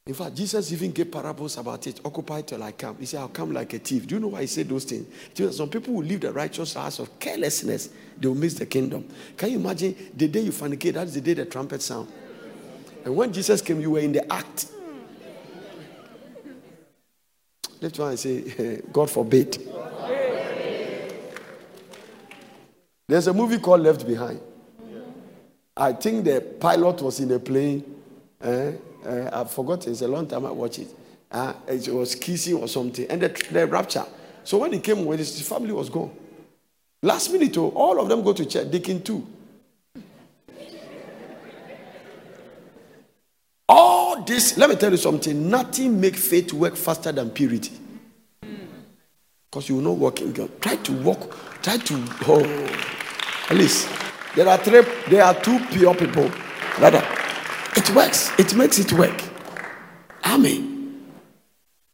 In 0.05 0.15
fact, 0.15 0.35
Jesus 0.35 0.71
even 0.71 0.91
gave 0.91 1.11
parables 1.11 1.57
about 1.57 1.85
it. 1.85 2.01
Occupy 2.03 2.41
till 2.41 2.63
I 2.63 2.71
come. 2.71 2.97
He 2.99 3.05
said, 3.05 3.19
I'll 3.19 3.27
come 3.29 3.53
like 3.53 3.73
a 3.75 3.79
thief. 3.79 4.07
Do 4.07 4.15
you 4.15 4.21
know 4.21 4.29
why 4.29 4.41
he 4.41 4.47
said 4.47 4.67
those 4.67 4.83
things? 4.83 5.07
Some 5.55 5.69
people 5.69 5.93
will 5.93 6.03
leave 6.03 6.21
the 6.21 6.33
righteous 6.33 6.73
house 6.73 6.97
of 6.97 7.19
carelessness, 7.19 7.89
they 8.19 8.27
will 8.27 8.35
miss 8.35 8.53
the 8.55 8.65
kingdom. 8.65 9.07
Can 9.37 9.51
you 9.51 9.59
imagine 9.59 9.95
the 10.15 10.27
day 10.27 10.41
you 10.41 10.51
fornicate? 10.51 10.93
That 10.93 11.07
is 11.07 11.13
the 11.13 11.21
day 11.21 11.33
the 11.33 11.45
trumpet 11.45 11.81
sound. 11.81 12.11
And 13.05 13.15
when 13.15 13.31
Jesus 13.31 13.61
came, 13.61 13.79
you 13.79 13.91
were 13.91 13.99
in 13.99 14.11
the 14.11 14.31
act. 14.31 14.67
Lift 17.81 17.97
one 17.97 18.09
and 18.09 18.19
say, 18.19 18.81
God 18.91 19.09
forbid. 19.09 19.57
There's 23.07 23.27
a 23.27 23.33
movie 23.33 23.57
called 23.57 23.81
Left 23.81 24.05
Behind. 24.05 24.39
I 25.75 25.93
think 25.93 26.25
the 26.25 26.41
pilot 26.41 27.01
was 27.01 27.21
in 27.21 27.31
a 27.31 27.39
plane. 27.39 27.83
Eh? 28.41 28.73
Uh, 29.05 29.29
I've 29.31 29.51
forgotten. 29.51 29.93
It's 29.93 30.01
a 30.01 30.07
long 30.07 30.27
time 30.27 30.45
I 30.45 30.51
watched 30.51 30.79
it. 30.79 30.93
Uh, 31.31 31.53
it 31.67 31.87
was 31.87 32.15
kissing 32.15 32.55
or 32.55 32.67
something. 32.67 33.07
And 33.09 33.21
the, 33.21 33.29
the 33.51 33.65
rapture. 33.65 34.05
So 34.43 34.57
when 34.57 34.73
he 34.73 34.79
came 34.79 35.05
his 35.07 35.47
family 35.47 35.71
was 35.71 35.89
gone. 35.89 36.11
Last 37.01 37.31
minute, 37.31 37.57
oh, 37.57 37.69
all 37.69 37.99
of 37.99 38.09
them 38.09 38.23
go 38.23 38.33
to 38.33 38.45
church. 38.45 38.69
Deacon 38.69 39.01
too. 39.01 39.25
All 43.69 44.23
this, 44.23 44.57
let 44.57 44.69
me 44.69 44.75
tell 44.75 44.91
you 44.91 44.97
something. 44.97 45.49
Nothing 45.49 46.01
make 46.01 46.15
faith 46.15 46.51
work 46.51 46.75
faster 46.75 47.11
than 47.11 47.29
purity. 47.29 47.71
Because 49.49 49.69
you 49.69 49.75
will 49.75 49.83
not 49.83 49.97
walk. 49.97 50.17
Try 50.61 50.75
to 50.75 50.93
walk. 51.03 51.61
Try 51.61 51.77
to. 51.77 52.03
Oh, 52.27 52.43
at 53.49 53.55
least 53.55 53.89
there 54.35 54.47
are 54.47 54.57
three. 54.57 54.81
There 55.07 55.23
are 55.23 55.33
two 55.33 55.59
pure 55.71 55.95
people. 55.95 56.29
Rather, 56.79 57.03
it 57.75 57.89
works. 57.95 58.31
It 58.39 58.55
makes 58.55 58.77
it 58.79 58.91
work. 58.93 59.23
Amen. 60.25 61.11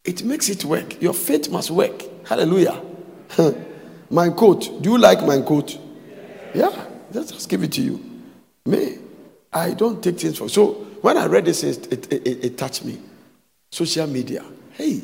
It 0.03 0.23
makes 0.23 0.49
it 0.49 0.65
work. 0.65 1.01
Your 1.01 1.13
faith 1.13 1.49
must 1.49 1.71
work. 1.71 2.03
Hallelujah. 2.27 2.81
My 4.09 4.29
coat. 4.29 4.81
Do 4.81 4.91
you 4.91 4.97
like 4.97 5.25
my 5.25 5.41
coat? 5.41 5.77
Yeah. 6.53 6.69
Let's 7.11 7.31
just 7.31 7.49
give 7.49 7.63
it 7.63 7.71
to 7.73 7.81
you. 7.81 8.03
Me, 8.65 8.97
I 9.53 9.73
don't 9.73 10.03
take 10.03 10.19
things 10.19 10.37
for. 10.37 10.49
So 10.49 10.73
when 11.01 11.17
I 11.17 11.27
read 11.27 11.45
this, 11.45 11.63
it, 11.63 11.91
it, 11.91 12.11
it, 12.11 12.45
it 12.45 12.57
touched 12.57 12.83
me. 12.83 12.99
Social 13.71 14.07
media. 14.07 14.43
Hey, 14.71 15.01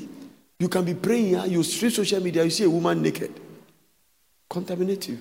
you 0.59 0.67
can 0.67 0.83
be 0.83 0.93
praying, 0.93 1.51
you 1.51 1.63
street 1.63 1.93
social 1.93 2.21
media, 2.21 2.43
you 2.43 2.49
see 2.49 2.63
a 2.63 2.69
woman 2.69 3.01
naked. 3.01 3.31
Contaminate 4.49 5.09
you. 5.09 5.19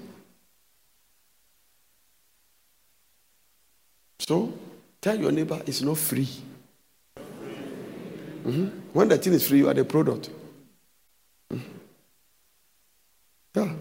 So 4.18 4.52
Tell 5.00 5.18
your 5.18 5.32
neighbor 5.32 5.62
it's 5.66 5.80
not 5.82 5.96
free. 5.96 6.28
Mm-hmm. 8.44 8.66
When 8.92 9.08
the 9.08 9.18
thing 9.18 9.32
is 9.32 9.48
free, 9.48 9.58
you 9.58 9.68
are 9.68 9.74
the 9.74 9.84
product. 9.84 10.30
Mm-hmm. 11.52 11.78
Yeah. 13.54 13.72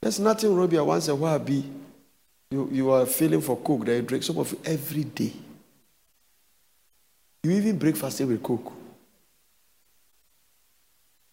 There's 0.00 0.20
nothing 0.20 0.54
wrong 0.54 0.70
here 0.70 0.84
once 0.84 1.08
a 1.08 1.14
while 1.14 1.38
be 1.38 1.64
you, 2.50 2.68
you 2.70 2.90
are 2.92 3.04
feeling 3.04 3.40
for 3.40 3.56
coke 3.56 3.84
that 3.86 3.96
you 3.96 4.02
drink 4.02 4.22
some 4.22 4.38
of 4.38 4.52
it 4.52 4.60
every 4.64 5.04
day. 5.04 5.32
You 7.42 7.50
even 7.50 7.78
breakfast 7.78 8.20
with 8.20 8.42
coke. 8.42 8.72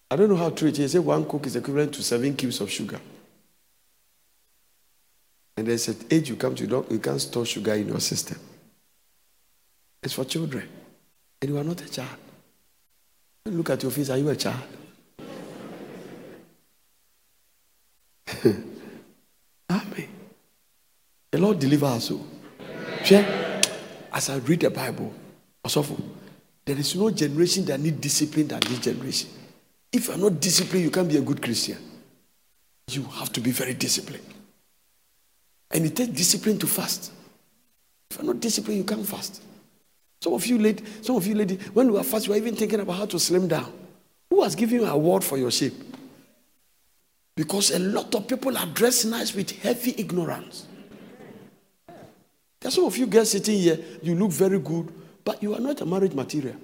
I 0.10 0.16
don't 0.16 0.30
know 0.30 0.36
how 0.36 0.50
true 0.50 0.70
it 0.70 0.80
is. 0.80 0.92
Say 0.92 1.00
one 1.00 1.24
coke 1.26 1.46
is 1.46 1.56
equivalent 1.56 1.94
to 1.94 2.04
seven 2.04 2.36
cubes 2.36 2.60
of 2.60 2.70
sugar. 2.72 3.00
And 5.56 5.68
there's 5.68 5.88
an 5.88 5.98
age 6.10 6.30
you 6.30 6.36
come 6.36 6.56
to, 6.56 6.64
you, 6.64 6.70
don't, 6.70 6.92
you 6.92 7.00
can't 7.00 7.22
store 7.22 7.46
sugar 7.46 7.74
in 7.74 7.88
your 7.88 8.00
system. 8.00 8.40
It's 10.02 10.14
for 10.14 10.26
children. 10.26 10.68
And 11.42 11.52
you 11.52 11.58
are 11.58 11.64
not 11.64 11.82
a 11.82 11.90
child. 11.90 12.18
Look 13.46 13.70
at 13.70 13.84
your 13.84 13.92
face. 13.92 14.10
Are 14.10 14.18
you 14.18 14.30
a 14.30 14.36
child? 14.36 14.64
Amen. 19.70 20.10
The 21.32 21.38
Lord 21.38 21.60
deliver 21.60 21.86
us. 21.86 22.06
So. 22.06 22.26
Share. 23.04 23.62
As 24.14 24.30
I 24.30 24.38
read 24.38 24.60
the 24.60 24.70
Bible, 24.70 25.14
also, 25.64 25.86
there 26.66 26.78
is 26.78 26.96
no 26.96 27.10
generation 27.12 27.66
that 27.66 27.80
need 27.80 28.02
discipline 28.02 28.48
than 28.48 28.60
this 28.62 28.80
generation. 28.80 29.30
If 29.92 30.08
you 30.08 30.14
are 30.14 30.18
not 30.18 30.40
disciplined, 30.40 30.84
you 30.84 30.92
can't 30.92 31.08
be 31.08 31.18
a 31.18 31.22
good 31.22 31.42
Christian. 31.42 31.78
You 32.90 33.04
have 33.04 33.32
to 33.34 33.42
be 33.42 33.52
very 33.52 33.74
disciplined. 33.74 34.26
And 35.72 35.86
it 35.86 35.96
takes 35.96 36.12
discipline 36.12 36.60
to 36.60 36.68
fast. 36.68 37.12
If 38.10 38.18
you're 38.18 38.26
not 38.26 38.42
disciplined, 38.42 38.80
you 38.80 38.84
can't 38.84 39.06
fast. 39.06 39.42
Some 40.22 40.34
of 40.34 40.46
you 40.46 40.60
lady, 40.60 40.84
some 41.02 41.16
of 41.16 41.26
you 41.26 41.36
lady, 41.36 41.56
when 41.74 41.88
you 41.88 41.98
are 41.98 42.04
fast, 42.04 42.28
you 42.28 42.34
are 42.34 42.38
even 42.38 42.56
thinking 42.56 42.80
about 42.80 42.98
how 42.98 43.06
to 43.06 43.20
slim 43.20 43.48
down. 43.48 43.72
Who 44.30 44.44
has 44.44 44.56
given 44.56 44.82
you 44.82 44.86
a 44.86 44.92
award 44.92 45.24
for 45.24 45.38
your 45.38 45.52
shape? 45.52 45.74
Because 47.36 47.72
a 47.72 47.80
lot 47.80 48.14
of 48.14 48.28
people 48.28 48.58
are 48.58 48.66
dressed 48.68 49.06
nice 49.06 49.34
with 49.34 49.52
heavy 49.62 49.96
ignorance. 49.98 50.68
There's 52.60 52.76
some 52.76 52.86
of 52.86 52.98
you 52.98 53.08
girls 53.08 53.32
sitting 53.32 53.58
here, 53.58 53.80
you 54.04 54.16
look 54.16 54.32
very 54.32 54.60
good, 54.60 54.94
but 55.24 55.42
you 55.42 55.54
are 55.56 55.60
not 55.60 55.82
a 55.82 55.86
marriage 55.86 56.14
material. 56.14 56.56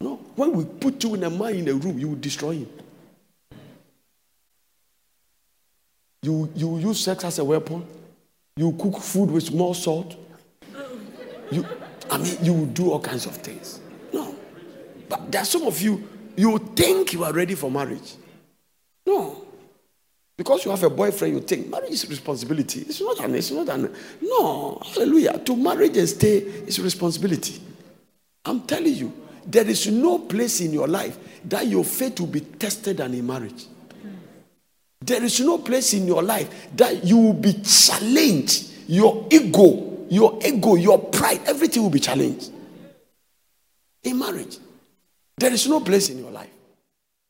No. 0.00 0.16
when 0.36 0.52
we 0.52 0.64
put 0.64 1.02
you 1.04 1.14
in 1.14 1.24
a 1.24 1.30
man 1.30 1.54
in 1.54 1.68
a 1.68 1.74
room, 1.74 1.98
you 1.98 2.08
will 2.08 2.16
destroy 2.16 2.52
him. 2.52 2.68
You, 6.22 6.50
you 6.54 6.78
use 6.78 7.04
sex 7.04 7.24
as 7.24 7.38
a 7.38 7.44
weapon. 7.44 7.86
You 8.56 8.72
cook 8.72 8.98
food 8.98 9.30
with 9.30 9.52
more 9.52 9.74
salt. 9.74 10.16
You, 11.50 11.66
I 12.10 12.18
mean, 12.18 12.36
you 12.42 12.66
do 12.66 12.90
all 12.92 13.00
kinds 13.00 13.26
of 13.26 13.36
things. 13.36 13.80
No. 14.12 14.34
But 15.08 15.32
there 15.32 15.42
are 15.42 15.46
some 15.46 15.62
of 15.66 15.80
you, 15.80 16.08
you 16.36 16.58
think 16.76 17.12
you 17.12 17.24
are 17.24 17.32
ready 17.32 17.54
for 17.54 17.70
marriage. 17.70 18.14
No. 19.10 19.44
Because 20.36 20.64
you 20.64 20.70
have 20.70 20.82
a 20.84 20.88
boyfriend, 20.88 21.34
you 21.34 21.40
think 21.40 21.68
marriage 21.68 21.90
is 21.90 22.08
responsibility. 22.08 22.80
It's 22.82 23.00
not 23.00 23.18
an, 23.20 23.34
it's 23.34 23.50
not 23.50 23.68
an, 23.68 23.92
no, 24.22 24.80
hallelujah. 24.94 25.38
To 25.38 25.56
marriage 25.56 25.96
and 25.96 26.08
stay 26.08 26.38
is 26.38 26.80
responsibility. 26.80 27.60
I'm 28.44 28.62
telling 28.62 28.94
you, 28.94 29.12
there 29.44 29.68
is 29.68 29.88
no 29.88 30.20
place 30.20 30.60
in 30.60 30.72
your 30.72 30.86
life 30.86 31.18
that 31.44 31.66
your 31.66 31.84
faith 31.84 32.20
will 32.20 32.28
be 32.28 32.40
tested 32.40 32.98
than 32.98 33.12
in 33.12 33.26
marriage. 33.26 33.66
There 35.00 35.22
is 35.24 35.40
no 35.40 35.58
place 35.58 35.92
in 35.92 36.06
your 36.06 36.22
life 36.22 36.68
that 36.76 37.04
you 37.04 37.16
will 37.18 37.32
be 37.32 37.54
challenged. 37.54 38.70
Your 38.86 39.26
ego, 39.30 40.06
your 40.08 40.38
ego, 40.46 40.76
your 40.76 40.98
pride, 40.98 41.40
everything 41.46 41.82
will 41.82 41.90
be 41.90 42.00
challenged. 42.00 42.50
In 44.04 44.18
marriage, 44.18 44.56
there 45.36 45.52
is 45.52 45.66
no 45.66 45.80
place 45.80 46.10
in 46.10 46.18
your 46.18 46.30
life. 46.30 46.50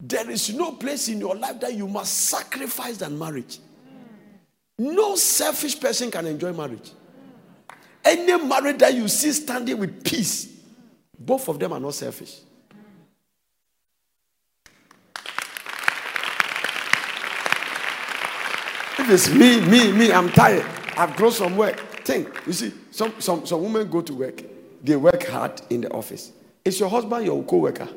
There 0.01 0.31
is 0.31 0.55
no 0.55 0.73
place 0.73 1.09
in 1.09 1.21
your 1.21 1.37
life 1.37 1.61
that 1.61 1.75
you 1.75 1.87
must 1.87 2.13
sacrifice 2.13 2.97
than 2.97 3.19
marriage. 3.19 3.59
No 4.79 5.15
selfish 5.15 5.79
person 5.79 6.11
can 6.11 6.27
enjoy 6.27 6.55
marriage. 6.55 6.91
Any 8.03 8.43
marriage 8.43 8.79
that 8.79 8.95
you 8.95 9.09
see 9.09 9.31
standing 9.33 9.79
with 9.79 10.03
peace, 10.03 10.49
both 11.19 11.47
of 11.49 11.59
them 11.59 11.75
are 11.75 11.81
not 11.81 11.95
selfish. 11.95 12.41
If 18.99 19.11
it's 19.11 19.29
me, 19.29 19.61
me, 19.61 19.93
me, 19.93 20.13
I'm 20.13 20.31
tired. 20.31 20.65
I've 20.97 21.15
grown 21.15 21.33
some 21.33 21.59
work. 21.59 21.79
Think, 22.05 22.41
you 22.47 22.55
see, 22.55 22.73
some, 22.91 23.13
some, 23.21 23.45
some 23.45 23.63
women 23.63 23.91
go 23.91 24.01
to 24.01 24.15
work, 24.15 24.43
they 24.83 24.97
work 24.97 25.27
hard 25.27 25.61
in 25.69 25.83
the 25.83 25.93
office. 25.93 26.33
Is 26.65 26.81
your 26.81 26.89
husband 26.89 27.27
your 27.27 27.43
co 27.45 27.59
worker? 27.59 27.89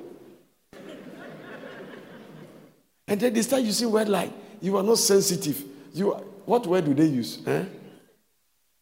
And 3.13 3.21
then 3.21 3.31
they 3.31 3.43
start 3.43 3.61
using 3.61 3.91
word 3.91 4.09
like, 4.09 4.31
you 4.59 4.75
are 4.75 4.81
not 4.81 4.97
sensitive. 4.97 5.63
You 5.93 6.15
are, 6.15 6.21
what 6.47 6.65
word 6.65 6.85
do 6.85 6.95
they 6.95 7.05
use? 7.05 7.45
Eh? 7.45 7.63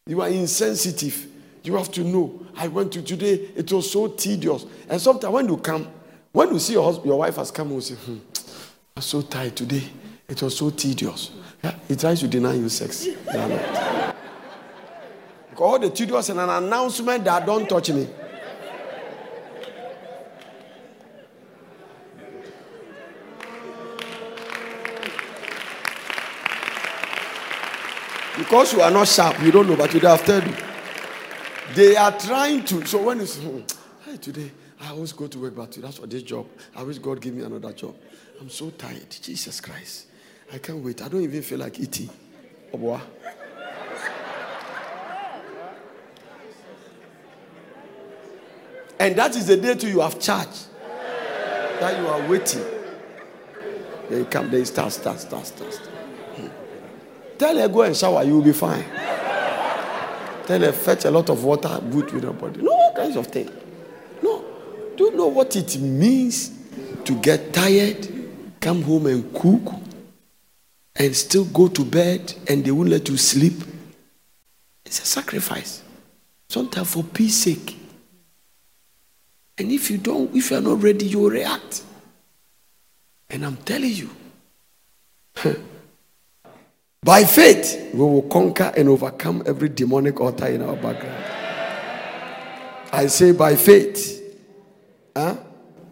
You 0.06 0.22
are 0.22 0.28
insensitive. 0.28 1.26
You 1.62 1.76
have 1.76 1.92
to 1.92 2.02
know. 2.02 2.46
I 2.56 2.68
went 2.68 2.92
to 2.94 3.02
today, 3.02 3.50
it 3.54 3.70
was 3.70 3.92
so 3.92 4.08
tedious. 4.08 4.64
And 4.88 4.98
sometimes 4.98 5.34
when 5.34 5.48
you 5.48 5.58
come, 5.58 5.86
when 6.32 6.50
you 6.50 6.58
see 6.60 6.72
your, 6.72 6.82
husband, 6.82 7.08
your 7.08 7.18
wife 7.18 7.36
has 7.36 7.50
come, 7.50 7.72
you 7.72 7.82
say, 7.82 7.92
hmm, 7.92 8.20
I'm 8.96 9.02
so 9.02 9.20
tired 9.20 9.54
today. 9.54 9.84
It 10.26 10.40
was 10.40 10.56
so 10.56 10.70
tedious. 10.70 11.30
Yeah, 11.62 11.74
he 11.86 11.94
tries 11.94 12.20
to 12.20 12.26
deny 12.28 12.54
you 12.54 12.70
sex. 12.70 13.06
all 15.58 15.78
the 15.78 15.90
tedious 15.90 16.30
and 16.30 16.40
an 16.40 16.48
announcement 16.48 17.22
that 17.24 17.44
don't 17.44 17.68
touch 17.68 17.90
me. 17.90 18.08
Because 28.52 28.74
you 28.74 28.82
are 28.82 28.90
not 28.90 29.08
sharp, 29.08 29.40
you 29.40 29.50
don't 29.50 29.66
know, 29.66 29.76
but 29.76 29.90
today 29.90 30.08
I've 30.08 30.26
told 30.26 30.44
you. 30.44 30.54
They 31.74 31.96
are 31.96 32.12
trying 32.18 32.62
to. 32.66 32.84
So 32.84 33.02
when 33.02 33.18
it's, 33.22 33.38
hmm, 33.38 33.60
hey, 34.04 34.18
today, 34.18 34.50
I 34.78 34.90
always 34.90 35.14
go 35.14 35.26
to 35.26 35.38
work, 35.38 35.56
but 35.56 35.72
that's 35.72 35.96
for 35.96 36.06
this 36.06 36.22
job. 36.22 36.46
I 36.76 36.82
wish 36.82 36.98
God 36.98 37.18
give 37.18 37.32
me 37.32 37.44
another 37.44 37.72
job. 37.72 37.96
I'm 38.38 38.50
so 38.50 38.68
tired. 38.68 39.08
Jesus 39.08 39.58
Christ. 39.58 40.04
I 40.52 40.58
can't 40.58 40.84
wait. 40.84 41.00
I 41.00 41.08
don't 41.08 41.22
even 41.22 41.40
feel 41.40 41.60
like 41.60 41.80
eating. 41.80 42.10
Boy. 42.74 43.00
And 49.00 49.16
that 49.16 49.34
is 49.34 49.46
the 49.46 49.56
day 49.56 49.76
to 49.76 49.88
you 49.88 50.00
have 50.00 50.20
charged. 50.20 50.66
That 51.80 51.98
you 51.98 52.06
are 52.06 52.28
waiting. 52.28 52.66
They 54.10 54.26
come, 54.26 54.50
they 54.50 54.64
start, 54.64 54.92
start, 54.92 55.20
start, 55.20 55.46
start. 55.46 55.72
start. 55.72 55.91
Tell 57.38 57.56
her, 57.56 57.68
go 57.68 57.82
and 57.82 57.96
shower, 57.96 58.22
you 58.22 58.36
will 58.36 58.44
be 58.44 58.52
fine. 58.52 58.84
Tell 60.46 60.60
her, 60.60 60.72
fetch 60.72 61.04
a 61.04 61.10
lot 61.10 61.28
of 61.30 61.44
water, 61.44 61.80
good 61.90 62.12
with 62.12 62.24
her 62.24 62.32
body. 62.32 62.62
No, 62.62 62.72
all 62.72 62.94
kinds 62.94 63.16
of 63.16 63.26
things. 63.28 63.50
No. 64.22 64.44
Do 64.96 65.04
you 65.04 65.16
know 65.16 65.28
what 65.28 65.54
it 65.56 65.78
means 65.78 66.50
to 67.04 67.14
get 67.20 67.52
tired, 67.52 68.08
come 68.60 68.82
home 68.82 69.06
and 69.06 69.32
cook, 69.34 69.74
and 70.96 71.16
still 71.16 71.44
go 71.46 71.68
to 71.68 71.84
bed 71.84 72.34
and 72.48 72.64
they 72.64 72.70
won't 72.70 72.88
let 72.88 73.08
you 73.08 73.16
sleep? 73.16 73.62
It's 74.84 75.00
a 75.00 75.06
sacrifice. 75.06 75.82
Sometimes 76.48 76.92
for 76.92 77.02
peace 77.02 77.36
sake. 77.36 77.78
And 79.56 79.70
if 79.70 79.90
you 79.90 79.98
don't, 79.98 80.34
if 80.34 80.50
you're 80.50 80.60
not 80.60 80.82
ready, 80.82 81.06
you'll 81.06 81.30
react. 81.30 81.82
And 83.30 83.46
I'm 83.46 83.56
telling 83.56 83.92
you, 83.92 84.10
By 87.04 87.24
faith, 87.24 87.90
we 87.92 87.98
will 87.98 88.22
conquer 88.22 88.72
and 88.76 88.88
overcome 88.88 89.42
every 89.44 89.68
demonic 89.68 90.20
altar 90.20 90.46
in 90.46 90.62
our 90.62 90.76
background. 90.76 91.24
I 92.92 93.08
say 93.08 93.32
by 93.32 93.56
faith. 93.56 94.20
Huh? 95.16 95.36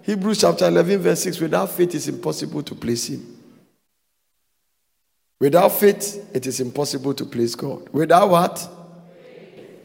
Hebrews 0.03 0.43
chapter 0.43 0.69
11, 0.69 0.99
verse 1.01 1.23
6 1.25 1.41
without 1.41 1.71
faith, 1.71 1.97
it's 1.97 2.07
impossible 2.07 2.63
to 2.63 2.75
please 2.77 3.09
Him. 3.09 3.39
Without 5.41 5.73
faith, 5.73 6.31
it 6.33 6.47
is 6.47 6.61
impossible 6.61 7.15
to 7.15 7.25
please 7.25 7.57
God. 7.57 7.89
Without 7.89 8.31
what? 8.31 8.69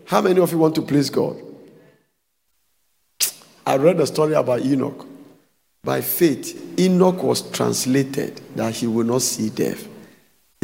How 0.06 0.22
many 0.22 0.40
of 0.40 0.52
you 0.52 0.60
want 0.60 0.76
to 0.76 0.84
please 0.84 1.10
God? 1.10 1.38
I 3.66 3.78
read 3.78 4.00
a 4.00 4.06
story 4.06 4.34
about 4.34 4.62
Enoch. 4.62 5.08
By 5.84 6.02
faith, 6.02 6.80
Enoch 6.80 7.24
was 7.24 7.50
translated 7.50 8.42
that 8.56 8.76
he 8.76 8.86
will 8.86 9.06
not 9.06 9.24
see 9.24 9.50
death. 9.50 9.88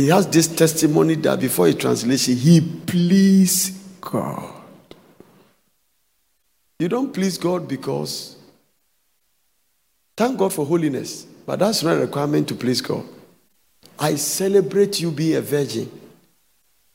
He 0.01 0.07
has 0.07 0.25
this 0.25 0.47
testimony 0.47 1.13
that 1.13 1.39
before 1.39 1.67
his 1.67 1.75
translation, 1.75 2.35
he 2.35 2.59
pleased 2.59 4.01
God. 4.01 4.51
You 6.79 6.89
don't 6.89 7.13
please 7.13 7.37
God 7.37 7.67
because 7.67 8.35
thank 10.17 10.39
God 10.39 10.53
for 10.53 10.65
holiness, 10.65 11.27
but 11.45 11.59
that's 11.59 11.83
not 11.83 11.97
a 11.97 11.99
requirement 11.99 12.47
to 12.47 12.55
please 12.55 12.81
God. 12.81 13.05
I 13.99 14.15
celebrate 14.15 14.99
you 14.99 15.11
being 15.11 15.35
a 15.35 15.41
virgin, 15.41 15.91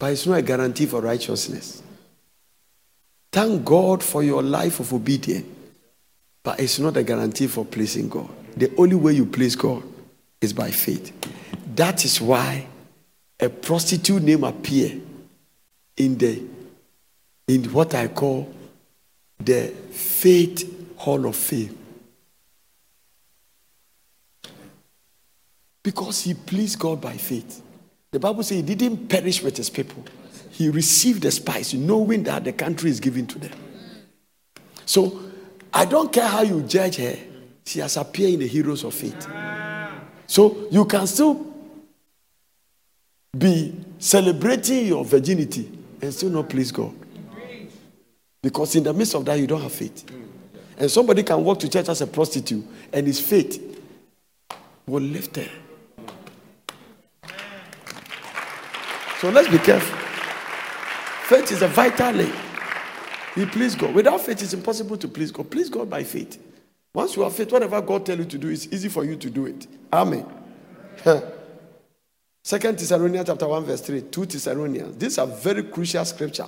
but 0.01 0.11
it's 0.11 0.27
not 0.27 0.39
a 0.39 0.43
guarantee 0.43 0.87
for 0.87 1.01
righteousness. 1.01 1.85
Thank 3.31 3.65
God 3.65 4.03
for 4.03 4.25
your 4.25 4.43
life 4.43 4.81
of 4.81 4.93
obedience, 4.93 5.47
but 6.43 6.59
it's 6.59 6.81
not 6.81 6.97
a 6.97 7.05
guarantee 7.05 7.47
for 7.47 7.65
pleasing 7.65 8.09
God. 8.09 8.29
The 8.57 8.75
only 8.77 8.97
way 8.97 9.13
you 9.13 9.27
please 9.27 9.55
God 9.55 9.85
is 10.41 10.53
by 10.53 10.73
faith. 10.73 11.13
That 11.77 12.05
is 12.05 12.21
why 12.21 12.67
a 13.39 13.49
prostitute 13.49 14.23
name 14.23 14.45
appear 14.45 14.99
in 15.97 16.19
the 16.19 16.43
in 17.49 17.65
what 17.73 17.95
I 17.95 18.09
call 18.09 18.53
the 19.39 19.69
faith 19.91 20.97
hall 20.97 21.27
of 21.27 21.37
fame. 21.37 21.77
Because 25.83 26.23
he 26.23 26.35
pleased 26.35 26.79
God 26.79 27.01
by 27.01 27.13
faith. 27.13 27.63
The 28.11 28.19
Bible 28.19 28.43
says 28.43 28.57
he 28.57 28.75
didn't 28.75 29.09
perish 29.09 29.43
with 29.43 29.57
his 29.57 29.71
people. 29.71 30.05
He 30.51 30.69
received 30.69 31.23
the 31.23 31.31
spice, 31.31 31.75
knowing 31.75 32.25
that 32.25 32.45
the 32.45 32.53
country 32.53 32.91
is 32.91 32.99
given 32.99 33.27
to 33.29 33.39
them. 33.39 33.53
So 34.85 35.21
I 35.73 35.85
don't 35.85 36.13
care 36.13 36.27
how 36.27 36.43
you 36.43 36.63
judge 36.63 36.97
her, 36.97 37.17
she 37.65 37.81
has 37.81 37.97
appeared 37.97 38.35
in 38.35 38.41
the 38.41 38.49
heroes 38.49 38.83
of 38.83 38.95
faith. 38.95 39.29
So 40.27 40.67
you 40.71 40.85
can 40.87 41.07
still 41.07 41.56
be 43.37 43.75
celebrating 43.99 44.87
your 44.87 45.05
virginity 45.05 45.71
and 46.01 46.13
still 46.13 46.31
not 46.31 46.49
please 46.49 46.71
God. 46.71 46.95
Because 48.43 48.77
in 48.77 48.85
the 48.85 48.93
midst 48.93 49.15
of 49.15 49.25
that, 49.25 49.39
you 49.39 49.47
don't 49.47 49.63
have 49.63 49.73
faith. 49.73 50.05
And 50.79 50.91
somebody 50.91 51.23
can 51.23 51.43
walk 51.43 51.59
to 51.61 51.69
church 51.69 51.89
as 51.89 52.01
a 52.01 52.07
prostitute 52.07 52.65
and 52.93 53.07
his 53.07 53.21
faith 53.21 53.83
will 54.87 55.03
lift 55.03 55.37
her. 55.37 55.49
So 59.21 59.31
let's 59.31 59.49
be 59.49 59.59
careful. 59.59 59.99
Faith 61.27 61.51
is 61.51 61.63
a 61.63 61.69
vital 61.69 62.13
link. 62.13 62.35
You 63.35 63.47
please 63.47 63.75
God. 63.75 63.95
Without 63.95 64.21
faith, 64.21 64.43
it's 64.43 64.55
impossible 64.55 64.97
to 64.99 65.09
please 65.09 65.31
God. 65.31 65.51
Please 65.51 65.69
God 65.69 65.91
by 65.91 66.05
faith. 66.05 66.41
Once 66.95 67.17
you 67.17 67.23
have 67.23 67.35
faith, 67.35 67.51
whatever 67.51 67.81
God 67.83 68.07
tells 68.07 68.21
you 68.21 68.25
to 68.27 68.39
do, 68.39 68.49
it's 68.49 68.67
easy 68.67 68.89
for 68.89 69.05
you 69.05 69.17
to 69.17 69.29
do 69.29 69.47
it. 69.47 69.67
Amen. 69.93 70.25
Second 72.47 72.79
Thessalonians 72.79 73.27
chapter 73.27 73.49
1, 73.49 73.65
verse 73.65 73.81
3, 73.81 74.03
2 74.03 74.27
Thessalonians. 74.27 74.97
These 74.99 75.19
are 75.19 75.27
very 75.27 75.65
crucial 75.65 76.05
scripture. 76.05 76.47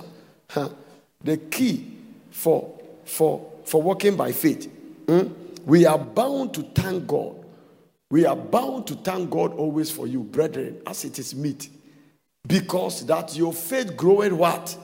Huh? 0.49 0.69
The 1.21 1.35
key 1.35 1.91
for, 2.31 2.73
for, 3.03 3.45
for 3.65 3.81
walking 3.81 4.15
by 4.15 4.31
faith. 4.31 4.71
Hmm? 5.09 5.23
we 5.65 5.85
are 5.85 5.97
bound 5.97 6.53
to 6.53 6.61
thank 6.61 7.05
God. 7.05 7.35
We 8.09 8.25
are 8.25 8.37
bound 8.37 8.87
to 8.87 8.95
thank 8.95 9.29
God 9.29 9.51
always 9.55 9.91
for 9.91 10.07
you, 10.07 10.23
brethren, 10.23 10.81
as 10.87 11.03
it 11.03 11.19
is 11.19 11.35
meet. 11.35 11.69
Because 12.47 13.05
that 13.05 13.35
your 13.35 13.51
faith 13.51 13.97
growing 13.97 14.37
what? 14.37 14.77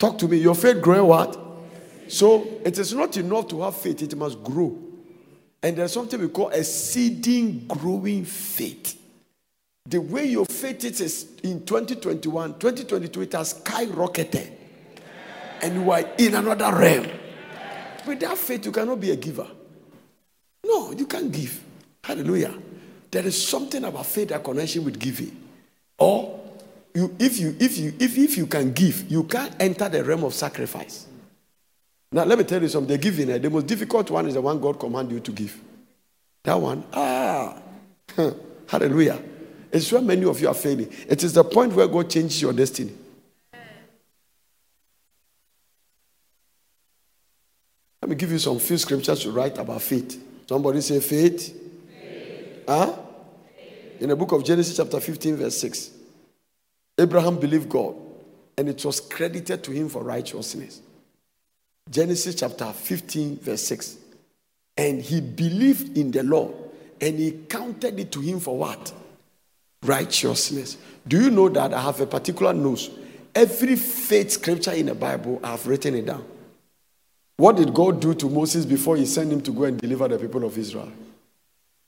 Talk 0.00 0.18
to 0.18 0.26
me. 0.26 0.38
Your 0.38 0.56
faith 0.56 0.82
growing 0.82 1.06
what? 1.06 1.40
So 2.08 2.44
it 2.64 2.76
is 2.76 2.92
not 2.92 3.16
enough 3.16 3.46
to 3.50 3.62
have 3.62 3.76
faith, 3.76 4.02
it 4.02 4.16
must 4.16 4.42
grow. 4.42 4.76
And 5.62 5.76
there's 5.76 5.92
something 5.92 6.20
we 6.20 6.26
call 6.26 6.48
a 6.48 6.64
seeding 6.64 7.68
growing 7.68 8.24
faith. 8.24 9.04
The 9.88 10.00
way 10.00 10.26
your 10.26 10.46
faith 10.46 10.84
is 10.84 11.28
in 11.42 11.64
2021, 11.64 12.58
2022, 12.58 13.22
it 13.22 13.32
has 13.32 13.54
skyrocketed. 13.54 14.50
And 15.62 15.74
you 15.74 15.90
are 15.90 16.04
in 16.18 16.34
another 16.34 16.76
realm. 16.76 17.06
Without 18.06 18.36
faith, 18.36 18.66
you 18.66 18.72
cannot 18.72 19.00
be 19.00 19.10
a 19.10 19.16
giver. 19.16 19.46
No, 20.64 20.92
you 20.92 21.06
can't 21.06 21.30
give. 21.30 21.62
Hallelujah. 22.02 22.54
There 23.10 23.24
is 23.24 23.46
something 23.46 23.82
about 23.84 24.06
faith 24.06 24.28
that 24.28 24.42
connection 24.42 24.84
with 24.84 24.98
giving. 24.98 25.34
Or 25.98 26.40
you, 26.94 27.14
if 27.18 27.38
you 27.38 27.56
if 27.58 27.78
you 27.78 27.92
if, 27.98 28.18
if 28.18 28.36
you 28.36 28.46
can 28.46 28.72
give, 28.72 29.10
you 29.10 29.24
can't 29.24 29.54
enter 29.60 29.88
the 29.88 30.02
realm 30.02 30.24
of 30.24 30.34
sacrifice. 30.34 31.06
Now 32.12 32.24
let 32.24 32.38
me 32.38 32.44
tell 32.44 32.60
you 32.60 32.68
something. 32.68 32.96
The 32.96 32.98
giving, 32.98 33.30
eh, 33.30 33.38
the 33.38 33.50
most 33.50 33.66
difficult 33.66 34.10
one 34.10 34.26
is 34.26 34.34
the 34.34 34.40
one 34.40 34.60
God 34.60 34.78
command 34.78 35.10
you 35.10 35.20
to 35.20 35.32
give. 35.32 35.60
That 36.42 36.60
one, 36.60 36.84
ah, 36.92 37.56
hallelujah. 38.68 39.20
It's 39.72 39.90
where 39.92 40.02
many 40.02 40.24
of 40.24 40.40
you 40.40 40.48
are 40.48 40.54
failing. 40.54 40.92
It 41.08 41.22
is 41.22 41.32
the 41.32 41.44
point 41.44 41.72
where 41.72 41.88
God 41.88 42.08
changes 42.10 42.40
your 42.40 42.52
destiny. 42.52 42.92
Let 48.06 48.10
me 48.10 48.16
give 48.16 48.30
you 48.30 48.38
some 48.38 48.58
few 48.58 48.78
scriptures 48.78 49.20
to 49.22 49.32
write 49.32 49.58
about 49.58 49.82
faith. 49.82 50.22
Somebody 50.48 50.80
say 50.80 51.00
faith. 51.00 51.52
faith. 51.88 52.62
Huh? 52.68 52.92
Faith. 53.56 54.00
In 54.00 54.10
the 54.10 54.16
book 54.16 54.30
of 54.32 54.44
Genesis, 54.44 54.76
chapter 54.76 55.00
15, 55.00 55.36
verse 55.36 55.58
6. 55.58 55.90
Abraham 56.98 57.36
believed 57.36 57.68
God, 57.68 57.96
and 58.56 58.68
it 58.68 58.84
was 58.84 59.00
credited 59.00 59.64
to 59.64 59.72
him 59.72 59.88
for 59.88 60.04
righteousness. 60.04 60.80
Genesis 61.90 62.36
chapter 62.36 62.72
15, 62.72 63.38
verse 63.38 63.62
6. 63.62 63.96
And 64.76 65.02
he 65.02 65.20
believed 65.20 65.96
in 65.98 66.10
the 66.10 66.22
Lord, 66.22 66.54
and 67.00 67.18
he 67.18 67.32
counted 67.48 67.98
it 67.98 68.12
to 68.12 68.20
him 68.20 68.40
for 68.40 68.56
what? 68.56 68.92
Righteousness. 69.82 70.76
Do 71.06 71.22
you 71.22 71.30
know 71.30 71.48
that 71.50 71.72
I 71.72 71.80
have 71.80 72.00
a 72.00 72.06
particular 72.06 72.52
nose? 72.52 72.90
Every 73.34 73.76
faith 73.76 74.32
scripture 74.32 74.72
in 74.72 74.86
the 74.86 74.94
Bible, 74.94 75.40
I 75.42 75.50
have 75.50 75.66
written 75.66 75.94
it 75.94 76.06
down. 76.06 76.24
What 77.36 77.56
did 77.56 77.74
God 77.74 78.00
do 78.00 78.14
to 78.14 78.30
Moses 78.30 78.64
before 78.64 78.96
he 78.96 79.04
sent 79.04 79.30
him 79.30 79.42
to 79.42 79.52
go 79.52 79.64
and 79.64 79.78
deliver 79.78 80.08
the 80.08 80.18
people 80.18 80.44
of 80.44 80.56
Israel? 80.56 80.90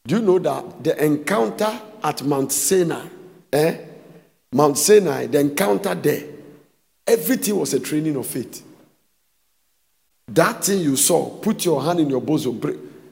Do 0.06 0.16
you 0.16 0.22
know 0.22 0.38
that 0.38 0.84
the 0.84 1.04
encounter 1.04 1.80
at 2.02 2.22
Mount 2.22 2.52
Sinai, 2.52 3.06
eh? 3.52 3.76
Mount 4.52 4.78
Sinai, 4.78 5.26
the 5.26 5.40
encounter 5.40 5.94
there, 5.94 6.22
everything 7.06 7.56
was 7.56 7.74
a 7.74 7.80
training 7.80 8.16
of 8.16 8.26
faith. 8.26 8.64
That 10.28 10.64
thing 10.64 10.80
you 10.80 10.96
saw, 10.96 11.38
put 11.38 11.64
your 11.64 11.82
hand 11.82 12.00
in 12.00 12.10
your 12.10 12.20
bosom. 12.20 12.60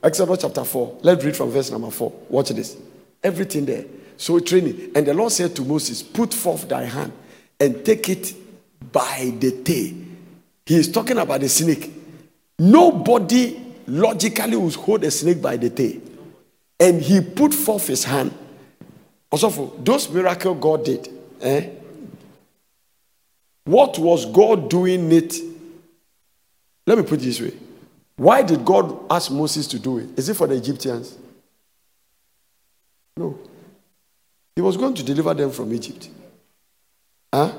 Exodus 0.03 0.43
chapter 0.43 0.65
4. 0.65 0.99
Let's 1.03 1.25
read 1.25 1.37
from 1.37 1.51
verse 1.51 1.71
number 1.71 1.91
4. 1.91 2.13
Watch 2.29 2.51
this. 2.51 2.77
Everything 3.23 3.65
there. 3.65 3.85
So 4.17 4.39
training. 4.39 4.93
And 4.95 5.07
the 5.07 5.15
Lord 5.15 5.33
said 5.33 5.55
to 5.57 5.63
Moses, 5.63 6.03
Put 6.03 6.33
forth 6.33 6.69
thy 6.69 6.85
hand 6.85 7.13
and 7.61 7.85
take 7.85 8.09
it 8.09 8.35
by 8.93 9.33
the 9.39 9.63
tail. 9.63 9.95
He 10.65 10.77
is 10.77 10.91
talking 10.91 11.19
about 11.19 11.41
the 11.41 11.49
snake. 11.49 11.93
Nobody 12.59 13.63
logically 13.87 14.57
would 14.57 14.75
hold 14.75 15.05
a 15.05 15.11
snake 15.11 15.41
by 15.41 15.57
the 15.57 15.71
tail. 15.71 16.01
And 16.81 17.01
he 17.01 17.21
put 17.21 17.55
forth 17.55 17.87
his 17.87 18.05
hand. 18.05 18.37
Also, 19.31 19.51
for 19.51 19.73
those 19.79 20.09
miracles 20.11 20.59
God 20.61 20.85
did, 20.85 21.09
Eh? 21.41 21.69
What 23.65 23.99
was 23.99 24.25
God 24.27 24.71
doing 24.71 25.11
it? 25.13 25.35
Let 26.87 26.99
me 26.99 27.05
put 27.05 27.21
it 27.21 27.25
this 27.25 27.41
way. 27.41 27.53
Why 28.17 28.43
did 28.43 28.65
God 28.65 29.07
ask 29.11 29.31
Moses 29.31 29.67
to 29.69 29.79
do 29.79 29.99
it? 29.99 30.19
Is 30.19 30.29
it 30.29 30.35
for 30.35 30.47
the 30.47 30.55
Egyptians? 30.55 31.19
No. 33.17 33.39
He 34.57 34.63
was 34.63 34.79
going 34.79 34.95
to 34.95 35.03
deliver 35.03 35.35
them 35.35 35.53
from 35.53 35.73
Egypt. 35.73 36.09
Huh? 37.33 37.53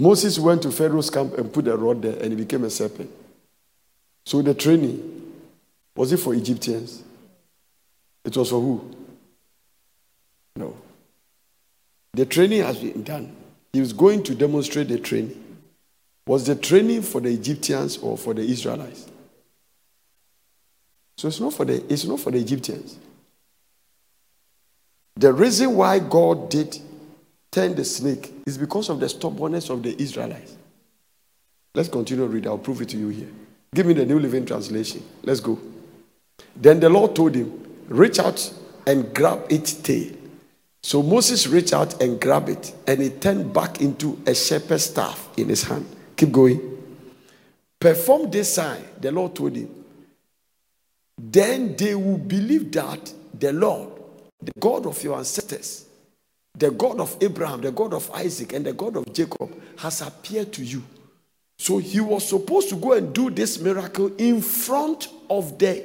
Moses 0.00 0.38
went 0.40 0.62
to 0.62 0.72
Pharaoh's 0.72 1.08
camp 1.08 1.38
and 1.38 1.52
put 1.52 1.68
a 1.68 1.76
rod 1.76 2.02
there 2.02 2.20
and 2.20 2.32
he 2.32 2.36
became 2.36 2.64
a 2.64 2.70
serpent. 2.70 3.10
So 4.26 4.42
the 4.42 4.52
training, 4.52 5.32
was 5.94 6.12
it 6.12 6.16
for 6.16 6.34
Egyptians? 6.34 7.04
It 8.24 8.36
was 8.36 8.50
for 8.50 8.60
who? 8.60 8.96
No. 10.56 10.76
The 12.12 12.26
training 12.26 12.62
has 12.62 12.78
been 12.78 13.04
done. 13.04 13.36
He 13.72 13.80
was 13.80 13.92
going 13.92 14.24
to 14.24 14.34
demonstrate 14.34 14.88
the 14.88 14.98
training. 14.98 15.40
Was 16.26 16.46
the 16.46 16.56
training 16.56 17.02
for 17.02 17.20
the 17.20 17.28
Egyptians 17.28 17.98
or 17.98 18.16
for 18.16 18.34
the 18.34 18.42
Israelites? 18.42 19.06
So 21.18 21.28
it's 21.28 21.38
not 21.38 21.52
for 21.52 21.64
the 21.64 21.84
it's 21.92 22.04
not 22.04 22.18
for 22.18 22.30
the 22.30 22.38
Egyptians. 22.38 22.98
The 25.16 25.32
reason 25.32 25.76
why 25.76 26.00
God 26.00 26.50
did 26.50 26.78
turn 27.50 27.74
the 27.74 27.84
snake 27.84 28.32
is 28.46 28.58
because 28.58 28.88
of 28.88 29.00
the 29.00 29.08
stubbornness 29.08 29.70
of 29.70 29.82
the 29.82 30.00
Israelites. 30.00 30.56
Let's 31.74 31.88
continue 31.88 32.26
to 32.26 32.32
read. 32.32 32.46
I'll 32.46 32.58
prove 32.58 32.82
it 32.82 32.88
to 32.90 32.96
you 32.96 33.08
here. 33.08 33.28
Give 33.74 33.86
me 33.86 33.94
the 33.94 34.06
New 34.06 34.18
Living 34.18 34.44
Translation. 34.44 35.02
Let's 35.22 35.40
go. 35.40 35.58
Then 36.56 36.80
the 36.80 36.88
Lord 36.88 37.14
told 37.16 37.34
him, 37.34 37.60
Reach 37.88 38.18
out 38.18 38.52
and 38.86 39.14
grab 39.14 39.46
its 39.50 39.74
tail. 39.74 40.12
So 40.82 41.02
Moses 41.02 41.46
reached 41.46 41.72
out 41.72 42.00
and 42.02 42.20
grabbed 42.20 42.50
it, 42.50 42.74
and 42.86 43.00
it 43.00 43.20
turned 43.20 43.52
back 43.52 43.80
into 43.80 44.20
a 44.26 44.34
shepherd's 44.34 44.84
staff 44.84 45.28
in 45.36 45.48
his 45.48 45.62
hand. 45.62 45.86
Keep 46.16 46.32
going. 46.32 46.60
Perform 47.80 48.30
this 48.30 48.54
sign, 48.54 48.82
the 49.00 49.10
Lord 49.10 49.34
told 49.34 49.56
him. 49.56 49.84
Then 51.18 51.74
they 51.76 51.94
will 51.94 52.18
believe 52.18 52.70
that 52.72 53.12
the 53.38 53.52
Lord, 53.52 53.93
the 54.44 54.52
God 54.58 54.86
of 54.86 55.02
your 55.02 55.18
ancestors, 55.18 55.86
the 56.56 56.70
God 56.70 57.00
of 57.00 57.16
Abraham, 57.20 57.60
the 57.60 57.72
God 57.72 57.94
of 57.94 58.10
Isaac, 58.12 58.52
and 58.52 58.64
the 58.64 58.72
God 58.72 58.96
of 58.96 59.12
Jacob, 59.12 59.50
has 59.78 60.00
appeared 60.00 60.52
to 60.54 60.64
you. 60.64 60.82
So 61.58 61.78
he 61.78 62.00
was 62.00 62.28
supposed 62.28 62.68
to 62.70 62.76
go 62.76 62.92
and 62.92 63.14
do 63.14 63.30
this 63.30 63.58
miracle 63.58 64.12
in 64.16 64.40
front 64.40 65.08
of 65.30 65.58
the 65.58 65.84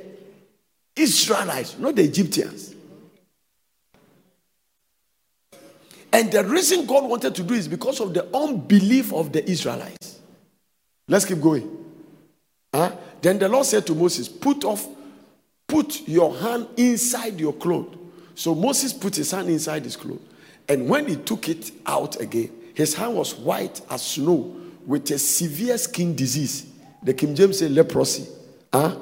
Israelites, 0.95 1.77
not 1.77 1.95
the 1.95 2.03
Egyptians. 2.03 2.76
And 6.11 6.31
the 6.31 6.44
reason 6.44 6.86
God 6.86 7.07
wanted 7.07 7.36
to 7.36 7.44
do 7.44 7.53
is 7.53 7.68
because 7.68 7.99
of 7.99 8.14
the 8.14 8.26
unbelief 8.36 9.14
of 9.14 9.31
the 9.31 9.48
Israelites. 9.48 10.19
Let's 11.07 11.26
keep 11.26 11.40
going. 11.40 11.77
Huh? 12.73 12.91
Then 13.22 13.40
the 13.40 13.48
Lord 13.48 13.65
said 13.65 13.86
to 13.88 13.95
Moses, 13.95 14.27
Put 14.27 14.64
off, 14.64 14.88
put 15.68 16.07
your 16.07 16.36
hand 16.36 16.68
inside 16.77 17.40
your 17.40 17.53
cloth. 17.53 17.98
So 18.40 18.56
Moses 18.56 18.94
put 18.94 19.18
his 19.18 19.32
hand 19.32 19.49
inside 19.49 19.84
his 19.84 19.98
cloth. 19.98 20.22
And 20.70 20.88
when 20.88 21.10
he 21.10 21.18
took 21.18 21.49
it 21.49 21.74
out 21.86 22.22
again, 22.22 22.49
his 22.74 22.94
hand 22.94 23.16
was 23.16 23.36
white 23.36 23.82
as 23.90 24.02
snow 24.02 24.56
with 24.86 25.11
a 25.11 25.20
severe 25.20 25.78
skin 25.78 26.16
disease. 26.16 26.66
The 27.03 27.14
King 27.14 27.36
James 27.36 27.60
say 27.60 27.68
leprosy. 27.68 28.30
Huh? 28.72 28.95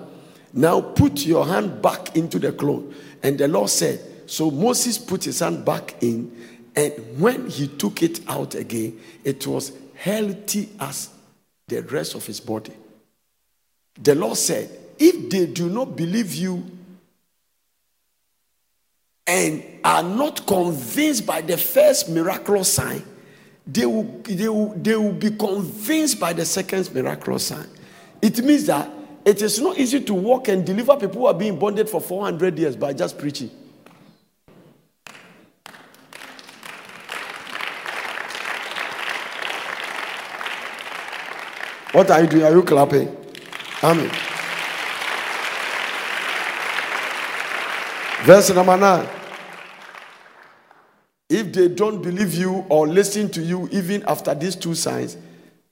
Now 0.53 0.81
put 0.81 1.23
your 1.23 1.45
hand 1.45 1.83
back 1.83 2.15
into 2.15 2.39
the 2.39 2.51
cloth. 2.51 2.85
And 3.21 3.37
the 3.37 3.47
Lord 3.47 3.69
said, 3.69 3.99
So 4.25 4.49
Moses 4.49 4.97
put 4.97 5.25
his 5.25 5.37
hand 5.41 5.63
back 5.63 6.01
in 6.01 6.35
and 6.75 7.19
when 7.19 7.47
he 7.47 7.67
took 7.67 8.01
it 8.01 8.21
out 8.27 8.55
again, 8.55 8.99
it 9.23 9.45
was 9.45 9.71
healthy 9.93 10.69
as 10.79 11.11
the 11.67 11.83
rest 11.83 12.15
of 12.15 12.25
his 12.25 12.39
body. 12.39 12.73
The 14.01 14.15
Lord 14.15 14.37
said, 14.37 14.71
If 14.97 15.29
they 15.29 15.45
do 15.45 15.69
not 15.69 15.95
believe 15.95 16.33
you 16.33 16.76
and 19.27 19.63
are 19.83 20.03
not 20.03 20.47
convinced 20.47 21.25
by 21.25 21.41
the 21.41 21.57
first 21.57 22.09
miraculous 22.09 22.71
sign, 22.71 23.03
they 23.65 23.85
will, 23.85 24.03
they 24.23 24.47
will, 24.47 24.73
they 24.75 24.95
will 24.95 25.11
be 25.11 25.31
convinced 25.31 26.19
by 26.19 26.31
the 26.31 26.45
second 26.45 26.93
miraculous 26.93 27.47
sign. 27.47 27.67
It 28.21 28.39
means 28.39 28.65
that 28.67 28.89
it 29.25 29.41
is 29.41 29.59
not 29.59 29.77
easy 29.77 29.99
to 29.99 30.13
walk 30.13 30.47
and 30.47 30.65
deliver 30.65 30.95
people 30.95 31.21
who 31.21 31.25
are 31.25 31.33
being 31.33 31.59
bonded 31.59 31.89
for 31.89 31.99
400 31.99 32.57
years 32.57 32.77
by 32.77 32.93
just 32.93 33.17
preaching. 33.17 33.51
What 41.91 42.09
are 42.11 42.21
you 42.21 42.27
doing? 42.27 42.43
Are 42.43 42.51
you 42.51 42.63
clapping? 42.63 43.15
Amen. 43.83 44.11
Verse 48.23 48.53
number 48.53 48.77
nine. 48.77 49.16
If 51.29 51.53
they 51.53 51.67
don't 51.67 52.01
believe 52.01 52.33
you 52.33 52.65
or 52.69 52.87
listen 52.87 53.29
to 53.31 53.41
you, 53.41 53.67
even 53.71 54.03
after 54.07 54.33
these 54.33 54.55
two 54.55 54.75
signs, 54.75 55.17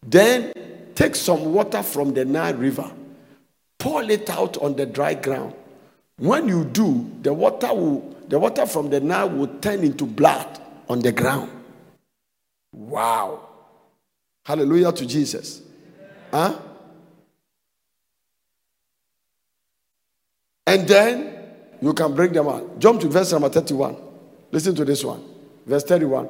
then 0.06 0.52
take 0.95 1.15
some 1.15 1.53
water 1.53 1.82
from 1.82 2.14
the 2.14 2.26
Nile 2.26 2.56
River, 2.56 2.91
pour 3.80 4.03
it 4.03 4.30
out 4.30 4.57
on 4.57 4.76
the 4.76 4.86
dry 4.86 5.14
ground. 5.14 5.53
When 6.18 6.48
you 6.48 6.65
do, 6.65 7.10
the 7.22 7.34
water 7.34 7.73
will 7.73 8.15
the 8.27 8.40
water 8.40 8.65
from 8.65 8.90
the 8.90 8.99
Nile 8.99 9.30
will 9.30 9.48
turn 9.60 9.84
into 9.84 10.06
blood 10.06 10.60
on 10.90 10.99
the 10.99 11.11
ground. 11.11 11.52
Wow. 12.73 13.48
Hallelujah 14.44 14.91
to 14.91 15.06
Jesus. 15.06 15.61
Huh? 16.32 16.57
And 20.68 20.88
then 20.88 21.38
you 21.82 21.94
can 21.94 22.14
bring 22.15 22.34
them 22.34 22.48
out. 22.48 22.80
Jump 22.80 23.02
to 23.02 23.07
verse 23.07 23.32
number 23.32 23.49
31. 23.49 23.95
Listen 24.52 24.73
to 24.76 24.86
this 24.86 25.03
one. 25.03 25.35
Verse 25.66 25.84
31. 25.84 26.30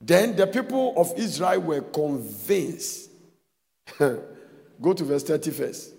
Then 0.00 0.36
the 0.36 0.46
people 0.46 0.94
of 0.96 1.12
Israel 1.16 1.60
were 1.60 1.80
convinced. 1.80 3.10
Go 3.98 4.92
to 4.92 5.04
verse 5.04 5.22
30 5.22 5.50
first. 5.50 5.94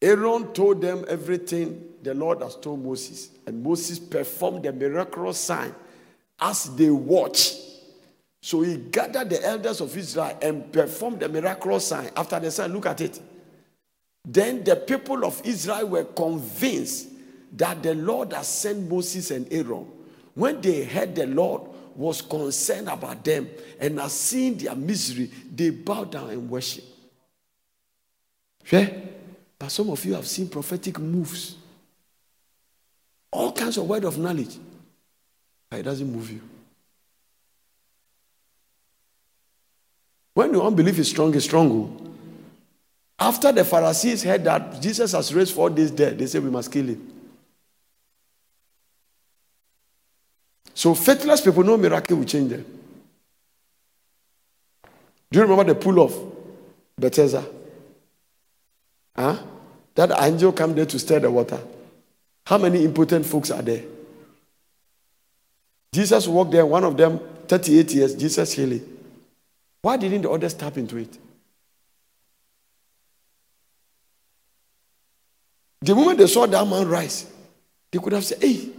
Aaron 0.00 0.52
told 0.52 0.80
them 0.80 1.04
everything 1.08 1.84
the 2.02 2.14
Lord 2.14 2.40
has 2.42 2.56
told 2.56 2.84
Moses, 2.84 3.30
and 3.46 3.62
Moses 3.62 3.98
performed 3.98 4.62
the 4.62 4.72
miraculous 4.72 5.38
sign 5.38 5.74
as 6.40 6.64
they 6.76 6.90
watched. 6.90 7.56
So 8.40 8.62
he 8.62 8.76
gathered 8.76 9.30
the 9.30 9.44
elders 9.44 9.80
of 9.80 9.96
Israel 9.96 10.38
and 10.40 10.72
performed 10.72 11.20
the 11.20 11.28
miraculous 11.28 11.88
sign. 11.88 12.10
After 12.16 12.38
the 12.38 12.50
sign, 12.52 12.72
look 12.72 12.86
at 12.86 13.00
it. 13.00 13.20
Then 14.24 14.62
the 14.62 14.76
people 14.76 15.24
of 15.24 15.42
Israel 15.44 15.88
were 15.88 16.04
convinced 16.04 17.08
that 17.56 17.82
the 17.82 17.94
Lord 17.94 18.32
has 18.32 18.46
sent 18.46 18.88
Moses 18.88 19.32
and 19.32 19.52
Aaron. 19.52 19.86
When 20.38 20.60
they 20.60 20.84
heard 20.84 21.16
the 21.16 21.26
Lord 21.26 21.62
was 21.96 22.22
concerned 22.22 22.88
about 22.88 23.24
them 23.24 23.50
and 23.80 23.98
has 23.98 24.12
seen 24.12 24.56
their 24.56 24.76
misery, 24.76 25.28
they 25.52 25.70
bowed 25.70 26.12
down 26.12 26.30
and 26.30 26.48
worship. 26.48 26.84
Yeah? 28.70 28.88
But 29.58 29.72
some 29.72 29.90
of 29.90 30.04
you 30.04 30.14
have 30.14 30.28
seen 30.28 30.48
prophetic 30.48 31.00
moves, 31.00 31.56
all 33.32 33.50
kinds 33.50 33.78
of 33.78 33.88
word 33.88 34.04
of 34.04 34.16
knowledge, 34.16 34.56
but 35.68 35.80
it 35.80 35.82
doesn't 35.82 36.12
move 36.12 36.30
you. 36.30 36.40
When 40.34 40.52
your 40.52 40.68
unbelief 40.68 41.00
is 41.00 41.10
strong, 41.10 41.34
it's 41.34 41.46
strong. 41.46 41.72
Oh. 41.72 42.10
After 43.18 43.50
the 43.50 43.64
Pharisees 43.64 44.22
heard 44.22 44.44
that 44.44 44.80
Jesus 44.80 45.10
has 45.10 45.34
raised 45.34 45.52
four 45.52 45.68
days 45.68 45.90
dead, 45.90 46.16
they 46.16 46.28
said 46.28 46.44
we 46.44 46.50
must 46.50 46.70
kill 46.70 46.86
him. 46.86 47.17
So 50.78 50.94
faithless 50.94 51.40
people, 51.40 51.64
no 51.64 51.76
miracle 51.76 52.18
will 52.18 52.24
change 52.24 52.50
them. 52.50 52.64
Do 55.28 55.40
you 55.40 55.42
remember 55.42 55.64
the 55.64 55.74
pool 55.74 56.00
of 56.00 56.14
Bethesda? 56.96 57.44
Huh? 59.16 59.42
That 59.96 60.12
angel 60.22 60.52
come 60.52 60.76
there 60.76 60.86
to 60.86 60.96
stir 61.00 61.18
the 61.18 61.32
water. 61.32 61.58
How 62.46 62.58
many 62.58 62.84
impotent 62.84 63.26
folks 63.26 63.50
are 63.50 63.60
there? 63.60 63.82
Jesus 65.92 66.28
walked 66.28 66.52
there, 66.52 66.64
one 66.64 66.84
of 66.84 66.96
them, 66.96 67.18
38 67.48 67.94
years, 67.94 68.14
Jesus 68.14 68.52
healing. 68.52 68.98
Why 69.82 69.96
didn't 69.96 70.22
the 70.22 70.30
others 70.30 70.54
tap 70.54 70.78
into 70.78 70.98
it? 70.98 71.18
The 75.80 75.92
moment 75.92 76.18
they 76.18 76.28
saw 76.28 76.46
that 76.46 76.68
man 76.68 76.86
rise, 76.86 77.26
they 77.90 77.98
could 77.98 78.12
have 78.12 78.24
said, 78.24 78.40
Hey, 78.40 78.77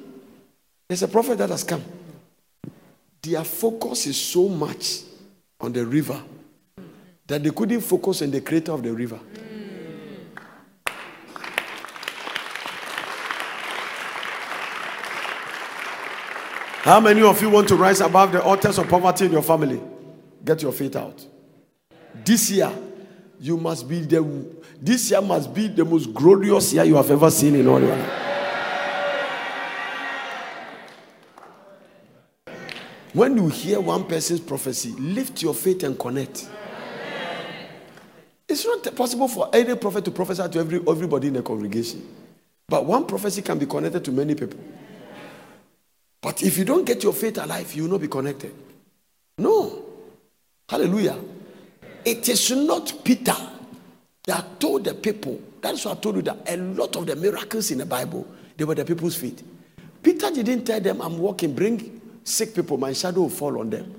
there's 0.89 1.03
a 1.03 1.07
prophet 1.07 1.37
that 1.37 1.51
has 1.51 1.63
come. 1.63 1.83
Their 3.21 3.43
focus 3.43 4.07
is 4.07 4.19
so 4.19 4.49
much 4.49 5.01
on 5.61 5.71
the 5.71 5.85
river 5.85 6.19
that 7.27 7.43
they 7.43 7.51
couldn't 7.51 7.81
focus 7.81 8.23
on 8.23 8.31
the 8.31 8.41
creator 8.41 8.71
of 8.71 8.81
the 8.81 8.91
river. 8.91 9.19
How 16.81 16.99
many 16.99 17.21
of 17.21 17.39
you 17.39 17.51
want 17.51 17.67
to 17.67 17.75
rise 17.75 18.01
above 18.01 18.31
the 18.31 18.41
altars 18.41 18.79
of 18.79 18.87
poverty 18.87 19.25
in 19.25 19.31
your 19.31 19.43
family? 19.43 19.79
Get 20.43 20.63
your 20.63 20.71
feet 20.71 20.95
out. 20.95 21.23
This 22.25 22.49
year, 22.49 22.71
you 23.39 23.57
must 23.57 23.87
be 23.87 23.99
the 23.99 24.25
this 24.81 25.11
year 25.11 25.21
must 25.21 25.53
be 25.53 25.67
the 25.67 25.85
most 25.85 26.11
glorious 26.15 26.73
year 26.73 26.83
you 26.83 26.95
have 26.95 27.11
ever 27.11 27.29
seen 27.29 27.53
in 27.53 27.67
all 27.67 27.79
your 27.79 27.95
life. 27.95 28.28
When 33.13 33.37
you 33.37 33.47
hear 33.47 33.79
one 33.79 34.03
person's 34.03 34.39
prophecy, 34.39 34.91
lift 34.91 35.41
your 35.41 35.53
faith 35.53 35.83
and 35.83 35.97
connect. 35.97 36.47
It's 38.47 38.65
not 38.65 38.95
possible 38.95 39.27
for 39.27 39.49
any 39.53 39.75
prophet 39.75 40.05
to 40.05 40.11
prophesy 40.11 40.47
to 40.49 40.59
every, 40.59 40.79
everybody 40.87 41.27
in 41.27 41.33
the 41.33 41.41
congregation. 41.41 42.07
But 42.67 42.85
one 42.85 43.05
prophecy 43.05 43.41
can 43.41 43.57
be 43.57 43.65
connected 43.65 44.05
to 44.05 44.11
many 44.11 44.35
people. 44.35 44.59
But 46.21 46.43
if 46.43 46.57
you 46.57 46.65
don't 46.65 46.85
get 46.85 47.01
your 47.03 47.13
faith 47.13 47.37
alive, 47.37 47.73
you 47.73 47.83
will 47.83 47.91
not 47.91 48.01
be 48.01 48.07
connected. 48.07 48.53
No. 49.37 49.85
Hallelujah. 50.67 51.17
It 52.05 52.27
is 52.29 52.51
not 52.51 52.93
Peter 53.03 53.35
that 54.25 54.59
told 54.59 54.83
the 54.83 54.93
people. 54.93 55.41
That's 55.61 55.85
why 55.85 55.93
I 55.93 55.95
told 55.95 56.17
you 56.17 56.21
that 56.23 56.37
a 56.47 56.57
lot 56.57 56.95
of 56.95 57.07
the 57.07 57.15
miracles 57.15 57.71
in 57.71 57.79
the 57.79 57.85
Bible, 57.85 58.27
they 58.55 58.65
were 58.65 58.75
the 58.75 58.85
people's 58.85 59.15
feet. 59.15 59.41
Peter 60.03 60.29
didn't 60.31 60.65
tell 60.65 60.79
them, 60.79 61.01
I'm 61.01 61.17
walking, 61.17 61.53
bring 61.53 61.98
sick 62.29 62.53
people, 62.53 62.77
my 62.77 62.93
shadow 62.93 63.21
will 63.21 63.29
fall 63.29 63.59
on 63.59 63.69
them. 63.69 63.93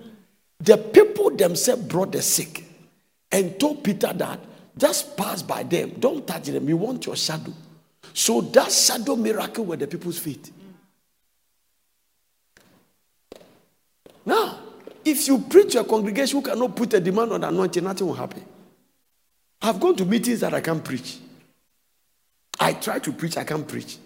The 0.58 0.76
people 0.76 1.30
themselves 1.30 1.82
brought 1.82 2.12
the 2.12 2.22
sick 2.22 2.64
and 3.32 3.58
told 3.58 3.82
Peter 3.82 4.12
that 4.12 4.40
just 4.76 5.16
pass 5.16 5.42
by 5.42 5.62
them, 5.62 5.94
don't 5.98 6.26
touch 6.26 6.44
them, 6.44 6.66
we 6.66 6.74
want 6.74 7.04
your 7.06 7.16
shadow. 7.16 7.52
So 8.12 8.40
that 8.40 8.72
shadow 8.72 9.16
miracle 9.16 9.64
were 9.64 9.76
the 9.76 9.86
people's 9.86 10.18
feet. 10.18 10.50
Now, 14.24 14.58
if 15.04 15.26
you 15.26 15.38
preach 15.38 15.72
to 15.72 15.80
a 15.80 15.84
congregation 15.84 16.40
who 16.40 16.46
cannot 16.46 16.76
put 16.76 16.94
a 16.94 17.00
demand 17.00 17.32
on 17.32 17.44
anointing, 17.44 17.82
nothing 17.82 18.06
will 18.06 18.14
happen. 18.14 18.44
I've 19.62 19.80
gone 19.80 19.96
to 19.96 20.04
meetings 20.04 20.40
that 20.40 20.54
I 20.54 20.60
can't 20.60 20.84
preach. 20.84 21.18
I 22.58 22.74
try 22.74 22.98
to 22.98 23.12
preach, 23.12 23.36
I 23.36 23.44
can't 23.44 23.66
preach. 23.66 23.98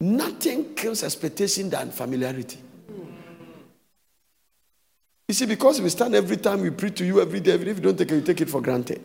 Nothing 0.00 0.74
kills 0.74 1.02
expectation 1.02 1.70
than 1.70 1.90
familiarity. 1.90 2.58
You 5.32 5.34
see, 5.34 5.46
because 5.46 5.80
we 5.80 5.88
stand 5.88 6.14
every 6.14 6.36
time 6.36 6.60
we 6.60 6.68
preach 6.68 6.98
to 6.98 7.06
you 7.06 7.18
every 7.18 7.40
day, 7.40 7.52
if 7.52 7.64
you 7.66 7.74
don't 7.76 7.96
take 7.96 8.12
it, 8.12 8.16
you 8.16 8.20
take 8.20 8.42
it 8.42 8.50
for 8.50 8.60
granted. 8.60 9.00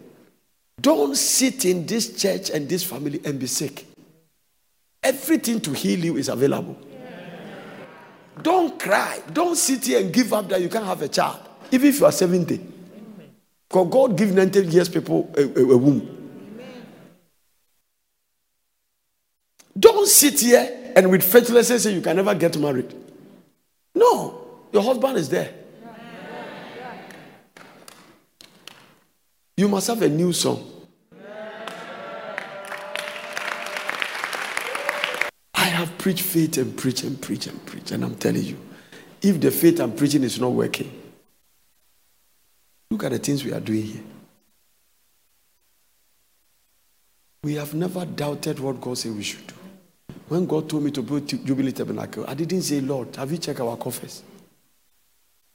Don't 0.82 1.16
sit 1.16 1.64
in 1.64 1.86
this 1.86 2.22
church 2.22 2.50
and 2.50 2.68
this 2.68 2.84
family 2.84 3.22
and 3.24 3.40
be 3.40 3.48
sick. 3.48 3.86
Everything 5.02 5.62
to 5.62 5.72
heal 5.72 6.04
you 6.04 6.18
is 6.18 6.28
available. 6.28 6.78
Don't 8.42 8.78
cry. 8.78 9.22
Don't 9.32 9.56
sit 9.56 9.86
here 9.86 10.02
and 10.02 10.12
give 10.12 10.34
up 10.34 10.50
that 10.50 10.60
you 10.60 10.68
can't 10.68 10.84
have 10.84 11.02
a 11.02 11.08
child, 11.08 11.40
even 11.72 11.88
if 11.88 11.98
you 12.02 12.06
are 12.06 12.12
70. 12.12 12.58
Because 13.70 13.90
God 13.90 14.18
gives 14.18 14.34
90 14.34 14.66
years 14.66 14.90
people 14.90 15.34
a, 15.38 15.44
a, 15.44 15.64
a 15.64 15.78
womb. 15.78 16.42
Don't 19.80 20.10
sit 20.10 20.42
here 20.42 20.92
and 20.94 21.10
with 21.10 21.24
faithlessness 21.24 21.84
say 21.84 21.94
you 21.94 22.02
can 22.02 22.18
never 22.18 22.36
get 22.36 22.58
married. 22.58 22.94
No, 23.96 24.42
your 24.74 24.84
husband 24.84 25.20
is 25.20 25.30
there. 25.30 25.54
You 29.58 29.68
must 29.68 29.88
have 29.88 30.04
a 30.04 30.10
new 30.10 30.34
song. 30.34 30.64
I 35.56 35.64
have 35.64 35.98
preached 35.98 36.22
faith 36.22 36.60
and 36.60 36.78
preach 36.78 37.02
and 37.04 37.20
preach 37.20 37.48
and 37.48 37.66
preach, 37.66 37.92
and 37.92 38.04
I'm 38.04 38.16
telling 38.16 38.44
you, 38.44 38.58
if 39.20 39.42
the 39.42 39.50
faith 39.50 39.80
I'm 39.80 39.94
preaching 39.94 40.24
is 40.24 40.40
not 40.40 40.52
working, 40.52 40.92
look 42.92 43.04
at 43.04 43.12
the 43.12 43.18
things 43.18 43.44
we 43.44 43.52
are 43.52 43.60
doing 43.60 43.82
here. 43.82 44.04
We 47.44 47.56
have 47.56 47.74
never 47.74 48.06
doubted 48.06 48.60
what 48.60 48.80
God 48.80 49.00
said 49.00 49.16
we 49.16 49.24
should 49.24 49.48
do. 49.48 49.56
When 50.28 50.46
God 50.46 50.70
told 50.70 50.84
me 50.84 50.92
to 50.92 51.02
build 51.02 51.28
Jubilee 51.28 51.72
Tabernacle, 51.72 52.26
I 52.28 52.36
didn't 52.36 52.62
say, 52.62 52.80
Lord, 52.80 53.16
have 53.16 53.32
you 53.32 53.40
checked 53.40 53.60
our 53.60 53.76
coffers? 53.76 54.22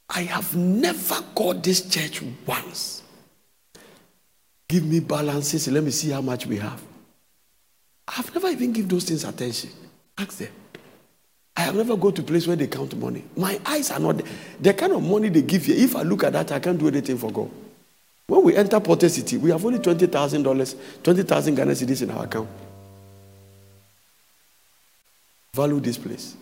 I 0.09 0.23
have 0.23 0.55
never 0.55 1.21
called 1.33 1.63
this 1.63 1.87
church 1.87 2.21
once 2.45 3.02
Give 4.73 4.85
me 4.85 5.01
balances. 5.01 5.67
Let 5.67 5.83
me 5.83 5.91
see 5.91 6.09
how 6.09 6.21
much 6.21 6.47
we 6.47 6.57
have. 6.57 6.81
I've 8.07 8.33
never 8.33 8.47
even 8.47 8.73
give 8.73 8.89
those 8.89 9.03
things 9.03 9.23
attention. 9.23 9.69
Ask 10.17 10.39
them. 10.39 10.49
I 11.55 11.61
have 11.61 11.75
never 11.75 11.95
go 11.95 12.09
to 12.09 12.23
place 12.23 12.47
where 12.47 12.55
they 12.55 12.65
count 12.65 12.97
money. 12.97 13.23
My 13.37 13.59
eyes 13.67 13.91
are 13.91 13.99
not 13.99 14.17
there. 14.17 14.27
The 14.59 14.73
kind 14.73 14.93
of 14.93 15.03
money 15.03 15.29
they 15.29 15.43
give 15.43 15.67
you, 15.67 15.75
if 15.75 15.95
I 15.95 16.01
look 16.01 16.23
at 16.23 16.33
that, 16.33 16.51
I 16.51 16.57
can't 16.57 16.79
do 16.79 16.87
anything 16.87 17.19
for 17.19 17.29
God. 17.31 17.51
When 18.25 18.41
we 18.41 18.55
enter 18.55 18.79
Port 18.79 19.01
City, 19.01 19.37
we 19.37 19.51
have 19.51 19.63
only 19.63 19.77
$20,000, 19.77 20.75
20,000 21.03 21.53
Ghana 21.53 21.71
cedis 21.73 22.01
in 22.01 22.09
our 22.09 22.23
account. 22.23 22.49
Value 25.53 25.79
this 25.81 25.99
place. 25.99 26.35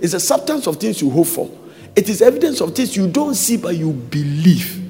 It's 0.00 0.14
a 0.14 0.20
substance 0.20 0.68
of 0.68 0.76
things 0.76 1.02
you 1.02 1.10
hope 1.10 1.26
for. 1.26 1.50
It 1.96 2.08
is 2.08 2.22
evidence 2.22 2.60
of 2.60 2.76
things 2.76 2.96
you 2.96 3.08
don't 3.08 3.34
see, 3.34 3.56
but 3.56 3.74
you 3.74 3.90
believe. 3.90 4.81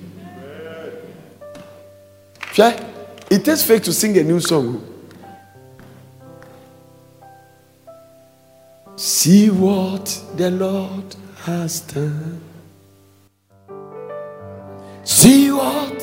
It 2.54 3.44
takes 3.46 3.62
faith 3.62 3.84
to 3.84 3.92
sing 3.94 4.18
a 4.18 4.22
new 4.22 4.38
song. 4.38 4.84
See 8.96 9.48
what 9.48 10.04
the 10.36 10.50
Lord 10.50 11.16
has 11.44 11.80
done. 11.80 12.40
See 15.02 15.50
what 15.50 15.98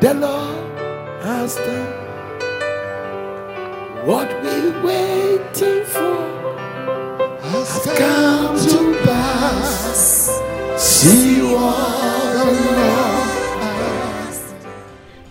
the 0.00 0.14
Lord 0.14 0.78
has 1.22 1.56
done. 1.56 1.92
What 4.06 4.28
we're 4.42 4.82
waiting 4.82 5.84
for 5.84 6.16
has 7.42 7.84
come 7.98 8.56
to 8.56 9.02
pass. 9.04 10.30
See 10.78 11.42
what 11.42 12.19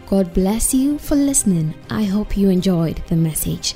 God 0.10 0.34
bless 0.34 0.74
you 0.74 0.98
for 0.98 1.16
listening. 1.16 1.76
I 1.88 2.04
hope 2.04 2.36
you 2.36 2.50
enjoyed 2.50 2.98
the 3.10 3.16
message. 3.16 3.76